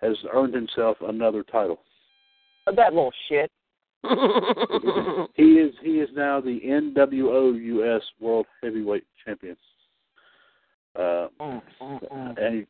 has 0.00 0.16
earned 0.32 0.54
himself 0.54 0.96
another 1.00 1.42
title. 1.42 1.80
that 2.66 2.92
little 2.92 3.12
shit. 3.28 3.50
he 5.34 5.54
is 5.54 5.74
he 5.82 5.92
is 5.92 6.10
now 6.14 6.38
the 6.38 6.60
NWO 6.62 7.58
US 7.58 8.02
World 8.20 8.44
Heavyweight 8.62 9.04
Champion. 9.24 9.56
Uh, 10.94 11.28
Mm, 11.40 11.62
mm, 11.80 12.12
mm. 12.12 12.38
and 12.38 12.66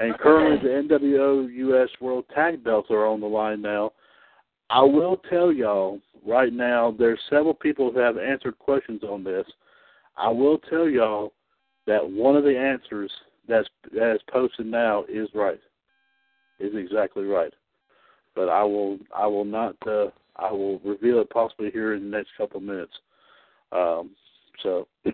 and 0.00 0.18
currently 0.18 0.66
the 0.66 0.94
NWO 0.96 1.52
US 1.52 1.88
World 2.00 2.24
Tag 2.34 2.64
Belts 2.64 2.90
are 2.90 3.06
on 3.06 3.20
the 3.20 3.26
line 3.26 3.60
now. 3.60 3.92
I 4.70 4.82
will 4.82 5.18
tell 5.28 5.52
y'all 5.52 6.00
right 6.26 6.52
now, 6.52 6.94
there's 6.98 7.18
several 7.28 7.54
people 7.54 7.92
who 7.92 7.98
have 7.98 8.16
answered 8.16 8.58
questions 8.58 9.02
on 9.02 9.22
this. 9.22 9.44
I 10.16 10.28
will 10.28 10.58
tell 10.58 10.88
y'all 10.88 11.32
that 11.86 12.08
one 12.08 12.34
of 12.34 12.44
the 12.44 12.56
answers 12.56 13.10
that's 13.46 13.68
that 13.92 14.14
is 14.14 14.20
posted 14.32 14.66
now 14.66 15.04
is 15.08 15.28
right, 15.34 15.60
is 16.60 16.72
exactly 16.74 17.24
right. 17.24 17.52
But 18.34 18.48
I 18.48 18.62
will 18.62 18.98
I 19.14 19.26
will 19.26 19.44
not 19.44 19.76
uh, 19.86 20.06
I 20.36 20.50
will 20.50 20.78
reveal 20.80 21.20
it 21.20 21.30
possibly 21.30 21.70
here 21.70 21.94
in 21.94 22.10
the 22.10 22.16
next 22.16 22.30
couple 22.38 22.58
of 22.58 22.62
minutes. 22.62 22.92
Um, 23.72 24.10
so 24.62 24.86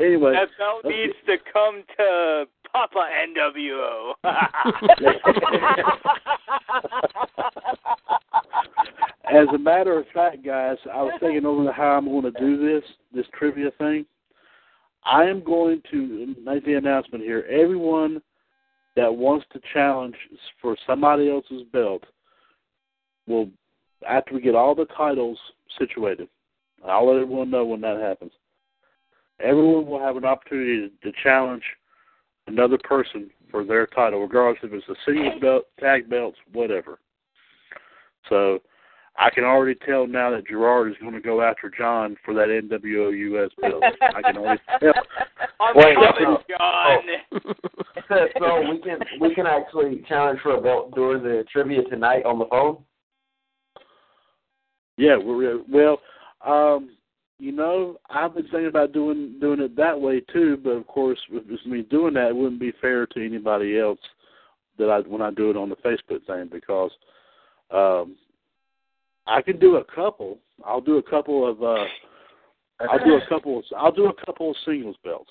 anyway, 0.00 0.34
That 0.34 0.48
belt 0.58 0.84
needs 0.84 1.14
to 1.26 1.36
come 1.52 1.82
to 1.96 2.44
Papa 2.72 3.08
NWO. 3.36 4.14
As 9.32 9.46
a 9.54 9.58
matter 9.58 9.98
of 9.98 10.06
fact, 10.12 10.44
guys, 10.44 10.76
I 10.92 11.02
was 11.02 11.12
thinking 11.20 11.46
over 11.46 11.72
how 11.72 11.98
I'm 11.98 12.06
going 12.06 12.32
to 12.32 12.32
do 12.32 12.56
this 12.58 12.82
this 13.12 13.26
trivia 13.38 13.70
thing. 13.78 14.04
I 15.04 15.24
am 15.24 15.42
going 15.42 15.82
to 15.90 16.34
make 16.44 16.64
the 16.64 16.74
announcement 16.74 17.24
here. 17.24 17.46
Everyone 17.48 18.20
that 18.96 19.14
wants 19.14 19.46
to 19.52 19.60
challenge 19.72 20.16
for 20.60 20.76
somebody 20.86 21.30
else's 21.30 21.62
belt 21.72 22.02
will, 23.26 23.48
after 24.08 24.34
we 24.34 24.40
get 24.40 24.54
all 24.54 24.74
the 24.74 24.86
titles 24.96 25.38
situated, 25.78 26.28
I'll 26.86 27.06
let 27.06 27.22
everyone 27.22 27.50
know 27.50 27.64
when 27.64 27.80
that 27.82 28.00
happens. 28.00 28.32
Everyone 29.42 29.86
will 29.86 30.00
have 30.00 30.16
an 30.16 30.24
opportunity 30.24 30.90
to, 31.02 31.10
to 31.10 31.16
challenge 31.22 31.62
another 32.50 32.78
person 32.82 33.30
for 33.50 33.64
their 33.64 33.86
title, 33.86 34.20
regardless 34.20 34.62
if 34.62 34.72
it's 34.72 34.88
a 34.88 34.94
singles 35.04 35.40
belt, 35.40 35.64
tag 35.78 36.08
belts, 36.08 36.38
whatever. 36.52 36.98
So 38.28 38.60
I 39.18 39.30
can 39.30 39.44
already 39.44 39.78
tell 39.86 40.06
now 40.06 40.30
that 40.30 40.46
Gerard 40.46 40.90
is 40.90 40.96
going 41.00 41.14
to 41.14 41.20
go 41.20 41.42
after 41.42 41.70
John 41.76 42.16
for 42.24 42.32
that 42.34 42.48
NWO 42.48 43.10
US 43.42 43.50
belt. 43.60 43.82
I 44.14 44.22
can 44.22 44.36
already 44.38 44.60
tell. 44.80 44.92
I'm 45.60 45.76
Wait, 45.76 45.94
coming, 45.94 46.36
so- 46.48 46.56
John. 46.58 46.98
so 48.38 48.70
we 48.70 48.78
can 48.80 48.98
we 49.20 49.34
can 49.34 49.46
actually 49.46 50.04
challenge 50.08 50.40
for 50.42 50.56
a 50.56 50.60
belt 50.60 50.94
during 50.94 51.22
the 51.22 51.44
trivia 51.52 51.82
tonight 51.84 52.24
on 52.24 52.38
the 52.38 52.46
phone. 52.46 52.78
Yeah, 54.96 55.16
we're 55.16 55.60
well. 55.70 56.00
Um, 56.46 56.90
you 57.40 57.52
know, 57.52 57.96
I've 58.10 58.34
been 58.34 58.44
thinking 58.44 58.66
about 58.66 58.92
doing 58.92 59.36
doing 59.40 59.60
it 59.60 59.74
that 59.76 59.98
way 59.98 60.20
too, 60.32 60.58
but 60.62 60.70
of 60.70 60.86
course, 60.86 61.18
with 61.32 61.44
me 61.66 61.82
doing 61.82 62.14
that, 62.14 62.28
it 62.28 62.36
wouldn't 62.36 62.60
be 62.60 62.72
fair 62.80 63.06
to 63.06 63.24
anybody 63.24 63.78
else 63.78 63.98
that 64.78 64.90
I 64.90 65.00
when 65.00 65.22
I 65.22 65.30
do 65.30 65.50
it 65.50 65.56
on 65.56 65.70
the 65.70 65.76
Facebook 65.76 66.26
thing 66.26 66.50
because 66.52 66.90
um, 67.70 68.16
I 69.26 69.40
can 69.40 69.58
do 69.58 69.76
a 69.76 69.84
couple. 69.84 70.38
I'll 70.64 70.80
do 70.80 70.98
a 70.98 71.02
couple 71.02 71.48
of. 71.48 71.62
uh 71.62 71.84
I'll 72.80 73.04
do 73.04 73.14
a 73.14 73.26
couple. 73.28 73.58
Of, 73.58 73.64
I'll 73.76 73.92
do 73.92 74.06
a 74.06 74.24
couple 74.26 74.50
of 74.50 74.56
singles 74.64 74.96
belts. 75.02 75.30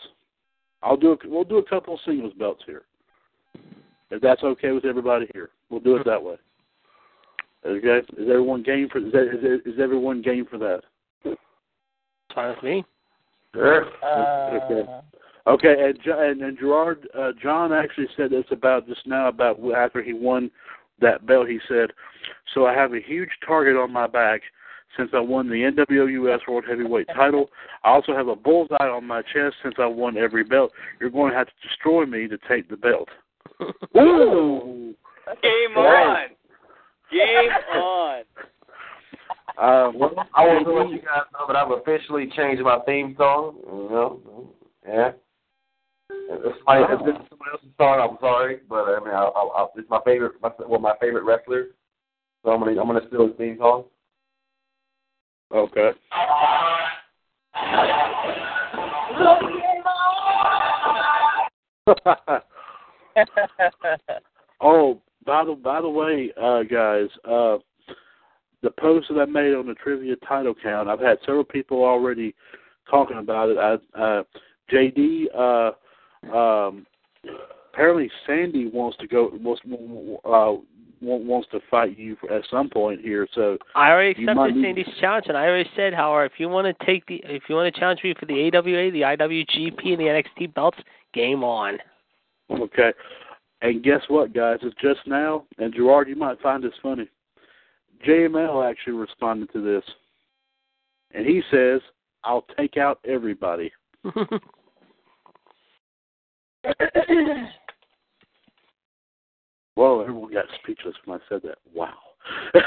I'll 0.81 0.97
do. 0.97 1.11
A, 1.11 1.17
we'll 1.25 1.43
do 1.43 1.57
a 1.57 1.69
couple 1.69 1.93
of 1.93 1.99
singles 2.05 2.33
belts 2.39 2.63
here. 2.65 2.83
If 4.11 4.21
that's 4.21 4.43
okay 4.43 4.71
with 4.71 4.85
everybody 4.85 5.27
here, 5.33 5.51
we'll 5.69 5.79
do 5.79 5.95
it 5.97 6.05
that 6.05 6.23
way. 6.23 6.35
Okay. 7.65 7.99
Is 8.17 8.29
everyone 8.29 8.63
game 8.63 8.87
for? 8.91 8.99
Is, 8.99 9.11
that, 9.11 9.29
is, 9.29 9.73
is 9.73 9.79
everyone 9.79 10.21
game 10.21 10.47
for 10.49 10.57
that? 10.57 10.81
Fine 12.39 12.55
with 12.55 12.63
me. 12.63 12.85
Sure. 13.53 13.85
Okay. 14.05 15.01
Okay, 15.47 15.75
and 15.83 15.99
Jo- 16.03 16.19
and, 16.19 16.41
and 16.41 16.57
Gerard, 16.57 17.07
uh, 17.17 17.31
John 17.41 17.73
actually 17.73 18.07
said 18.15 18.29
this 18.29 18.45
about 18.51 18.87
just 18.87 19.05
now 19.07 19.27
about 19.27 19.59
after 19.75 20.01
he 20.01 20.13
won 20.13 20.51
that 21.01 21.25
belt. 21.25 21.49
He 21.49 21.59
said, 21.67 21.91
"So 22.53 22.65
I 22.65 22.73
have 22.73 22.93
a 22.93 22.99
huge 22.99 23.29
target 23.45 23.75
on 23.75 23.91
my 23.91 24.05
back 24.05 24.41
since 24.95 25.09
I 25.13 25.19
won 25.19 25.49
the 25.49 25.63
NWO 25.63 26.07
US 26.29 26.41
World 26.47 26.65
Heavyweight 26.67 27.07
title. 27.15 27.49
I 27.83 27.89
also 27.89 28.15
have 28.15 28.27
a 28.27 28.35
bullseye 28.35 28.75
on 28.89 29.05
my 29.05 29.21
chest 29.21 29.55
since 29.63 29.75
I 29.79 29.85
won 29.85 30.17
every 30.17 30.43
belt. 30.43 30.71
You're 30.99 31.09
going 31.09 31.31
to 31.31 31.37
have 31.37 31.47
to 31.47 31.67
destroy 31.67 32.05
me 32.05 32.27
to 32.27 32.37
take 32.47 32.69
the 32.69 32.77
belt." 32.77 33.09
Ooh. 33.97 34.93
Game 35.41 35.77
on. 35.77 36.27
Game 37.11 37.51
on. 37.73 38.23
Um, 39.59 39.99
Well, 39.99 40.13
I 40.33 40.47
want 40.47 40.65
to 40.65 40.73
let 40.73 40.89
you 40.89 40.99
guys 40.99 41.23
know 41.33 41.45
that 41.47 41.57
I've 41.57 41.71
officially 41.71 42.31
changed 42.35 42.63
my 42.63 42.79
theme 42.85 43.15
song. 43.17 43.57
You 43.65 43.89
know, 43.89 44.53
yeah. 44.87 45.11
If 46.09 46.55
somebody, 46.65 46.93
if 46.93 46.99
this 47.05 47.15
is 47.21 47.27
someone 47.29 47.49
else's 47.51 47.67
song, 47.77 48.09
I'm 48.09 48.17
sorry, 48.21 48.59
but 48.69 48.85
I 48.85 48.99
mean, 49.03 49.13
I'll, 49.13 49.33
I'll, 49.35 49.51
I'll, 49.55 49.71
it's 49.75 49.89
my 49.89 49.99
favorite, 50.05 50.35
my, 50.41 50.49
well, 50.65 50.79
my 50.79 50.93
favorite 51.01 51.25
wrestler. 51.25 51.67
So 52.43 52.51
I'm 52.51 52.59
gonna, 52.59 52.79
I'm 52.79 52.87
gonna 52.87 53.05
steal 53.07 53.27
his 53.27 53.35
theme 53.35 53.57
song. 53.59 53.83
okay. 55.53 55.91
oh, 64.61 65.01
by 65.25 65.43
the 65.43 65.55
by 65.55 65.81
the 65.81 65.89
way, 65.89 66.31
uh, 66.41 66.63
guys, 66.63 67.09
uh, 67.29 67.57
the 68.61 68.71
post 68.71 69.07
that 69.09 69.19
I 69.19 69.25
made 69.25 69.53
on 69.53 69.67
the 69.67 69.75
trivia 69.75 70.15
title 70.27 70.53
count, 70.61 70.89
I've 70.89 70.99
had 70.99 71.17
several 71.25 71.43
people 71.43 71.83
already 71.83 72.35
talking 72.89 73.17
about 73.17 73.49
it. 73.49 73.57
I, 73.57 73.99
uh, 73.99 74.23
JD, 74.71 75.25
uh, 75.35 76.35
um, 76.35 76.85
apparently 77.73 78.09
Sandy 78.27 78.67
wants 78.67 78.97
to 78.97 79.07
go 79.07 79.31
wants 79.41 79.61
uh, 80.25 80.61
wants 81.01 81.47
to 81.51 81.59
fight 81.71 81.97
you 81.97 82.17
at 82.29 82.41
some 82.51 82.69
point 82.69 83.01
here. 83.01 83.27
So 83.33 83.57
I 83.75 83.91
already 83.91 84.11
accepted 84.11 84.55
Sandy's 84.61 84.85
challenge, 84.99 85.25
and 85.27 85.37
I 85.37 85.45
already 85.45 85.69
said, 85.75 85.93
Howard, 85.93 86.31
if 86.31 86.39
you 86.39 86.49
want 86.49 86.67
to 86.67 86.85
take 86.85 87.05
the, 87.05 87.21
if 87.25 87.43
you 87.47 87.55
want 87.55 87.73
to 87.73 87.79
challenge 87.79 88.01
me 88.03 88.13
for 88.19 88.25
the 88.25 88.51
AWA, 88.53 88.91
the 88.91 89.01
IWGP, 89.01 89.85
and 89.85 89.99
the 89.99 90.23
NXT 90.39 90.53
belts, 90.53 90.77
game 91.13 91.43
on. 91.43 91.77
Okay. 92.51 92.91
And 93.61 93.83
guess 93.83 94.01
what, 94.07 94.33
guys? 94.33 94.59
It's 94.61 94.75
just 94.81 94.99
now, 95.05 95.45
and 95.57 95.73
Gerard, 95.73 96.07
you 96.07 96.15
might 96.15 96.41
find 96.41 96.63
this 96.63 96.73
funny. 96.81 97.09
JML 98.07 98.69
actually 98.69 98.93
responded 98.93 99.51
to 99.53 99.61
this. 99.61 99.83
And 101.11 101.25
he 101.25 101.41
says, 101.51 101.81
I'll 102.23 102.45
take 102.57 102.77
out 102.77 102.99
everybody. 103.07 103.71
Whoa, 109.75 110.01
everyone 110.01 110.33
got 110.33 110.45
speechless 110.61 110.95
when 111.05 111.19
I 111.19 111.23
said 111.29 111.41
that. 111.43 111.57
Wow. 111.73 111.93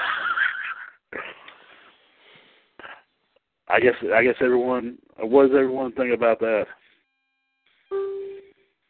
I 3.68 3.80
guess 3.80 3.94
I 4.14 4.22
guess 4.22 4.34
everyone 4.40 4.98
what 5.18 5.48
does 5.48 5.56
everyone 5.56 5.92
think 5.92 6.12
about 6.14 6.40
that? 6.40 6.66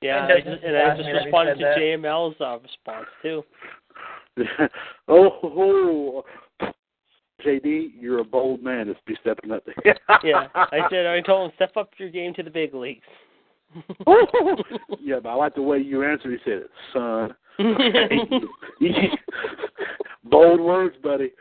yeah, 0.03 0.25
And 0.25 0.33
I 0.33 0.37
just, 0.41 0.65
and 0.65 0.77
I 0.77 0.97
just 0.97 1.09
responded 1.09 1.55
to 1.59 1.65
that? 1.65 1.79
JML's 1.79 2.35
uh, 2.41 2.59
response 2.59 3.07
too. 3.23 3.45
oh, 5.09 6.25
JD, 7.45 7.93
you're 7.99 8.21
a 8.21 8.25
bold 8.25 8.63
man 8.63 8.87
to 8.87 8.95
be 9.07 9.17
stepping 9.21 9.51
up 9.51 9.65
there. 9.65 9.97
Yeah, 10.25 10.47
I 10.55 10.81
said 10.91 11.07
I 11.07 11.21
told 11.21 11.51
him 11.51 11.53
step 11.57 11.77
up 11.77 11.91
your 11.99 12.11
game 12.11 12.35
to 12.35 12.43
the 12.43 12.51
big 12.51 12.75
leagues. 12.75 13.03
yeah, 15.01 15.19
but 15.23 15.31
I 15.31 15.35
like 15.35 15.55
the 15.55 15.63
way 15.63 15.79
you 15.79 16.05
answered. 16.05 16.39
He 16.39 16.51
said, 16.51 16.65
"Son, 16.93 17.35
bold 20.25 20.61
words, 20.61 20.95
buddy. 21.03 21.33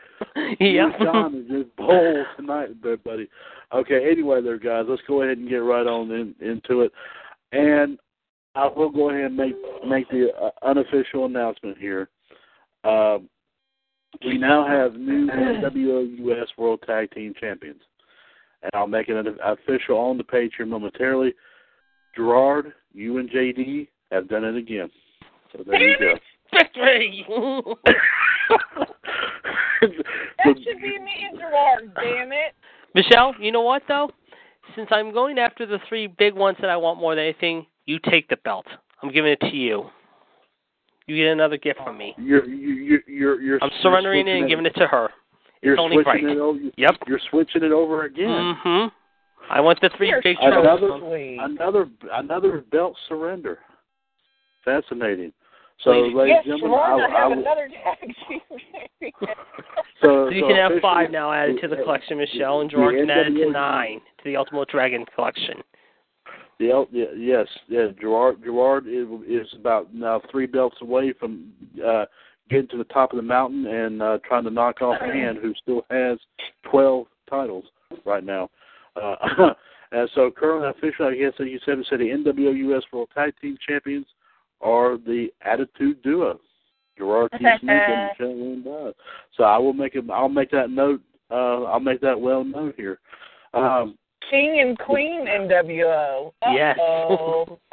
yeah. 0.58 0.90
John 1.02 1.34
is 1.34 1.48
just 1.48 1.76
bold 1.76 2.26
tonight, 2.36 2.70
there, 2.82 2.96
buddy. 2.96 3.28
Okay, 3.74 4.10
anyway, 4.10 4.40
there, 4.40 4.58
guys, 4.58 4.86
let's 4.88 5.02
go 5.06 5.22
ahead 5.22 5.36
and 5.38 5.48
get 5.48 5.56
right 5.56 5.86
on 5.86 6.10
in, 6.10 6.34
into 6.40 6.80
it, 6.82 6.92
and 7.52 7.98
I 8.54 8.66
will 8.66 8.90
go 8.90 9.10
ahead 9.10 9.26
and 9.26 9.36
make 9.36 9.54
make 9.86 10.08
the 10.10 10.28
uh, 10.40 10.50
unofficial 10.62 11.26
announcement 11.26 11.78
here. 11.78 12.08
Um, 12.84 13.28
we 14.24 14.38
now 14.38 14.66
have 14.66 14.94
new 14.94 15.26
WOUS 15.26 16.48
World 16.56 16.82
Tag 16.86 17.10
Team 17.12 17.32
Champions, 17.38 17.80
and 18.62 18.70
I'll 18.74 18.86
make 18.86 19.08
it 19.08 19.16
an 19.16 19.38
official 19.42 19.96
on 19.98 20.18
the 20.18 20.24
page 20.24 20.52
here 20.56 20.66
momentarily. 20.66 21.34
Gerard, 22.14 22.72
you 22.92 23.18
and 23.18 23.30
JD 23.30 23.88
have 24.10 24.28
done 24.28 24.44
it 24.44 24.56
again. 24.56 24.90
So 25.52 25.64
there 25.66 25.80
you 25.80 25.96
go. 25.98 26.14
Victory! 26.52 27.26
That 30.44 30.54
should 30.56 30.80
be 30.80 30.98
me 30.98 31.26
and 31.30 31.38
Gerard, 31.38 31.94
damn 31.94 32.32
it. 32.32 32.54
Michelle, 32.94 33.34
you 33.40 33.50
know 33.50 33.62
what 33.62 33.82
though? 33.88 34.10
Since 34.76 34.88
I'm 34.92 35.12
going 35.12 35.38
after 35.38 35.66
the 35.66 35.78
three 35.88 36.06
big 36.06 36.34
ones 36.34 36.56
that 36.60 36.70
I 36.70 36.76
want 36.76 37.00
more 37.00 37.14
than 37.14 37.24
anything, 37.24 37.66
you 37.86 37.98
take 38.10 38.28
the 38.28 38.36
belt. 38.36 38.66
I'm 39.02 39.10
giving 39.10 39.32
it 39.32 39.40
to 39.40 39.56
you. 39.56 39.86
You 41.06 41.16
get 41.16 41.32
another 41.32 41.56
gift 41.56 41.80
from 41.84 41.98
me. 41.98 42.14
You're 42.18 42.44
you 42.46 42.72
you 42.74 42.98
you're 43.06 43.40
you're. 43.40 43.58
I'm 43.62 43.70
surrendering 43.82 44.28
it 44.28 44.38
and 44.38 44.48
giving 44.48 44.66
it 44.66 44.74
to 44.76 44.86
her. 44.86 45.08
You're 45.62 45.76
Tony 45.76 45.96
switching 45.96 46.04
Price. 46.04 46.24
it 46.24 46.38
over. 46.38 46.58
Yep. 46.76 46.94
You're 47.06 47.20
switching 47.30 47.62
it 47.64 47.72
over 47.72 48.04
again. 48.04 48.26
Mm-hmm. 48.28 48.88
I 49.52 49.60
want 49.60 49.80
the 49.80 49.90
three 49.96 50.08
You're 50.08 50.22
big 50.22 50.36
Another- 50.40 50.94
Another 51.40 51.86
another 52.12 52.64
belt 52.70 52.96
surrender. 53.08 53.58
Fascinating. 54.64 55.32
So, 55.82 55.90
Ladies- 55.90 56.14
ladies 56.14 56.34
yes, 56.34 56.42
and 56.46 56.60
gentlemen, 56.60 56.78
I, 56.78 56.90
Shamar, 56.90 57.10
I 57.10 57.14
I, 57.16 57.20
have 57.20 57.30
will- 57.30 57.38
another 57.40 57.68
tag 57.68 58.14
so, 60.02 60.28
So 60.28 60.28
you 60.28 60.42
so 60.42 60.46
can 60.48 60.56
have 60.56 60.72
five 60.80 61.10
now 61.10 61.32
added 61.32 61.58
to 61.60 61.68
the 61.68 61.76
collection, 61.76 62.18
Michelle, 62.18 62.60
and 62.60 62.70
Gerard 62.70 62.94
the 62.94 63.00
can 63.00 63.10
add 63.10 63.26
it 63.26 63.34
to 63.44 63.50
nine 63.50 63.98
to 64.18 64.24
the 64.24 64.36
Ultimate 64.36 64.68
Dragon 64.68 65.04
collection. 65.14 65.56
The 66.58 66.70
El- 66.70 66.88
yeah, 66.92 67.06
yes, 67.16 67.46
yeah. 67.68 67.88
Gerard 68.00 68.42
Gerard 68.44 68.86
is, 68.86 69.06
is 69.26 69.48
about 69.58 69.92
now 69.94 70.20
three 70.30 70.46
belts 70.46 70.76
away 70.80 71.12
from 71.18 71.52
uh, 71.84 72.04
getting 72.50 72.68
to 72.68 72.78
the 72.78 72.84
top 72.84 73.12
of 73.12 73.16
the 73.16 73.22
mountain 73.22 73.66
and 73.66 74.02
uh, 74.02 74.18
trying 74.26 74.44
to 74.44 74.50
knock 74.50 74.82
off 74.82 75.00
Ann, 75.02 75.36
who 75.40 75.54
still 75.62 75.84
has 75.90 76.18
twelve 76.70 77.06
titles 77.28 77.64
right 78.04 78.24
now. 78.24 78.50
Uh, 79.00 79.16
and 79.92 80.08
so 80.14 80.30
currently, 80.30 80.68
officially, 80.68 81.08
I 81.08 81.24
guess 81.24 81.34
that 81.38 81.48
you 81.48 81.58
said 81.64 81.78
it 81.78 81.86
said 81.88 82.00
the 82.00 82.04
NWO 82.04 82.76
US 82.76 82.84
World 82.92 83.08
Tag 83.14 83.32
Team 83.40 83.56
Champions 83.66 84.06
are 84.60 84.96
the 84.96 85.28
Attitude 85.44 86.02
Duo, 86.02 86.38
Gerard 86.96 87.32
T. 87.32 87.38
Smith 87.60 87.82
and 88.18 88.40
Lynn 88.40 88.62
Dodd. 88.64 88.94
So 89.36 89.44
I 89.44 89.58
will 89.58 89.72
make 89.72 89.94
it. 89.94 90.04
I'll 90.12 90.28
make 90.28 90.50
that 90.52 90.70
note. 90.70 91.00
Uh, 91.30 91.64
I'll 91.64 91.80
make 91.80 92.00
that 92.02 92.20
well 92.20 92.44
known 92.44 92.74
here. 92.76 92.98
Um, 93.54 93.96
King 94.30 94.60
and 94.60 94.78
Queen 94.78 95.26
NWO. 95.26 96.32
Yes. 96.52 96.78
Uh-oh. 96.78 97.58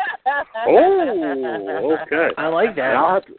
Oh, 0.67 1.97
okay. 2.03 2.29
I 2.37 2.47
like 2.47 2.75
that. 2.75 2.95
I'll 2.95 3.15
have 3.15 3.25
to, 3.25 3.33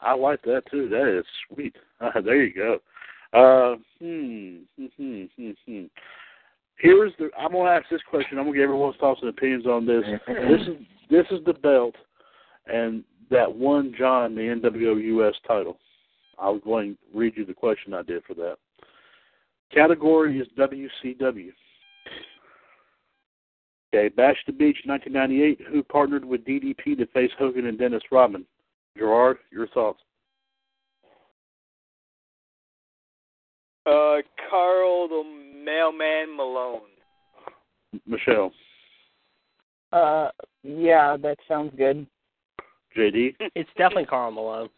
I 0.00 0.14
like 0.14 0.40
that 0.42 0.62
too. 0.70 0.88
That 0.88 1.18
is 1.18 1.24
sweet. 1.48 1.76
Uh, 2.00 2.18
there 2.22 2.42
you 2.42 2.54
go. 2.54 2.78
Uh, 3.34 3.76
hmm, 3.98 4.60
hmm, 4.74 4.86
hmm, 4.96 5.24
hmm, 5.36 5.50
hmm. 5.66 5.84
Here's 6.78 7.12
the. 7.18 7.28
I'm 7.38 7.52
gonna 7.52 7.68
ask 7.68 7.84
this 7.90 8.00
question. 8.08 8.38
I'm 8.38 8.46
gonna 8.46 8.56
get 8.56 8.62
everyone's 8.62 8.96
thoughts 8.98 9.20
and 9.20 9.28
opinions 9.28 9.66
on 9.66 9.84
this. 9.84 10.02
This 10.26 10.60
is 10.62 10.86
this 11.10 11.26
is 11.30 11.44
the 11.44 11.52
belt, 11.52 11.94
and 12.66 13.04
that 13.30 13.54
won 13.54 13.94
John 13.98 14.34
the 14.34 14.40
NWO 14.40 14.98
US 15.18 15.34
title. 15.46 15.78
I 16.38 16.48
was 16.48 16.62
going 16.64 16.94
to 16.94 17.18
read 17.18 17.34
you 17.36 17.44
the 17.44 17.52
question 17.52 17.92
I 17.92 18.02
did 18.02 18.24
for 18.24 18.34
that. 18.34 18.56
Category 19.72 20.38
is 20.38 20.48
WCW. 20.58 21.52
Okay, 23.92 24.08
Bash 24.08 24.36
the 24.46 24.52
Beach, 24.52 24.76
1998. 24.84 25.66
Who 25.72 25.82
partnered 25.82 26.24
with 26.24 26.44
DDP 26.44 26.96
to 26.96 27.06
face 27.06 27.30
Hogan 27.38 27.66
and 27.66 27.78
Dennis 27.78 28.02
Rodman? 28.12 28.44
Gerard, 28.96 29.38
your 29.50 29.66
thoughts? 29.68 30.00
Uh, 33.86 34.18
Karl 34.48 35.08
the 35.08 35.22
Mailman 35.64 36.36
Malone. 36.36 36.80
Michelle, 38.06 38.52
Uh, 39.92 40.28
yeah, 40.62 41.16
that 41.20 41.36
sounds 41.48 41.72
good. 41.76 42.06
JD, 42.96 43.34
It's 43.56 43.70
definitely 43.76 44.06
Karl 44.06 44.30
Malone. 44.30 44.68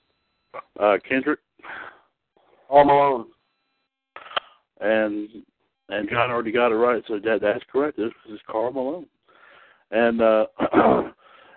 uh, 0.81 0.97
Kendrick, 1.07 1.41
All 2.71 2.85
Malone. 2.85 3.27
and 4.81 5.29
and 5.93 6.09
John 6.09 6.31
already 6.31 6.53
got 6.53 6.73
it 6.73 6.77
right, 6.77 7.03
so 7.07 7.19
that 7.19 7.41
that's 7.43 7.65
correct. 7.71 7.99
This 7.99 8.13
is 8.31 8.41
Karl 8.51 8.73
Malone, 8.73 9.07
and 9.91 10.23
uh, 10.23 10.47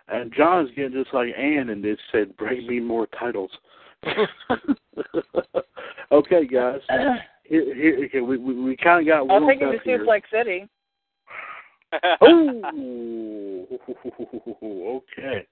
and 0.10 0.34
John's 0.36 0.70
getting 0.76 0.92
just 0.92 1.14
like 1.14 1.30
Ann, 1.38 1.70
and 1.70 1.86
it 1.86 1.98
said, 2.12 2.36
"Bring 2.38 2.68
me 2.68 2.80
more 2.80 3.08
titles." 3.18 3.52
okay, 6.12 6.46
guys. 6.46 6.82
Here, 7.48 7.76
here, 7.76 8.06
okay, 8.06 8.22
we 8.22 8.38
we, 8.38 8.60
we 8.60 8.76
kind 8.76 9.02
of 9.02 9.06
got 9.06 9.18
I'll 9.20 9.40
warmed 9.40 9.60
take 9.60 9.86
you 9.86 9.98
to. 9.98 10.04
Suplex 10.04 10.24
City. 10.32 10.68
Oh, 12.22 13.66
okay. 14.98 15.48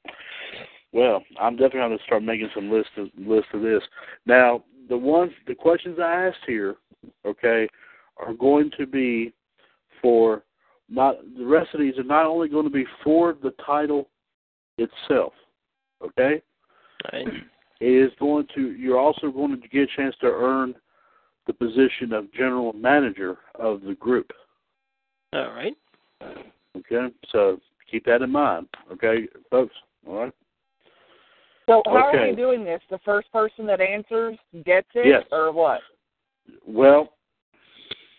Well, 0.92 1.24
I'm 1.40 1.56
definitely 1.56 1.80
going 1.82 1.98
to 1.98 2.04
start 2.04 2.24
making 2.24 2.50
some 2.56 2.72
list 2.72 2.90
of 2.98 3.10
list 3.16 3.46
of 3.54 3.62
this. 3.62 3.84
Now, 4.26 4.64
the 4.90 4.98
ones, 4.98 5.32
the 5.46 5.54
questions 5.54 6.00
I 6.02 6.28
asked 6.28 6.44
here, 6.48 6.78
okay, 7.26 7.68
are 8.18 8.34
going 8.34 8.72
to 8.78 8.86
be 8.86 9.34
for 10.02 10.44
not 10.90 11.18
the 11.38 11.46
rest 11.46 11.74
of 11.74 11.80
these 11.80 11.98
are 11.98 12.04
not 12.04 12.26
only 12.26 12.48
going 12.48 12.66
to 12.66 12.70
be 12.70 12.86
for 13.04 13.36
the 13.42 13.54
title 13.66 14.10
itself, 14.78 15.34
okay. 16.06 16.42
Right. 17.12 17.28
It 17.80 17.86
is 17.86 18.12
going 18.20 18.48
to. 18.56 18.72
You're 18.72 19.00
also 19.00 19.30
going 19.32 19.60
to 19.60 19.68
get 19.68 19.82
a 19.82 19.88
chance 19.96 20.16
to 20.22 20.28
earn 20.28 20.74
the 21.48 21.54
position 21.54 22.14
of 22.14 22.32
general 22.34 22.74
manager 22.74 23.38
of 23.56 23.82
the 23.82 23.96
group. 23.96 24.32
All 25.34 25.52
right. 25.52 25.76
Okay, 26.78 27.14
so 27.32 27.60
keep 27.90 28.06
that 28.06 28.22
in 28.22 28.32
mind. 28.32 28.68
Okay, 28.92 29.28
folks. 29.50 29.76
All 30.08 30.24
right. 30.24 30.34
So 31.68 31.82
how 31.86 32.12
are 32.14 32.30
we 32.30 32.36
doing 32.36 32.64
this? 32.64 32.82
The 32.90 33.00
first 33.06 33.32
person 33.32 33.66
that 33.68 33.82
answers 33.82 34.38
gets 34.66 34.88
it, 34.96 35.08
Yes. 35.08 35.24
or 35.32 35.52
what? 35.52 35.82
Well, 36.66 37.14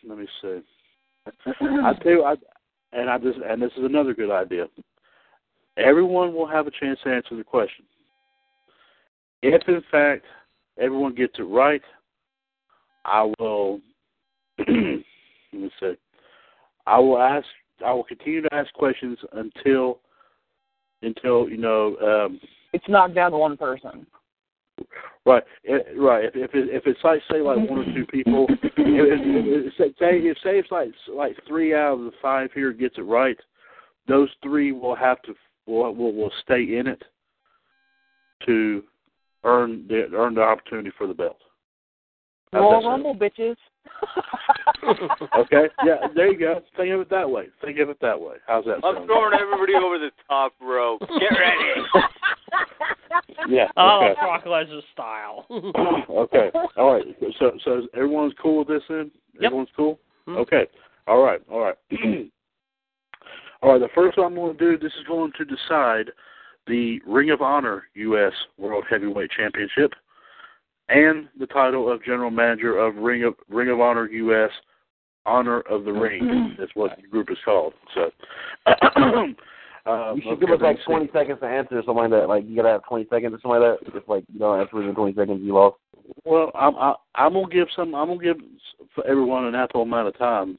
let 0.06 0.18
me 0.18 0.26
see. 0.42 0.60
I 1.60 1.92
you, 2.04 2.24
I 2.24 2.34
and 2.92 3.10
I 3.10 3.18
just 3.18 3.38
and 3.38 3.60
this 3.60 3.72
is 3.76 3.84
another 3.84 4.14
good 4.14 4.30
idea. 4.30 4.66
Everyone 5.76 6.34
will 6.34 6.46
have 6.46 6.66
a 6.66 6.70
chance 6.70 6.98
to 7.04 7.10
answer 7.10 7.36
the 7.36 7.44
question. 7.44 7.84
If 9.42 9.62
in 9.68 9.82
fact 9.90 10.24
everyone 10.78 11.14
gets 11.14 11.34
it 11.38 11.42
right, 11.42 11.82
I 13.04 13.30
will. 13.38 13.80
let 14.58 14.68
me 14.68 15.70
see. 15.80 15.94
I 16.86 16.98
will 16.98 17.18
ask. 17.18 17.46
I 17.84 17.92
will 17.92 18.04
continue 18.04 18.42
to 18.42 18.54
ask 18.54 18.72
questions 18.74 19.18
until 19.32 20.00
until 21.02 21.48
you 21.48 21.56
know. 21.56 21.96
Um, 21.96 22.40
It's 22.72 22.88
knocked 22.88 23.14
down 23.14 23.32
to 23.32 23.38
one 23.38 23.56
person. 23.56 24.06
Right, 25.26 25.42
it, 25.62 25.98
right. 25.98 26.24
If 26.24 26.34
if, 26.34 26.54
it, 26.54 26.68
if 26.70 26.86
it's 26.86 27.02
like 27.02 27.20
say 27.30 27.40
like 27.40 27.56
one 27.68 27.78
or 27.78 27.84
two 27.94 28.06
people, 28.06 28.46
if, 28.50 28.72
if, 28.76 29.72
if, 29.78 29.96
say 29.98 30.18
if 30.18 30.36
say 30.38 30.58
it's 30.58 30.70
like 30.70 30.88
like 31.14 31.36
three 31.48 31.74
out 31.74 31.94
of 31.94 32.00
the 32.00 32.12
five 32.20 32.50
here 32.54 32.72
gets 32.72 32.98
it 32.98 33.02
right, 33.02 33.38
those 34.06 34.28
three 34.42 34.72
will 34.72 34.94
have 34.94 35.22
to 35.22 35.34
will 35.66 35.94
will, 35.94 36.12
will 36.12 36.32
stay 36.42 36.76
in 36.76 36.86
it 36.86 37.02
to 38.46 38.82
earn 39.44 39.86
the 39.88 40.08
earn 40.14 40.34
the 40.34 40.42
opportunity 40.42 40.90
for 40.98 41.06
the 41.06 41.14
belt. 41.14 41.38
Royal? 42.52 42.88
Rumble, 42.88 43.14
bitches. 43.14 43.56
Okay, 45.38 45.68
yeah, 45.84 46.06
there 46.14 46.30
you 46.30 46.38
go. 46.38 46.60
Think 46.76 46.92
of 46.92 47.00
it 47.00 47.10
that 47.10 47.28
way. 47.28 47.46
Think 47.64 47.78
of 47.78 47.88
it 47.88 47.96
that 48.02 48.20
way. 48.20 48.36
How's 48.46 48.64
that 48.66 48.84
I'm 48.84 48.96
sound? 48.96 49.06
throwing 49.06 49.32
everybody 49.40 49.74
over 49.74 49.98
the 49.98 50.10
top 50.28 50.52
rope. 50.60 51.00
Get 51.00 51.38
ready. 51.38 51.82
Yeah. 53.48 53.68
Oh, 53.76 54.00
Okay. 54.04 54.14
Brock 54.20 54.44
Lesnar 54.44 54.80
style. 54.92 55.46
okay. 56.10 56.50
All 56.76 56.94
right. 56.94 57.04
So 57.38 57.52
so 57.64 57.82
everyone's 57.94 58.32
cool 58.42 58.58
with 58.60 58.68
this 58.68 58.82
then? 58.88 59.10
Yep. 59.34 59.44
Everyone's 59.44 59.68
cool? 59.76 59.98
Mhm. 60.28 60.38
Okay. 60.38 60.66
All 61.06 61.22
right. 61.22 61.40
All 61.50 61.60
right. 61.60 61.76
all 63.62 63.72
right, 63.72 63.80
the 63.80 63.88
first 63.94 64.16
one 64.18 64.26
I'm 64.28 64.34
going 64.34 64.56
to 64.56 64.58
do 64.58 64.78
this 64.78 64.92
is 64.98 65.06
going 65.06 65.32
to 65.38 65.44
decide 65.44 66.10
the 66.66 67.00
Ring 67.06 67.30
of 67.30 67.40
Honor 67.42 67.84
US 67.94 68.32
World 68.58 68.84
Heavyweight 68.90 69.30
Championship 69.30 69.92
and 70.88 71.28
the 71.38 71.46
title 71.46 71.90
of 71.90 72.04
General 72.04 72.30
Manager 72.30 72.78
of 72.78 72.96
Ring 72.96 73.24
of 73.24 73.34
Ring 73.48 73.70
of 73.70 73.80
Honor 73.80 74.08
US 74.08 74.50
Honor 75.26 75.60
of 75.62 75.84
the 75.84 75.92
Ring. 75.92 76.56
That's 76.58 76.74
what 76.74 76.96
the 77.00 77.08
group 77.08 77.30
is 77.30 77.38
called. 77.44 77.72
So 77.94 78.10
uh, 78.66 79.24
You 80.14 80.22
should 80.22 80.40
give 80.40 80.50
us 80.50 80.60
like 80.62 80.78
20 80.86 81.10
seconds 81.12 81.40
to 81.40 81.46
answer, 81.46 81.82
something 81.84 81.94
like 81.94 82.10
that. 82.10 82.28
Like, 82.28 82.44
you 82.46 82.56
gotta 82.56 82.70
have 82.70 82.84
20 82.84 83.06
seconds 83.10 83.34
or 83.34 83.38
something 83.42 83.60
like 83.60 83.80
that. 83.80 83.92
Just 83.94 84.08
like, 84.08 84.24
you 84.32 84.38
don't 84.38 84.60
answer 84.60 84.76
within 84.76 84.94
20 84.94 85.14
seconds, 85.14 85.40
you 85.42 85.54
lost. 85.54 85.76
Well, 86.24 86.50
I'm 86.54 86.74
I, 86.76 86.94
I'm 87.14 87.32
gonna 87.32 87.48
give 87.48 87.68
some. 87.74 87.94
I'm 87.94 88.08
gonna 88.08 88.22
give 88.22 88.36
everyone 89.08 89.46
an 89.46 89.54
ample 89.54 89.82
amount 89.82 90.08
of 90.08 90.18
time, 90.18 90.58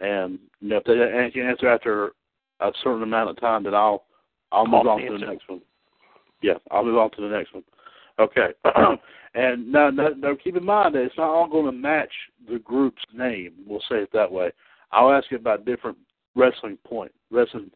and 0.00 0.38
you 0.60 0.70
know 0.70 0.78
if 0.78 0.84
they 0.84 0.94
an- 0.94 1.30
can 1.30 1.42
answer 1.42 1.68
after 1.68 2.12
a 2.60 2.72
certain 2.82 3.02
amount 3.02 3.30
of 3.30 3.40
time, 3.40 3.62
then 3.62 3.74
I'll 3.74 4.04
I'll 4.50 4.66
move 4.66 4.82
Call 4.82 4.90
on 4.90 5.02
the 5.02 5.08
to 5.08 5.18
the 5.18 5.26
next 5.26 5.48
one. 5.48 5.60
Yeah, 6.42 6.54
I'll 6.70 6.84
move 6.84 6.98
on 6.98 7.10
to 7.12 7.20
the 7.20 7.28
next 7.28 7.54
one. 7.54 7.62
Okay, 8.18 8.48
and 9.34 9.70
now, 9.70 9.90
now, 9.90 10.08
now 10.16 10.34
keep 10.42 10.56
in 10.56 10.64
mind 10.64 10.94
that 10.94 11.02
it's 11.02 11.16
not 11.16 11.30
all 11.30 11.48
going 11.48 11.66
to 11.66 11.72
match 11.72 12.12
the 12.50 12.58
group's 12.58 13.02
name. 13.14 13.52
We'll 13.66 13.80
say 13.88 13.96
it 13.96 14.10
that 14.12 14.30
way. 14.30 14.50
I'll 14.90 15.12
ask 15.12 15.30
you 15.30 15.38
about 15.38 15.64
different 15.64 15.96
wrestling 16.34 16.76
point, 16.84 17.12
wrestling 17.30 17.70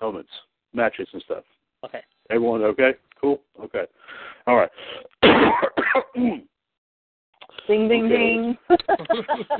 moments, 0.00 0.30
matches, 0.72 1.08
and 1.12 1.22
stuff. 1.22 1.44
okay. 1.84 2.00
Everyone 2.30 2.62
okay? 2.62 2.94
Cool. 3.20 3.40
Okay. 3.62 3.84
All 4.46 4.56
right. 4.56 4.70
Ding, 7.66 7.86
ding, 7.86 8.06
Okay. 8.06 8.16
ding. 8.16 8.56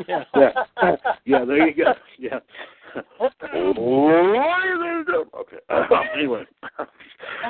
Yeah. 0.08 0.24
yeah, 0.36 0.52
yeah. 1.26 1.44
There 1.44 1.68
you 1.68 1.74
go. 1.74 1.92
Yeah. 2.18 2.38
okay. 3.20 3.72
anyway. 6.16 6.44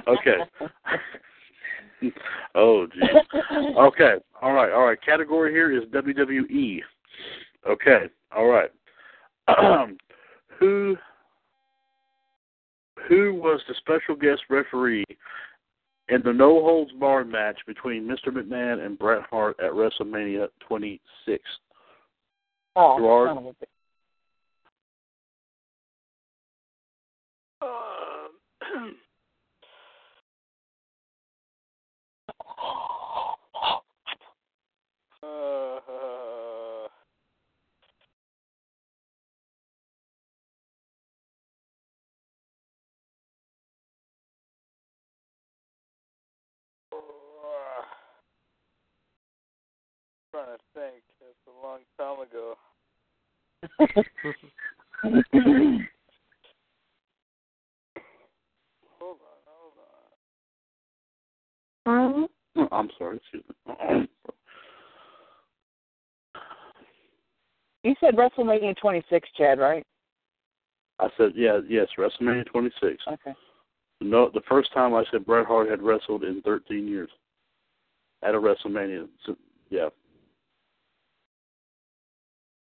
okay. 0.09 0.39
Oh, 2.55 2.87
geez. 2.87 3.03
Okay. 3.79 4.15
All 4.41 4.53
right. 4.53 4.73
All 4.73 4.87
right. 4.87 4.99
Category 5.05 5.53
here 5.53 5.77
is 5.77 5.85
WWE. 5.91 6.81
Okay, 7.69 8.05
all 8.35 8.47
right. 8.47 8.71
who 10.59 10.97
who 13.09 13.35
was 13.35 13.61
the 13.69 13.75
special 13.75 14.15
guest 14.15 14.43
referee 14.51 15.05
in 16.09 16.23
the 16.25 16.33
no 16.33 16.61
holds 16.63 16.93
barred 16.93 17.31
match 17.31 17.59
between 17.67 18.05
Mr. 18.05 18.29
McMahon 18.29 18.85
and 18.85 18.99
Bret 18.99 19.23
Hart 19.31 19.57
at 19.61 19.73
WrestleMania 19.73 20.49
26? 20.67 21.43
Oh, 22.77 22.99
Gerard? 22.99 23.29
son 23.29 23.39
of 23.39 23.47
a 23.47 23.51
bitch. 23.51 23.67
Um, 27.61 27.69
uh, 28.73 28.95
trying 50.39 50.57
to 50.57 50.63
think. 50.75 51.03
It's 51.21 51.47
a 51.49 51.67
long 51.67 51.81
time 51.99 52.21
ago. 52.21 52.55
Hold 53.95 54.35
on, 59.03 59.39
hold 59.47 59.73
on. 61.87 62.29
Oh, 62.57 62.69
I'm 62.73 62.91
sorry, 62.99 63.17
excuse 63.19 63.45
me. 63.67 64.09
you 67.85 67.95
said 68.01 68.17
WrestleMania 68.17 68.77
26, 68.77 69.29
Chad, 69.37 69.59
right? 69.59 69.85
I 70.99 71.09
said, 71.17 71.33
yeah, 71.37 71.61
yes, 71.69 71.87
WrestleMania 71.97 72.47
26. 72.47 73.03
Okay. 73.07 73.35
No, 74.01 74.31
the 74.33 74.43
first 74.49 74.73
time 74.73 74.95
I 74.95 75.05
said 75.11 75.27
Bret 75.27 75.47
Hart 75.47 75.71
had 75.71 75.83
wrestled 75.83 76.25
in 76.25 76.43
13 76.43 76.87
years 76.87 77.11
at 78.23 78.35
a 78.35 78.39
WrestleMania. 78.39 79.09
So, 79.25 79.37
yeah. 79.71 79.89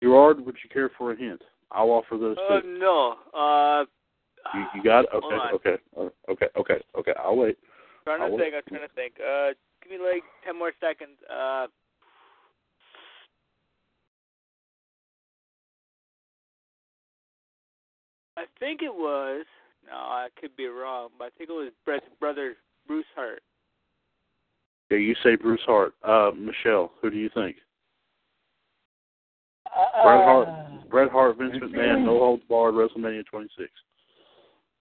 Gerard, 0.03 0.45
would 0.45 0.57
you 0.63 0.71
care 0.71 0.91
for 0.97 1.13
a 1.13 1.17
hint? 1.17 1.43
I'll 1.71 1.91
offer 1.91 2.17
those 2.17 2.37
Uh, 2.39 2.61
too. 2.61 2.79
no. 2.79 3.17
Uh, 3.35 3.85
You, 4.55 4.67
you 4.77 4.83
got 4.83 5.05
it? 5.05 5.11
Okay, 5.13 5.37
okay, 5.55 5.77
uh, 5.97 6.09
okay, 6.31 6.47
okay, 6.57 6.81
okay. 6.97 7.13
I'll 7.19 7.37
wait. 7.37 7.59
trying 8.05 8.21
I'll 8.21 8.29
to 8.29 8.35
wait. 8.35 8.43
think. 8.43 8.55
I'm 8.55 8.63
trying 8.69 8.89
to 8.89 8.95
think. 8.95 9.15
Uh, 9.21 9.55
give 9.83 9.99
me 10.01 10.07
like 10.07 10.23
ten 10.45 10.57
more 10.57 10.73
seconds. 10.81 11.19
Uh, 11.29 11.67
I 18.37 18.45
think 18.61 18.83
it 18.83 18.95
was. 18.95 19.45
No, 19.89 19.95
I 19.97 20.29
could 20.41 20.55
be 20.57 20.67
wrong, 20.67 21.11
but 21.19 21.25
I 21.27 21.31
think 21.37 21.51
it 21.51 21.55
was 21.55 21.73
Bret's 21.85 22.05
brother, 22.21 22.57
Bruce 22.87 23.07
Hart. 23.17 23.43
Okay, 24.91 25.01
you 25.03 25.15
say 25.25 25.35
Bruce 25.37 25.61
Hart. 25.67 25.95
Uh, 26.05 26.31
Michelle, 26.37 26.93
who 27.01 27.11
do 27.11 27.17
you 27.17 27.31
think? 27.35 27.57
Bret 30.03 30.25
Hart, 30.25 30.49
Bret 30.91 31.11
Hart, 31.11 31.39
Vince 31.39 31.57
McMahon, 31.57 32.05
no 32.05 32.19
holds 32.19 32.43
barred, 32.49 32.75
WrestleMania 32.75 33.25
26. 33.27 33.69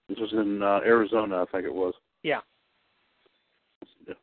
This 0.08 0.18
was 0.18 0.32
in 0.32 0.62
uh, 0.62 0.80
Arizona, 0.84 1.42
I 1.42 1.46
think 1.50 1.64
it 1.64 1.74
was. 1.74 1.94
Yeah. 2.22 2.40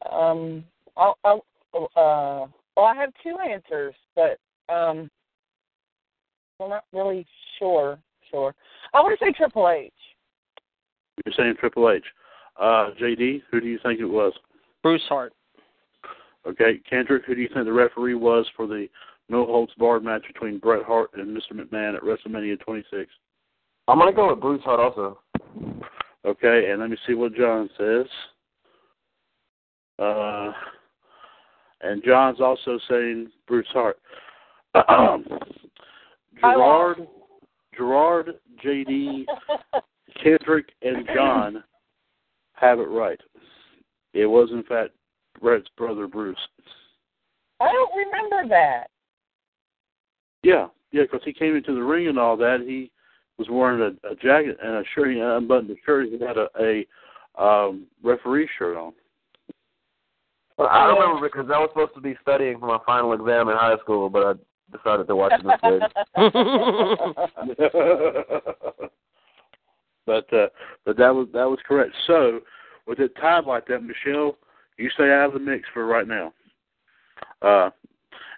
Um, 0.09 0.63
I'll, 0.95 1.17
I'll, 1.23 1.43
uh, 1.73 2.47
well, 2.77 2.85
I 2.85 2.95
have 2.95 3.11
two 3.21 3.35
answers, 3.39 3.93
but 4.15 4.39
um, 4.73 5.09
I'm 6.59 6.69
not 6.69 6.85
really 6.93 7.25
sure. 7.59 7.99
Sure, 8.31 8.55
I 8.93 9.01
want 9.01 9.19
to 9.19 9.25
say 9.25 9.31
Triple 9.31 9.69
H. 9.69 9.91
You're 11.23 11.33
saying 11.37 11.55
Triple 11.59 11.91
H. 11.91 12.03
Uh, 12.59 12.89
JD, 12.99 13.43
who 13.51 13.59
do 13.59 13.67
you 13.67 13.79
think 13.83 13.99
it 13.99 14.05
was? 14.05 14.33
Bruce 14.81 15.03
Hart. 15.07 15.33
Okay, 16.47 16.79
Kendrick, 16.89 17.23
who 17.25 17.35
do 17.35 17.41
you 17.41 17.49
think 17.53 17.65
the 17.65 17.71
referee 17.71 18.15
was 18.15 18.45
for 18.55 18.65
the 18.65 18.87
no 19.29 19.45
holds 19.45 19.73
barred 19.77 20.03
match 20.03 20.23
between 20.27 20.59
Bret 20.59 20.83
Hart 20.83 21.11
and 21.13 21.35
Mr. 21.35 21.53
McMahon 21.53 21.95
at 21.95 22.01
WrestleMania 22.01 22.59
26? 22.59 23.11
I'm 23.87 23.99
gonna 23.99 24.13
go 24.13 24.29
with 24.29 24.41
Bruce 24.41 24.61
Hart 24.63 24.79
also. 24.79 25.19
Okay, 26.25 26.69
and 26.71 26.79
let 26.79 26.89
me 26.89 26.97
see 27.05 27.13
what 27.13 27.35
John 27.35 27.69
says. 27.77 28.05
Uh, 29.99 30.51
and 31.81 32.01
John's 32.03 32.39
also 32.39 32.79
saying 32.89 33.29
Bruce 33.47 33.67
Hart. 33.73 33.99
Gerard, 36.41 37.07
Gerard, 37.77 38.29
JD, 38.65 39.25
Kendrick, 40.23 40.69
and 40.81 41.07
John 41.13 41.63
have 42.53 42.79
it 42.79 42.89
right. 42.89 43.19
It 44.13 44.25
was 44.25 44.49
in 44.51 44.63
fact 44.63 44.91
Bret's 45.41 45.67
brother 45.77 46.07
Bruce. 46.07 46.37
I 47.59 47.65
don't 47.65 47.95
remember 47.95 48.49
that. 48.49 48.87
Yeah, 50.43 50.67
yeah, 50.91 51.03
because 51.03 51.21
he 51.25 51.33
came 51.33 51.55
into 51.55 51.73
the 51.73 51.81
ring 51.81 52.07
and 52.07 52.19
all 52.19 52.37
that. 52.37 52.63
He 52.65 52.91
was 53.37 53.49
wearing 53.49 53.81
a, 53.81 53.89
a 54.07 54.15
jacket 54.15 54.57
and 54.61 54.75
a 54.75 54.83
shirt. 54.93 55.13
He 55.13 55.19
unbuttoned 55.19 55.69
the 55.69 55.75
shirt. 55.85 56.09
He 56.09 56.19
had 56.19 56.37
a, 56.37 56.47
a 56.59 56.85
um, 57.41 57.87
referee 58.03 58.49
shirt 58.57 58.75
on. 58.77 58.93
Well, 60.57 60.67
I 60.67 60.85
remember 60.85 61.27
because 61.27 61.49
I 61.51 61.57
was 61.57 61.69
supposed 61.71 61.95
to 61.95 62.01
be 62.01 62.15
studying 62.21 62.59
for 62.59 62.67
my 62.67 62.77
final 62.85 63.13
exam 63.13 63.49
in 63.49 63.55
high 63.55 63.77
school, 63.81 64.07
but 64.09 64.23
I 64.23 64.33
decided 64.77 65.07
to 65.07 65.15
watch 65.15 65.33
it 65.33 65.43
instead. 65.43 65.81
but 70.05 70.31
uh, 70.33 70.47
but 70.85 70.97
that 70.97 71.13
was 71.13 71.27
that 71.33 71.49
was 71.49 71.59
correct. 71.67 71.93
So 72.05 72.41
with 72.85 72.99
it 72.99 73.15
tied 73.19 73.45
like 73.45 73.65
that, 73.67 73.81
Michelle, 73.81 74.37
you 74.77 74.89
stay 74.91 75.11
out 75.11 75.27
of 75.27 75.33
the 75.33 75.39
mix 75.39 75.67
for 75.73 75.85
right 75.85 76.07
now. 76.07 76.33
Uh, 77.41 77.69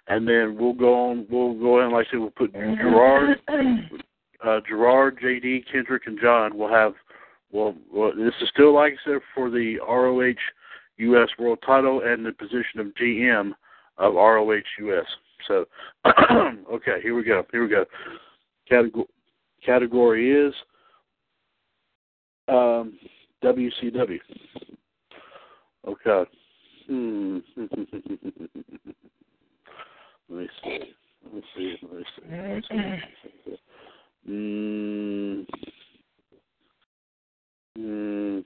and 0.08 0.26
then 0.26 0.56
we'll 0.58 0.72
go 0.72 1.10
on. 1.10 1.26
We'll 1.30 1.54
go 1.54 1.84
in 1.84 1.92
like 1.92 2.06
I 2.08 2.10
said. 2.10 2.20
We'll 2.20 2.30
put 2.30 2.52
Gerard, 2.52 3.38
uh, 4.44 4.60
Gerard, 4.68 5.18
JD, 5.22 5.64
Kendrick, 5.70 6.02
and 6.06 6.18
John. 6.20 6.56
We'll 6.56 6.72
have. 6.72 6.94
Well, 7.52 7.74
well, 7.92 8.12
this 8.16 8.34
is 8.42 8.48
still 8.52 8.74
like 8.74 8.94
I 8.94 9.10
said 9.10 9.20
for 9.34 9.50
the 9.50 9.78
ROH 9.86 10.34
U.S. 10.98 11.28
World 11.38 11.58
Title 11.64 12.02
and 12.04 12.24
the 12.24 12.32
position 12.32 12.80
of 12.80 12.88
GM 13.00 13.52
of 13.98 14.14
ROH 14.14 14.60
U.S. 14.80 15.06
So, 15.46 15.64
okay, 16.72 17.00
here 17.02 17.14
we 17.14 17.22
go. 17.22 17.46
Here 17.52 17.62
we 17.62 17.68
go. 17.68 17.84
Category 18.68 19.06
category 19.64 20.48
is 20.48 20.54
um, 22.48 22.98
WCW. 23.42 24.18
Okay. 25.86 26.30
Hmm. 26.86 27.38
Let 30.28 30.38
me 30.40 30.48
see. 30.62 30.78
Let 31.24 31.34
me 31.34 31.42
see. 31.56 31.76
Let 31.82 31.92
me 31.92 32.04
see. 32.04 32.22
Let 32.30 32.44
me 32.44 32.62
see. 32.68 32.76
Let 32.76 32.86
me 32.86 33.02
see. 33.44 33.56
Mm. 34.28 35.46
Mm. 37.78 38.44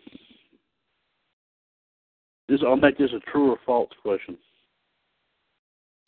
This 2.48 2.60
I'll 2.66 2.76
make 2.76 2.98
this 2.98 3.12
a 3.12 3.30
true 3.30 3.52
or 3.52 3.58
false 3.64 3.90
question. 4.02 4.36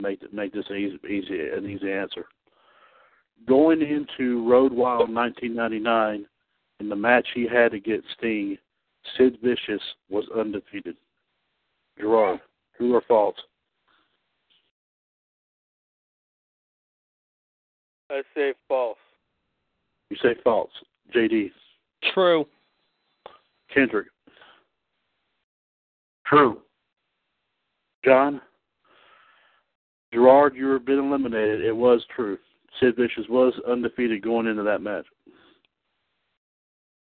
Make 0.01 0.31
make 0.33 0.53
this 0.53 0.65
easy, 0.69 0.99
easy 1.09 1.49
an 1.55 1.65
easy 1.65 1.91
answer. 1.91 2.25
Going 3.47 3.81
into 3.81 4.47
Road 4.47 4.73
Wild 4.73 5.13
1999, 5.13 6.25
in 6.79 6.89
the 6.89 6.95
match 6.95 7.27
he 7.33 7.47
had 7.47 7.73
against 7.73 8.07
Sting, 8.17 8.57
Sid 9.17 9.37
Vicious 9.41 9.81
was 10.09 10.25
undefeated. 10.37 10.95
Gerard, 11.99 12.39
true 12.77 12.93
or 12.93 13.01
false? 13.07 13.35
I 18.13 18.21
say 18.35 18.53
false. 18.67 18.97
You 20.09 20.17
say 20.21 20.35
false. 20.43 20.69
JD, 21.15 21.51
True. 22.13 22.45
Kendrick, 23.73 24.07
True. 26.27 26.61
John, 28.05 28.39
Gerard, 30.13 30.53
you 30.55 30.67
have 30.69 30.85
been 30.85 30.99
eliminated. 30.99 31.63
It 31.65 31.75
was 31.75 32.05
true. 32.15 32.37
Sid 32.79 32.95
Vicious 32.97 33.25
was 33.29 33.53
undefeated 33.67 34.21
going 34.21 34.45
into 34.47 34.61
that 34.63 34.81
match. 34.81 35.05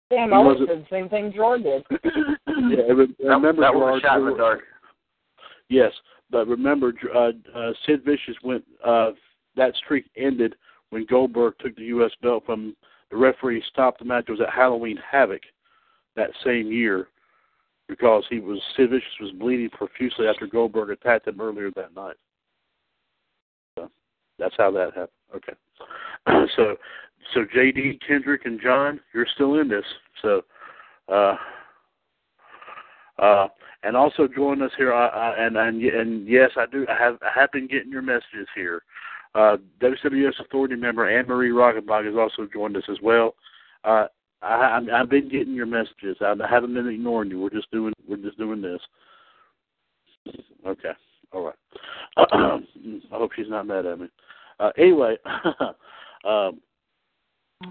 Damn, 0.09 0.29
He 0.29 0.35
I 0.35 0.39
would 0.39 0.45
wasn't- 0.59 0.69
have 0.69 0.77
said 0.79 0.85
the 0.85 0.89
same 0.89 1.09
thing 1.09 1.31
George 1.33 1.63
did. 1.63 1.83
Yeah, 2.47 2.81
re- 2.93 3.15
That, 3.19 3.25
remember 3.29 3.61
that 3.61 3.73
was 3.73 4.01
a 4.03 4.05
shot 4.05 4.19
in 4.19 4.25
the 4.25 4.35
dark. 4.35 4.61
Yes, 5.69 5.93
but 6.29 6.45
remember, 6.47 6.93
uh, 7.15 7.31
uh, 7.55 7.71
Sid 7.85 8.03
Vicious 8.03 8.35
went. 8.43 8.63
Uh, 8.85 9.11
that 9.55 9.73
streak 9.77 10.05
ended 10.17 10.55
when 10.89 11.05
Goldberg 11.05 11.55
took 11.59 11.75
the 11.75 11.85
U.S. 11.85 12.11
belt 12.21 12.43
from 12.45 12.75
the 13.11 13.17
referee. 13.17 13.63
Stopped 13.67 13.99
the 13.99 14.05
match. 14.05 14.25
It 14.27 14.31
was 14.31 14.41
at 14.41 14.53
Halloween 14.53 14.97
Havoc 15.11 15.41
that 16.15 16.29
same 16.43 16.71
year 16.71 17.07
because 17.87 18.23
he 18.29 18.39
was 18.39 18.61
Sid 18.77 18.91
Vicious 18.91 19.07
was 19.19 19.31
bleeding 19.31 19.69
profusely 19.69 20.27
after 20.27 20.47
Goldberg 20.47 20.91
attacked 20.91 21.27
him 21.27 21.41
earlier 21.41 21.71
that 21.75 21.95
night. 21.95 22.15
So, 23.77 23.89
That's 24.37 24.55
how 24.57 24.71
that 24.71 24.93
happened. 24.93 25.09
Okay. 25.35 25.53
so 26.55 26.75
so 27.33 27.41
JD, 27.55 27.99
Kendrick, 28.07 28.45
and 28.45 28.61
John, 28.61 28.99
you're 29.13 29.27
still 29.33 29.59
in 29.59 29.67
this. 29.67 29.85
So 30.21 30.41
uh 31.11 31.35
uh 33.17 33.47
and 33.83 33.95
also 33.95 34.27
join 34.27 34.61
us 34.61 34.71
here. 34.77 34.93
I, 34.93 35.07
I, 35.07 35.45
and 35.45 35.57
and 35.57 35.81
and 35.83 36.27
yes, 36.27 36.51
I 36.57 36.65
do. 36.65 36.85
I 36.89 37.01
have 37.01 37.17
I 37.21 37.39
have 37.39 37.51
been 37.51 37.67
getting 37.67 37.91
your 37.91 38.01
messages 38.01 38.47
here. 38.55 38.83
Uh, 39.35 39.57
WWS 39.81 40.39
Authority 40.39 40.75
member 40.75 41.07
Anne 41.07 41.27
Marie 41.27 41.51
Rockenbach 41.51 42.05
has 42.05 42.15
also 42.15 42.49
joined 42.51 42.75
us 42.77 42.83
as 42.89 42.97
well. 43.01 43.35
Uh, 43.83 44.05
I, 44.41 44.79
I've 44.93 45.09
been 45.09 45.29
getting 45.29 45.53
your 45.53 45.65
messages. 45.65 46.17
I, 46.21 46.33
I 46.33 46.49
haven't 46.49 46.73
been 46.73 46.87
ignoring 46.87 47.29
you. 47.29 47.39
We're 47.39 47.49
just 47.49 47.69
doing 47.71 47.93
we're 48.07 48.17
just 48.17 48.37
doing 48.37 48.61
this. 48.61 48.81
Okay, 50.65 50.91
all 51.31 51.45
right. 51.45 51.55
I 52.17 52.59
hope 53.11 53.31
she's 53.35 53.49
not 53.49 53.67
mad 53.67 53.85
at 53.85 53.99
me. 53.99 54.07
Uh, 54.59 54.71
anyway, 54.77 55.15
um, 56.25 56.59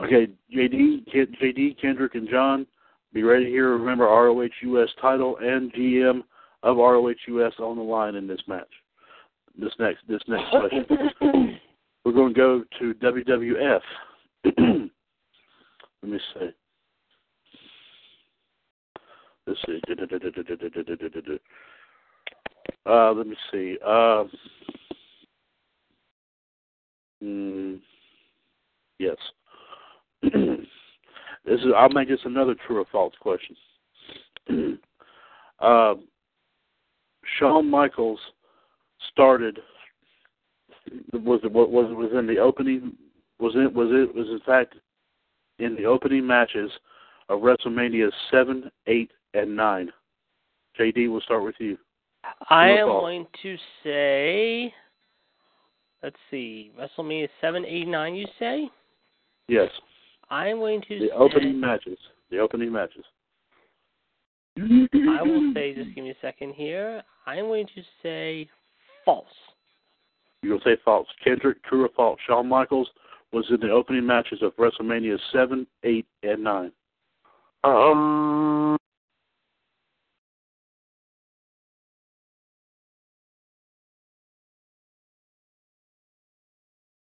okay, 0.01 0.29
JD, 0.55 1.07
JD, 1.15 1.81
Kendrick, 1.81 2.15
and 2.15 2.29
John, 2.29 2.67
be 3.13 3.23
ready 3.23 3.47
here. 3.47 3.77
Remember 3.77 4.05
ROH 4.05 4.49
US 4.63 4.89
title 5.01 5.39
and 5.41 5.73
GM 5.73 6.23
of 6.63 6.77
ROH 6.77 7.15
US 7.29 7.53
on 7.59 7.77
the 7.77 7.83
line 7.83 8.15
in 8.15 8.27
this 8.27 8.41
match. 8.47 8.69
This 9.59 9.73
next 9.79 10.01
this 10.09 10.23
next 10.29 10.51
question. 10.51 10.87
We're 12.09 12.15
going 12.15 12.33
to 12.33 12.41
go 12.41 12.65
to 12.79 12.95
WWF. 12.95 13.81
Let 16.03 16.11
me 16.11 16.19
see. 16.33 16.49
Let's 19.47 19.61
see. 19.67 19.79
Uh, 22.87 23.13
let 23.13 23.27
me 23.27 23.37
see. 23.53 23.77
Uh, 23.87 24.25
mm, 27.23 27.79
yes. 28.99 29.17
this 30.23 30.33
is. 31.47 31.67
I'll 31.77 31.91
make 31.91 32.09
this 32.09 32.21
another 32.25 32.57
true 32.67 32.79
or 32.79 32.87
false 32.91 33.13
question. 33.21 33.55
uh, 35.61 35.95
Shawn 37.39 37.71
Michaels 37.71 38.21
started. 39.13 39.59
Was 41.13 41.41
it 41.45 41.53
was 41.53 41.91
it 41.91 41.95
was 41.95 42.11
in 42.19 42.27
the 42.27 42.39
opening? 42.39 42.93
Was 43.39 43.53
it 43.57 43.73
was 43.73 43.89
it 43.91 44.15
was 44.15 44.29
in 44.29 44.41
fact 44.45 44.75
in 45.59 45.75
the 45.77 45.85
opening 45.85 46.27
matches 46.27 46.71
of 47.29 47.41
WrestleMania 47.41 48.11
seven, 48.31 48.71
eight, 48.87 49.11
and 49.35 49.55
nine. 49.57 49.91
JD, 50.79 51.11
we'll 51.11 51.21
start 51.21 51.43
with 51.43 51.57
you. 51.59 51.77
I 52.51 52.71
am 52.71 52.87
going 52.87 53.27
to 53.43 53.57
say, 53.83 54.73
let's 56.03 56.17
see, 56.31 56.73
WrestleMania 56.79 57.29
seven, 57.41 57.65
eight, 57.65 57.89
nine. 57.89 58.15
You 58.15 58.27
say? 58.39 58.71
Yes. 59.49 59.69
I'm 60.31 60.59
going 60.59 60.83
to 60.89 60.99
the 60.99 61.07
say, 61.07 61.15
opening 61.17 61.61
matches. 61.61 61.99
The 62.31 62.39
opening 62.39 62.73
matches. 62.73 63.05
I 64.59 65.23
will 65.23 65.53
say, 65.55 65.75
just 65.75 65.95
give 65.95 66.05
me 66.05 66.11
a 66.11 66.17
second 66.21 66.55
here. 66.55 67.03
I'm 67.27 67.47
going 67.47 67.67
to 67.75 67.83
say 68.03 68.49
false. 69.05 69.27
You're 70.43 70.59
going 70.59 70.61
to 70.61 70.77
say 70.77 70.83
false. 70.85 71.07
Kendrick, 71.23 71.63
true 71.65 71.85
or 71.85 71.91
false? 71.97 72.19
Shawn 72.27 72.49
Michaels 72.49 72.89
was 73.33 73.45
in 73.51 73.61
the 73.61 73.71
opening 73.71 74.07
matches 74.07 74.41
of 74.43 74.55
WrestleMania 74.57 75.19
7, 75.33 75.67
8, 75.83 76.07
and 76.23 76.45
9. 76.45 76.73
Um. 77.65 78.77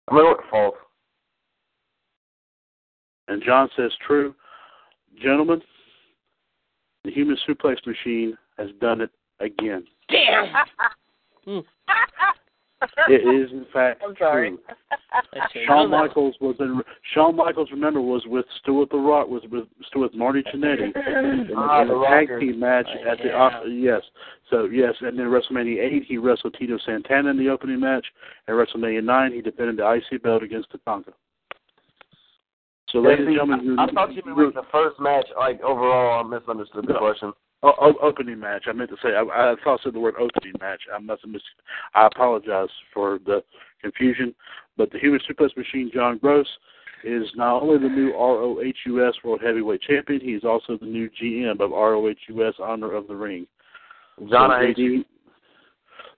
I'm 0.09 0.17
going 0.17 0.25
to 0.25 0.29
look 0.29 0.43
false. 0.51 0.75
And 3.27 3.41
John 3.43 3.69
says 3.75 3.91
true. 4.05 4.35
Gentlemen, 5.19 5.61
the 7.03 7.11
human 7.11 7.37
suplex 7.47 7.77
machine 7.87 8.37
has 8.57 8.69
done 8.79 9.01
it 9.01 9.09
again. 9.39 9.85
Damn. 10.07 10.53
It 13.09 13.21
is 13.27 13.51
in 13.51 13.65
fact 13.71 14.01
I'm 14.07 14.15
sorry. 14.17 14.51
true. 15.51 15.61
Shawn. 15.67 15.89
Michaels 15.91 16.35
was 16.41 16.55
in. 16.59 16.81
Shawn 17.13 17.35
Michaels, 17.35 17.69
remember, 17.71 18.01
was 18.01 18.23
with 18.25 18.45
Stuart 18.61 18.89
the 18.89 18.97
Rock, 18.97 19.27
was 19.27 19.43
with 19.51 19.65
with 19.95 20.13
Marty 20.15 20.41
Jannetty 20.53 20.85
in, 20.85 21.47
the- 21.47 21.53
Ah, 21.55 21.81
in 21.81 21.87
the 21.87 21.93
the 21.95 22.05
tag 22.05 22.39
team 22.39 22.59
match 22.59 22.87
Oh, 23.05 23.11
at 23.11 23.17
the 23.19 23.31
uh, 23.37 23.63
yes. 23.65 24.01
So 24.49 24.65
yes, 24.65 24.93
and 25.01 25.17
then 25.17 25.27
WrestleMania 25.27 25.79
eight, 25.79 26.03
he 26.07 26.17
wrestled 26.17 26.55
Tito 26.59 26.77
Santana 26.85 27.29
in 27.29 27.37
the 27.37 27.49
opening 27.49 27.79
match. 27.79 28.05
At 28.47 28.53
WrestleMania 28.53 29.03
nine, 29.03 29.33
he 29.33 29.41
defended 29.41 29.77
the 29.77 29.91
IC 30.11 30.21
belt 30.23 30.43
against 30.43 30.69
Tatanka. 30.71 31.13
So, 32.89 32.99
ladies 32.99 33.25
and 33.25 33.33
See, 33.33 33.37
gentlemen, 33.39 33.65
you, 33.65 33.75
I 33.79 33.87
thought 33.91 34.13
you 34.13 34.21
meant 34.25 34.37
like 34.37 34.53
the 34.53 34.69
first 34.71 34.99
match, 34.99 35.25
like 35.35 35.59
overall. 35.61 36.23
I 36.23 36.27
misunderstood 36.27 36.85
the 36.87 36.93
No. 36.93 36.99
question. 36.99 37.33
O- 37.63 37.95
opening 38.01 38.39
match. 38.39 38.65
I 38.67 38.73
meant 38.73 38.89
to 38.89 38.97
say. 39.01 39.15
I, 39.15 39.21
I 39.21 39.55
thought 39.63 39.79
I 39.79 39.83
said 39.83 39.93
the 39.93 39.99
word 39.99 40.15
opening 40.19 40.53
match. 40.59 40.81
I 40.93 40.99
must 40.99 41.21
have 41.21 41.31
missed. 41.31 41.45
I 41.95 42.07
apologize 42.07 42.69
for 42.93 43.19
the 43.25 43.41
confusion. 43.81 44.35
But 44.77 44.91
the 44.91 44.99
Human 44.99 45.19
Suplex 45.29 45.55
Machine, 45.55 45.89
John 45.93 46.17
Gross, 46.17 46.47
is 47.03 47.27
not 47.35 47.61
only 47.61 47.77
the 47.77 47.93
new 47.93 48.11
ROHUS 48.11 49.13
World 49.23 49.41
Heavyweight 49.43 49.81
Champion, 49.81 50.19
he's 50.21 50.43
also 50.43 50.77
the 50.77 50.85
new 50.85 51.09
GM 51.21 51.59
of 51.59 51.71
ROHUS 51.71 52.55
Honor 52.59 52.93
of 52.93 53.07
the 53.07 53.15
Ring. 53.15 53.47
John, 54.29 54.49
So 54.49 54.55
I 54.55 54.65
hate 54.65 54.77
you. 54.77 55.05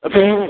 JD 0.05 0.47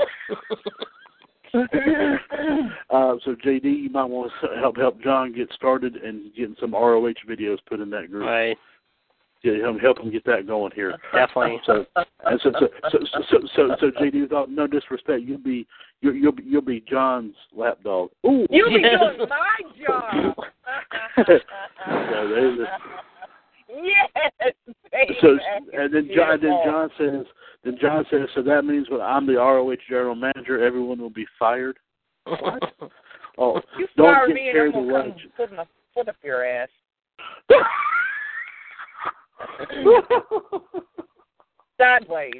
uh, 2.90 3.14
so 3.24 3.34
JD, 3.44 3.64
you 3.64 3.90
might 3.90 4.04
want 4.04 4.30
to 4.42 4.48
help 4.60 4.76
help 4.76 5.00
John 5.02 5.34
get 5.34 5.50
started 5.52 5.96
and 5.96 6.34
getting 6.34 6.56
some 6.60 6.72
ROH 6.72 7.14
videos 7.28 7.58
put 7.66 7.80
in 7.80 7.88
that 7.90 8.10
group. 8.10 8.26
Right. 8.26 8.56
Yeah, 9.46 9.62
help, 9.62 9.80
help 9.80 9.98
him 10.00 10.10
get 10.10 10.24
that 10.24 10.44
going 10.48 10.72
here. 10.74 10.98
Definitely. 11.14 11.60
So, 11.66 11.86
and 12.24 12.40
so, 12.42 12.50
so, 12.58 12.66
so, 12.90 12.98
so, 13.12 13.22
so, 13.30 13.38
so, 13.54 13.76
so 13.78 13.90
JD, 14.02 14.22
without 14.22 14.50
no 14.50 14.66
disrespect, 14.66 15.22
you'll 15.22 15.38
be 15.38 15.68
you'll 16.00 16.14
you'll 16.16 16.32
be, 16.32 16.42
you'll 16.44 16.62
be 16.62 16.80
John's 16.90 17.34
lapdog. 17.54 18.10
Ooh, 18.26 18.44
You 18.50 18.64
be 18.66 18.80
Yes. 18.82 18.98
doing 18.98 19.28
my 19.28 19.60
job. 19.86 20.34
So 21.86 22.28
there's 22.28 22.58
a- 22.58 22.78
yes, 23.82 24.52
baby. 24.90 25.16
so 25.20 25.38
and 25.72 25.94
then 25.94 26.10
John, 26.14 26.40
then 26.40 26.58
John 26.64 26.90
says, 26.98 27.26
then 27.64 27.78
John 27.80 28.04
says, 28.10 28.28
so 28.34 28.42
that 28.42 28.64
means 28.64 28.90
when 28.90 29.00
I'm 29.00 29.26
the 29.26 29.34
ROH 29.36 29.76
general 29.88 30.14
manager, 30.16 30.62
everyone 30.64 30.98
will 30.98 31.10
be 31.10 31.26
fired. 31.38 31.78
Oh, 33.38 33.60
You 33.78 33.86
don't 33.96 34.14
fire 34.14 34.26
get 34.26 34.34
me 34.34 34.48
and 34.48 34.52
carried 34.56 34.74
I'm 34.74 34.88
gonna 34.88 35.04
away. 35.04 35.14
put 35.36 35.52
my 35.52 35.64
foot 35.94 36.08
up 36.08 36.16
your 36.24 36.44
ass. 36.44 36.68
Sideways. 41.78 42.32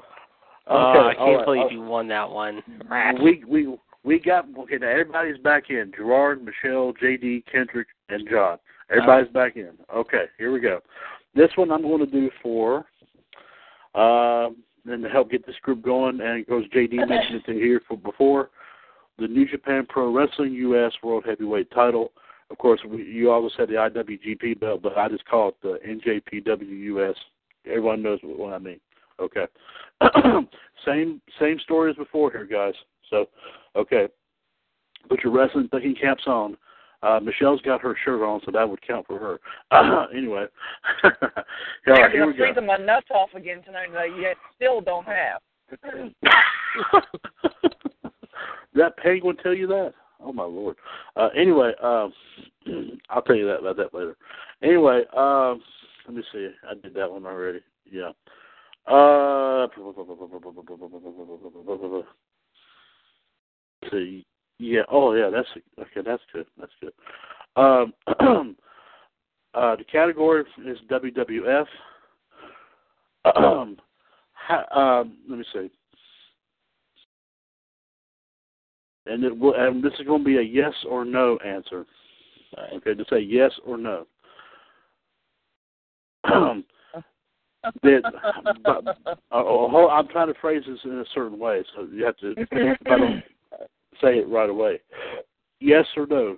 oh, 0.69 1.09
I 1.09 1.15
can't 1.15 1.37
right, 1.37 1.45
believe 1.45 1.63
all 1.63 1.73
you 1.73 1.83
won 1.83 2.09
that 2.09 2.31
one. 2.31 2.63
Rat. 2.89 3.17
We 3.23 3.45
we 3.47 3.77
we 4.03 4.19
got 4.19 4.47
okay. 4.59 4.79
Now 4.79 4.89
everybody's 4.89 5.39
back 5.39 5.71
in. 5.71 5.93
Gerard, 5.97 6.43
Michelle, 6.43 6.93
JD, 7.03 7.45
Kendrick, 7.51 7.89
and 8.09 8.27
John. 8.31 8.59
Everybody's 8.91 9.33
back 9.33 9.57
in. 9.57 9.73
Okay, 9.95 10.25
here 10.39 10.53
we 10.53 10.61
go. 10.61 10.81
This 11.35 11.51
one 11.57 11.71
I'm 11.71 11.83
going 11.83 12.05
to 12.05 12.11
do 12.11 12.31
for, 12.43 12.87
um, 13.95 14.57
and 14.87 15.03
to 15.03 15.09
help 15.09 15.31
get 15.31 15.45
this 15.45 15.57
group 15.63 15.83
going. 15.83 16.21
And 16.21 16.41
of 16.41 16.47
course, 16.47 16.67
JD 16.75 17.09
mentioned 17.09 17.43
it 17.47 17.55
here 17.55 17.81
for 17.87 17.97
before 17.97 18.51
the 19.19 19.27
New 19.27 19.49
Japan 19.49 19.87
Pro 19.89 20.13
Wrestling 20.13 20.53
U.S. 20.55 20.93
World 21.03 21.25
Heavyweight 21.27 21.71
Title. 21.73 22.13
Of 22.51 22.59
course, 22.59 22.81
we, 22.87 23.03
you 23.03 23.31
always 23.31 23.53
said 23.57 23.69
the 23.69 23.75
IWGP 23.75 24.61
belt, 24.61 24.83
but 24.83 24.97
I 24.97 25.09
just 25.09 25.25
call 25.27 25.49
it 25.49 25.57
the 25.63 25.79
NJPW 25.87 26.81
US. 26.97 27.17
Everyone 27.67 28.03
knows 28.03 28.21
what, 28.23 28.39
what 28.39 28.53
I 28.55 28.59
mean. 28.59 28.81
Okay. 29.21 29.47
same 30.87 31.21
same 31.41 31.59
story 31.61 31.91
as 31.91 31.97
before 31.97 32.31
here, 32.31 32.45
guys. 32.45 32.75
So, 33.11 33.27
okay. 33.75 34.09
Put 35.09 35.23
your 35.23 35.33
wrestling 35.33 35.69
thinking 35.71 35.95
caps 36.01 36.25
on. 36.27 36.57
Uh, 37.03 37.21
Michelle's 37.21 37.61
got 37.61 37.81
her 37.81 37.97
shirt 38.05 38.23
on, 38.23 38.41
so 38.45 38.51
that 38.51 38.69
would 38.69 38.85
count 38.87 39.07
for 39.07 39.19
her. 39.19 39.41
Uh, 39.71 40.07
anyway, 40.17 40.47
all 41.05 41.11
right, 41.87 42.05
I'm 42.05 42.11
here 42.11 42.27
we 42.27 42.33
go. 42.33 42.45
freezing 42.45 42.67
my 42.67 42.77
nuts 42.79 43.07
off 43.15 43.31
again 43.35 43.63
tonight 43.63 43.93
that 43.93 43.99
I 43.99 44.21
yet 44.21 44.37
still 44.57 44.81
don't 44.81 45.07
have. 45.07 45.41
that 48.75 48.97
penguin 48.99 49.37
tell 49.43 49.55
you 49.55 49.67
that? 49.67 49.95
Oh 50.21 50.33
my 50.33 50.45
lord. 50.45 50.77
Uh, 51.17 51.29
anyway, 51.37 51.73
um, 51.83 52.13
I'll 53.11 53.23
tell 53.23 53.37
you 53.37 53.47
that 53.47 53.61
about 53.61 53.77
that 53.77 53.95
later. 53.95 54.17
Anyway, 54.63 55.03
um, 55.17 55.63
let 56.07 56.17
me 56.17 56.23
see. 56.33 56.49
I 56.69 56.75
did 56.75 56.95
that 56.95 57.11
one 57.11 57.27
already. 57.27 57.61
Yeah. 57.91 58.11
Uh, 58.87 59.67
see. 63.91 64.25
Yeah. 64.59 64.83
Oh, 64.91 65.15
yeah. 65.15 65.31
That's 65.31 65.49
okay. 65.79 66.03
That's 66.05 66.23
good. 66.33 66.47
That's 66.59 66.73
good. 66.81 66.93
Um, 67.57 67.93
uh, 69.55 69.77
the 69.77 69.85
category 69.91 70.45
is 70.65 70.79
WWF. 70.91 71.67
Um, 73.37 73.77
ha, 74.33 75.01
um, 75.01 75.19
let 75.29 75.39
me 75.39 75.45
see. 75.53 75.71
And 79.07 79.25
it 79.25 79.37
will, 79.37 79.55
and 79.55 79.83
this 79.83 79.93
is 79.99 80.07
going 80.07 80.23
to 80.23 80.25
be 80.25 80.39
a 80.39 80.43
yes 80.43 80.73
or 80.89 81.05
no 81.05 81.39
answer. 81.39 81.85
Right. 82.57 82.73
Okay, 82.75 82.95
just 82.95 83.11
say 83.11 83.21
yes 83.21 83.53
or 83.65 83.77
no. 83.77 84.07
Um, 86.33 86.65
that, 87.83 88.03
but, 88.65 88.99
uh, 89.33 89.87
I'm 89.89 90.09
trying 90.09 90.33
to 90.33 90.41
phrase 90.41 90.63
this 90.67 90.79
in 90.85 90.99
a 90.99 91.05
certain 91.15 91.39
way, 91.39 91.65
so 91.75 91.87
you 91.93 92.05
have 92.05 92.17
to. 92.19 92.35
If 92.37 92.49
I 92.87 92.97
don't 92.97 93.23
say 94.01 94.19
it 94.19 94.29
right 94.29 94.51
away. 94.51 94.81
Yes 95.61 95.87
or 95.97 96.07
no? 96.07 96.37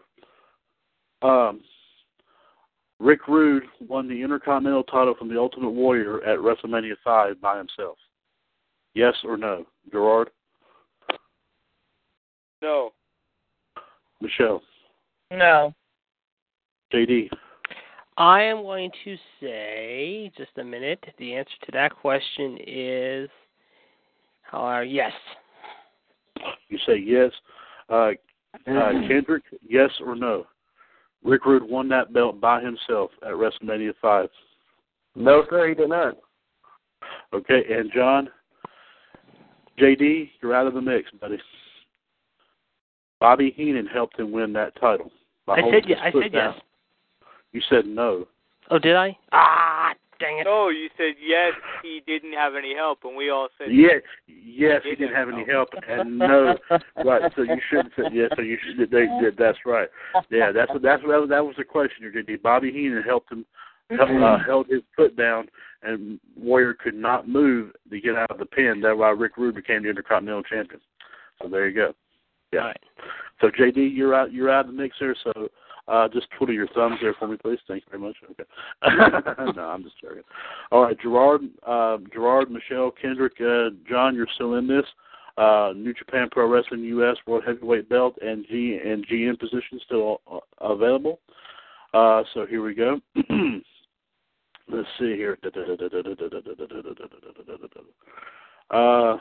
Um, 1.23 1.61
Rick 3.01 3.29
Rude 3.29 3.65
won 3.81 4.09
the 4.09 4.23
Intercontinental 4.23 4.85
title 4.85 5.15
from 5.19 5.29
the 5.29 5.39
Ultimate 5.39 5.71
Warrior 5.71 6.23
at 6.25 6.39
WrestleMania 6.39 6.95
5 7.05 7.41
by 7.41 7.59
himself. 7.59 7.99
Yes 8.95 9.15
or 9.25 9.37
no? 9.37 9.67
Gerard? 9.91 10.31
No. 12.63 12.93
Michelle? 14.21 14.63
No. 15.31 15.75
JD? 16.93 17.29
I 18.17 18.43
am 18.43 18.63
going 18.63 18.91
to 19.05 19.17
say, 19.41 20.33
just 20.37 20.51
a 20.59 20.65
minute, 20.65 21.05
the 21.19 21.35
answer 21.35 21.53
to 21.67 21.73
that 21.73 21.95
question 21.95 22.59
is 22.67 23.31
uh, 24.53 24.81
yes. 24.81 25.13
You 26.69 26.79
say 26.87 26.99
yes. 26.99 27.31
Uh, 27.89 28.11
uh, 28.67 28.93
Kendrick, 29.07 29.45
yes 29.67 29.91
or 30.05 30.17
no? 30.17 30.47
Rick 31.23 31.45
Rude 31.45 31.63
won 31.69 31.89
that 31.89 32.13
belt 32.13 32.41
by 32.41 32.61
himself 32.61 33.11
at 33.23 33.33
WrestleMania 33.33 33.93
5. 34.01 34.29
No, 35.15 35.45
sir, 35.51 35.69
he 35.69 35.75
did 35.75 35.89
not. 35.89 36.17
Okay, 37.33 37.63
and 37.71 37.91
John? 37.95 38.29
JD, 39.81 40.31
you're 40.43 40.55
out 40.55 40.67
of 40.67 40.75
the 40.75 40.81
mix, 40.81 41.11
buddy. 41.21 41.39
Bobby 43.21 43.53
Heenan 43.57 43.87
helped 43.87 44.19
him 44.19 44.31
win 44.33 44.53
that 44.55 44.75
title. 44.81 45.11
by 45.47 45.57
I 45.57 45.61
holding 45.61 45.81
said 45.83 45.89
yes. 45.91 45.99
his 45.99 46.07
I 46.07 46.13
foot 46.13 46.23
said 46.25 46.33
down. 46.33 46.55
yes. 46.55 46.63
You 47.53 47.61
said 47.69 47.87
no. 47.87 48.27
Oh, 48.71 48.79
did 48.79 48.97
I? 48.97 49.17
Ah, 49.33 49.93
dang 50.21 50.39
it. 50.39 50.45
No, 50.45 50.69
you 50.69 50.89
said 50.99 51.15
yes, 51.27 51.53
he 51.83 52.03
didn't 52.07 52.35
have 52.35 52.55
any 52.55 52.75
help, 52.75 52.99
and 53.05 53.17
we 53.17 53.31
all 53.31 53.49
said 53.57 53.69
yes. 53.71 54.03
yes, 54.27 54.83
he 54.85 54.91
Didn't 54.91 55.09
didn't 55.09 55.15
have 55.17 55.29
any 55.31 55.45
help. 55.51 55.71
help, 55.73 55.85
and 55.89 56.19
no, 56.19 56.55
right. 57.05 57.33
So 57.35 57.43
you 57.43 57.57
shouldn't 57.71 57.93
say 57.97 58.05
yes. 58.13 58.31
So 58.37 58.43
you 58.43 58.59
should. 58.63 58.91
They, 58.91 59.07
they, 59.07 59.31
that's 59.37 59.59
right. 59.65 59.89
Yeah, 60.31 60.53
that's 60.53 60.71
what 60.71 60.83
that's 60.83 61.03
what 61.03 61.11
that 61.13 61.21
was, 61.21 61.29
that 61.31 61.45
was 61.45 61.55
the 61.57 61.65
question. 61.65 62.05
You 62.13 62.23
did. 62.23 62.43
Bobby 62.43 62.71
Heenan 62.71 63.03
helped 63.03 63.33
him, 63.33 63.47
helped, 63.91 64.13
uh, 64.13 64.39
held 64.45 64.67
his 64.69 64.83
foot 64.95 65.17
down, 65.17 65.49
and 65.83 66.21
Warrior 66.37 66.75
could 66.75 66.95
not 66.95 67.27
move 67.27 67.73
to 67.91 68.01
get 68.01 68.17
out 68.17 68.31
of 68.31 68.39
the 68.39 68.47
pin. 68.47 68.83
That's 68.83 68.99
why 68.99 69.09
Rick 69.11 69.39
Rude 69.39 69.55
became 69.55 69.83
the 69.85 69.89
Intercontinental 69.89 70.43
Champion. 70.43 70.81
So 71.43 71.49
there 71.49 71.67
you 71.69 71.75
go. 71.75 71.95
Yeah. 72.53 72.61
All 72.61 72.67
right. 72.67 72.81
So 73.41 73.49
JD, 73.49 73.95
you're 73.95 74.15
out. 74.15 74.33
You're 74.33 74.51
out 74.51 74.67
of 74.67 74.73
the 74.75 74.83
mix 74.83 74.97
there. 75.01 75.17
So 75.23 75.49
uh, 75.89 76.09
just 76.09 76.27
twiddle 76.37 76.55
your 76.55 76.69
thumbs 76.69 76.99
there 77.01 77.15
for 77.15 77.29
me, 77.29 77.37
please. 77.37 77.59
Thank 77.67 77.85
you 77.85 77.99
very 77.99 78.03
much. 78.03 78.17
Okay. 78.31 79.53
no, 79.57 79.63
I'm 79.63 79.83
just 79.83 80.01
joking. 80.01 80.23
All 80.71 80.83
right, 80.83 80.99
Gerard, 81.01 81.43
uh, 81.67 81.99
Gerard, 82.13 82.51
Michelle, 82.51 82.91
Kendrick, 82.91 83.35
uh, 83.41 83.71
John, 83.89 84.15
you're 84.15 84.29
still 84.35 84.55
in 84.55 84.67
this. 84.67 84.85
Uh, 85.39 85.73
New 85.75 85.95
Japan 85.95 86.29
Pro 86.31 86.49
Wrestling 86.49 86.83
U.S. 86.85 87.17
World 87.27 87.45
Heavyweight 87.47 87.89
Belt 87.89 88.19
and 88.21 88.45
G 88.49 88.79
and 88.85 89.07
GM 89.07 89.39
position 89.39 89.81
still 89.85 90.21
uh, 90.31 90.41
available. 90.61 91.21
Uh, 91.95 92.23
so 92.35 92.45
here 92.45 92.63
we 92.63 92.75
go. 92.75 93.01
Let's 94.71 94.89
see 94.99 95.15
here. 95.17 95.39
Uh, 98.71 99.17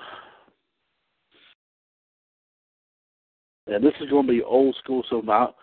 and 3.68 3.84
this 3.84 3.94
is 4.02 4.10
going 4.10 4.26
to 4.26 4.32
be 4.32 4.44
old 4.44 4.76
school, 4.76 5.04
so 5.10 5.22
now, 5.22 5.56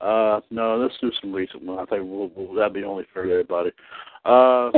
uh, 0.00 0.40
no, 0.50 0.76
let's 0.76 0.94
do 1.00 1.10
some 1.20 1.32
recent 1.32 1.62
one. 1.62 1.78
I 1.78 1.84
think 1.84 2.02
we'll, 2.04 2.30
we'll, 2.34 2.54
that'd 2.54 2.72
be 2.72 2.84
only 2.84 3.06
fair 3.12 3.24
to 3.24 3.32
everybody. 3.32 3.70
Uh, 4.24 4.70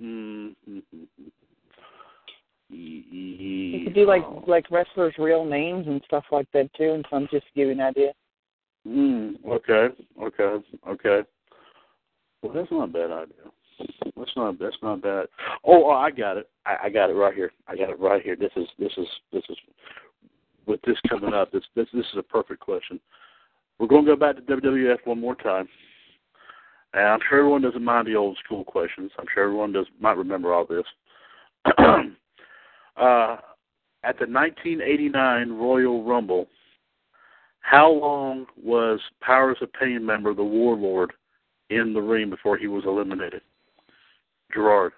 mm, 0.00 0.54
mm, 0.68 0.82
mm, 0.94 1.06
You 2.70 3.84
could 3.84 3.94
do 3.94 4.06
like 4.06 4.24
like 4.46 4.70
wrestlers' 4.70 5.14
real 5.18 5.44
names 5.44 5.86
and 5.86 6.00
stuff 6.06 6.24
like 6.30 6.50
that 6.52 6.72
too, 6.74 6.92
and 6.92 7.04
some 7.10 7.28
just 7.30 7.46
to 7.46 7.52
give 7.54 7.66
you 7.66 7.72
an 7.72 7.80
idea. 7.80 8.12
Mm, 8.86 9.44
okay, 9.46 9.88
okay, 10.22 10.64
okay. 10.88 11.28
Well, 12.42 12.52
that's 12.54 12.70
not 12.70 12.84
a 12.84 12.92
bad 12.92 13.10
idea. 13.10 13.50
That's 14.16 14.30
not 14.36 14.58
that's 14.58 14.76
not 14.82 15.02
bad. 15.02 15.26
Oh, 15.64 15.84
oh 15.86 15.90
I 15.90 16.10
got 16.10 16.36
it. 16.36 16.48
I, 16.66 16.76
I 16.84 16.90
got 16.90 17.10
it 17.10 17.14
right 17.14 17.34
here. 17.34 17.52
I 17.66 17.76
got 17.76 17.90
it 17.90 17.98
right 17.98 18.22
here. 18.22 18.36
This 18.36 18.52
is 18.56 18.66
this 18.78 18.92
is 18.96 19.06
this 19.32 19.42
is 19.48 19.56
with 20.70 20.80
this 20.82 20.96
coming 21.08 21.34
up. 21.34 21.50
This 21.52 21.64
this 21.74 21.88
this 21.92 22.06
is 22.12 22.18
a 22.18 22.22
perfect 22.22 22.60
question. 22.60 23.00
We're 23.78 23.88
going 23.88 24.04
to 24.04 24.12
go 24.12 24.16
back 24.16 24.36
to 24.36 24.42
WWF 24.42 24.98
one 25.04 25.20
more 25.20 25.34
time, 25.34 25.68
and 26.94 27.06
I'm 27.06 27.18
sure 27.28 27.38
everyone 27.38 27.62
doesn't 27.62 27.84
mind 27.84 28.06
the 28.06 28.14
old 28.14 28.38
school 28.44 28.64
questions. 28.64 29.10
I'm 29.18 29.26
sure 29.34 29.44
everyone 29.44 29.72
does 29.72 29.86
might 30.00 30.16
remember 30.16 30.54
all 30.54 30.64
this. 30.64 30.84
uh, 31.66 33.36
at 34.02 34.18
the 34.18 34.26
1989 34.26 35.50
Royal 35.50 36.04
Rumble, 36.04 36.46
how 37.60 37.90
long 37.90 38.46
was 38.62 39.00
Powers 39.20 39.58
of 39.60 39.72
Pain 39.72 40.06
member 40.06 40.32
the 40.32 40.44
Warlord 40.44 41.12
in 41.68 41.92
the 41.92 42.00
ring 42.00 42.30
before 42.30 42.56
he 42.56 42.68
was 42.68 42.84
eliminated? 42.86 43.42
Gerard, 44.54 44.92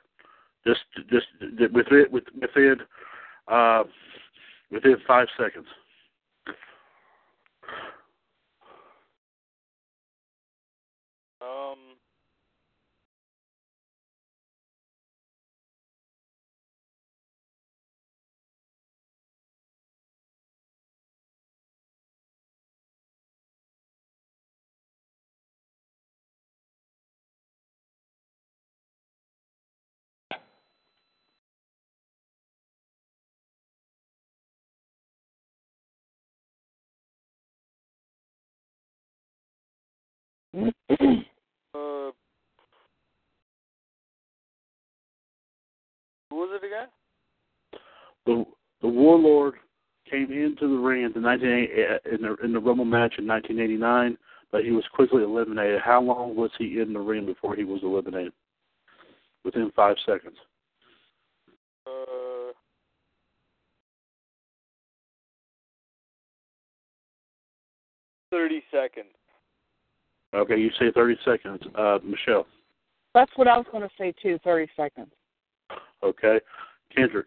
just 0.67 0.81
just 1.11 1.27
within 1.73 2.07
within 2.11 2.77
uh, 3.49 3.85
within 4.73 4.97
five 5.07 5.29
seconds. 5.39 5.67
Uh, 40.55 40.59
who 46.31 46.37
was 46.37 46.51
it 46.53 46.67
again? 46.67 46.89
The 48.27 48.45
the 48.83 48.89
Warlord 48.89 49.55
came 50.11 50.31
into 50.31 50.69
the 50.69 50.77
ring 50.77 51.05
in 51.05 51.13
the 51.13 51.21
1980 51.21 52.15
in 52.15 52.23
the 52.23 52.37
in 52.45 52.53
the 52.53 52.61
Rumble 52.61 52.85
match 52.85 53.15
in 53.19 53.27
1989, 53.27 54.19
but 54.51 54.65
he 54.65 54.71
was 54.71 54.85
quickly 54.93 55.23
eliminated. 55.23 55.81
How 55.83 56.01
long 56.03 56.37
was 56.37 56.51
he 56.59 56.81
in 56.81 56.93
the 56.93 57.01
ring 57.01 57.27
before 57.27 57.57
he 57.57 57.65
was 57.65 57.81
eliminated? 57.83 58.33
Within 59.45 59.73
five 59.75 59.97
seconds. 60.07 60.37
Uh, 61.87 62.53
thirty 68.31 68.63
seconds. 68.71 69.09
Okay, 70.35 70.57
you 70.57 70.71
say 70.79 70.91
30 70.95 71.17
seconds. 71.25 71.61
Uh, 71.77 71.99
Michelle. 72.05 72.47
That's 73.15 73.31
what 73.37 73.49
I 73.49 73.57
was 73.57 73.67
going 73.71 73.83
to 73.83 73.95
say 73.99 74.15
too. 74.23 74.39
Thirty 74.43 74.71
seconds. 74.77 75.11
Okay. 76.03 76.41
Kendrick. 76.95 77.27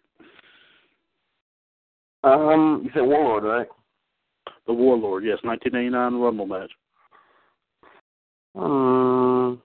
Um, 2.23 2.81
you 2.83 2.91
said 2.93 3.01
Warlord, 3.03 3.43
right? 3.43 3.67
The 4.65 4.73
Warlord, 4.73 5.23
yes, 5.23 5.37
1989 5.43 6.19
Rumble 6.19 6.47
match. 6.47 6.71
Um, 8.55 9.61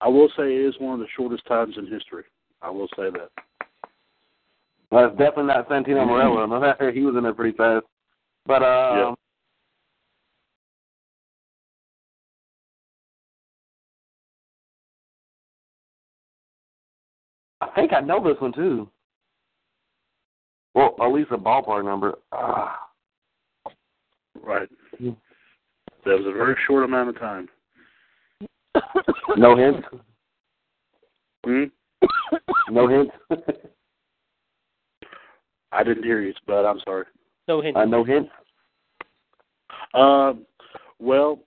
I 0.00 0.08
will 0.08 0.28
say 0.36 0.44
it 0.44 0.68
is 0.68 0.74
one 0.78 0.94
of 0.94 1.00
the 1.00 1.06
shortest 1.14 1.46
times 1.46 1.74
in 1.76 1.86
history. 1.86 2.24
I 2.62 2.70
will 2.70 2.88
say 2.96 3.10
that. 3.10 3.28
Well, 4.92 5.06
it's 5.06 5.16
definitely 5.16 5.44
not 5.44 5.66
Santino 5.70 6.06
Marella. 6.06 6.46
No, 6.46 6.90
he 6.92 7.00
was 7.00 7.16
in 7.16 7.22
there 7.22 7.32
pretty 7.32 7.56
fast. 7.56 7.86
But 8.46 8.62
uh, 8.62 8.94
Yeah. 8.94 9.14
I 17.62 17.68
think 17.74 17.94
I 17.94 18.00
know 18.00 18.22
this 18.22 18.38
one 18.40 18.52
too. 18.52 18.90
Well, 20.74 20.94
at 21.00 21.06
least 21.06 21.30
a 21.30 21.38
ballpark 21.38 21.84
number. 21.86 22.18
Ah. 22.32 22.78
Right. 24.42 24.68
That 25.00 25.14
was 26.04 26.26
a 26.26 26.32
very 26.32 26.56
short 26.66 26.84
amount 26.84 27.08
of 27.08 27.18
time. 27.18 27.48
no 29.38 29.56
hint. 29.56 29.84
Hmm? 31.46 31.64
No 32.70 32.88
hints. 32.88 33.14
I 35.72 35.82
didn't 35.82 36.04
hear 36.04 36.20
you, 36.20 36.34
but 36.46 36.64
I'm 36.64 36.80
sorry. 36.84 37.06
No 37.48 37.60
hint. 37.60 37.76
Uh, 37.76 37.84
no 37.84 38.04
hint. 38.04 38.28
Um, 39.94 40.46
well, 40.98 41.40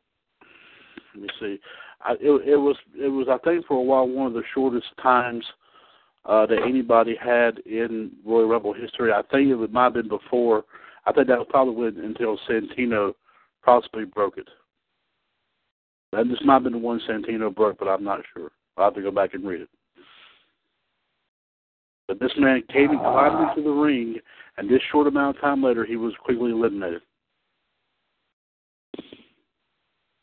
let 1.14 1.24
me 1.24 1.30
see. 1.40 1.60
I, 2.02 2.14
it, 2.14 2.48
it 2.48 2.58
was 2.58 2.76
it 2.96 3.08
was 3.08 3.28
I 3.30 3.38
think 3.48 3.66
for 3.66 3.78
a 3.78 3.82
while 3.82 4.08
one 4.08 4.28
of 4.28 4.34
the 4.34 4.44
shortest 4.54 4.88
times 5.02 5.44
uh, 6.26 6.46
that 6.48 6.64
anybody 6.68 7.16
had 7.16 7.60
in 7.60 8.12
Royal 8.26 8.48
Rumble 8.48 8.74
history. 8.74 9.12
I 9.12 9.22
think 9.32 9.50
it 9.50 9.72
might 9.72 9.86
have 9.86 9.94
been 9.94 10.10
before. 10.10 10.64
I 11.06 11.12
think 11.12 11.28
that 11.28 11.38
was 11.38 11.48
probably 11.50 11.76
when, 11.76 12.04
until 12.04 12.40
Santino 12.50 13.14
possibly 13.64 14.06
broke 14.06 14.38
it. 14.38 14.48
That 16.12 16.28
this 16.28 16.40
might 16.44 16.56
have 16.56 16.64
been 16.64 16.74
the 16.74 16.80
one 16.80 17.02
Santino 17.08 17.54
broke, 17.54 17.78
but 17.80 17.88
I'm 17.88 18.04
not 18.04 18.22
sure. 18.36 18.52
I'll 18.78 18.86
have 18.86 18.96
to 18.96 19.02
go 19.02 19.12
back 19.12 19.34
and 19.34 19.46
read 19.46 19.62
it. 19.62 19.70
But 22.08 22.20
this 22.20 22.32
man 22.38 22.64
came 22.72 22.92
and 22.92 23.00
climbed 23.00 23.50
into 23.50 23.68
the 23.68 23.76
ring, 23.76 24.18
and 24.58 24.70
this 24.70 24.82
short 24.92 25.08
amount 25.08 25.38
of 25.38 25.42
time 25.42 25.64
later, 25.64 25.86
he 25.86 25.96
was 25.96 26.14
quickly 26.24 26.52
eliminated. 26.52 27.02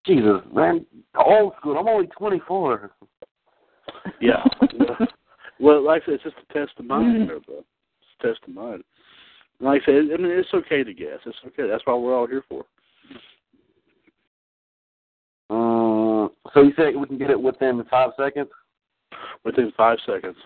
Jesus, 0.07 0.41
man, 0.53 0.85
old 1.17 1.53
school. 1.59 1.79
I'm 1.79 1.89
only 1.89 2.07
24. 2.09 2.91
Yeah. 4.21 4.45
well, 5.61 5.85
like 5.85 6.03
I 6.03 6.07
said, 6.07 6.15
it's 6.15 6.25
just 6.25 6.37
a 6.51 6.53
test 6.53 6.73
of 6.79 6.87
mind, 6.87 7.29
there, 7.29 7.41
bro. 7.41 7.59
It's 7.59 7.67
a 8.21 8.27
test 8.27 8.41
of 8.47 8.55
mind. 8.55 8.83
Like 9.61 9.83
I 9.83 9.87
said, 9.87 9.95
I 10.13 10.17
mean, 10.21 10.33
it's 10.33 10.53
okay 10.53 10.83
to 10.83 10.93
guess. 10.93 11.19
It's 11.25 11.37
okay. 11.47 11.69
That's 11.69 11.87
what 11.87 12.03
we're 12.03 12.17
all 12.17 12.27
here 12.27 12.43
for. 12.49 12.65
Um, 15.51 16.31
so 16.55 16.63
you 16.63 16.73
said 16.77 16.97
we 16.97 17.07
can 17.07 17.19
get 17.19 17.31
it 17.31 17.41
within 17.41 17.85
five 17.91 18.11
seconds? 18.17 18.49
Within 19.45 19.73
five 19.77 19.99
seconds. 20.05 20.37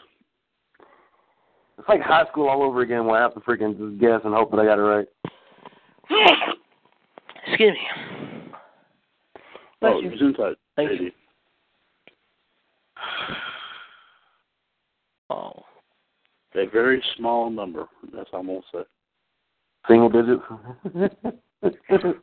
It's 1.78 1.88
like 1.88 2.00
high 2.00 2.24
school 2.30 2.48
all 2.48 2.62
over 2.62 2.80
again 2.80 3.06
when 3.06 3.16
I 3.16 3.22
have 3.22 3.34
to 3.34 3.40
freaking 3.40 3.76
just 3.78 4.00
guess 4.00 4.20
and 4.24 4.34
hope 4.34 4.50
that 4.50 4.58
I 4.60 4.64
got 4.64 4.78
it 4.78 4.82
right. 4.82 5.06
Excuse 7.46 7.72
me. 7.72 7.78
Bless 9.80 9.92
oh, 9.94 10.00
you. 10.00 10.10
it's 10.10 10.20
inside. 10.20 10.54
Thank 10.76 10.90
Maybe. 10.90 11.04
you. 11.04 11.10
Oh. 15.28 15.64
A 16.54 16.66
very 16.72 17.02
small 17.16 17.50
number. 17.50 17.86
That's 18.14 18.30
all 18.32 18.40
I'm 18.40 18.46
gonna 18.46 18.60
say. 18.72 18.84
Single 19.88 20.08
digit. 20.08 20.38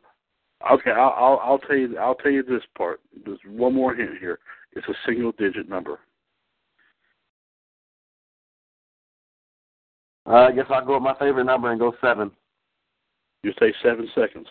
Okay, 0.72 0.92
I'll, 0.92 1.14
I'll 1.16 1.40
I'll 1.44 1.58
tell 1.58 1.76
you 1.76 1.98
I'll 1.98 2.14
tell 2.14 2.32
you 2.32 2.42
this 2.42 2.62
part. 2.76 3.00
There's 3.26 3.38
one 3.46 3.74
more 3.74 3.94
hint 3.94 4.12
here. 4.18 4.38
It's 4.72 4.86
a 4.88 4.94
single 5.06 5.32
digit 5.32 5.68
number. 5.68 6.00
Uh, 10.26 10.48
I 10.48 10.52
guess 10.52 10.66
I'll 10.70 10.84
go 10.84 10.94
with 10.94 11.02
my 11.02 11.14
favorite 11.18 11.44
number 11.44 11.70
and 11.70 11.80
go 11.80 11.94
seven. 12.00 12.30
You 13.42 13.52
say 13.60 13.74
seven 13.82 14.08
seconds. 14.14 14.46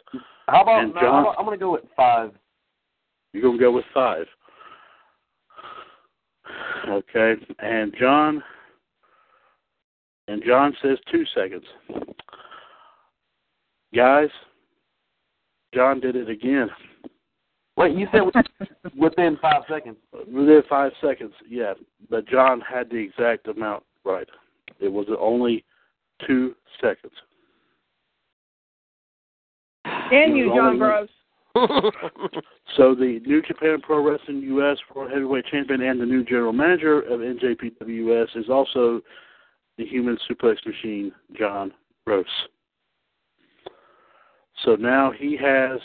How 0.48 0.62
about, 0.62 0.84
And 0.84 0.94
no, 0.94 1.02
John? 1.02 1.12
how 1.12 1.22
about 1.22 1.36
I'm 1.40 1.46
gonna 1.46 1.58
go 1.58 1.72
with 1.74 1.84
five. 1.96 2.32
You're 3.34 3.44
gonna 3.44 3.58
go 3.58 3.72
with 3.72 3.86
five. 3.94 4.26
Okay, 6.88 7.36
and 7.60 7.94
John. 8.00 8.44
And 10.28 10.42
John 10.46 10.74
says 10.82 10.98
two 11.12 11.26
seconds. 11.36 11.66
Guys, 13.94 14.30
John 15.74 16.00
did 16.00 16.16
it 16.16 16.30
again. 16.30 16.70
Wait, 17.76 17.96
you 17.96 18.08
said 18.12 18.22
within 18.98 19.38
five 19.42 19.64
seconds. 19.68 19.98
Within 20.32 20.62
five 20.70 20.92
seconds, 21.02 21.34
yeah. 21.50 21.74
But 22.10 22.28
John 22.28 22.62
had 22.62 22.90
the 22.90 22.98
exact 22.98 23.48
amount 23.48 23.84
right. 24.06 24.28
It 24.84 24.92
was 24.92 25.08
only 25.20 25.64
two 26.28 26.56
seconds. 26.82 27.14
And 29.86 30.38
you, 30.38 30.54
John 30.54 30.78
Gross. 30.78 31.10
So 32.78 32.96
the 32.96 33.22
New 33.28 33.44
Japan 33.44 33.80
Pro 33.82 34.04
Wrestling 34.04 34.42
U.S. 34.42 34.78
World 34.96 35.12
Heavyweight 35.12 35.46
Champion 35.52 35.84
and 35.84 36.02
the 36.02 36.06
new 36.06 36.24
General 36.24 36.54
Manager 36.54 37.02
of 37.02 37.20
NJPWS 37.20 38.36
is 38.36 38.50
also 38.50 39.00
the 39.78 39.86
Human 39.86 40.18
Suplex 40.28 40.56
Machine, 40.66 41.12
John 41.38 41.72
Gross. 42.08 42.26
So 44.66 44.76
now 44.76 45.12
he 45.12 45.38
has 45.38 45.80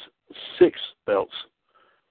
six 0.59 0.79
belts. 1.07 1.33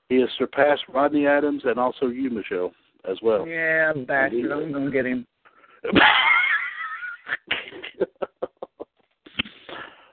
He 0.09 0.17
has 0.17 0.29
surpassed 0.37 0.83
Rodney 0.93 1.25
Adams 1.25 1.63
and 1.65 1.79
also 1.79 2.07
you, 2.07 2.29
Michelle, 2.29 2.71
as 3.09 3.17
well. 3.23 3.47
Yeah, 3.47 3.93
bastard. 3.93 4.51
I'm 4.51 4.71
gonna 4.71 4.91
get 4.91 5.07
him. 5.07 5.25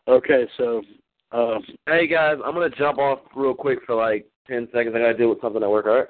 okay, 0.08 0.46
so 0.56 0.82
um, 1.32 1.62
Hey 1.86 2.06
guys, 2.06 2.36
I'm 2.44 2.54
gonna 2.54 2.70
jump 2.70 2.98
off 2.98 3.20
real 3.34 3.54
quick 3.54 3.80
for 3.86 3.96
like 3.96 4.26
ten 4.46 4.68
seconds. 4.72 4.94
I 4.94 5.00
gotta 5.00 5.16
deal 5.16 5.30
with 5.30 5.40
something 5.40 5.62
at 5.62 5.70
work. 5.70 5.86
All 5.86 5.96
right. 5.96 6.08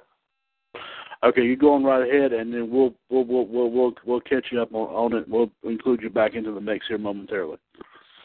Okay, 1.24 1.42
you're 1.42 1.56
going 1.56 1.82
right 1.82 2.06
ahead, 2.06 2.34
and 2.34 2.52
then 2.52 2.70
we'll 2.70 2.92
we'll 3.08 3.24
we'll 3.24 3.46
we'll 3.46 3.70
we'll, 3.70 3.94
we'll 4.04 4.20
catch 4.20 4.46
you 4.52 4.60
up 4.60 4.74
on, 4.74 4.88
on 4.88 5.18
it. 5.18 5.28
We'll 5.28 5.50
include 5.62 6.02
you 6.02 6.10
back 6.10 6.34
into 6.34 6.52
the 6.52 6.60
mix 6.60 6.86
here 6.86 6.98
momentarily. 6.98 7.56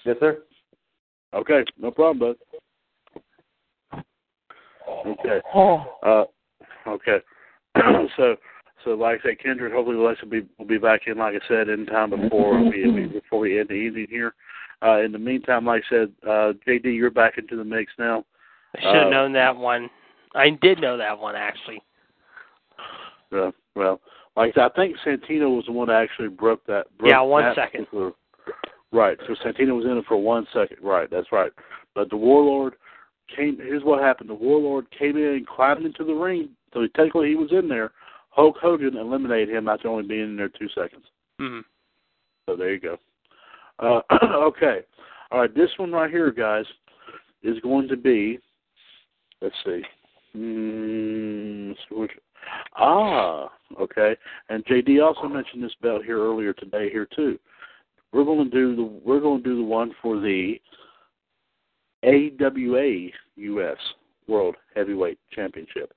Yes, 0.05 0.17
sir. 0.19 0.43
Okay, 1.33 1.63
no 1.77 1.91
problem, 1.91 2.19
bud. 2.19 2.35
Okay. 5.05 5.39
Oh. 5.53 5.85
Uh, 6.03 6.25
okay. 6.89 7.19
so 8.17 8.35
so 8.83 8.91
like 8.91 9.19
I 9.19 9.29
said, 9.29 9.39
Kendrick, 9.39 9.73
hopefully 9.73 9.97
Alexa 9.97 10.25
will 10.25 10.31
be 10.31 10.47
will 10.57 10.65
be 10.65 10.77
back 10.77 11.01
in, 11.07 11.17
like 11.17 11.35
I 11.35 11.47
said, 11.47 11.69
in 11.69 11.85
time 11.85 12.09
before 12.09 12.61
we 12.63 13.07
before 13.07 13.39
we 13.39 13.59
end 13.59 13.69
the 13.69 13.73
evening 13.73 14.07
here. 14.09 14.33
Uh, 14.81 15.01
in 15.01 15.11
the 15.11 15.19
meantime, 15.19 15.65
like 15.65 15.83
I 15.87 15.89
said, 15.89 16.11
uh, 16.23 16.53
JD, 16.65 16.95
you're 16.95 17.11
back 17.11 17.37
into 17.37 17.57
the 17.57 17.63
mix 17.63 17.91
now. 17.99 18.23
I 18.75 18.81
should 18.81 18.95
have 18.95 19.07
Uh, 19.07 19.09
known 19.09 19.33
that 19.33 19.55
one. 19.55 19.89
I 20.35 20.51
did 20.51 20.79
know 20.79 20.97
that 20.97 21.17
one 21.17 21.35
actually. 21.35 21.81
Uh, 23.31 23.51
well, 23.75 23.99
like 24.35 24.51
I 24.51 24.53
said, 24.53 24.71
I 24.71 24.75
think 24.75 24.97
Santino 25.05 25.55
was 25.55 25.65
the 25.65 25.71
one 25.71 25.87
that 25.87 26.01
actually 26.01 26.29
broke 26.29 26.65
that. 26.67 26.85
Broke 26.97 27.11
Yeah, 27.11 27.21
one 27.21 27.53
second. 27.55 27.87
Right. 28.91 29.17
So 29.27 29.35
Santino 29.35 29.75
was 29.75 29.85
in 29.85 29.97
it 29.97 30.05
for 30.07 30.17
one 30.17 30.47
second. 30.53 30.77
Right. 30.81 31.09
That's 31.09 31.31
right. 31.31 31.51
But 31.93 32.09
the 32.09 32.17
Warlord 32.17 32.75
came. 33.35 33.57
Here's 33.57 33.83
what 33.83 34.01
happened. 34.01 34.29
The 34.29 34.35
Warlord 34.35 34.87
came 34.97 35.17
in 35.17 35.23
and 35.23 35.47
climbed 35.47 35.85
into 35.85 36.03
the 36.03 36.13
ring. 36.13 36.49
So 36.73 36.87
technically 36.95 37.29
he 37.29 37.35
was 37.35 37.51
in 37.51 37.67
there. 37.67 37.91
Hulk 38.29 38.57
Hogan 38.61 38.97
eliminated 38.97 39.49
him 39.49 39.67
after 39.67 39.87
only 39.87 40.07
being 40.07 40.21
in 40.21 40.35
there 40.35 40.49
two 40.49 40.69
seconds. 40.69 41.05
hmm 41.39 41.59
So 42.47 42.55
there 42.55 42.73
you 42.73 42.79
go. 42.79 42.97
Uh, 43.79 44.01
okay. 44.35 44.81
All 45.31 45.41
right. 45.41 45.53
This 45.53 45.69
one 45.77 45.91
right 45.91 46.09
here, 46.09 46.31
guys, 46.31 46.65
is 47.43 47.59
going 47.61 47.87
to 47.87 47.97
be. 47.97 48.39
Let's 49.41 49.55
see. 49.65 49.81
Mm, 50.35 51.75
ah, 52.75 53.49
okay. 53.79 54.15
And 54.49 54.65
JD 54.65 55.03
also 55.03 55.27
mentioned 55.27 55.63
this 55.63 55.71
belt 55.81 56.03
here 56.03 56.19
earlier 56.19 56.53
today 56.53 56.89
here 56.89 57.07
too. 57.15 57.39
We're 58.11 58.25
going 58.25 58.49
to 58.49 58.55
do 58.55 58.75
the 58.75 58.83
we're 58.83 59.19
going 59.19 59.43
to 59.43 59.49
do 59.49 59.57
the 59.57 59.63
one 59.63 59.91
for 60.01 60.19
the 60.19 60.59
AWA 62.03 63.09
US 63.35 63.77
World 64.27 64.55
Heavyweight 64.75 65.19
Championship 65.31 65.93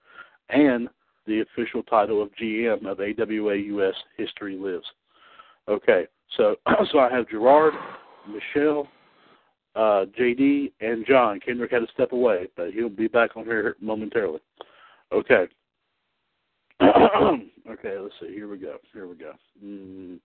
and 0.51 0.89
the 1.27 1.41
official 1.41 1.83
title 1.85 2.23
of 2.23 2.31
GM 2.41 2.87
of 2.87 3.01
AWA 3.01 3.57
US 3.57 3.95
History 4.17 4.57
Lives. 4.57 4.87
Okay, 5.69 6.07
so 6.37 6.57
so 6.91 6.99
I 6.99 7.11
have 7.11 7.29
Gerard, 7.29 7.75
Michelle, 8.29 8.89
uh, 9.75 10.07
JD, 10.19 10.73
and 10.81 11.07
John. 11.07 11.41
Kendrick 11.41 11.73
had 11.73 11.81
to 11.81 11.93
step 11.93 12.13
away, 12.13 12.49
but 12.57 12.73
he'll 12.73 12.89
be 12.89 13.09
back 13.09 13.37
on 13.37 13.45
here 13.45 13.77
momentarily. 13.81 14.41
Okay. 15.13 15.47
okay, 16.83 17.99
let's 17.99 18.15
see. 18.21 18.35
Here 18.35 18.49
we 18.49 18.59
go. 18.59 18.79
Here 18.93 19.07
we 19.07 19.15
go. 19.15 19.33
Mm, 19.65 20.19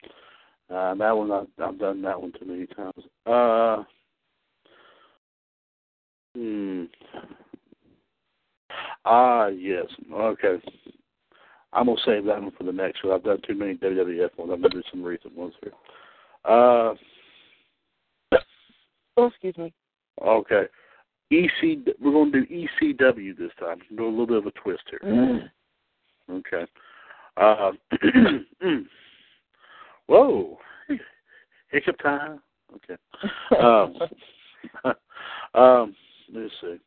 uh, 0.69 0.95
that 0.95 1.11
one, 1.11 1.31
I've, 1.31 1.47
I've 1.63 1.79
done 1.79 2.01
that 2.01 2.19
one 2.19 2.33
too 2.33 2.45
many 2.45 2.65
times. 2.67 3.03
Uh, 3.25 3.83
hmm. 6.35 6.85
Ah, 9.09 9.47
yes. 9.47 9.85
Okay. 10.11 10.57
I'm 11.71 11.85
gonna 11.85 11.97
save 12.05 12.25
that 12.25 12.41
one 12.41 12.51
for 12.57 12.65
the 12.65 12.73
next 12.73 13.03
one. 13.03 13.13
I've 13.13 13.23
done 13.23 13.39
too 13.47 13.55
many 13.55 13.75
WWF 13.75 14.37
ones. 14.37 14.51
I'm 14.53 14.61
gonna 14.61 14.69
do 14.69 14.83
some 14.91 15.01
recent 15.03 15.35
ones 15.35 15.53
here. 15.61 15.71
Uh, 16.43 16.93
Oh, 19.19 19.25
excuse 19.27 19.57
me. 19.57 19.73
okay. 20.21 20.63
EC. 21.31 21.79
We're 21.99 22.11
gonna 22.11 22.31
do 22.31 22.45
ECW 22.45 23.37
this 23.37 23.51
time. 23.59 23.79
Do 23.95 24.05
a 24.05 24.09
little 24.09 24.27
bit 24.27 24.37
of 24.37 24.45
a 24.45 24.51
twist 24.51 24.83
here. 24.89 25.49
Okay. 26.29 26.65
Uh, 27.37 27.71
whoa. 30.07 30.59
Hiccup 31.71 31.97
time. 31.99 32.41
Okay. 32.75 32.97
Um, 33.59 33.95
um, 35.61 35.95
let's 36.33 36.53
see. 36.61 36.77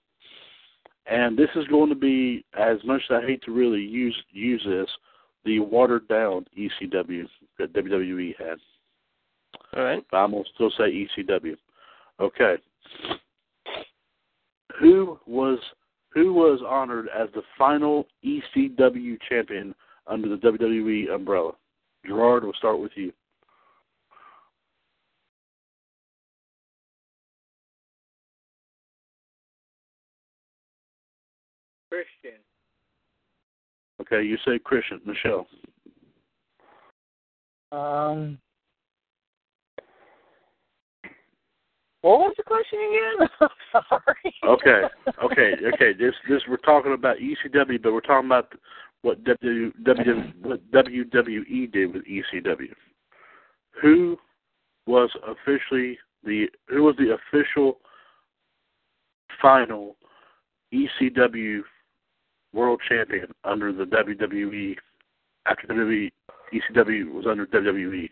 And 1.10 1.36
this 1.36 1.48
is 1.56 1.66
going 1.66 1.88
to 1.88 1.96
be, 1.96 2.44
as 2.56 2.78
much 2.84 3.02
as 3.10 3.20
I 3.22 3.26
hate 3.26 3.42
to 3.42 3.50
really 3.50 3.80
use 3.80 4.16
use 4.30 4.62
this, 4.64 4.88
the 5.44 5.58
watered 5.58 6.06
down 6.08 6.46
ECW 6.56 7.26
that 7.58 7.72
WWE 7.72 8.36
had. 8.38 8.58
All 9.76 9.82
right. 9.82 10.04
but 10.10 10.16
I'm 10.16 10.30
gonna 10.32 10.44
still 10.54 10.70
say 10.78 11.08
ECW. 11.18 11.56
Okay. 12.20 12.56
Who 14.78 15.18
was 15.26 15.58
who 16.12 16.32
was 16.32 16.60
honored 16.66 17.08
as 17.08 17.28
the 17.34 17.42
final 17.58 18.06
ECW 18.24 19.18
champion 19.28 19.74
under 20.06 20.28
the 20.28 20.36
WWE 20.36 21.12
umbrella? 21.12 21.52
Gerard, 22.06 22.44
we'll 22.44 22.52
start 22.54 22.78
with 22.78 22.92
you. 22.94 23.12
Christian. 31.90 32.38
Okay, 34.12 34.26
you 34.26 34.36
say 34.44 34.58
Christian. 34.58 35.00
Michelle. 35.04 35.46
Um, 37.72 38.38
what 42.02 42.18
was 42.18 42.34
the 42.36 42.42
question 42.42 42.78
again? 42.80 43.50
Sorry. 43.88 44.34
Okay, 44.44 44.82
okay, 45.24 45.52
okay. 45.72 45.92
This 45.92 46.14
this 46.28 46.42
we're 46.48 46.56
talking 46.56 46.94
about 46.94 47.18
ECW, 47.18 47.80
but 47.80 47.92
we're 47.92 48.00
talking 48.00 48.26
about 48.26 48.52
what 49.02 49.22
W, 49.24 49.72
w, 49.84 50.32
what 50.42 50.70
WWE 50.72 51.72
did 51.72 51.94
with 51.94 52.02
ECW. 52.04 52.72
Who 53.80 54.18
was 54.86 55.10
officially 55.26 55.98
the 56.24 56.46
who 56.68 56.82
was 56.82 56.96
the 56.96 57.16
official 57.16 57.78
final 59.40 59.96
ECW 60.74 61.60
world 62.52 62.80
champion 62.88 63.26
under 63.44 63.72
the 63.72 63.84
WWE 63.84 64.76
after 65.46 65.66
WWE 65.68 66.10
ECW 66.52 67.12
was 67.12 67.26
under 67.28 67.46
WWE 67.46 68.08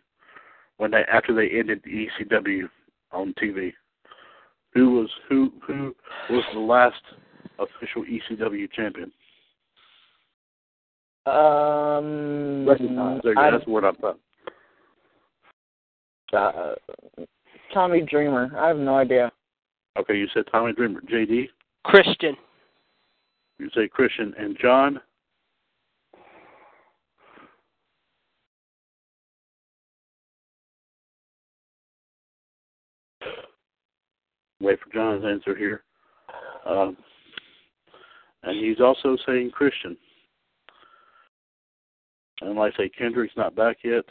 when 0.77 0.91
they 0.91 1.03
after 1.13 1.35
they 1.35 1.49
ended 1.59 1.81
the 1.85 2.07
ECW 2.07 2.69
on 3.13 3.35
TV. 3.43 3.73
Who 4.75 4.93
was 4.93 5.11
who 5.29 5.53
who 5.67 5.95
was 6.31 6.45
the 6.53 6.61
last 6.61 7.01
official 7.59 8.05
ECW 8.05 8.71
champion? 8.73 9.11
Um, 11.27 12.67
Recognize. 12.67 13.21
There 13.23 13.33
you 13.33 13.37
go. 13.37 13.51
That's 13.51 13.65
the 13.65 13.71
word 13.71 13.85
I'm 13.85 13.97
talking. 13.97 14.21
uh, 16.33 16.75
Tommy 17.75 18.03
Dreamer. 18.03 18.51
I 18.57 18.69
have 18.69 18.79
no 18.79 18.97
idea. 18.97 19.31
Okay, 19.99 20.17
you 20.17 20.27
said 20.33 20.45
Tommy 20.51 20.73
Dreamer. 20.73 21.01
JD, 21.03 21.49
Christian. 21.85 22.37
You 23.59 23.69
say 23.75 23.89
Christian, 23.89 24.35
and 24.39 24.57
John. 24.61 25.01
Wait 34.61 34.79
for 34.81 34.93
John's 34.93 35.25
answer 35.25 35.57
here. 35.57 35.85
Um, 36.67 36.97
and 38.43 38.65
he's 38.65 38.81
also 38.81 39.17
saying 39.27 39.51
Christian. 39.51 39.97
And 42.41 42.57
like 42.57 42.75
I 42.75 42.85
say, 42.85 42.91
Kendrick's 42.97 43.37
not 43.37 43.55
back 43.57 43.79
yet. 43.85 44.05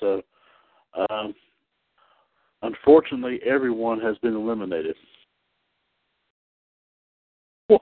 So, 0.00 0.22
um, 1.10 1.34
unfortunately, 2.62 3.40
everyone 3.44 4.00
has 4.00 4.16
been 4.18 4.34
eliminated. 4.34 4.96
What? 7.68 7.80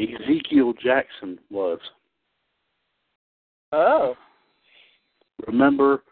Ezekiel 0.00 0.72
Jackson 0.82 1.38
was. 1.50 1.78
Oh. 3.72 4.14
Remember 5.46 6.02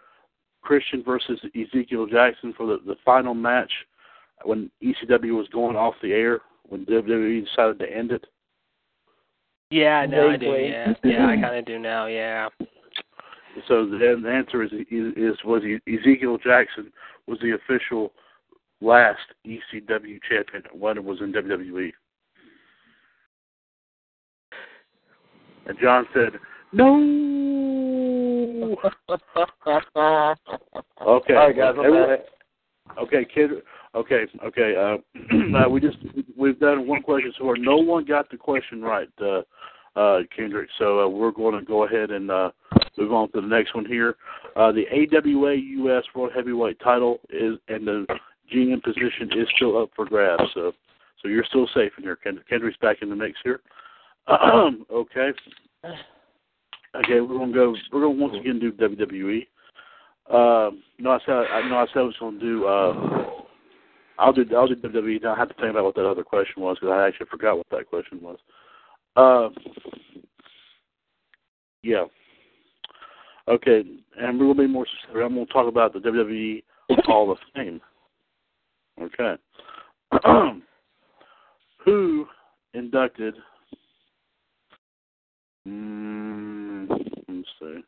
Christian 0.63 1.03
versus 1.05 1.41
Ezekiel 1.55 2.07
Jackson 2.07 2.53
for 2.57 2.67
the, 2.67 2.79
the 2.87 2.97
final 3.05 3.35
match 3.35 3.73
when 4.45 4.71
ECW 4.83 5.37
was 5.37 5.49
going 5.53 5.77
off 5.77 5.95
the 6.03 6.13
air 6.13 6.41
when 6.69 6.85
WWE 6.87 7.45
decided 7.45 7.79
to 7.79 7.91
end 7.91 8.13
it? 8.13 8.25
Yeah, 9.71 10.07
no, 10.07 10.31
I 10.31 10.37
do. 10.37 10.47
Yeah, 10.47 10.93
yeah, 11.03 11.27
I 11.27 11.41
kind 11.41 11.57
of 11.57 11.65
do 11.65 11.79
now. 11.79 12.07
Yeah. 12.07 12.49
So 13.67 13.87
the, 13.87 14.21
the 14.23 14.31
answer 14.31 14.63
is, 14.63 14.71
is 14.73 15.13
is 15.17 15.37
was 15.45 15.63
Ezekiel 15.89 16.39
Jackson 16.39 16.93
was 17.27 17.39
the 17.41 17.53
official 17.53 18.13
last 18.81 19.19
ECW 19.47 20.19
champion 20.29 20.63
when 20.73 20.97
it 20.97 21.05
was 21.05 21.21
in 21.21 21.33
WWE. 21.33 21.93
And 25.67 25.79
John 25.81 26.07
said, 26.15 26.33
"No." 26.73 27.37
Okay. 31.07 31.35
All 31.35 31.47
right, 31.47 31.57
guys, 31.57 31.75
I'm 31.79 31.85
Everyone-. 31.85 32.19
Okay, 32.99 33.27
kid. 33.33 33.51
Okay, 33.95 34.25
okay. 34.45 34.75
Uh, 34.77 35.57
uh, 35.57 35.69
we 35.69 35.81
just 35.81 35.99
we've 36.37 36.59
done 36.59 36.87
one 36.87 37.03
question 37.03 37.33
so 37.39 37.45
far. 37.45 37.57
No 37.57 37.77
one 37.77 38.05
got 38.05 38.31
the 38.31 38.37
question 38.37 38.83
right, 38.83 39.09
uh, 39.21 39.43
uh, 39.99 40.21
Kendrick. 40.35 40.69
So 40.79 41.01
uh, 41.01 41.09
we're 41.09 41.31
going 41.31 41.59
to 41.59 41.65
go 41.65 41.85
ahead 41.85 42.11
and 42.11 42.31
uh, 42.31 42.51
move 42.99 43.13
on 43.13 43.31
to 43.33 43.41
the 43.41 43.47
next 43.47 43.75
one 43.75 43.87
here. 43.87 44.17
Uh, 44.55 44.73
the 44.73 44.85
AWA 44.91 45.55
US 45.55 46.05
World 46.15 46.33
Heavyweight 46.35 46.79
Title 46.81 47.21
is 47.31 47.59
and 47.69 47.87
the 47.87 48.07
GM 48.55 48.83
position 48.83 49.31
is 49.37 49.49
still 49.57 49.81
up 49.81 49.91
for 49.97 50.05
grabs. 50.05 50.45
So, 50.55 50.73
so 51.23 51.29
you're 51.29 51.45
still 51.45 51.69
safe 51.75 51.93
in 51.99 52.05
here. 52.05 52.17
Kend- 52.17 52.45
Kendrick's 52.49 52.79
back 52.79 52.99
in 53.03 53.11
the 53.11 53.17
mix 53.17 53.39
here. 53.43 53.61
okay. 54.93 55.31
Okay, 55.85 57.21
we're 57.21 57.39
gonna 57.39 57.53
go. 57.53 57.75
We're 57.93 58.03
gonna 58.03 58.11
once 58.11 58.35
again 58.41 58.59
do 58.59 58.73
WWE. 58.73 59.47
Um, 60.29 60.83
no, 60.99 61.11
I 61.11 61.19
said 61.25 61.33
I 61.35 61.69
know 61.69 61.77
I 61.77 61.87
said 61.93 62.01
I 62.01 62.03
was 62.03 62.15
to 62.19 62.39
do. 62.41 62.67
Uh, 62.67 63.31
I'll 64.19 64.33
do. 64.33 64.45
I'll 64.57 64.67
do 64.67 64.77
WWE. 64.77 65.23
Now 65.23 65.35
I 65.35 65.39
have 65.39 65.49
to 65.49 65.55
think 65.55 65.71
about 65.71 65.85
what 65.85 65.95
that 65.95 66.09
other 66.09 66.25
question 66.25 66.63
was 66.63 66.77
because 66.81 66.93
I 66.93 67.07
actually 67.07 67.27
forgot 67.31 67.59
what 67.59 67.67
that 67.71 67.89
question 67.89 68.21
was. 68.21 68.39
Uh, 69.15 69.51
yeah. 71.83 72.05
Okay, 73.49 73.85
and 74.19 74.41
we're 74.41 74.47
to 74.57 74.63
be 74.63 74.67
more 74.67 74.87
specific. 74.87 75.23
I'm 75.25 75.35
to 75.47 75.53
talk 75.53 75.69
about 75.69 75.93
the 75.93 76.01
WWE 76.01 76.63
Hall 77.05 77.31
of 77.31 77.39
Fame. 77.55 77.81
Okay. 79.01 79.37
Who 81.85 82.27
inducted? 82.75 83.35
Mm, 85.67 86.89
let's 87.29 87.49
see. 87.61 87.83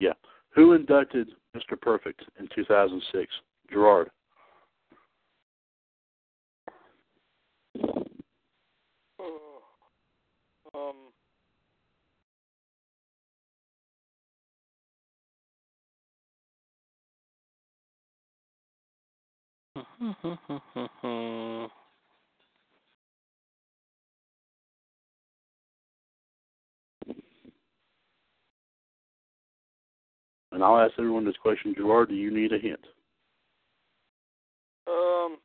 Yeah. 0.00 0.12
Who 0.54 0.72
inducted 0.72 1.30
Mr. 1.56 1.80
Perfect 1.80 2.22
in 2.38 2.48
2006? 2.54 3.32
Gerard. 3.70 4.10
Um. 10.74 11.12
And 30.52 30.62
I'll 30.62 30.78
ask 30.78 30.92
everyone 30.98 31.24
this 31.24 31.36
question. 31.42 31.74
Gerard, 31.76 32.10
do 32.10 32.14
you 32.14 32.30
need 32.30 32.52
a 32.52 32.58
hint? 32.58 32.80
Um. 34.86 35.36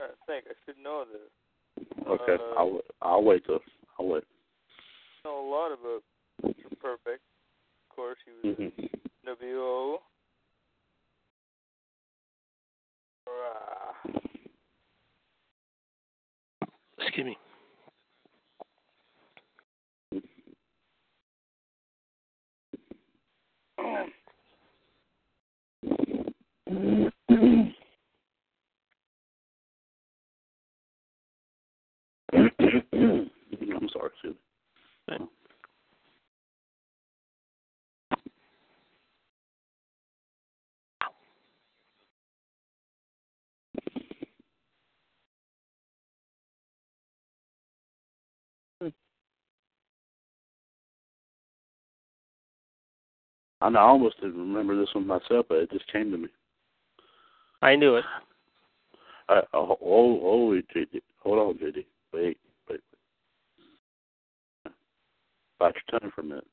I 0.00 0.06
think 0.26 0.44
I 0.48 0.54
should 0.64 0.82
know 0.82 1.04
this. 1.10 1.20
Okay, 2.08 2.36
Uh, 2.42 2.58
I'll 2.58 2.80
I'll 3.02 3.22
wait 3.24 3.44
till 3.44 3.58
I'll 3.98 4.06
wait. 4.06 4.24
know 5.24 5.40
a 5.40 5.50
lot 5.50 5.72
about 5.72 6.02
Mr. 6.44 6.80
Perfect. 6.80 7.22
Of 7.90 7.96
course, 7.96 8.18
he 8.24 8.48
was 8.48 8.56
hmm 8.56 8.86
WO. 9.26 9.98
Rah. 13.26 14.22
Excuse 17.00 17.26
me. 17.26 17.38
Um. 23.78 24.12
I'm 32.32 33.88
sorry, 33.92 34.10
excuse 34.12 34.34
me. 35.08 35.28
I 53.60 53.68
know 53.70 53.78
I 53.80 53.82
almost 53.82 54.20
didn't 54.20 54.38
remember 54.38 54.78
this 54.78 54.94
one 54.94 55.06
myself, 55.06 55.46
but 55.48 55.58
it 55.58 55.70
just 55.70 55.90
came 55.92 56.10
to 56.12 56.18
me. 56.18 56.28
I 57.60 57.74
knew 57.74 57.96
it. 57.96 58.04
Uh, 59.28 59.42
oh, 59.52 59.76
oh, 59.84 60.20
oh, 60.22 60.62
JD. 60.74 61.00
Hold 61.22 61.38
on, 61.38 61.54
JD. 61.58 61.84
Wait, 62.12 62.38
wait. 62.70 62.80
Bite 65.58 65.74
your 65.90 66.00
tongue 66.00 66.10
for 66.14 66.20
a 66.20 66.24
minute. 66.24 66.46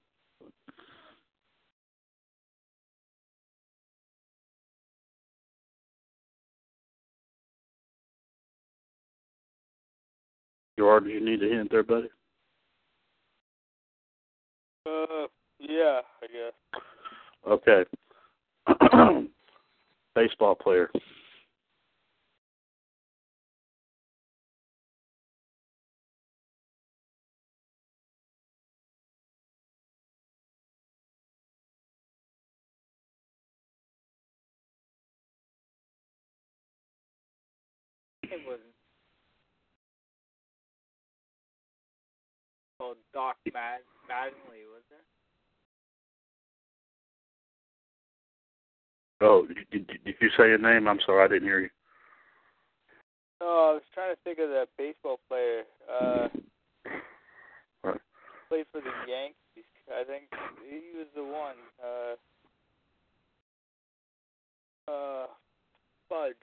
Gerard, 10.78 11.06
do 11.06 11.10
you 11.10 11.24
need 11.24 11.42
a 11.42 11.48
hint 11.48 11.72
there, 11.72 11.84
buddy? 11.84 12.10
Uh, 14.86 15.28
yeah, 15.60 16.02
I 16.22 16.28
guess. 16.28 16.82
Okay. 17.48 17.84
Baseball 20.16 20.56
player. 20.56 20.90
It 38.24 38.42
wasn't. 38.48 38.76
called 42.86 42.98
Doc 43.14 43.38
Mad 43.54 43.80
Maddenly, 44.08 44.68
was 44.70 44.84
there? 44.90 45.00
Oh, 49.22 49.48
did, 49.72 49.90
you 50.04 50.30
say 50.38 50.54
a 50.54 50.58
name? 50.58 50.88
I'm 50.88 51.00
sorry, 51.06 51.24
I 51.24 51.28
didn't 51.28 51.48
hear 51.48 51.62
you. 51.62 51.70
Oh, 53.42 53.72
I 53.72 53.74
was 53.76 53.84
trying 53.94 54.16
to 54.16 54.22
think 54.24 54.40
of 54.40 54.50
that 54.50 54.68
baseball 54.78 55.20
player. 55.28 55.64
Uh, 55.90 56.28
Right. 57.84 58.02
played 58.50 58.66
for 58.72 58.82
the 58.82 58.92
Yankees. 59.08 59.70
I 59.92 60.04
think 60.04 60.26
he 60.68 60.98
was 60.98 61.08
the 61.16 61.24
one. 61.24 61.56
Uh, 61.78 62.16
uh, 64.92 65.28
Fudge. 66.10 66.36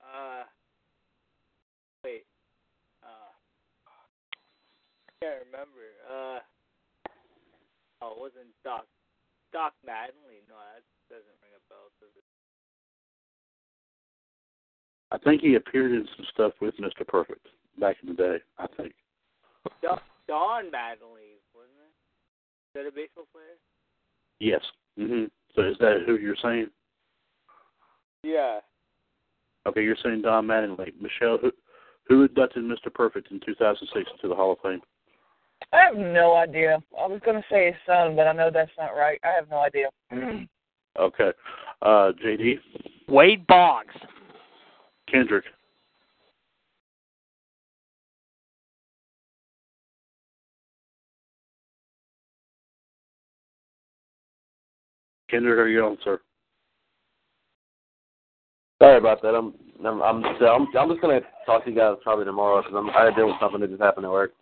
Uh, 0.00 0.44
wait. 2.04 2.24
Uh, 3.02 3.32
can't 5.20 5.44
remember. 5.46 5.84
Uh, 6.08 6.38
oh, 8.02 8.12
it 8.12 8.20
wasn't 8.20 8.54
Doc. 8.64 8.86
Doc 9.52 9.74
Maddenly. 9.84 10.44
No, 10.48 10.56
that 10.56 10.84
doesn't 11.10 11.38
ring 11.42 11.47
I 15.10 15.18
think 15.18 15.40
he 15.40 15.54
appeared 15.54 15.92
in 15.92 16.06
some 16.16 16.26
stuff 16.32 16.52
with 16.60 16.74
Mr. 16.76 17.06
Perfect 17.06 17.46
back 17.80 17.96
in 18.02 18.10
the 18.10 18.14
day. 18.14 18.36
I 18.58 18.66
think. 18.76 18.92
Don, 19.82 19.98
Don 20.26 20.70
Maddenly, 20.70 21.40
wasn't 21.54 21.78
it? 21.80 22.78
Is 22.78 22.84
that 22.84 22.86
a 22.86 22.92
baseball 22.92 23.24
player? 23.32 23.56
Yes. 24.38 24.60
hmm 24.96 25.24
So 25.54 25.62
is 25.62 25.76
that 25.80 26.02
who 26.06 26.16
you're 26.16 26.36
saying? 26.42 26.68
yeah. 28.22 28.60
Okay, 29.66 29.82
you're 29.82 29.96
saying 30.02 30.22
Don 30.22 30.46
Mattingly. 30.46 30.92
Michelle, 31.00 31.38
who 31.38 31.50
who 32.08 32.22
inducted 32.22 32.64
Mr. 32.64 32.92
Perfect 32.92 33.30
in 33.30 33.40
2006 33.44 34.10
into 34.14 34.28
the 34.28 34.34
Hall 34.34 34.52
of 34.52 34.58
Fame? 34.62 34.80
I 35.72 35.80
have 35.84 35.96
no 35.96 36.36
idea. 36.36 36.78
I 36.98 37.06
was 37.06 37.20
going 37.24 37.36
to 37.36 37.48
say 37.50 37.66
his 37.66 37.74
son, 37.86 38.16
but 38.16 38.26
I 38.26 38.32
know 38.32 38.50
that's 38.52 38.70
not 38.78 38.96
right. 38.96 39.20
I 39.22 39.28
have 39.28 39.50
no 39.50 39.58
idea. 39.58 39.88
Okay. 40.98 41.30
Uh, 41.82 42.12
JD 42.24 42.58
Wade 43.08 43.46
Boggs. 43.46 43.94
Kendrick. 45.10 45.44
Kendrick, 55.30 55.58
are 55.58 55.68
you 55.68 55.84
on, 55.84 55.98
sir? 56.02 56.20
Sorry 58.80 58.98
about 58.98 59.20
that. 59.22 59.34
I'm 59.34 59.54
I'm 59.84 60.02
I'm 60.02 60.24
I'm, 60.24 60.66
I'm 60.76 60.88
just 60.88 61.00
gonna 61.00 61.20
talk 61.46 61.64
to 61.64 61.70
you 61.70 61.76
guys 61.76 61.96
probably 62.02 62.24
tomorrow 62.24 62.62
because 62.62 62.74
I'm 62.76 62.90
I 62.90 63.04
had 63.04 63.10
to 63.10 63.16
deal 63.16 63.26
with 63.26 63.36
something 63.40 63.60
that 63.60 63.70
just 63.70 63.82
happened 63.82 64.06
at 64.06 64.12
work. 64.12 64.32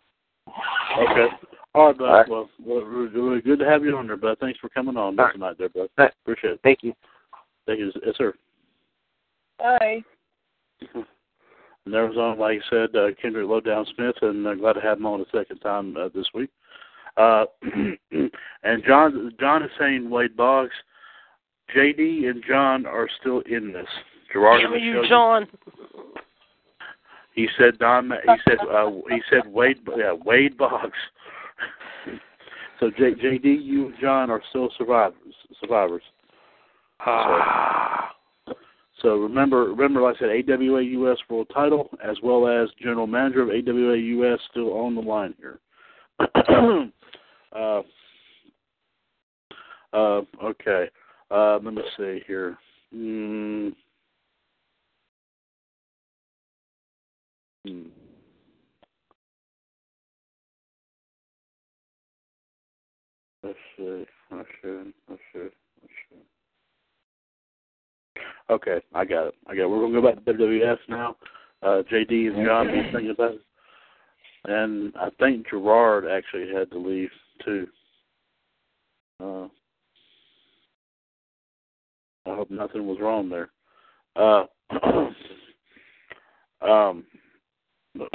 Okay. 0.99 1.27
All 1.77 1.87
right, 1.87 1.97
bud. 1.97 2.05
All 2.05 2.13
right. 2.17 2.29
Well, 2.29 2.49
well, 2.65 2.81
really- 2.83 3.07
really 3.09 3.41
good 3.41 3.59
to 3.59 3.65
have 3.65 3.83
you 3.83 3.95
on 3.95 4.07
there, 4.07 4.17
bud. 4.17 4.39
Thanks 4.39 4.59
for 4.59 4.69
coming 4.69 4.97
on 4.97 5.19
All 5.19 5.25
right. 5.25 5.33
tonight, 5.33 5.57
there, 5.59 5.69
bud. 5.69 5.89
Thank- 5.95 6.13
Appreciate 6.23 6.53
it. 6.53 6.59
Thank 6.63 6.81
you. 6.81 6.93
Thank 7.67 7.79
you, 7.79 7.91
yes, 8.03 8.15
sir. 8.17 8.33
Bye. 9.59 10.03
And 11.85 11.93
there 11.93 12.05
was 12.05 12.17
on, 12.17 12.37
like 12.37 12.59
I 12.59 12.69
said, 12.69 12.95
uh, 12.97 13.07
Kendrick 13.21 13.47
Lowdown 13.47 13.85
Smith, 13.95 14.15
and 14.21 14.45
uh, 14.45 14.55
glad 14.55 14.73
to 14.73 14.81
have 14.81 14.97
him 14.97 15.05
on 15.05 15.21
a 15.21 15.25
second 15.33 15.59
time 15.59 15.95
uh, 15.95 16.09
this 16.13 16.27
week. 16.33 16.49
Uh, 17.15 17.45
and 18.11 18.83
John, 18.85 19.31
John 19.39 19.63
is 19.63 19.69
saying 19.79 20.09
Wade 20.09 20.35
Boggs. 20.35 20.73
JD 21.73 22.29
and 22.29 22.43
John 22.45 22.85
are 22.85 23.07
still 23.21 23.39
in 23.49 23.71
this. 23.71 23.87
Gerard 24.33 24.63
Damn 24.69 24.77
you, 24.83 25.07
John. 25.07 25.47
He 27.33 27.47
said 27.57 27.79
Don. 27.79 28.11
He 28.11 28.35
said 28.45 28.57
uh, 28.69 28.91
he 29.09 29.21
said 29.29 29.49
Wade. 29.49 29.79
Yeah, 29.95 30.11
Wade 30.25 30.57
Boggs. 30.57 30.91
So 32.79 32.91
J, 32.91 33.13
JD, 33.13 33.63
you 33.63 33.87
and 33.87 33.95
John 34.01 34.29
are 34.29 34.41
still 34.49 34.69
survivors. 34.77 35.15
Survivors. 35.61 36.03
Ah. 36.99 38.11
So 39.01 39.17
remember, 39.17 39.65
remember, 39.65 40.01
like 40.01 40.15
I 40.17 40.19
said, 40.19 40.49
AWA 40.49 40.81
US 40.81 41.17
World 41.29 41.47
Title 41.53 41.89
as 42.03 42.17
well 42.23 42.47
as 42.47 42.69
General 42.81 43.07
Manager 43.07 43.43
of 43.43 43.49
AWA 43.49 43.95
US 43.95 44.39
still 44.49 44.73
on 44.73 44.95
the 44.95 45.01
line 45.01 45.35
here. 45.37 45.59
uh, 47.55 47.81
uh, 49.93 50.21
okay. 50.43 50.89
Uh, 51.29 51.59
let 51.63 51.73
me 51.73 51.81
see 51.97 52.21
here. 52.25 52.57
Mm. 52.95 53.73
Hmm. 57.65 58.06
Okay, 68.49 68.81
I 68.93 69.05
got 69.05 69.27
it. 69.27 69.35
I 69.47 69.55
got 69.55 69.63
it. 69.63 69.69
We're 69.69 69.81
gonna 69.81 70.01
go 70.01 70.07
back 70.07 70.23
to 70.23 70.33
WWF 70.33 70.77
now. 70.87 71.15
Uh, 71.61 71.81
JD 71.91 72.35
and 72.35 72.45
John 72.45 72.67
been 72.67 72.91
thinking 72.91 73.09
about 73.11 73.33
it, 73.33 73.41
and 74.45 74.93
I 74.95 75.09
think 75.19 75.49
Gerard 75.49 76.05
actually 76.05 76.53
had 76.53 76.71
to 76.71 76.77
leave 76.77 77.09
too. 77.43 77.67
Uh, 79.21 79.47
I 82.25 82.35
hope 82.35 82.51
nothing 82.51 82.85
was 82.85 82.99
wrong 83.01 83.29
there. 83.29 83.49
Uh, 84.15 84.45
um, 86.65 87.05
but 87.95 88.09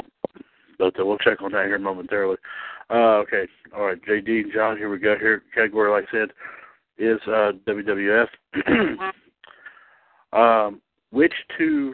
but 0.79 0.93
we'll 0.97 1.17
check 1.19 1.41
on 1.41 1.51
that 1.51 1.65
here 1.65 1.79
momentarily. 1.79 2.37
Uh, 2.89 3.17
okay, 3.23 3.47
all 3.75 3.85
right, 3.85 4.01
JD 4.05 4.27
and 4.27 4.53
John, 4.53 4.77
here 4.77 4.89
we 4.89 4.99
go. 4.99 5.15
Here, 5.17 5.41
category, 5.53 5.91
like 5.91 6.05
I 6.09 6.11
said, 6.11 6.29
is 6.97 7.19
uh, 7.27 7.53
WWF. 7.67 8.27
um, 10.33 10.81
which 11.11 11.33
two? 11.57 11.93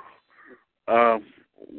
Um, 0.87 1.25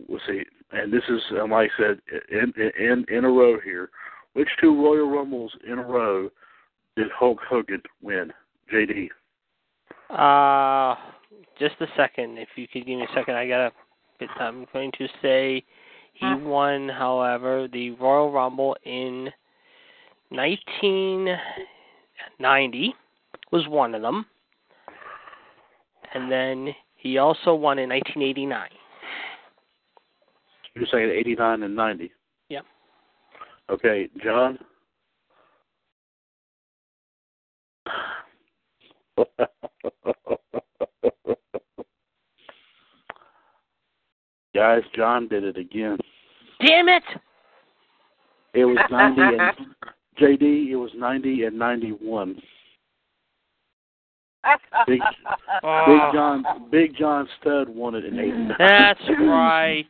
let's 0.08 0.24
see, 0.26 0.42
and 0.72 0.92
this 0.92 1.02
is 1.08 1.20
um, 1.40 1.50
like 1.50 1.70
I 1.78 1.82
said, 1.82 2.00
in 2.30 2.52
in 2.78 3.04
in 3.08 3.24
a 3.24 3.28
row 3.28 3.58
here. 3.60 3.90
Which 4.34 4.48
two 4.60 4.80
Royal 4.80 5.10
Rumbles 5.10 5.52
in 5.66 5.78
a 5.78 5.82
row 5.82 6.30
did 6.96 7.08
Hulk 7.18 7.38
Hogan 7.48 7.82
win? 8.00 8.32
JD. 8.72 9.08
Uh, 10.08 10.94
just 11.58 11.74
a 11.80 11.86
second. 11.96 12.38
If 12.38 12.50
you 12.56 12.68
could 12.68 12.86
give 12.86 12.98
me 12.98 13.04
a 13.04 13.14
second, 13.14 13.34
I 13.34 13.48
gotta. 13.48 13.72
I'm 14.38 14.66
going 14.72 14.92
to 14.98 15.08
say 15.22 15.64
he 16.20 16.34
won, 16.44 16.88
however, 16.88 17.66
the 17.72 17.90
Royal 17.92 18.30
Rumble 18.30 18.76
in 18.84 19.30
1990 20.28 22.94
was 23.50 23.66
one 23.68 23.94
of 23.94 24.02
them, 24.02 24.26
and 26.12 26.30
then 26.30 26.74
he 26.96 27.16
also 27.18 27.54
won 27.54 27.78
in 27.78 27.88
1989. 27.88 28.68
You're 30.74 30.86
saying 30.92 31.08
89 31.10 31.62
and 31.62 31.74
90. 31.74 32.12
Yep. 32.50 32.66
Okay, 33.70 34.10
John. 34.22 34.58
Guys, 44.54 44.82
John 44.94 45.26
did 45.28 45.44
it 45.44 45.56
again. 45.56 45.96
Damn 46.64 46.88
it! 46.88 47.02
It 48.54 48.64
was 48.64 48.78
90 48.90 49.20
and 49.20 49.40
JD. 50.20 50.70
It 50.70 50.76
was 50.76 50.90
90 50.96 51.44
and 51.44 51.58
91. 51.58 52.42
Big, 54.86 55.00
Oh, 55.62 55.84
Big 55.86 56.00
John, 56.14 56.44
Big 56.70 56.96
John 56.96 57.28
Studd 57.40 57.68
won 57.68 57.94
it 57.94 58.04
in 58.06 58.18
'89. 58.18 58.52
That's 58.58 59.00
right. 59.20 59.86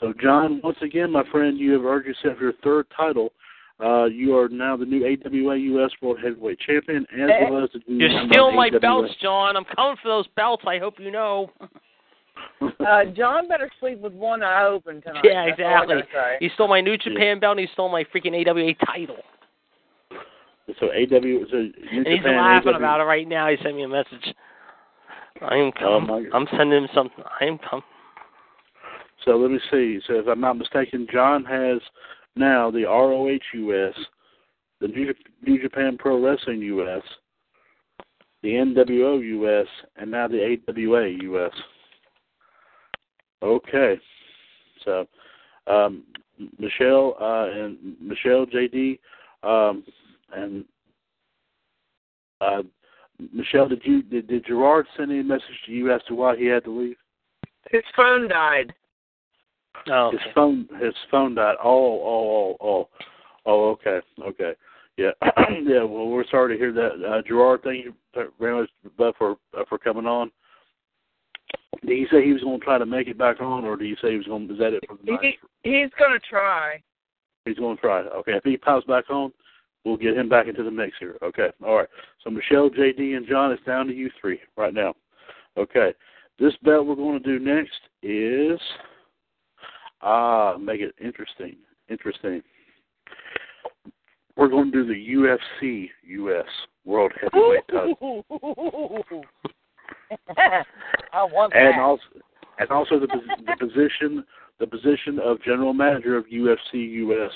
So, 0.00 0.12
John, 0.20 0.60
once 0.64 0.78
again, 0.82 1.10
my 1.12 1.22
friend, 1.30 1.58
you 1.58 1.72
have 1.72 1.84
earned 1.84 2.06
yourself 2.06 2.38
your 2.40 2.52
third 2.64 2.86
title. 2.96 3.32
Uh, 3.82 4.04
you 4.04 4.36
are 4.36 4.48
now 4.48 4.76
the 4.76 4.84
new 4.86 5.04
AWA 5.04 5.56
US 5.56 5.90
World 6.00 6.18
Heavyweight 6.22 6.58
Champion, 6.60 7.06
as 7.12 7.30
well 7.50 7.64
as 7.64 7.70
the 7.72 7.80
new 7.86 8.06
You're 8.06 8.26
stealing 8.30 8.56
my 8.56 8.68
AWA. 8.68 8.80
belts, 8.80 9.14
John. 9.20 9.56
I'm 9.56 9.64
coming 9.64 9.96
for 10.02 10.08
those 10.08 10.26
belts. 10.36 10.64
I 10.66 10.78
hope 10.78 10.94
you 10.98 11.10
know. 11.10 11.50
uh, 12.86 13.04
John 13.16 13.48
better 13.48 13.70
sleep 13.80 14.00
with 14.00 14.12
one 14.12 14.42
eye 14.42 14.66
open 14.66 15.02
tonight. 15.02 15.22
Yeah, 15.24 15.46
That's 15.46 15.60
all 15.60 15.90
I 15.90 15.98
exactly. 15.98 16.36
He 16.40 16.48
stole 16.54 16.68
my 16.68 16.80
New 16.80 16.96
Japan 16.96 17.40
belt. 17.40 17.58
and 17.58 17.66
He 17.66 17.72
stole 17.72 17.90
my 17.90 18.04
freaking 18.04 18.34
AWA 18.46 18.74
title. 18.86 19.16
So 20.80 20.86
AW, 20.86 21.20
so 21.50 21.56
New 21.56 21.72
And 21.90 22.06
he's 22.06 22.18
Japan, 22.18 22.36
laughing 22.36 22.72
AW, 22.72 22.76
about 22.76 23.00
it 23.00 23.04
right 23.04 23.28
now. 23.28 23.48
He 23.50 23.56
sent 23.62 23.76
me 23.76 23.82
a 23.84 23.88
message. 23.88 24.34
I 25.42 25.56
am 25.56 25.72
Oh, 25.82 26.22
I'm 26.32 26.46
sending 26.56 26.84
him 26.84 26.88
something. 26.94 27.22
I 27.40 27.44
am 27.44 27.58
com- 27.58 27.82
So 29.24 29.32
let 29.32 29.50
me 29.50 29.58
see. 29.70 30.00
So 30.06 30.14
if 30.14 30.26
I'm 30.26 30.40
not 30.40 30.56
mistaken, 30.56 31.06
John 31.12 31.44
has 31.44 31.80
now 32.36 32.70
the 32.70 32.84
ROH 32.84 33.38
US, 33.54 33.94
the 34.80 34.88
New, 34.88 35.12
New 35.42 35.60
Japan 35.62 35.96
Pro 35.98 36.22
Wrestling 36.24 36.62
US, 36.62 37.02
the 38.42 38.50
NWO 38.50 39.20
US, 39.22 39.66
and 39.96 40.10
now 40.10 40.28
the 40.28 40.42
AWA 40.68 41.08
US. 41.08 41.52
Okay. 43.42 43.98
So 44.84 45.06
um, 45.66 46.04
Michelle 46.58 47.16
uh, 47.20 47.46
and 47.50 47.96
Michelle 48.00 48.46
JD 48.46 48.98
um, 49.42 49.84
and 50.34 50.64
uh, 52.40 52.62
Michelle, 53.32 53.68
did 53.68 53.82
you 53.84 54.02
did, 54.02 54.26
did 54.26 54.46
Gerard 54.46 54.86
send 54.96 55.12
any 55.12 55.22
message 55.22 55.44
to 55.66 55.72
you 55.72 55.92
as 55.92 56.00
to 56.08 56.14
why 56.14 56.36
he 56.36 56.46
had 56.46 56.64
to 56.64 56.70
leave? 56.70 56.96
His 57.70 57.82
phone 57.96 58.28
died. 58.28 58.74
Oh, 59.90 60.10
His 60.10 60.20
okay. 60.20 60.30
phone 60.34 60.68
his 60.80 60.94
phone 61.10 61.34
died. 61.34 61.56
Oh, 61.62 62.00
oh, 62.04 62.56
oh, 62.60 62.66
oh, 62.66 62.88
oh. 63.46 63.70
Okay, 63.70 64.00
okay, 64.26 64.52
yeah, 64.96 65.10
yeah. 65.62 65.82
Well, 65.84 66.08
we're 66.08 66.26
sorry 66.30 66.54
to 66.54 66.58
hear 66.58 66.72
that, 66.72 67.04
uh, 67.06 67.22
Gerard. 67.26 67.60
Thank 67.62 67.84
you 67.84 67.94
very 68.38 68.60
much 68.60 68.70
Bud, 68.98 69.14
for 69.16 69.36
uh, 69.56 69.64
for 69.68 69.78
coming 69.78 70.06
on. 70.06 70.30
Did 71.86 71.98
he 71.98 72.06
say 72.10 72.24
he 72.24 72.32
was 72.32 72.42
going 72.42 72.60
to 72.60 72.64
try 72.64 72.78
to 72.78 72.86
make 72.86 73.08
it 73.08 73.18
back 73.18 73.40
on, 73.40 73.64
or 73.64 73.76
did 73.76 73.86
he 73.86 73.96
say 74.00 74.12
he 74.12 74.16
was 74.18 74.26
going? 74.26 74.50
Is 74.50 74.58
that 74.58 74.72
it 74.72 74.84
for 74.86 74.96
the 74.96 75.12
night? 75.12 75.20
He, 75.62 75.70
he's 75.70 75.90
gonna 75.98 76.20
try. 76.28 76.80
He's 77.44 77.58
going 77.58 77.76
to 77.76 77.80
try. 77.80 78.00
Okay, 78.00 78.32
if 78.32 78.44
he 78.44 78.56
pops 78.56 78.86
back 78.86 79.10
on, 79.10 79.32
we'll 79.84 79.98
get 79.98 80.16
him 80.16 80.28
back 80.28 80.48
into 80.48 80.62
the 80.62 80.70
mix 80.70 80.94
here. 80.98 81.16
Okay, 81.22 81.48
all 81.64 81.76
right. 81.76 81.88
So 82.22 82.30
Michelle, 82.30 82.70
JD, 82.70 83.16
and 83.16 83.26
John, 83.26 83.52
it's 83.52 83.62
down 83.64 83.86
to 83.86 83.94
you 83.94 84.10
three 84.20 84.40
right 84.56 84.72
now. 84.72 84.94
Okay, 85.58 85.92
this 86.38 86.54
belt 86.62 86.86
we're 86.86 86.94
going 86.94 87.22
to 87.22 87.38
do 87.38 87.44
next 87.44 87.72
is 88.02 88.58
ah, 90.00 90.56
make 90.56 90.80
it 90.80 90.94
interesting. 91.02 91.56
Interesting. 91.88 92.42
We're 94.36 94.48
going 94.48 94.72
to 94.72 94.84
do 94.84 94.86
the 94.86 95.44
UFC 95.62 95.90
US 96.06 96.46
World 96.84 97.12
Heavyweight 97.20 97.68
title, 97.70 98.24
I 101.12 101.24
want 101.24 101.54
and 101.54 101.74
that. 101.74 101.80
also 101.80 102.02
and 102.58 102.70
also 102.70 102.98
the 102.98 103.08
the 103.46 103.56
position 103.58 104.24
the 104.60 104.66
position 104.66 105.18
of 105.18 105.42
general 105.42 105.72
manager 105.72 106.16
of 106.16 106.26
UFC 106.26 106.92
US 107.04 107.32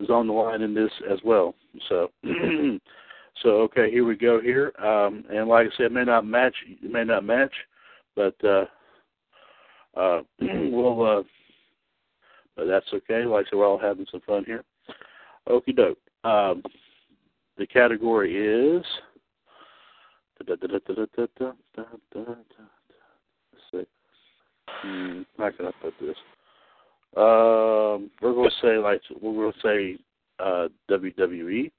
is 0.00 0.10
on 0.10 0.26
the 0.26 0.32
line 0.32 0.62
in 0.62 0.74
this 0.74 0.90
as 1.10 1.18
well. 1.24 1.54
So, 1.88 2.10
so 3.42 3.48
okay, 3.62 3.90
here 3.90 4.04
we 4.04 4.16
go 4.16 4.40
here. 4.40 4.72
Um, 4.78 5.24
and 5.30 5.48
like 5.48 5.66
I 5.66 5.76
said, 5.76 5.86
it 5.86 5.92
may 5.92 6.04
not 6.04 6.26
match, 6.26 6.54
it 6.66 6.90
may 6.90 7.04
not 7.04 7.24
match, 7.24 7.52
but 8.16 8.34
uh, 8.44 8.64
uh, 9.96 10.22
we'll. 10.40 11.18
Uh, 11.18 11.22
but 12.56 12.66
that's 12.66 12.86
okay. 12.94 13.24
Like 13.24 13.46
I 13.46 13.50
said, 13.50 13.58
we're 13.58 13.66
all 13.66 13.78
having 13.78 14.06
some 14.10 14.20
fun 14.20 14.44
here. 14.44 14.62
Okie 15.48 15.74
doke. 15.74 15.98
Um, 16.22 16.62
the 17.58 17.66
category 17.66 18.36
is. 18.36 18.84
See. 23.70 23.86
Hmm, 24.68 25.22
how 25.38 25.50
can 25.50 25.66
I 25.66 25.70
put 25.82 25.94
this? 26.00 26.16
Um, 27.16 28.10
we're 28.20 28.32
going 28.32 28.50
to 28.50 28.56
say 28.60 28.78
like 28.78 29.00
we're 29.20 29.52
to 29.52 29.58
say 29.62 29.98
uh, 30.40 30.68
WWE. 30.90 31.70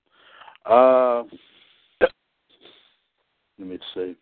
Uh, 0.65 1.23
let 3.59 3.67
me 3.67 3.77
see. 3.93 4.15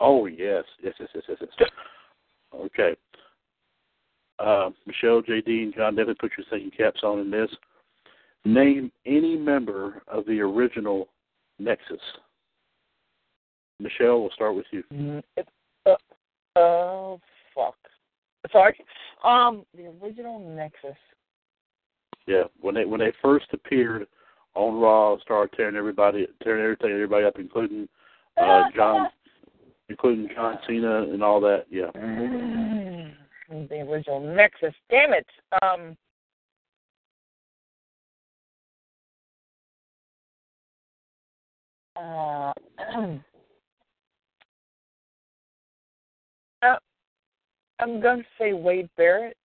Oh 0.00 0.26
yes, 0.26 0.64
yes, 0.82 0.94
yes, 0.98 1.08
yes, 1.14 1.24
yes. 1.28 1.48
yes. 1.58 1.70
Okay. 2.54 2.96
Uh, 4.38 4.70
Michelle, 4.86 5.22
JD, 5.22 5.46
and 5.46 5.74
John, 5.74 5.94
definitely 5.94 6.14
put 6.14 6.32
your 6.36 6.46
thinking 6.50 6.70
caps 6.76 7.00
on 7.04 7.20
in 7.20 7.30
this. 7.30 7.50
Name 8.44 8.90
any 9.06 9.36
member 9.36 10.02
of 10.08 10.26
the 10.26 10.40
original 10.40 11.08
Nexus. 11.58 12.00
Michelle, 13.80 14.20
we'll 14.20 14.30
start 14.30 14.54
with 14.54 14.66
you. 14.70 14.82
Mm, 14.92 15.22
it- 15.36 15.48
uh, 15.86 15.96
oh 16.56 17.20
fuck. 17.54 17.74
Sorry. 18.50 18.76
Um, 19.24 19.64
the 19.76 19.92
original 20.02 20.38
Nexus. 20.38 20.96
Yeah, 22.26 22.44
when 22.60 22.74
they 22.74 22.84
when 22.84 23.00
they 23.00 23.12
first 23.20 23.46
appeared 23.52 24.06
on 24.54 24.80
Raw, 24.80 25.18
started 25.20 25.56
tearing 25.56 25.76
everybody, 25.76 26.26
tearing 26.42 26.62
everything, 26.62 26.92
everybody 26.92 27.24
up, 27.24 27.38
including 27.38 27.88
uh, 28.40 28.64
John, 28.76 29.08
including 29.88 30.28
John 30.34 30.58
Cena 30.66 31.02
and 31.02 31.22
all 31.22 31.40
that. 31.40 31.66
Yeah. 31.70 31.90
Mm, 31.96 33.12
the 33.68 33.80
original 33.80 34.20
Nexus. 34.20 34.74
Damn 34.90 35.14
it. 35.14 35.26
Um. 35.62 35.96
Uh, 41.94 42.52
I'm 47.82 48.00
going 48.00 48.18
to 48.18 48.24
say 48.38 48.52
Wade 48.52 48.88
Barrett. 48.96 49.36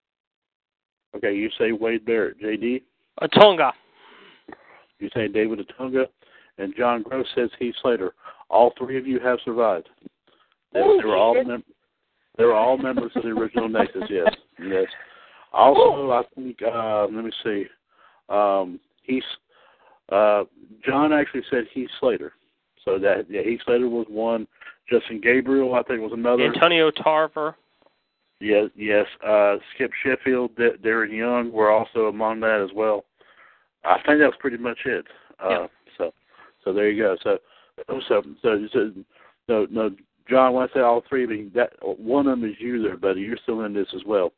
Okay, 1.15 1.33
you 1.33 1.49
say 1.57 1.71
Wade 1.71 2.05
Barrett, 2.05 2.39
JD. 2.41 2.83
Otunga. 3.21 3.71
You 4.99 5.09
say 5.13 5.27
David 5.27 5.59
Otunga. 5.59 6.05
and 6.57 6.73
John 6.77 7.01
Gross 7.03 7.25
says 7.35 7.49
Heath 7.57 7.75
Slater. 7.81 8.13
All 8.49 8.73
three 8.77 8.97
of 8.97 9.07
you 9.07 9.19
have 9.19 9.39
survived. 9.43 9.89
They, 10.73 10.79
Ooh, 10.79 10.99
they 11.01 11.07
were 11.07 11.15
all 11.15 11.33
shit. 11.33 11.47
mem- 11.47 11.63
they 12.37 12.43
were 12.43 12.53
all 12.53 12.77
members 12.77 13.11
of 13.15 13.23
the 13.23 13.29
original 13.29 13.67
Nexus. 13.69 14.03
Yes, 14.09 14.27
yes. 14.63 14.85
Also, 15.51 16.11
I 16.11 16.21
think 16.35 16.57
uh, 16.61 17.07
let 17.07 17.25
me 17.25 17.31
see. 17.43 17.65
Um, 18.29 18.79
Heath 19.03 19.23
uh, 20.11 20.43
John 20.85 21.13
actually 21.13 21.43
said 21.49 21.63
Heath 21.73 21.89
Slater. 21.99 22.33
So 22.85 22.99
that 22.99 23.25
yeah, 23.29 23.41
Heath 23.41 23.61
Slater 23.65 23.89
was 23.89 24.05
one. 24.09 24.47
Justin 24.89 25.19
Gabriel, 25.21 25.73
I 25.73 25.83
think, 25.83 26.01
was 26.01 26.13
another. 26.13 26.43
Antonio 26.43 26.91
Tarver. 26.91 27.55
Yes, 28.39 28.69
yes. 28.75 29.05
Uh, 29.25 29.55
Skip 29.73 29.91
Sheffield, 30.03 30.55
D- 30.55 30.69
Darren 30.83 31.15
Young 31.15 31.51
were 31.51 31.71
also 31.71 32.05
among 32.07 32.39
that 32.41 32.61
as 32.63 32.75
well. 32.75 33.05
I 33.83 33.95
think 34.05 34.19
that 34.19 34.27
was 34.27 34.35
pretty 34.39 34.57
much 34.57 34.79
it. 34.85 35.05
Uh, 35.43 35.49
Yeah. 35.49 35.67
So, 35.97 36.13
so 36.63 36.73
there 36.73 36.89
you 36.91 37.01
go. 37.03 37.15
So, 37.23 37.37
so, 38.07 38.21
so, 38.41 38.67
so 38.73 38.91
no, 39.47 39.67
no, 39.71 39.89
John. 40.29 40.53
When 40.53 40.67
I 40.69 40.73
say 40.73 40.81
all 40.81 41.03
three, 41.07 41.23
I 41.23 41.27
mean 41.27 41.51
that 41.55 41.71
one 41.81 42.27
of 42.27 42.39
them 42.39 42.49
is 42.49 42.55
you 42.59 42.83
there, 42.83 42.97
buddy. 42.97 43.21
You're 43.21 43.37
still 43.41 43.61
in 43.61 43.73
this 43.73 43.87
as 43.95 44.01
well. 44.05 44.31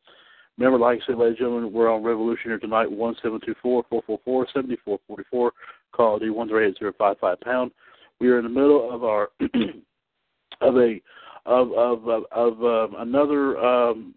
Remember, 0.58 0.78
like 0.78 1.00
I 1.02 1.08
said, 1.08 1.18
ladies 1.18 1.38
and 1.40 1.48
gentlemen, 1.48 1.74
we're 1.74 1.92
on 1.92 2.04
Revolution 2.04 2.52
here 2.52 2.60
tonight. 2.60 2.92
One 2.92 3.16
seven 3.22 3.40
two 3.46 3.56
four 3.62 3.84
four 3.90 4.04
four 4.06 4.20
four 4.24 4.48
seventy 4.54 4.78
four 4.86 5.00
forty 5.08 5.24
four. 5.32 5.52
Call 5.92 6.20
D 6.20 6.30
one 6.30 6.48
three 6.48 6.68
eight 6.68 6.78
zero 6.78 6.94
five 6.98 7.18
five 7.20 7.40
pound. 7.42 7.72
We 8.20 8.30
are 8.30 8.38
in 8.38 8.44
the 8.44 8.50
middle 8.50 8.94
of 8.94 9.04
our 9.04 9.30
of 10.62 10.78
a 10.78 11.02
of 11.46 11.72
of 11.74 12.08
of, 12.08 12.24
of 12.32 12.64
um, 12.64 12.96
another 13.00 13.58
um, 13.58 14.14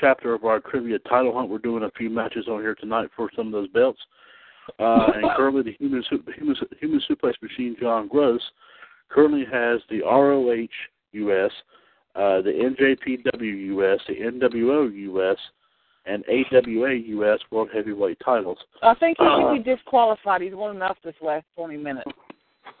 chapter 0.00 0.34
of 0.34 0.44
our 0.44 0.60
trivia 0.60 0.98
title 1.00 1.34
hunt. 1.34 1.48
We're 1.50 1.58
doing 1.58 1.84
a 1.84 1.90
few 1.96 2.10
matches 2.10 2.46
on 2.48 2.60
here 2.60 2.74
tonight 2.74 3.10
for 3.16 3.30
some 3.36 3.46
of 3.48 3.52
those 3.52 3.68
belts. 3.68 4.00
Uh, 4.78 5.06
and 5.14 5.24
currently, 5.36 5.62
the 5.62 5.72
human, 5.78 6.04
Su- 6.08 6.22
human 6.36 6.56
Su- 6.58 6.68
human 6.80 7.00
suplex 7.10 7.34
machine, 7.42 7.76
John 7.80 8.08
Gross, 8.08 8.40
currently 9.08 9.44
has 9.50 9.80
the 9.90 10.00
ROH 10.02 10.66
US, 11.12 11.50
uh, 12.14 12.40
the 12.42 12.52
NJPW 12.52 13.66
US, 13.76 14.00
the 14.08 14.14
NWO 14.14 14.92
US, 15.16 15.36
and 16.06 16.24
AWA 16.28 16.94
US 16.94 17.38
World 17.50 17.68
Heavyweight 17.74 18.18
titles. 18.24 18.58
I 18.82 18.94
think 18.94 19.18
he 19.18 19.24
Uh. 19.26 19.52
should 19.54 19.64
be 19.64 19.70
disqualified. 19.74 20.42
He's 20.42 20.54
won 20.54 20.74
enough 20.76 20.96
this 21.04 21.14
last 21.20 21.44
20 21.56 21.76
minutes. 21.76 22.10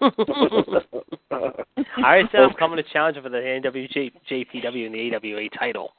I 0.00 1.64
already 1.98 2.28
said 2.32 2.40
I'm 2.40 2.54
coming 2.54 2.76
to 2.76 2.82
challenge 2.92 3.16
him 3.16 3.22
for 3.22 3.28
the 3.28 3.38
NWJ, 3.38 4.12
JPW 4.30 4.86
and 4.86 4.94
the 4.94 5.14
AWA 5.14 5.48
title. 5.58 5.92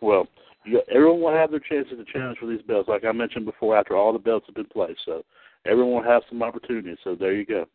Well, 0.00 0.26
you, 0.64 0.82
everyone 0.92 1.20
will 1.20 1.32
have 1.32 1.50
their 1.50 1.60
chances 1.60 1.94
to 1.98 2.12
challenge 2.12 2.38
for 2.38 2.46
these 2.46 2.62
belts, 2.62 2.88
like 2.88 3.04
I 3.04 3.12
mentioned 3.12 3.44
before. 3.44 3.76
After 3.76 3.96
all 3.96 4.12
the 4.12 4.18
belts 4.18 4.46
have 4.46 4.54
been 4.54 4.66
placed, 4.66 5.00
so 5.04 5.24
everyone 5.66 5.94
will 5.94 6.10
have 6.10 6.22
some 6.28 6.42
opportunities. 6.42 6.98
So 7.04 7.14
there 7.14 7.34
you 7.34 7.46
go. 7.46 7.66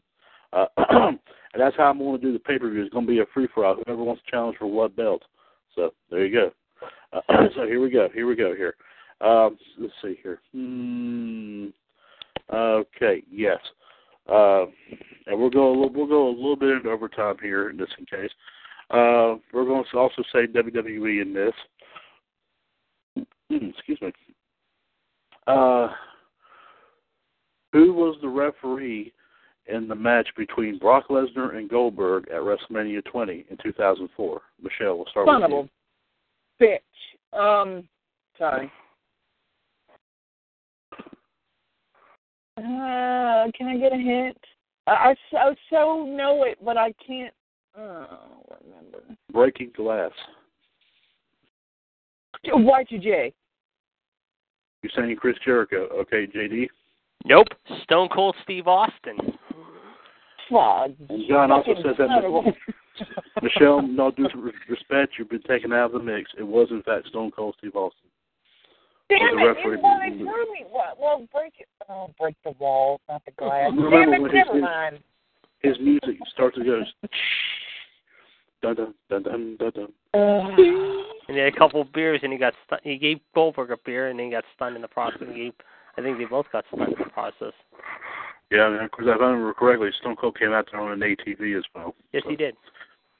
Uh, 0.54 0.66
and 0.78 1.20
that's 1.58 1.76
how 1.76 1.86
I'm 1.86 2.00
going 2.00 2.20
to 2.20 2.26
do 2.26 2.34
the 2.34 2.40
pay 2.40 2.58
per 2.60 2.70
view. 2.70 2.82
It's 2.82 2.94
going 2.94 3.06
to 3.06 3.12
be 3.12 3.20
a 3.20 3.26
free 3.34 3.48
for 3.54 3.66
all. 3.66 3.76
Whoever 3.86 4.04
wants 4.04 4.22
to 4.24 4.32
challenge 4.32 4.58
for 4.58 4.68
what 4.68 4.96
belt. 4.96 5.24
So 5.76 5.92
there 6.10 6.26
you 6.26 6.34
go. 6.34 6.52
Uh, 7.14 7.48
so 7.56 7.66
here 7.66 7.82
we 7.82 7.90
go. 7.90 8.10
Here 8.14 8.28
we 8.28 8.36
go. 8.36 8.54
Here. 8.56 8.76
Um, 9.22 9.58
let's 9.80 9.94
see 10.02 10.18
here. 10.22 10.40
Hmm. 10.54 11.68
Okay. 12.54 13.24
Yes. 13.30 13.60
Uh, 14.30 14.66
and 15.28 15.40
we'll 15.40 15.50
go. 15.50 15.70
A 15.70 15.74
little, 15.74 15.94
we'll 15.94 16.08
go 16.08 16.28
a 16.28 16.30
little 16.30 16.56
bit 16.56 16.70
into 16.70 16.90
overtime 16.90 17.36
here, 17.42 17.72
just 17.72 17.94
in 17.98 18.06
case. 18.06 18.32
Uh, 18.90 19.36
we're 19.54 19.66
going 19.66 19.84
to 19.92 19.98
also 19.98 20.24
say 20.34 20.48
WWE 20.48 21.22
in 21.22 21.34
this. 21.34 21.54
Excuse 23.50 24.00
me. 24.02 24.14
Uh, 25.46 25.90
who 27.74 27.94
was 27.94 28.18
the 28.22 28.28
referee 28.28 29.14
in 29.68 29.88
the 29.88 29.96
match 29.96 30.28
between 30.38 30.78
Brock 30.78 31.10
Lesnar 31.10 31.56
and 31.56 31.70
Goldberg 31.70 32.28
at 32.30 32.42
WrestleMania 32.42 33.04
20 33.06 33.46
in 33.50 33.58
2004? 33.62 34.42
Michelle, 34.62 34.98
we'll 34.98 35.06
start 35.08 35.28
with 35.28 35.44
of 35.44 35.52
you. 35.52 35.70
a 36.60 36.64
bitch. 36.64 37.40
Um, 37.40 37.88
sorry. 38.38 38.72
Uh, 42.58 42.62
can 43.54 43.68
I 43.68 43.78
get 43.78 43.94
a 43.94 43.98
hint? 43.98 44.38
I, 44.88 44.92
I 44.92 45.16
so, 45.32 45.56
so 45.70 46.06
know 46.06 46.44
it, 46.44 46.58
but 46.64 46.78
I 46.78 46.94
can't. 47.06 47.34
Oh, 47.78 48.06
remember. 48.64 49.04
Breaking 49.32 49.72
Glass. 49.76 50.12
Y2J. 52.46 53.34
You're 54.84 54.92
saying 54.96 55.16
Chris 55.18 55.36
Jericho. 55.44 55.88
Okay, 56.02 56.28
JD. 56.28 56.68
Nope. 57.26 57.48
Stone 57.84 58.10
Cold 58.14 58.36
Steve 58.44 58.68
Austin. 58.68 59.18
Fuck. 60.50 60.92
And 61.10 61.24
John 61.28 61.52
also 61.52 61.74
says 61.76 61.96
that 61.98 62.08
son 62.08 62.26
of 62.26 62.34
a- 62.34 62.54
Michelle, 63.44 63.82
no 63.82 64.12
due 64.12 64.28
respect, 64.70 65.14
you've 65.18 65.30
been 65.30 65.42
taken 65.44 65.72
out 65.72 65.88
of 65.88 65.92
the 65.94 66.00
mix. 66.00 66.32
It 66.38 66.44
was 66.44 66.68
in 66.72 66.82
fact 66.84 67.08
Stone 67.08 67.32
Cold 67.32 67.56
Steve 67.60 67.76
Austin. 67.76 68.07
Damn 69.10 69.40
it! 69.40 69.58
You 69.64 69.78
well, 69.82 70.00
they 70.00 70.18
threw 70.18 70.54
me. 70.54 70.66
Well, 70.72 70.98
well, 71.00 71.28
break 71.34 71.54
it. 71.60 71.68
Oh, 71.90 72.10
break 72.20 72.36
the 72.44 72.52
walls, 72.60 73.00
not 73.08 73.24
the 73.26 73.32
glass. 73.32 73.72
Remember 73.74 73.90
Damn 73.92 74.14
it! 74.14 74.22
when 74.22 74.32
his- 74.32 74.46
Never 74.48 74.60
mind. 74.60 75.00
His 75.60 75.78
music 75.80 76.18
starts 76.34 76.56
to 76.58 76.64
go 76.64 76.84
dun 78.62 78.76
dun 78.76 78.94
dun 79.10 79.24
dun 79.24 79.58
dun 79.58 79.72
dun. 79.74 79.94
And 81.28 81.36
he 81.36 81.44
had 81.44 81.54
a 81.54 81.58
couple 81.58 81.82
of 81.82 81.92
beers, 81.94 82.20
and 82.24 82.32
he 82.32 82.38
got 82.40 82.54
stu- 82.66 82.78
he 82.84 82.98
gave 82.98 83.20
Goldberg 83.34 83.72
a 83.72 83.78
beer, 83.86 84.10
and 84.10 84.20
then 84.20 84.28
he 84.28 84.32
got 84.32 84.44
stunned 84.56 84.76
in 84.76 84.82
the 84.82 84.88
process. 84.88 85.24
He 85.34 85.44
gave, 85.46 85.54
I 85.98 86.02
think 86.02 86.18
they 86.18 86.26
both 86.26 86.46
got 86.52 86.66
stunned 86.74 86.94
in 86.94 87.00
the 87.00 87.10
process. 87.10 87.54
Yeah, 88.52 88.68
and 88.68 88.82
of 88.86 88.92
course, 88.92 89.08
if 89.10 89.20
I 89.20 89.26
remember 89.26 89.54
correctly, 89.54 89.90
Stone 90.00 90.16
Cold 90.16 90.38
came 90.38 90.54
out 90.54 90.68
there 90.72 90.80
on 90.80 90.92
an 90.92 91.00
ATV 91.02 91.58
as 91.58 91.64
well. 91.76 91.96
Yes, 92.14 92.24
he 92.28 92.36
did. 92.36 92.56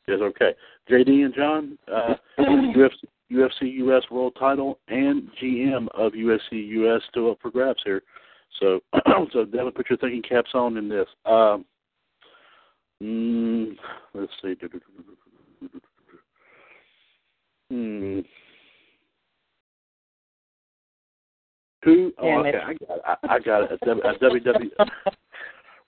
Yes, 0.08 0.20
okay. 0.22 0.54
JD 0.90 1.26
and 1.26 1.34
John, 1.34 1.78
uh, 1.94 2.14
UFC, 2.40 2.92
UFC 3.32 3.74
US 3.80 4.04
World 4.10 4.36
Title 4.40 4.80
and 4.88 5.30
GM 5.42 5.88
of 5.94 6.14
UFC 6.14 6.68
US 6.68 7.02
still 7.10 7.32
up 7.32 7.40
for 7.42 7.52
grabs 7.52 7.82
here. 7.84 8.02
So, 8.60 8.80
so 9.34 9.46
Devin, 9.46 9.72
put 9.74 9.90
your 9.90 9.98
thinking 9.98 10.22
caps 10.22 10.52
on 10.54 10.78
in 10.78 10.88
this. 10.88 11.08
Um, 11.26 11.66
mm, 13.04 13.76
let's 14.14 14.32
see. 14.42 14.56
Hmm. 17.70 18.20
Who? 21.84 22.12
Oh, 22.18 22.40
okay, 22.40 22.58
I 22.58 22.74
got 22.74 22.98
it. 22.98 23.02
I, 23.06 23.16
I 23.36 23.40
got 23.40 23.64
it. 23.64 23.80
A, 23.82 23.86
W- 23.86 24.02
a 24.04 24.14
WWE. 24.20 24.70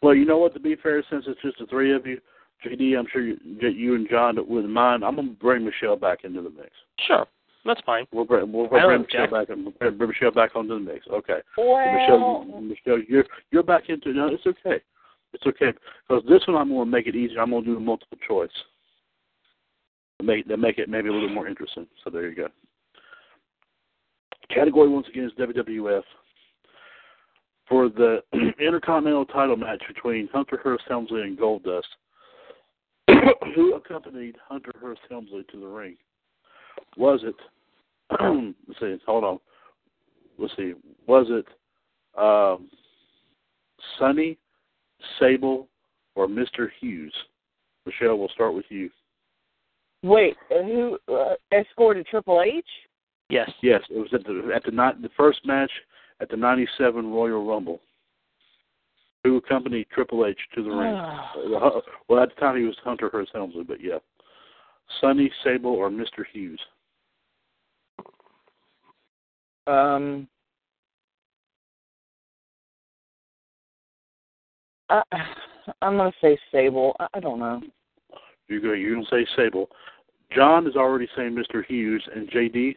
Well, 0.01 0.15
you 0.15 0.25
know 0.25 0.37
what? 0.37 0.53
To 0.53 0.59
be 0.59 0.77
fair, 0.77 1.03
since 1.09 1.25
it's 1.27 1.41
just 1.41 1.59
the 1.59 1.65
three 1.65 1.93
of 1.93 2.05
you, 2.05 2.19
JD, 2.65 2.97
I'm 2.97 3.07
sure 3.11 3.21
you, 3.21 3.37
you 3.61 3.95
and 3.95 4.09
John 4.09 4.37
wouldn't 4.47 4.73
mind. 4.73 5.03
I'm 5.03 5.15
gonna 5.15 5.29
bring 5.31 5.63
Michelle 5.65 5.95
back 5.95 6.23
into 6.23 6.41
the 6.41 6.49
mix. 6.49 6.69
Sure, 7.07 7.25
that's 7.65 7.81
fine. 7.85 8.05
We'll 8.11 8.25
bring, 8.25 8.51
we'll 8.51 8.65
I 8.67 8.79
don't 8.81 8.87
bring 8.89 9.01
Michelle 9.03 9.23
object. 9.23 9.49
back. 9.49 9.49
in- 9.57 9.73
We'll 9.79 9.91
bring 9.91 10.09
Michelle 10.09 10.31
back 10.31 10.55
onto 10.55 10.73
the 10.73 10.79
mix. 10.91 11.05
Okay. 11.07 11.39
Well, 11.57 11.93
Michelle, 11.93 12.61
Michelle, 12.61 12.99
you're 13.07 13.25
you're 13.51 13.63
back 13.63 13.89
into 13.89 14.11
no. 14.13 14.27
It's 14.27 14.45
okay. 14.45 14.81
It's 15.33 15.45
okay 15.45 15.73
because 16.07 16.23
this 16.27 16.41
one 16.47 16.57
I'm 16.57 16.69
going 16.69 16.85
to 16.85 16.91
make 16.91 17.07
it 17.07 17.15
easier. 17.15 17.39
I'm 17.39 17.51
going 17.51 17.63
to 17.63 17.69
do 17.71 17.77
a 17.77 17.79
multiple 17.79 18.17
choice. 18.27 18.49
To 20.19 20.25
make 20.25 20.47
that 20.47 20.57
make 20.57 20.79
it 20.79 20.89
maybe 20.89 21.07
a 21.09 21.13
little 21.13 21.29
more 21.29 21.47
interesting. 21.47 21.87
So 22.03 22.09
there 22.09 22.27
you 22.27 22.35
go. 22.35 22.47
Category 24.53 24.89
once 24.89 25.07
again 25.07 25.25
is 25.25 25.31
WWF 25.33 26.01
for 27.67 27.87
the 27.89 28.23
Intercontinental 28.59 29.25
Title 29.25 29.55
match 29.55 29.81
between 29.87 30.27
Hunter 30.33 30.59
Hearst 30.63 30.83
Helmsley 30.89 31.21
and 31.21 31.37
Goldust. 31.37 31.83
Who 33.55 33.75
accompanied 33.75 34.35
Hunter 34.47 34.71
Hearst 34.81 35.01
Helmsley 35.09 35.43
to 35.51 35.59
the 35.59 35.67
ring? 35.67 35.95
Was 36.97 37.21
it? 37.23 37.35
let's 38.67 38.79
see. 38.79 38.97
Hold 39.05 39.23
on. 39.23 39.39
Let's 40.37 40.53
see. 40.55 40.73
Was 41.07 41.27
it 41.29 41.45
um, 42.19 42.69
Sunny, 43.97 44.37
Sable, 45.19 45.67
or 46.15 46.27
Mr. 46.27 46.69
Hughes? 46.79 47.13
Michelle, 47.85 48.17
we'll 48.17 48.29
start 48.29 48.53
with 48.53 48.65
you. 48.69 48.89
wait, 50.03 50.35
who 50.49 50.97
uh, 51.11 51.33
escorted 51.51 52.05
Triple 52.07 52.41
H? 52.41 52.65
Yes. 53.29 53.49
Yes, 53.61 53.81
it 53.89 53.97
was 53.97 54.09
at 54.13 54.23
the 54.23 54.51
at 54.55 54.63
the 54.63 54.71
ni- 54.71 55.01
the 55.01 55.09
first 55.15 55.45
match 55.45 55.71
at 56.19 56.29
the 56.29 56.37
'97 56.37 57.11
Royal 57.11 57.45
Rumble. 57.45 57.79
Who 59.23 59.35
accompanied 59.37 59.87
Triple 59.89 60.25
H 60.25 60.39
to 60.55 60.63
the 60.63 60.69
ring? 60.69 60.93
Uh, 60.93 61.81
well, 62.07 62.23
at 62.23 62.29
the 62.29 62.35
time 62.39 62.55
he 62.57 62.63
was 62.63 62.77
Hunter 62.83 63.09
Hearst 63.11 63.31
Helmsley, 63.33 63.63
but 63.63 63.81
yeah, 63.81 63.97
Sunny, 65.01 65.29
Sable, 65.43 65.71
or 65.71 65.89
Mr. 65.89 66.23
Hughes. 66.31 66.59
Um. 69.67 70.27
I, 74.89 75.03
I'm 75.81 75.97
gonna 75.97 76.11
say 76.21 76.37
Sable. 76.51 76.95
I, 76.99 77.07
I 77.13 77.19
don't 77.19 77.39
know. 77.39 77.61
You 78.47 78.61
go. 78.61 78.73
You're 78.73 78.95
gonna 78.95 79.05
say 79.09 79.27
Sable. 79.35 79.69
John 80.33 80.65
is 80.65 80.75
already 80.75 81.07
saying 81.15 81.35
Mr. 81.35 81.65
Hughes, 81.65 82.03
and 82.15 82.29
JD. 82.29 82.75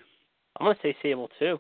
I'm 0.58 0.66
gonna 0.66 0.78
say 0.82 0.96
Sable 1.02 1.30
too. 1.38 1.58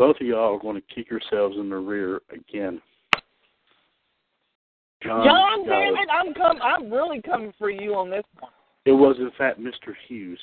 Both 0.00 0.16
of 0.18 0.26
y'all 0.26 0.56
are 0.56 0.58
going 0.58 0.76
to 0.76 0.94
kick 0.94 1.10
yourselves 1.10 1.58
in 1.58 1.68
the 1.68 1.76
rear 1.76 2.22
again. 2.30 2.80
John, 5.02 5.26
John, 5.26 5.66
got 5.66 5.68
damn 5.68 5.94
it. 5.94 5.98
it! 5.98 6.08
I'm 6.10 6.32
com- 6.32 6.62
I'm 6.62 6.90
really 6.90 7.20
coming 7.20 7.52
for 7.58 7.68
you 7.68 7.94
on 7.94 8.08
this 8.08 8.24
one. 8.38 8.50
It 8.86 8.92
was 8.92 9.16
in 9.18 9.30
fact 9.36 9.60
Mr. 9.60 9.92
Hughes. 10.08 10.38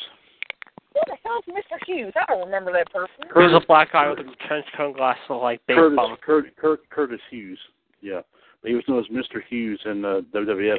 Who 0.93 0.99
the 1.07 1.17
hell's 1.23 1.43
Mr. 1.49 1.84
Hughes? 1.88 2.13
I 2.15 2.31
don't 2.31 2.45
remember 2.45 2.71
that 2.73 2.93
person. 2.93 3.15
He 3.34 3.39
was 3.39 3.59
a 3.59 3.65
black 3.65 3.93
guy 3.93 4.07
with 4.07 4.19
a 4.19 4.47
trench 4.47 4.67
coat 4.77 4.95
glasses, 4.95 5.21
like 5.27 5.59
big 5.65 5.77
Curtis, 5.77 5.95
bum. 5.95 6.17
Curtis, 6.23 6.51
Curtis, 6.55 6.85
Curtis 6.91 7.21
Hughes. 7.31 7.57
Yeah, 7.99 8.21
but 8.61 8.69
he 8.69 8.75
was 8.75 8.84
known 8.88 8.99
as 8.99 9.07
Mr. 9.07 9.41
Hughes 9.49 9.81
in 9.85 10.05
uh, 10.05 10.21
WWF. 10.35 10.77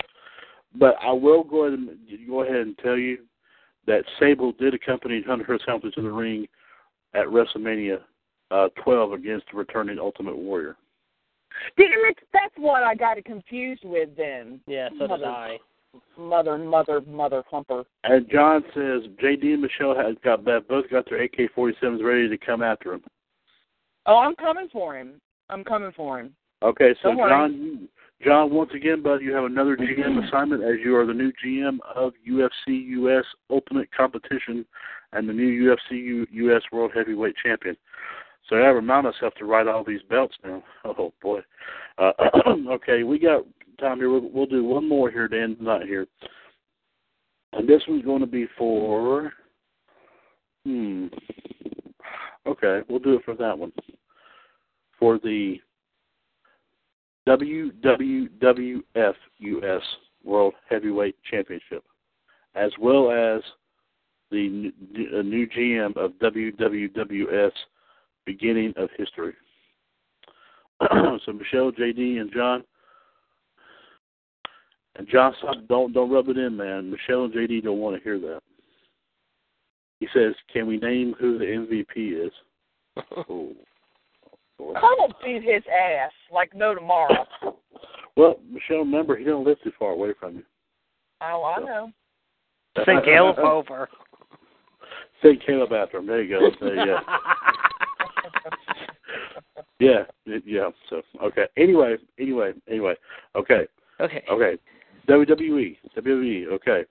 But 0.76 0.94
I 1.02 1.10
will 1.10 1.42
go 1.42 1.64
ahead 1.64 1.80
and 1.80 1.98
go 2.28 2.44
ahead 2.44 2.60
and 2.60 2.78
tell 2.78 2.96
you 2.96 3.18
that 3.88 4.04
Sable 4.20 4.52
did 4.52 4.72
accompany 4.72 5.24
Hunter 5.26 5.44
Hearst 5.44 5.64
Helmsley 5.66 5.90
to 5.96 6.02
the 6.02 6.12
ring 6.12 6.46
at 7.14 7.26
WrestleMania 7.26 8.02
uh, 8.50 8.68
12 8.82 9.12
against 9.12 9.46
the 9.50 9.58
returning 9.58 9.98
Ultimate 9.98 10.36
Warrior. 10.36 10.76
Damn 11.76 11.88
it! 12.08 12.18
That's 12.32 12.54
what 12.56 12.82
I 12.82 12.94
got 12.94 13.18
it 13.18 13.24
confused 13.24 13.82
with 13.84 14.10
then. 14.16 14.60
Yeah, 14.66 14.88
so 14.90 15.06
did 15.06 15.10
Mother- 15.10 15.26
I. 15.26 15.58
Mother, 16.18 16.58
mother, 16.58 17.00
mother 17.06 17.42
humper. 17.50 17.82
And 18.04 18.28
John 18.30 18.62
says 18.74 19.10
JD 19.22 19.54
and 19.54 19.62
Michelle 19.62 19.96
has 19.96 20.16
got 20.22 20.44
that. 20.44 20.68
both 20.68 20.88
got 20.90 21.08
their 21.08 21.22
AK-47s 21.22 22.04
ready 22.04 22.28
to 22.28 22.36
come 22.36 22.62
after 22.62 22.92
him. 22.92 23.02
Oh, 24.04 24.18
I'm 24.18 24.34
coming 24.36 24.68
for 24.70 24.96
him. 24.96 25.20
I'm 25.48 25.64
coming 25.64 25.90
for 25.96 26.20
him. 26.20 26.34
Okay, 26.62 26.94
so 27.02 27.14
Don't. 27.14 27.28
John, 27.28 27.52
you, 27.54 27.88
John, 28.22 28.52
once 28.52 28.70
again, 28.74 29.02
bud, 29.02 29.22
you 29.22 29.32
have 29.32 29.44
another 29.44 29.76
GM 29.76 30.26
assignment 30.26 30.62
as 30.62 30.74
you 30.84 30.94
are 30.96 31.06
the 31.06 31.14
new 31.14 31.32
GM 31.44 31.78
of 31.94 32.12
UFC 32.28 32.86
US 32.88 33.24
Ultimate 33.48 33.88
Competition 33.96 34.66
and 35.12 35.28
the 35.28 35.32
new 35.32 35.48
UFC 35.72 35.92
U, 35.92 36.26
US 36.30 36.62
World 36.70 36.90
Heavyweight 36.94 37.36
Champion. 37.42 37.76
So 38.48 38.56
I 38.56 38.68
remind 38.68 39.04
myself 39.04 39.34
to 39.34 39.44
write 39.44 39.68
all 39.68 39.84
these 39.84 40.02
belts 40.08 40.34
now. 40.44 40.62
Oh 40.84 41.12
boy. 41.20 41.40
Uh, 41.98 42.12
okay, 42.70 43.02
we 43.02 43.18
got 43.18 43.44
time 43.78 43.98
here. 43.98 44.10
We'll, 44.10 44.30
we'll 44.32 44.46
do 44.46 44.64
one 44.64 44.88
more 44.88 45.10
here 45.10 45.28
to 45.28 45.40
end 45.40 45.58
here, 45.86 46.06
and 47.52 47.68
this 47.68 47.82
one's 47.86 48.04
going 48.04 48.20
to 48.20 48.26
be 48.26 48.46
for. 48.56 49.32
Hmm. 50.64 51.06
Okay, 52.46 52.80
we'll 52.88 52.98
do 53.00 53.14
it 53.14 53.24
for 53.24 53.34
that 53.34 53.58
one. 53.58 53.72
For 54.98 55.18
the 55.18 55.60
WWWF 57.28 59.14
US 59.38 59.82
World 60.24 60.54
Heavyweight 60.68 61.16
Championship, 61.30 61.84
as 62.54 62.72
well 62.80 63.10
as 63.10 63.42
the 64.30 64.72
new 64.88 65.46
GM 65.46 65.96
of 65.96 66.12
WWWS 66.12 67.52
Beginning 68.28 68.74
of 68.76 68.90
History. 68.98 69.32
so, 71.24 71.32
Michelle, 71.32 71.72
JD, 71.72 72.20
and 72.20 72.30
John, 72.30 72.62
And 74.96 75.08
John, 75.08 75.32
stop, 75.38 75.54
don't 75.66 75.94
don't 75.94 76.10
rub 76.10 76.28
it 76.28 76.36
in, 76.36 76.54
man. 76.54 76.90
Michelle 76.90 77.24
and 77.24 77.32
JD 77.32 77.62
don't 77.62 77.78
want 77.78 77.96
to 77.96 78.02
hear 78.02 78.18
that. 78.18 78.42
He 80.00 80.08
says, 80.12 80.34
"Can 80.52 80.66
we 80.66 80.76
name 80.76 81.14
who 81.18 81.38
the 81.38 81.46
MVP 81.46 82.26
is?" 82.26 82.32
oh. 83.30 83.54
I'll 84.76 85.08
beat 85.24 85.42
his 85.42 85.62
ass 85.72 86.12
like 86.30 86.54
no 86.54 86.74
tomorrow. 86.74 87.26
Well, 88.16 88.40
Michelle, 88.50 88.78
remember 88.78 89.16
he 89.16 89.22
don't 89.22 89.44
live 89.44 89.58
too 89.62 89.70
far 89.78 89.92
away 89.92 90.10
from 90.18 90.34
you. 90.34 90.42
Oh, 91.20 91.54
I 91.56 91.60
know. 91.60 91.92
Send 92.84 93.04
Caleb 93.04 93.38
over. 93.38 93.88
Send 95.22 95.40
Caleb 95.46 95.72
after 95.72 95.98
him. 95.98 96.08
There 96.08 96.20
you 96.20 96.36
go. 96.36 96.50
There 96.60 96.74
you 96.74 96.84
go. 96.84 96.98
Yeah, 99.80 100.04
yeah. 100.44 100.70
So 100.90 101.02
okay. 101.22 101.46
Anyway, 101.56 101.96
anyway, 102.18 102.52
anyway. 102.68 102.94
Okay, 103.36 103.66
Okay. 104.00 104.24
okay. 104.30 104.58
WWE, 105.08 105.76
WWE. 105.96 106.46
Okay. 106.52 106.84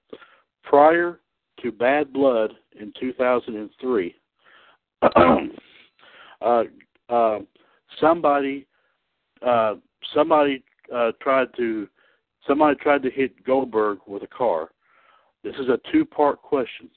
Prior 0.64 1.20
to 1.62 1.72
Bad 1.72 2.12
Blood 2.12 2.54
in 2.80 2.92
2003, 3.00 4.16
uh, 6.42 6.64
uh, 7.10 7.40
somebody, 8.02 8.66
uh, 9.46 9.76
somebody 10.14 10.64
uh, 10.94 11.12
tried 11.22 11.48
to, 11.58 11.88
somebody 12.46 12.76
tried 12.78 13.04
to 13.04 13.10
hit 13.10 13.44
Goldberg 13.46 14.00
with 14.08 14.24
a 14.24 14.28
car. 14.28 14.70
This 15.44 15.56
is 15.56 15.70
a 15.70 15.80
two-part 15.92 16.42
question. 16.42 16.90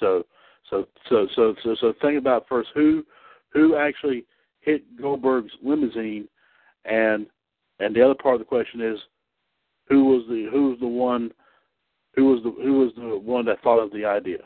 So, 0.00 0.24
so, 0.70 0.86
so, 1.08 1.26
so, 1.34 1.54
so, 1.62 1.76
so 1.80 1.92
think 2.00 2.18
about 2.18 2.46
first 2.48 2.70
who, 2.74 3.04
who 3.52 3.76
actually 3.76 4.24
hit 4.62 4.82
Goldberg's 5.00 5.52
limousine, 5.62 6.28
and 6.84 7.26
and 7.78 7.94
the 7.94 8.02
other 8.02 8.14
part 8.14 8.34
of 8.34 8.40
the 8.40 8.46
question 8.46 8.80
is 8.80 8.98
who 9.88 10.04
was 10.04 10.24
the 10.28 10.48
who 10.50 10.70
was 10.70 10.78
the 10.80 10.86
one 10.86 11.32
who 12.14 12.26
was 12.26 12.42
the 12.42 12.50
who 12.62 12.78
was 12.78 12.92
the 12.96 13.18
one 13.18 13.44
that 13.46 13.62
thought 13.62 13.78
of 13.80 13.92
the 13.92 14.04
idea. 14.04 14.38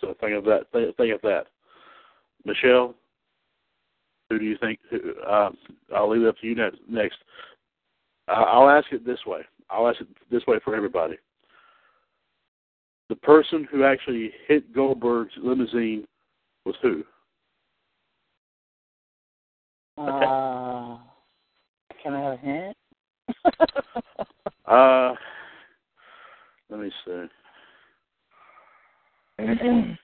So 0.00 0.14
think 0.20 0.34
of 0.34 0.44
that. 0.44 0.66
Think, 0.72 0.96
think 0.96 1.14
of 1.14 1.20
that. 1.22 1.46
Michelle, 2.44 2.94
who 4.30 4.38
do 4.38 4.44
you 4.44 4.56
think? 4.58 4.78
Uh, 5.26 5.50
I'll 5.94 6.10
leave 6.10 6.22
it 6.22 6.28
up 6.28 6.38
to 6.38 6.46
you 6.46 6.54
next. 6.54 6.78
Next, 6.88 7.16
I'll 8.28 8.68
ask 8.68 8.92
it 8.92 9.04
this 9.04 9.24
way. 9.26 9.42
I'll 9.70 9.88
ask 9.88 10.00
it 10.00 10.08
this 10.30 10.46
way 10.46 10.58
for 10.64 10.74
everybody. 10.74 11.16
The 13.08 13.16
person 13.16 13.66
who 13.70 13.84
actually 13.84 14.32
hit 14.48 14.74
Goldberg's 14.74 15.32
limousine 15.40 16.06
was 16.64 16.74
who? 16.82 17.04
Uh, 19.98 20.98
can 22.02 22.12
I 22.14 22.20
have 22.20 22.32
a 22.34 22.36
hint? 22.36 22.76
Uh, 24.66 25.14
let 26.70 26.80
me 26.80 26.90
see. 27.04 27.26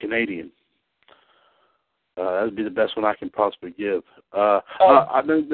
Canadian. 0.00 0.50
Uh, 2.16 2.30
that 2.36 2.42
would 2.44 2.56
be 2.56 2.62
the 2.62 2.70
best 2.70 2.96
one 2.96 3.04
I 3.04 3.14
can 3.14 3.28
possibly 3.30 3.72
give. 3.72 4.02
Uh, 4.32 4.60
Oh. 4.80 4.88
uh, 4.94 5.08
I, 5.10 5.16
let 5.22 5.26
me 5.26 5.48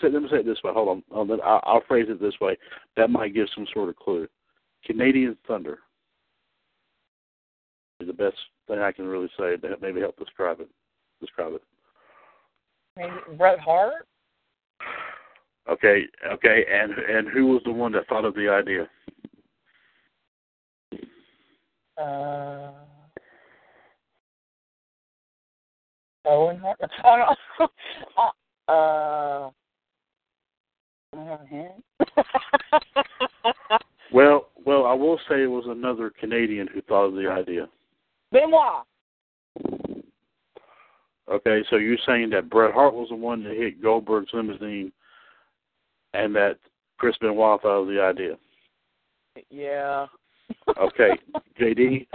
say, 0.00 0.08
me 0.08 0.28
say 0.30 0.38
it 0.38 0.46
this 0.46 0.62
way. 0.64 0.72
Hold 0.72 0.88
on, 0.88 1.30
on. 1.30 1.40
I'll, 1.44 1.60
I'll 1.64 1.82
phrase 1.86 2.06
it 2.08 2.20
this 2.20 2.34
way. 2.40 2.56
That 2.96 3.10
might 3.10 3.34
give 3.34 3.48
some 3.54 3.66
sort 3.72 3.88
of 3.88 3.96
clue. 3.96 4.26
Canadian 4.84 5.36
Thunder 5.46 5.78
is 8.00 8.06
the 8.08 8.12
best 8.12 8.36
thing 8.68 8.80
I 8.80 8.92
can 8.92 9.06
really 9.06 9.30
say 9.38 9.56
to 9.56 9.76
maybe 9.80 10.00
help 10.00 10.18
describe 10.18 10.60
it. 10.60 10.68
Describe 11.20 11.54
it. 11.54 11.62
Maybe 12.96 13.12
Bret 13.36 13.58
Hart? 13.58 14.06
Okay, 15.68 16.04
okay, 16.32 16.64
and 16.70 16.92
and 16.92 17.28
who 17.28 17.46
was 17.46 17.62
the 17.64 17.72
one 17.72 17.92
that 17.92 18.06
thought 18.08 18.24
of 18.24 18.34
the 18.34 18.48
idea? 18.48 18.88
Uh, 22.00 22.72
Owen 26.24 26.58
Hart? 26.58 26.78
I 27.04 27.34
don't 27.58 27.70
know. 28.68 29.52
uh, 31.14 31.38
hint? 31.48 31.84
Well, 34.12 34.48
well, 34.64 34.86
I 34.86 34.94
will 34.94 35.18
say 35.28 35.42
it 35.42 35.50
was 35.50 35.64
another 35.66 36.10
Canadian 36.10 36.68
who 36.68 36.80
thought 36.82 37.06
of 37.06 37.14
the 37.14 37.28
idea. 37.28 37.68
Benoit. 38.32 38.84
Okay, 41.28 41.62
so 41.70 41.76
you're 41.76 41.98
saying 42.06 42.30
that 42.30 42.48
Bret 42.48 42.72
Hart 42.72 42.94
was 42.94 43.08
the 43.08 43.16
one 43.16 43.42
that 43.44 43.56
hit 43.56 43.82
Goldberg's 43.82 44.30
limousine, 44.32 44.92
and 46.14 46.34
that 46.36 46.58
Chris 46.98 47.16
Benoit 47.20 47.60
thought 47.62 47.82
of 47.82 47.88
the 47.88 48.00
idea. 48.00 48.36
Yeah. 49.50 50.06
Okay, 50.78 51.10
JD, 51.60 52.06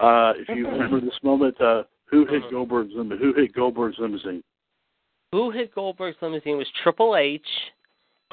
uh, 0.00 0.32
if 0.36 0.48
you 0.48 0.66
remember 0.66 1.00
this 1.00 1.18
moment, 1.22 1.60
uh, 1.60 1.84
who 2.06 2.26
hit 2.26 2.42
Goldberg's 2.50 2.92
lim- 2.94 3.10
Who 3.10 3.32
hit 3.32 3.54
Goldberg's 3.54 3.98
limousine? 3.98 4.42
Who 5.30 5.50
hit 5.50 5.74
Goldberg's 5.74 6.18
limousine 6.20 6.58
was 6.58 6.66
Triple 6.82 7.16
H, 7.16 7.40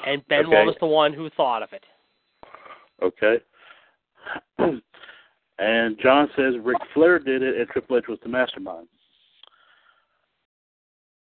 and 0.05 0.27
Benoit 0.27 0.47
Okay. 0.47 0.65
was 0.65 0.75
the 0.79 0.87
one 0.87 1.13
who 1.13 1.29
thought 1.29 1.61
of 1.63 1.69
it. 1.71 1.83
Okay. 3.01 3.37
and 5.59 5.99
John 6.01 6.29
says 6.35 6.55
Ric 6.61 6.77
Flair 6.93 7.19
did 7.19 7.41
it, 7.43 7.57
and 7.57 7.69
Triple 7.69 7.97
H 7.97 8.07
was 8.09 8.19
the 8.23 8.29
mastermind. 8.29 8.87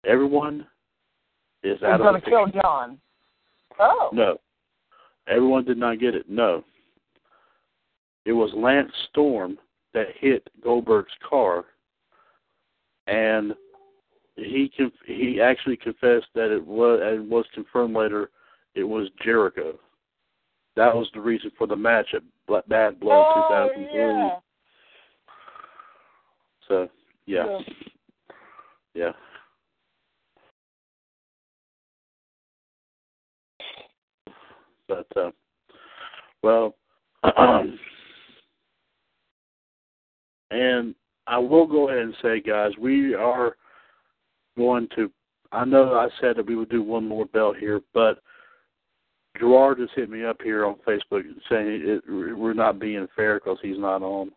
Everyone 0.06 0.66
is 1.62 1.82
out 1.82 1.98
going 1.98 2.16
of 2.16 2.24
to 2.24 2.30
kill. 2.30 2.46
John? 2.62 2.98
Oh. 3.78 4.10
No. 4.12 4.38
Everyone 5.28 5.64
did 5.64 5.78
not 5.78 5.98
get 5.98 6.14
it. 6.14 6.28
No. 6.28 6.64
It 8.24 8.32
was 8.32 8.50
Lance 8.54 8.92
Storm 9.10 9.58
that 9.94 10.06
hit 10.18 10.48
Goldberg's 10.62 11.12
car, 11.28 11.64
and 13.06 13.54
he 14.36 14.70
conf- 14.76 14.92
he 15.06 15.40
actually 15.40 15.76
confessed 15.76 16.26
that 16.34 16.52
it 16.52 16.64
was 16.64 17.00
and 17.02 17.30
was 17.30 17.46
confirmed 17.54 17.94
later 17.94 18.30
it 18.74 18.84
was 18.84 19.08
Jericho. 19.24 19.78
That 20.76 20.94
was 20.94 21.08
the 21.14 21.20
reason 21.20 21.50
for 21.56 21.66
the 21.66 21.76
match 21.76 22.08
at 22.14 22.22
Bad 22.68 23.00
Blood 23.00 23.24
oh, 23.34 23.72
2003. 23.74 24.00
yeah. 24.00 24.38
So 26.68 26.88
yeah, 27.26 27.44
Yeah. 27.46 27.58
yeah. 28.94 29.12
But 34.88 35.06
uh, 35.16 35.30
well, 36.42 36.74
and 40.50 40.94
I 41.26 41.38
will 41.38 41.66
go 41.66 41.88
ahead 41.88 42.02
and 42.02 42.14
say, 42.22 42.40
guys, 42.40 42.72
we 42.78 43.14
are 43.14 43.56
going 44.56 44.88
to. 44.96 45.10
I 45.52 45.64
know 45.64 45.94
I 45.94 46.08
said 46.20 46.36
that 46.36 46.46
we 46.46 46.56
would 46.56 46.70
do 46.70 46.82
one 46.82 47.06
more 47.06 47.26
belt 47.26 47.56
here, 47.56 47.80
but 47.94 48.20
Gerard 49.38 49.78
just 49.78 49.94
hit 49.94 50.10
me 50.10 50.24
up 50.24 50.40
here 50.42 50.64
on 50.64 50.76
Facebook 50.86 51.22
saying 51.48 51.82
it, 51.84 52.02
we're 52.08 52.54
not 52.54 52.78
being 52.78 53.06
fair 53.14 53.38
because 53.38 53.58
he's 53.62 53.78
not 53.78 54.02
on. 54.02 54.30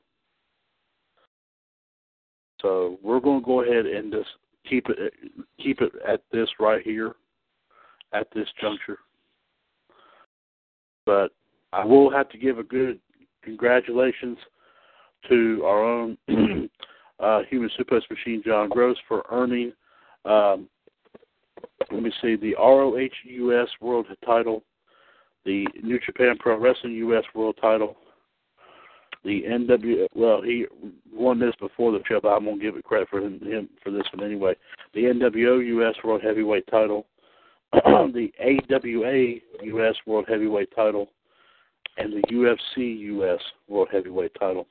So 2.61 2.97
we're 3.01 3.19
going 3.19 3.39
to 3.39 3.45
go 3.45 3.61
ahead 3.61 3.85
and 3.85 4.11
just 4.11 4.29
keep 4.69 4.87
it 4.89 5.13
keep 5.61 5.81
it 5.81 5.93
at 6.07 6.21
this 6.31 6.49
right 6.59 6.83
here, 6.83 7.15
at 8.13 8.27
this 8.33 8.47
juncture. 8.61 8.99
But 11.09 11.31
I 11.73 11.83
will 11.83 12.11
have 12.11 12.29
to 12.29 12.37
give 12.37 12.59
a 12.59 12.63
good 12.63 12.99
congratulations 13.41 14.37
to 15.27 15.63
our 15.65 15.83
own 15.83 16.17
uh, 17.19 17.39
human 17.49 17.71
suplex 17.79 18.01
machine, 18.11 18.43
John 18.45 18.69
Gross, 18.69 18.95
for 19.07 19.25
earning. 19.31 19.73
Um, 20.23 20.69
let 21.91 22.03
me 22.03 22.11
see 22.21 22.35
the 22.35 22.53
ROH 22.59 23.09
US 23.25 23.69
World 23.81 24.05
Title, 24.23 24.63
the 25.45 25.65
New 25.81 25.99
Japan 26.05 26.35
Pro 26.39 26.59
Wrestling 26.59 26.93
US 26.93 27.23
World 27.33 27.57
Title, 27.59 27.97
the 29.25 29.41
NW. 29.49 30.05
Well, 30.13 30.43
he 30.43 30.67
won 31.11 31.39
this 31.39 31.55
before 31.59 31.91
the 31.91 32.03
show, 32.07 32.19
but 32.21 32.29
I'm 32.29 32.45
gonna 32.45 32.59
give 32.61 32.75
it 32.75 32.83
credit 32.83 33.09
for 33.09 33.19
him, 33.19 33.39
him 33.39 33.67
for 33.83 33.89
this 33.89 34.05
one 34.13 34.23
anyway. 34.23 34.53
The 34.93 35.05
NWO 35.05 35.65
US 35.79 35.95
World 36.03 36.21
Heavyweight 36.21 36.67
Title, 36.67 37.07
the 37.73 38.31
AWA 38.39 39.35
US 39.75 39.95
World 40.05 40.25
Heavyweight 40.27 40.73
Title, 40.75 41.09
and 41.97 42.13
the 42.13 42.21
UFC 42.31 42.99
US 42.99 43.41
World 43.67 43.89
Heavyweight 43.91 44.31
Title. 44.39 44.67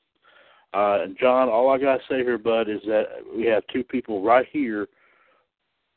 Uh, 0.75 1.03
and 1.03 1.17
John, 1.19 1.49
all 1.49 1.71
I 1.71 1.79
gotta 1.79 2.03
say 2.09 2.19
here, 2.19 2.39
bud, 2.39 2.69
is 2.69 2.81
that 2.87 3.05
we 3.35 3.45
have 3.47 3.63
two 3.73 3.83
people 3.83 4.23
right 4.23 4.47
here, 4.51 4.89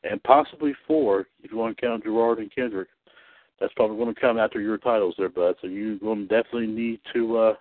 and 0.04 0.22
possibly 0.22 0.74
four 0.86 1.26
if 1.42 1.50
you 1.50 1.58
want 1.58 1.76
to 1.76 1.80
count 1.80 2.04
Gerard 2.04 2.38
and 2.38 2.54
Kendrick. 2.54 2.88
That's 3.60 3.72
probably 3.74 3.96
going 3.96 4.12
to 4.12 4.20
come 4.20 4.38
after 4.38 4.60
your 4.60 4.76
titles, 4.76 5.14
there, 5.16 5.28
bud. 5.28 5.54
So 5.60 5.68
you're 5.68 5.96
going 5.98 6.26
to 6.26 6.42
definitely 6.42 6.66
need 6.66 7.00
to. 7.12 7.36
uh 7.36 7.54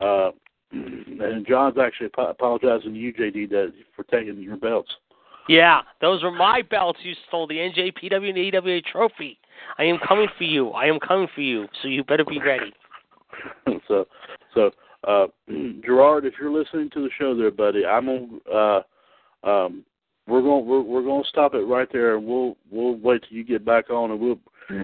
uh 0.00 0.30
And 0.72 1.46
John's 1.46 1.78
actually 1.78 2.10
ap- 2.16 2.30
apologizing 2.30 2.94
to 2.94 2.98
you, 2.98 3.12
JD, 3.12 3.50
that 3.50 3.72
for 3.96 4.04
taking 4.04 4.40
your 4.40 4.56
belts. 4.56 4.92
Yeah, 5.48 5.82
those 6.00 6.22
were 6.22 6.30
my 6.30 6.62
belts 6.62 7.00
you 7.02 7.14
stole, 7.28 7.46
the 7.46 7.56
NJPW 7.56 8.28
and 8.28 8.36
the 8.36 8.56
AWA 8.56 8.80
trophy. 8.80 9.38
I 9.78 9.84
am 9.84 9.98
coming 10.06 10.28
for 10.38 10.44
you. 10.44 10.70
I 10.70 10.86
am 10.86 10.98
coming 11.00 11.28
for 11.34 11.42
you. 11.42 11.66
So 11.82 11.88
you 11.88 12.04
better 12.04 12.24
be 12.24 12.38
ready. 12.38 12.72
so, 13.88 14.06
so 14.54 14.70
uh, 15.06 15.26
Gerard, 15.84 16.24
if 16.24 16.34
you're 16.40 16.52
listening 16.52 16.90
to 16.90 17.02
the 17.02 17.10
show, 17.18 17.36
there, 17.36 17.50
buddy, 17.50 17.84
I'm 17.84 18.08
on. 18.08 18.40
Uh, 18.52 18.80
um, 19.48 19.84
we're 20.26 20.40
going 20.40 20.66
we're 20.66 20.80
we're 20.80 21.02
going 21.02 21.22
to 21.22 21.28
stop 21.28 21.54
it 21.54 21.58
right 21.58 21.88
there, 21.92 22.16
and 22.16 22.26
we'll 22.26 22.56
we'll 22.70 22.96
wait 22.96 23.22
till 23.28 23.36
you 23.36 23.44
get 23.44 23.64
back 23.64 23.90
on, 23.90 24.10
and 24.10 24.20
we'll 24.20 24.38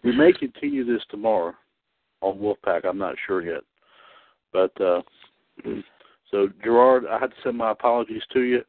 we 0.04 0.14
may 0.14 0.32
continue 0.32 0.84
this 0.84 1.02
tomorrow 1.10 1.54
on 2.20 2.38
Wolfpack. 2.38 2.84
I'm 2.84 2.98
not 2.98 3.14
sure 3.26 3.42
yet, 3.42 3.62
but 4.52 4.78
uh, 4.80 5.00
so 6.30 6.48
Gerard, 6.62 7.04
I 7.10 7.18
had 7.18 7.30
to 7.30 7.36
send 7.42 7.56
my 7.56 7.70
apologies 7.70 8.22
to 8.34 8.40
you. 8.40 8.62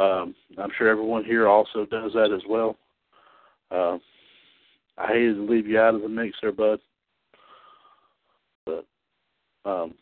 Um, 0.00 0.34
I'm 0.56 0.70
sure 0.78 0.88
everyone 0.88 1.24
here 1.24 1.46
also 1.46 1.84
does 1.84 2.12
that 2.14 2.32
as 2.34 2.40
well. 2.48 2.76
Uh, 3.70 3.98
I 4.96 5.08
hated 5.08 5.34
to 5.34 5.42
leave 5.42 5.66
you 5.66 5.78
out 5.78 5.94
of 5.94 6.00
the 6.00 6.08
mix 6.08 6.38
there, 6.40 6.52
bud, 6.52 6.80
but 8.64 8.86
um, 9.66 9.94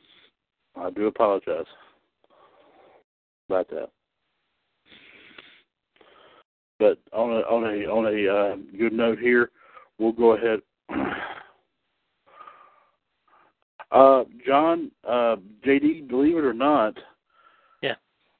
I 0.76 0.90
do 0.90 1.08
apologize 1.08 1.66
about 3.48 3.68
that. 3.70 3.90
But 6.78 6.98
on 7.12 7.30
a 7.30 7.40
on 7.40 7.64
a 7.64 7.86
on 7.88 8.06
a 8.06 8.32
uh, 8.32 8.78
good 8.78 8.92
note 8.92 9.18
here, 9.18 9.50
we'll 9.98 10.12
go 10.12 10.36
ahead. 10.36 10.60
Uh, 13.90 14.24
John, 14.46 14.90
uh, 15.08 15.36
JD, 15.66 16.08
believe 16.08 16.36
it 16.36 16.44
or 16.44 16.52
not, 16.52 16.92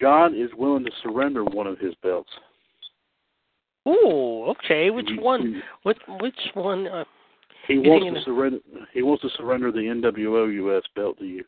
John 0.00 0.34
is 0.34 0.50
willing 0.56 0.84
to 0.84 0.90
surrender 1.02 1.44
one 1.44 1.66
of 1.66 1.78
his 1.78 1.94
belts. 2.02 2.30
Ooh, 3.86 4.44
okay. 4.48 4.90
Which 4.90 5.08
He- 5.08 5.18
one? 5.18 5.62
What? 5.82 5.96
Which 6.20 6.38
one? 6.54 6.86
Uh, 6.86 7.04
He 7.66 7.78
wants 7.78 8.18
to 8.18 8.24
surrender. 8.24 8.58
He 8.92 9.02
wants 9.02 9.22
to 9.22 9.30
surrender 9.30 9.70
the 9.72 9.88
NWO 9.88 10.46
US 10.46 10.82
belt 10.94 11.18
to 11.18 11.26
you. 11.26 11.44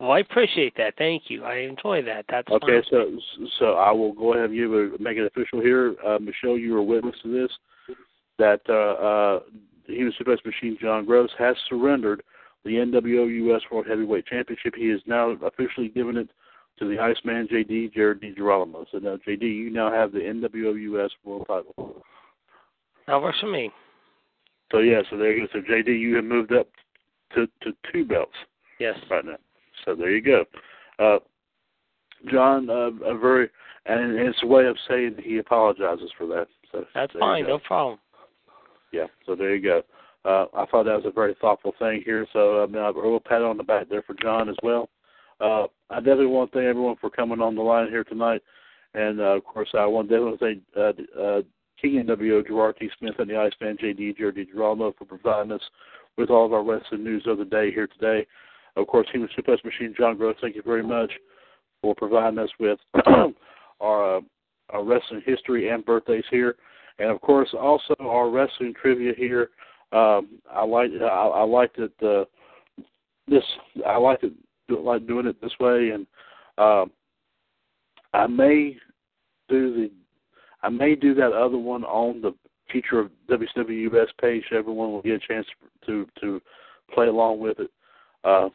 well, 0.00 0.12
I 0.12 0.18
appreciate 0.20 0.74
that. 0.76 0.96
Thank 0.96 1.30
you. 1.30 1.44
I 1.44 1.56
enjoy 1.58 2.02
that. 2.02 2.24
That's 2.28 2.50
Okay, 2.50 2.80
fine. 2.82 2.84
so 2.90 3.18
so 3.58 3.74
I 3.74 3.90
will 3.92 4.12
go 4.12 4.32
ahead 4.34 4.50
and 4.50 4.54
give 4.54 4.72
a, 4.72 4.90
make 4.98 5.16
it 5.18 5.26
official 5.26 5.60
here. 5.60 5.94
Uh, 6.04 6.18
Michelle, 6.18 6.58
you 6.58 6.76
are 6.76 6.82
witness 6.82 7.14
to 7.22 7.28
this. 7.32 7.50
That 8.38 8.60
uh, 8.68 8.72
uh, 8.72 9.40
Human 9.86 10.12
Suplex 10.14 10.44
Machine 10.44 10.76
John 10.80 11.04
Gross 11.04 11.30
has 11.38 11.56
surrendered 11.68 12.22
the 12.64 12.70
NWO 12.76 13.26
US 13.54 13.62
World 13.70 13.86
Heavyweight 13.88 14.26
Championship. 14.26 14.74
He 14.76 14.88
has 14.88 15.00
now 15.06 15.30
officially 15.30 15.88
given 15.88 16.16
it 16.16 16.28
to 16.82 16.88
the 16.88 16.98
Iceman 16.98 17.46
JD 17.46 17.94
Jared 17.94 18.20
DiGirolamo. 18.20 18.84
So 18.90 18.98
now 18.98 19.16
JD, 19.26 19.42
you 19.42 19.70
now 19.70 19.90
have 19.92 20.10
the 20.10 20.18
NWO 20.18 20.80
US 20.94 21.10
World 21.24 21.46
Title. 21.46 22.02
That 23.06 23.22
works 23.22 23.38
for 23.40 23.46
me. 23.46 23.70
So 24.72 24.78
yeah, 24.78 25.02
so 25.08 25.16
there 25.16 25.32
you 25.32 25.46
go. 25.46 25.52
So 25.52 25.72
JD, 25.72 25.98
you 25.98 26.16
have 26.16 26.24
moved 26.24 26.52
up 26.52 26.68
to 27.34 27.46
to 27.62 27.72
two 27.92 28.04
belts. 28.04 28.32
Yes. 28.80 28.96
right 29.10 29.24
now. 29.24 29.36
So 29.84 29.94
there 29.94 30.10
you 30.10 30.22
go. 30.22 30.44
Uh, 30.98 31.18
John, 32.30 32.68
uh, 32.68 32.90
a 33.04 33.16
very, 33.16 33.48
and 33.86 34.16
it's 34.18 34.38
a 34.42 34.46
way 34.46 34.66
of 34.66 34.76
saying 34.88 35.16
he 35.22 35.38
apologizes 35.38 36.10
for 36.18 36.26
that. 36.28 36.48
So 36.72 36.84
That's 36.94 37.12
fine. 37.18 37.46
No 37.46 37.60
problem. 37.60 38.00
Yeah. 38.92 39.06
So 39.24 39.36
there 39.36 39.54
you 39.54 39.62
go. 39.62 39.82
Uh, 40.24 40.46
I 40.56 40.66
thought 40.66 40.84
that 40.84 40.96
was 40.96 41.04
a 41.06 41.12
very 41.12 41.36
thoughtful 41.40 41.74
thing 41.78 42.02
here. 42.04 42.26
So 42.32 42.64
um, 42.64 42.74
a 42.74 42.88
little 42.88 43.20
pat 43.20 43.42
on 43.42 43.56
the 43.56 43.62
back 43.62 43.88
there 43.88 44.02
for 44.02 44.14
John 44.20 44.48
as 44.48 44.56
well. 44.64 44.88
Uh, 45.42 45.66
I 45.90 45.96
definitely 45.96 46.26
want 46.26 46.52
to 46.52 46.58
thank 46.58 46.68
everyone 46.68 46.96
for 47.00 47.10
coming 47.10 47.40
on 47.40 47.56
the 47.56 47.62
line 47.62 47.88
here 47.88 48.04
tonight, 48.04 48.42
and 48.94 49.20
uh, 49.20 49.36
of 49.36 49.44
course 49.44 49.68
I 49.74 49.84
want 49.86 50.08
to 50.08 50.14
definitely 50.14 50.38
thank 50.38 50.62
uh, 50.76 51.20
uh, 51.20 51.42
King 51.80 52.04
NWO 52.06 52.46
Gerard 52.46 52.76
T. 52.78 52.88
Smith 52.98 53.14
and 53.18 53.28
the 53.28 53.36
Iceman 53.36 53.76
JD 53.76 54.16
Jared 54.16 54.36
DiGirolamo 54.36 54.96
for 54.96 55.04
providing 55.04 55.50
us 55.50 55.62
with 56.16 56.30
all 56.30 56.46
of 56.46 56.52
our 56.52 56.62
wrestling 56.62 57.02
news 57.02 57.24
of 57.26 57.38
the 57.38 57.44
day 57.44 57.72
here 57.72 57.88
today. 57.88 58.24
Of 58.76 58.86
course, 58.86 59.08
Human 59.12 59.28
Suplex 59.36 59.64
Machine 59.64 59.94
John 59.98 60.16
Gross, 60.16 60.36
thank 60.40 60.54
you 60.54 60.62
very 60.62 60.82
much 60.82 61.10
for 61.80 61.94
providing 61.96 62.38
us 62.38 62.50
with 62.60 62.78
our, 63.80 64.16
uh, 64.16 64.20
our 64.70 64.84
wrestling 64.84 65.22
history 65.26 65.70
and 65.70 65.84
birthdays 65.84 66.24
here, 66.30 66.54
and 67.00 67.10
of 67.10 67.20
course 67.20 67.48
also 67.58 67.96
our 67.98 68.30
wrestling 68.30 68.74
trivia 68.80 69.12
here. 69.16 69.50
Um, 69.90 70.38
I 70.50 70.64
like 70.64 70.90
I, 71.02 71.04
I 71.04 71.42
like 71.42 71.74
that 71.74 71.92
uh, 72.06 72.24
this 73.26 73.42
I 73.84 73.96
like 73.96 74.22
it 74.22 74.32
do, 74.76 74.82
like 74.82 75.06
doing 75.06 75.26
it 75.26 75.40
this 75.40 75.52
way, 75.60 75.90
and 75.90 76.06
um, 76.58 76.90
I 78.12 78.26
may 78.26 78.76
do 79.48 79.74
the 79.74 79.90
I 80.62 80.68
may 80.68 80.94
do 80.94 81.14
that 81.14 81.32
other 81.32 81.58
one 81.58 81.84
on 81.84 82.22
the 82.22 82.34
future 82.70 83.00
of 83.00 83.10
WWS 83.28 84.08
page. 84.20 84.44
Everyone 84.52 84.92
will 84.92 85.02
get 85.02 85.22
a 85.22 85.26
chance 85.26 85.46
to 85.86 86.06
to 86.20 86.40
play 86.94 87.08
along 87.08 87.40
with 87.40 87.58
it. 87.58 87.70
Uh, 88.24 88.48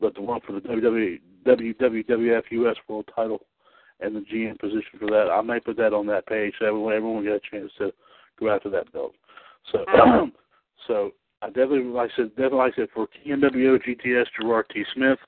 but 0.00 0.14
the 0.14 0.22
one 0.22 0.40
for 0.46 0.52
the 0.52 0.60
WWE, 0.60 1.20
WWF 1.46 2.42
US 2.50 2.76
World 2.88 3.08
Title 3.14 3.40
and 4.00 4.16
the 4.16 4.20
GM 4.20 4.58
position 4.58 4.98
for 4.98 5.06
that, 5.06 5.30
I 5.30 5.42
may 5.42 5.60
put 5.60 5.76
that 5.76 5.92
on 5.92 6.06
that 6.06 6.26
page 6.26 6.54
so 6.58 6.66
everyone 6.66 6.94
everyone 6.94 7.16
will 7.16 7.24
get 7.24 7.42
a 7.44 7.50
chance 7.50 7.70
to 7.78 7.92
go 8.38 8.54
after 8.54 8.70
that 8.70 8.92
belt. 8.92 9.14
So, 9.72 9.84
so 10.86 11.12
I 11.42 11.46
definitely 11.48 11.84
like 11.84 12.10
I 12.12 12.16
said 12.16 12.30
definitely 12.30 12.58
like 12.58 12.72
I 12.74 12.76
said 12.76 12.88
for 12.94 13.08
TNWO 13.26 13.78
GTS 13.86 14.26
Gerard 14.40 14.66
T 14.72 14.84
Smith, 14.94 15.18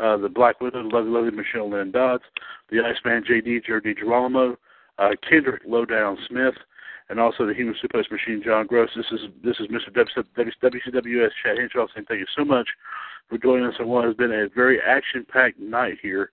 uh, 0.00 0.16
the 0.16 0.28
Black 0.28 0.60
Widow, 0.60 0.82
the 0.82 0.88
lovely 0.94 1.10
lovely 1.10 1.30
Michelle 1.30 1.70
Lynn 1.70 1.90
Dodds, 1.90 2.24
the 2.70 2.80
Iceman 2.80 3.24
JD 3.24 3.62
DiGirolamo, 3.68 4.56
uh, 4.98 5.10
Kendrick 5.28 5.62
Lowdown 5.66 6.18
Smith, 6.28 6.54
and 7.08 7.20
also 7.20 7.46
the 7.46 7.54
Human 7.54 7.74
Suplex 7.82 8.10
Machine 8.10 8.42
John 8.44 8.66
Gross. 8.66 8.90
This 8.96 9.06
is 9.12 9.20
this 9.42 9.56
is 9.60 9.68
Mr. 9.68 9.90
WCWUS 9.92 11.30
Chad 11.42 11.58
Henshaw 11.58 11.86
saying 11.94 12.06
thank 12.08 12.20
you 12.20 12.26
so 12.36 12.44
much 12.44 12.68
for 13.28 13.38
joining 13.38 13.66
us 13.66 13.74
on 13.80 13.88
what 13.88 14.04
has 14.04 14.14
been 14.14 14.32
a 14.32 14.48
very 14.54 14.80
action-packed 14.80 15.58
night 15.58 15.98
here 16.02 16.30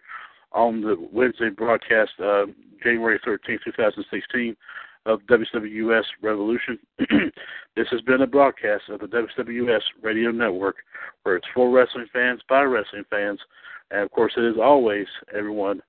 on 0.51 0.81
the 0.81 0.95
Wednesday 1.11 1.49
broadcast, 1.49 2.11
uh, 2.21 2.45
January 2.83 3.19
13, 3.23 3.59
2016, 3.63 4.55
of 5.05 5.21
WCWUS 5.23 6.03
Revolution. 6.21 6.77
this 7.75 7.87
has 7.91 8.01
been 8.01 8.21
a 8.21 8.27
broadcast 8.27 8.83
of 8.89 8.99
the 8.99 9.07
WWS 9.07 9.81
Radio 10.01 10.31
Network, 10.31 10.77
where 11.23 11.37
it's 11.37 11.47
for 11.53 11.69
wrestling 11.69 12.07
fans 12.13 12.41
by 12.47 12.61
wrestling 12.61 13.03
fans, 13.09 13.39
and 13.89 14.01
of 14.01 14.11
course, 14.11 14.33
it 14.37 14.43
is 14.43 14.55
always 14.61 15.07
everyone 15.35 15.81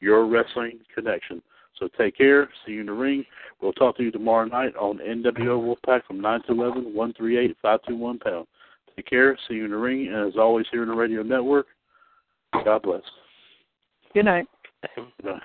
your 0.00 0.26
wrestling 0.26 0.78
connection. 0.94 1.42
So 1.78 1.88
take 1.96 2.16
care. 2.16 2.48
See 2.66 2.72
you 2.72 2.80
in 2.80 2.86
the 2.86 2.92
ring. 2.92 3.24
We'll 3.60 3.72
talk 3.72 3.96
to 3.96 4.02
you 4.02 4.10
tomorrow 4.10 4.46
night 4.46 4.74
on 4.76 4.98
NWO 4.98 5.76
Wolfpack 5.76 6.04
from 6.06 6.20
9 6.20 6.42
to 6.46 6.52
11, 6.52 6.94
138 6.94 7.56
521 7.62 8.18
pound. 8.18 8.46
Take 8.96 9.06
care. 9.06 9.38
See 9.48 9.54
you 9.54 9.64
in 9.64 9.70
the 9.70 9.76
ring. 9.76 10.08
And 10.08 10.28
as 10.28 10.36
always, 10.36 10.66
here 10.72 10.82
in 10.82 10.88
the 10.88 10.94
radio 10.94 11.22
network, 11.22 11.66
God 12.64 12.82
bless. 12.82 13.02
Good 14.12 14.24
night. 14.24 14.46
Bye. 15.22 15.38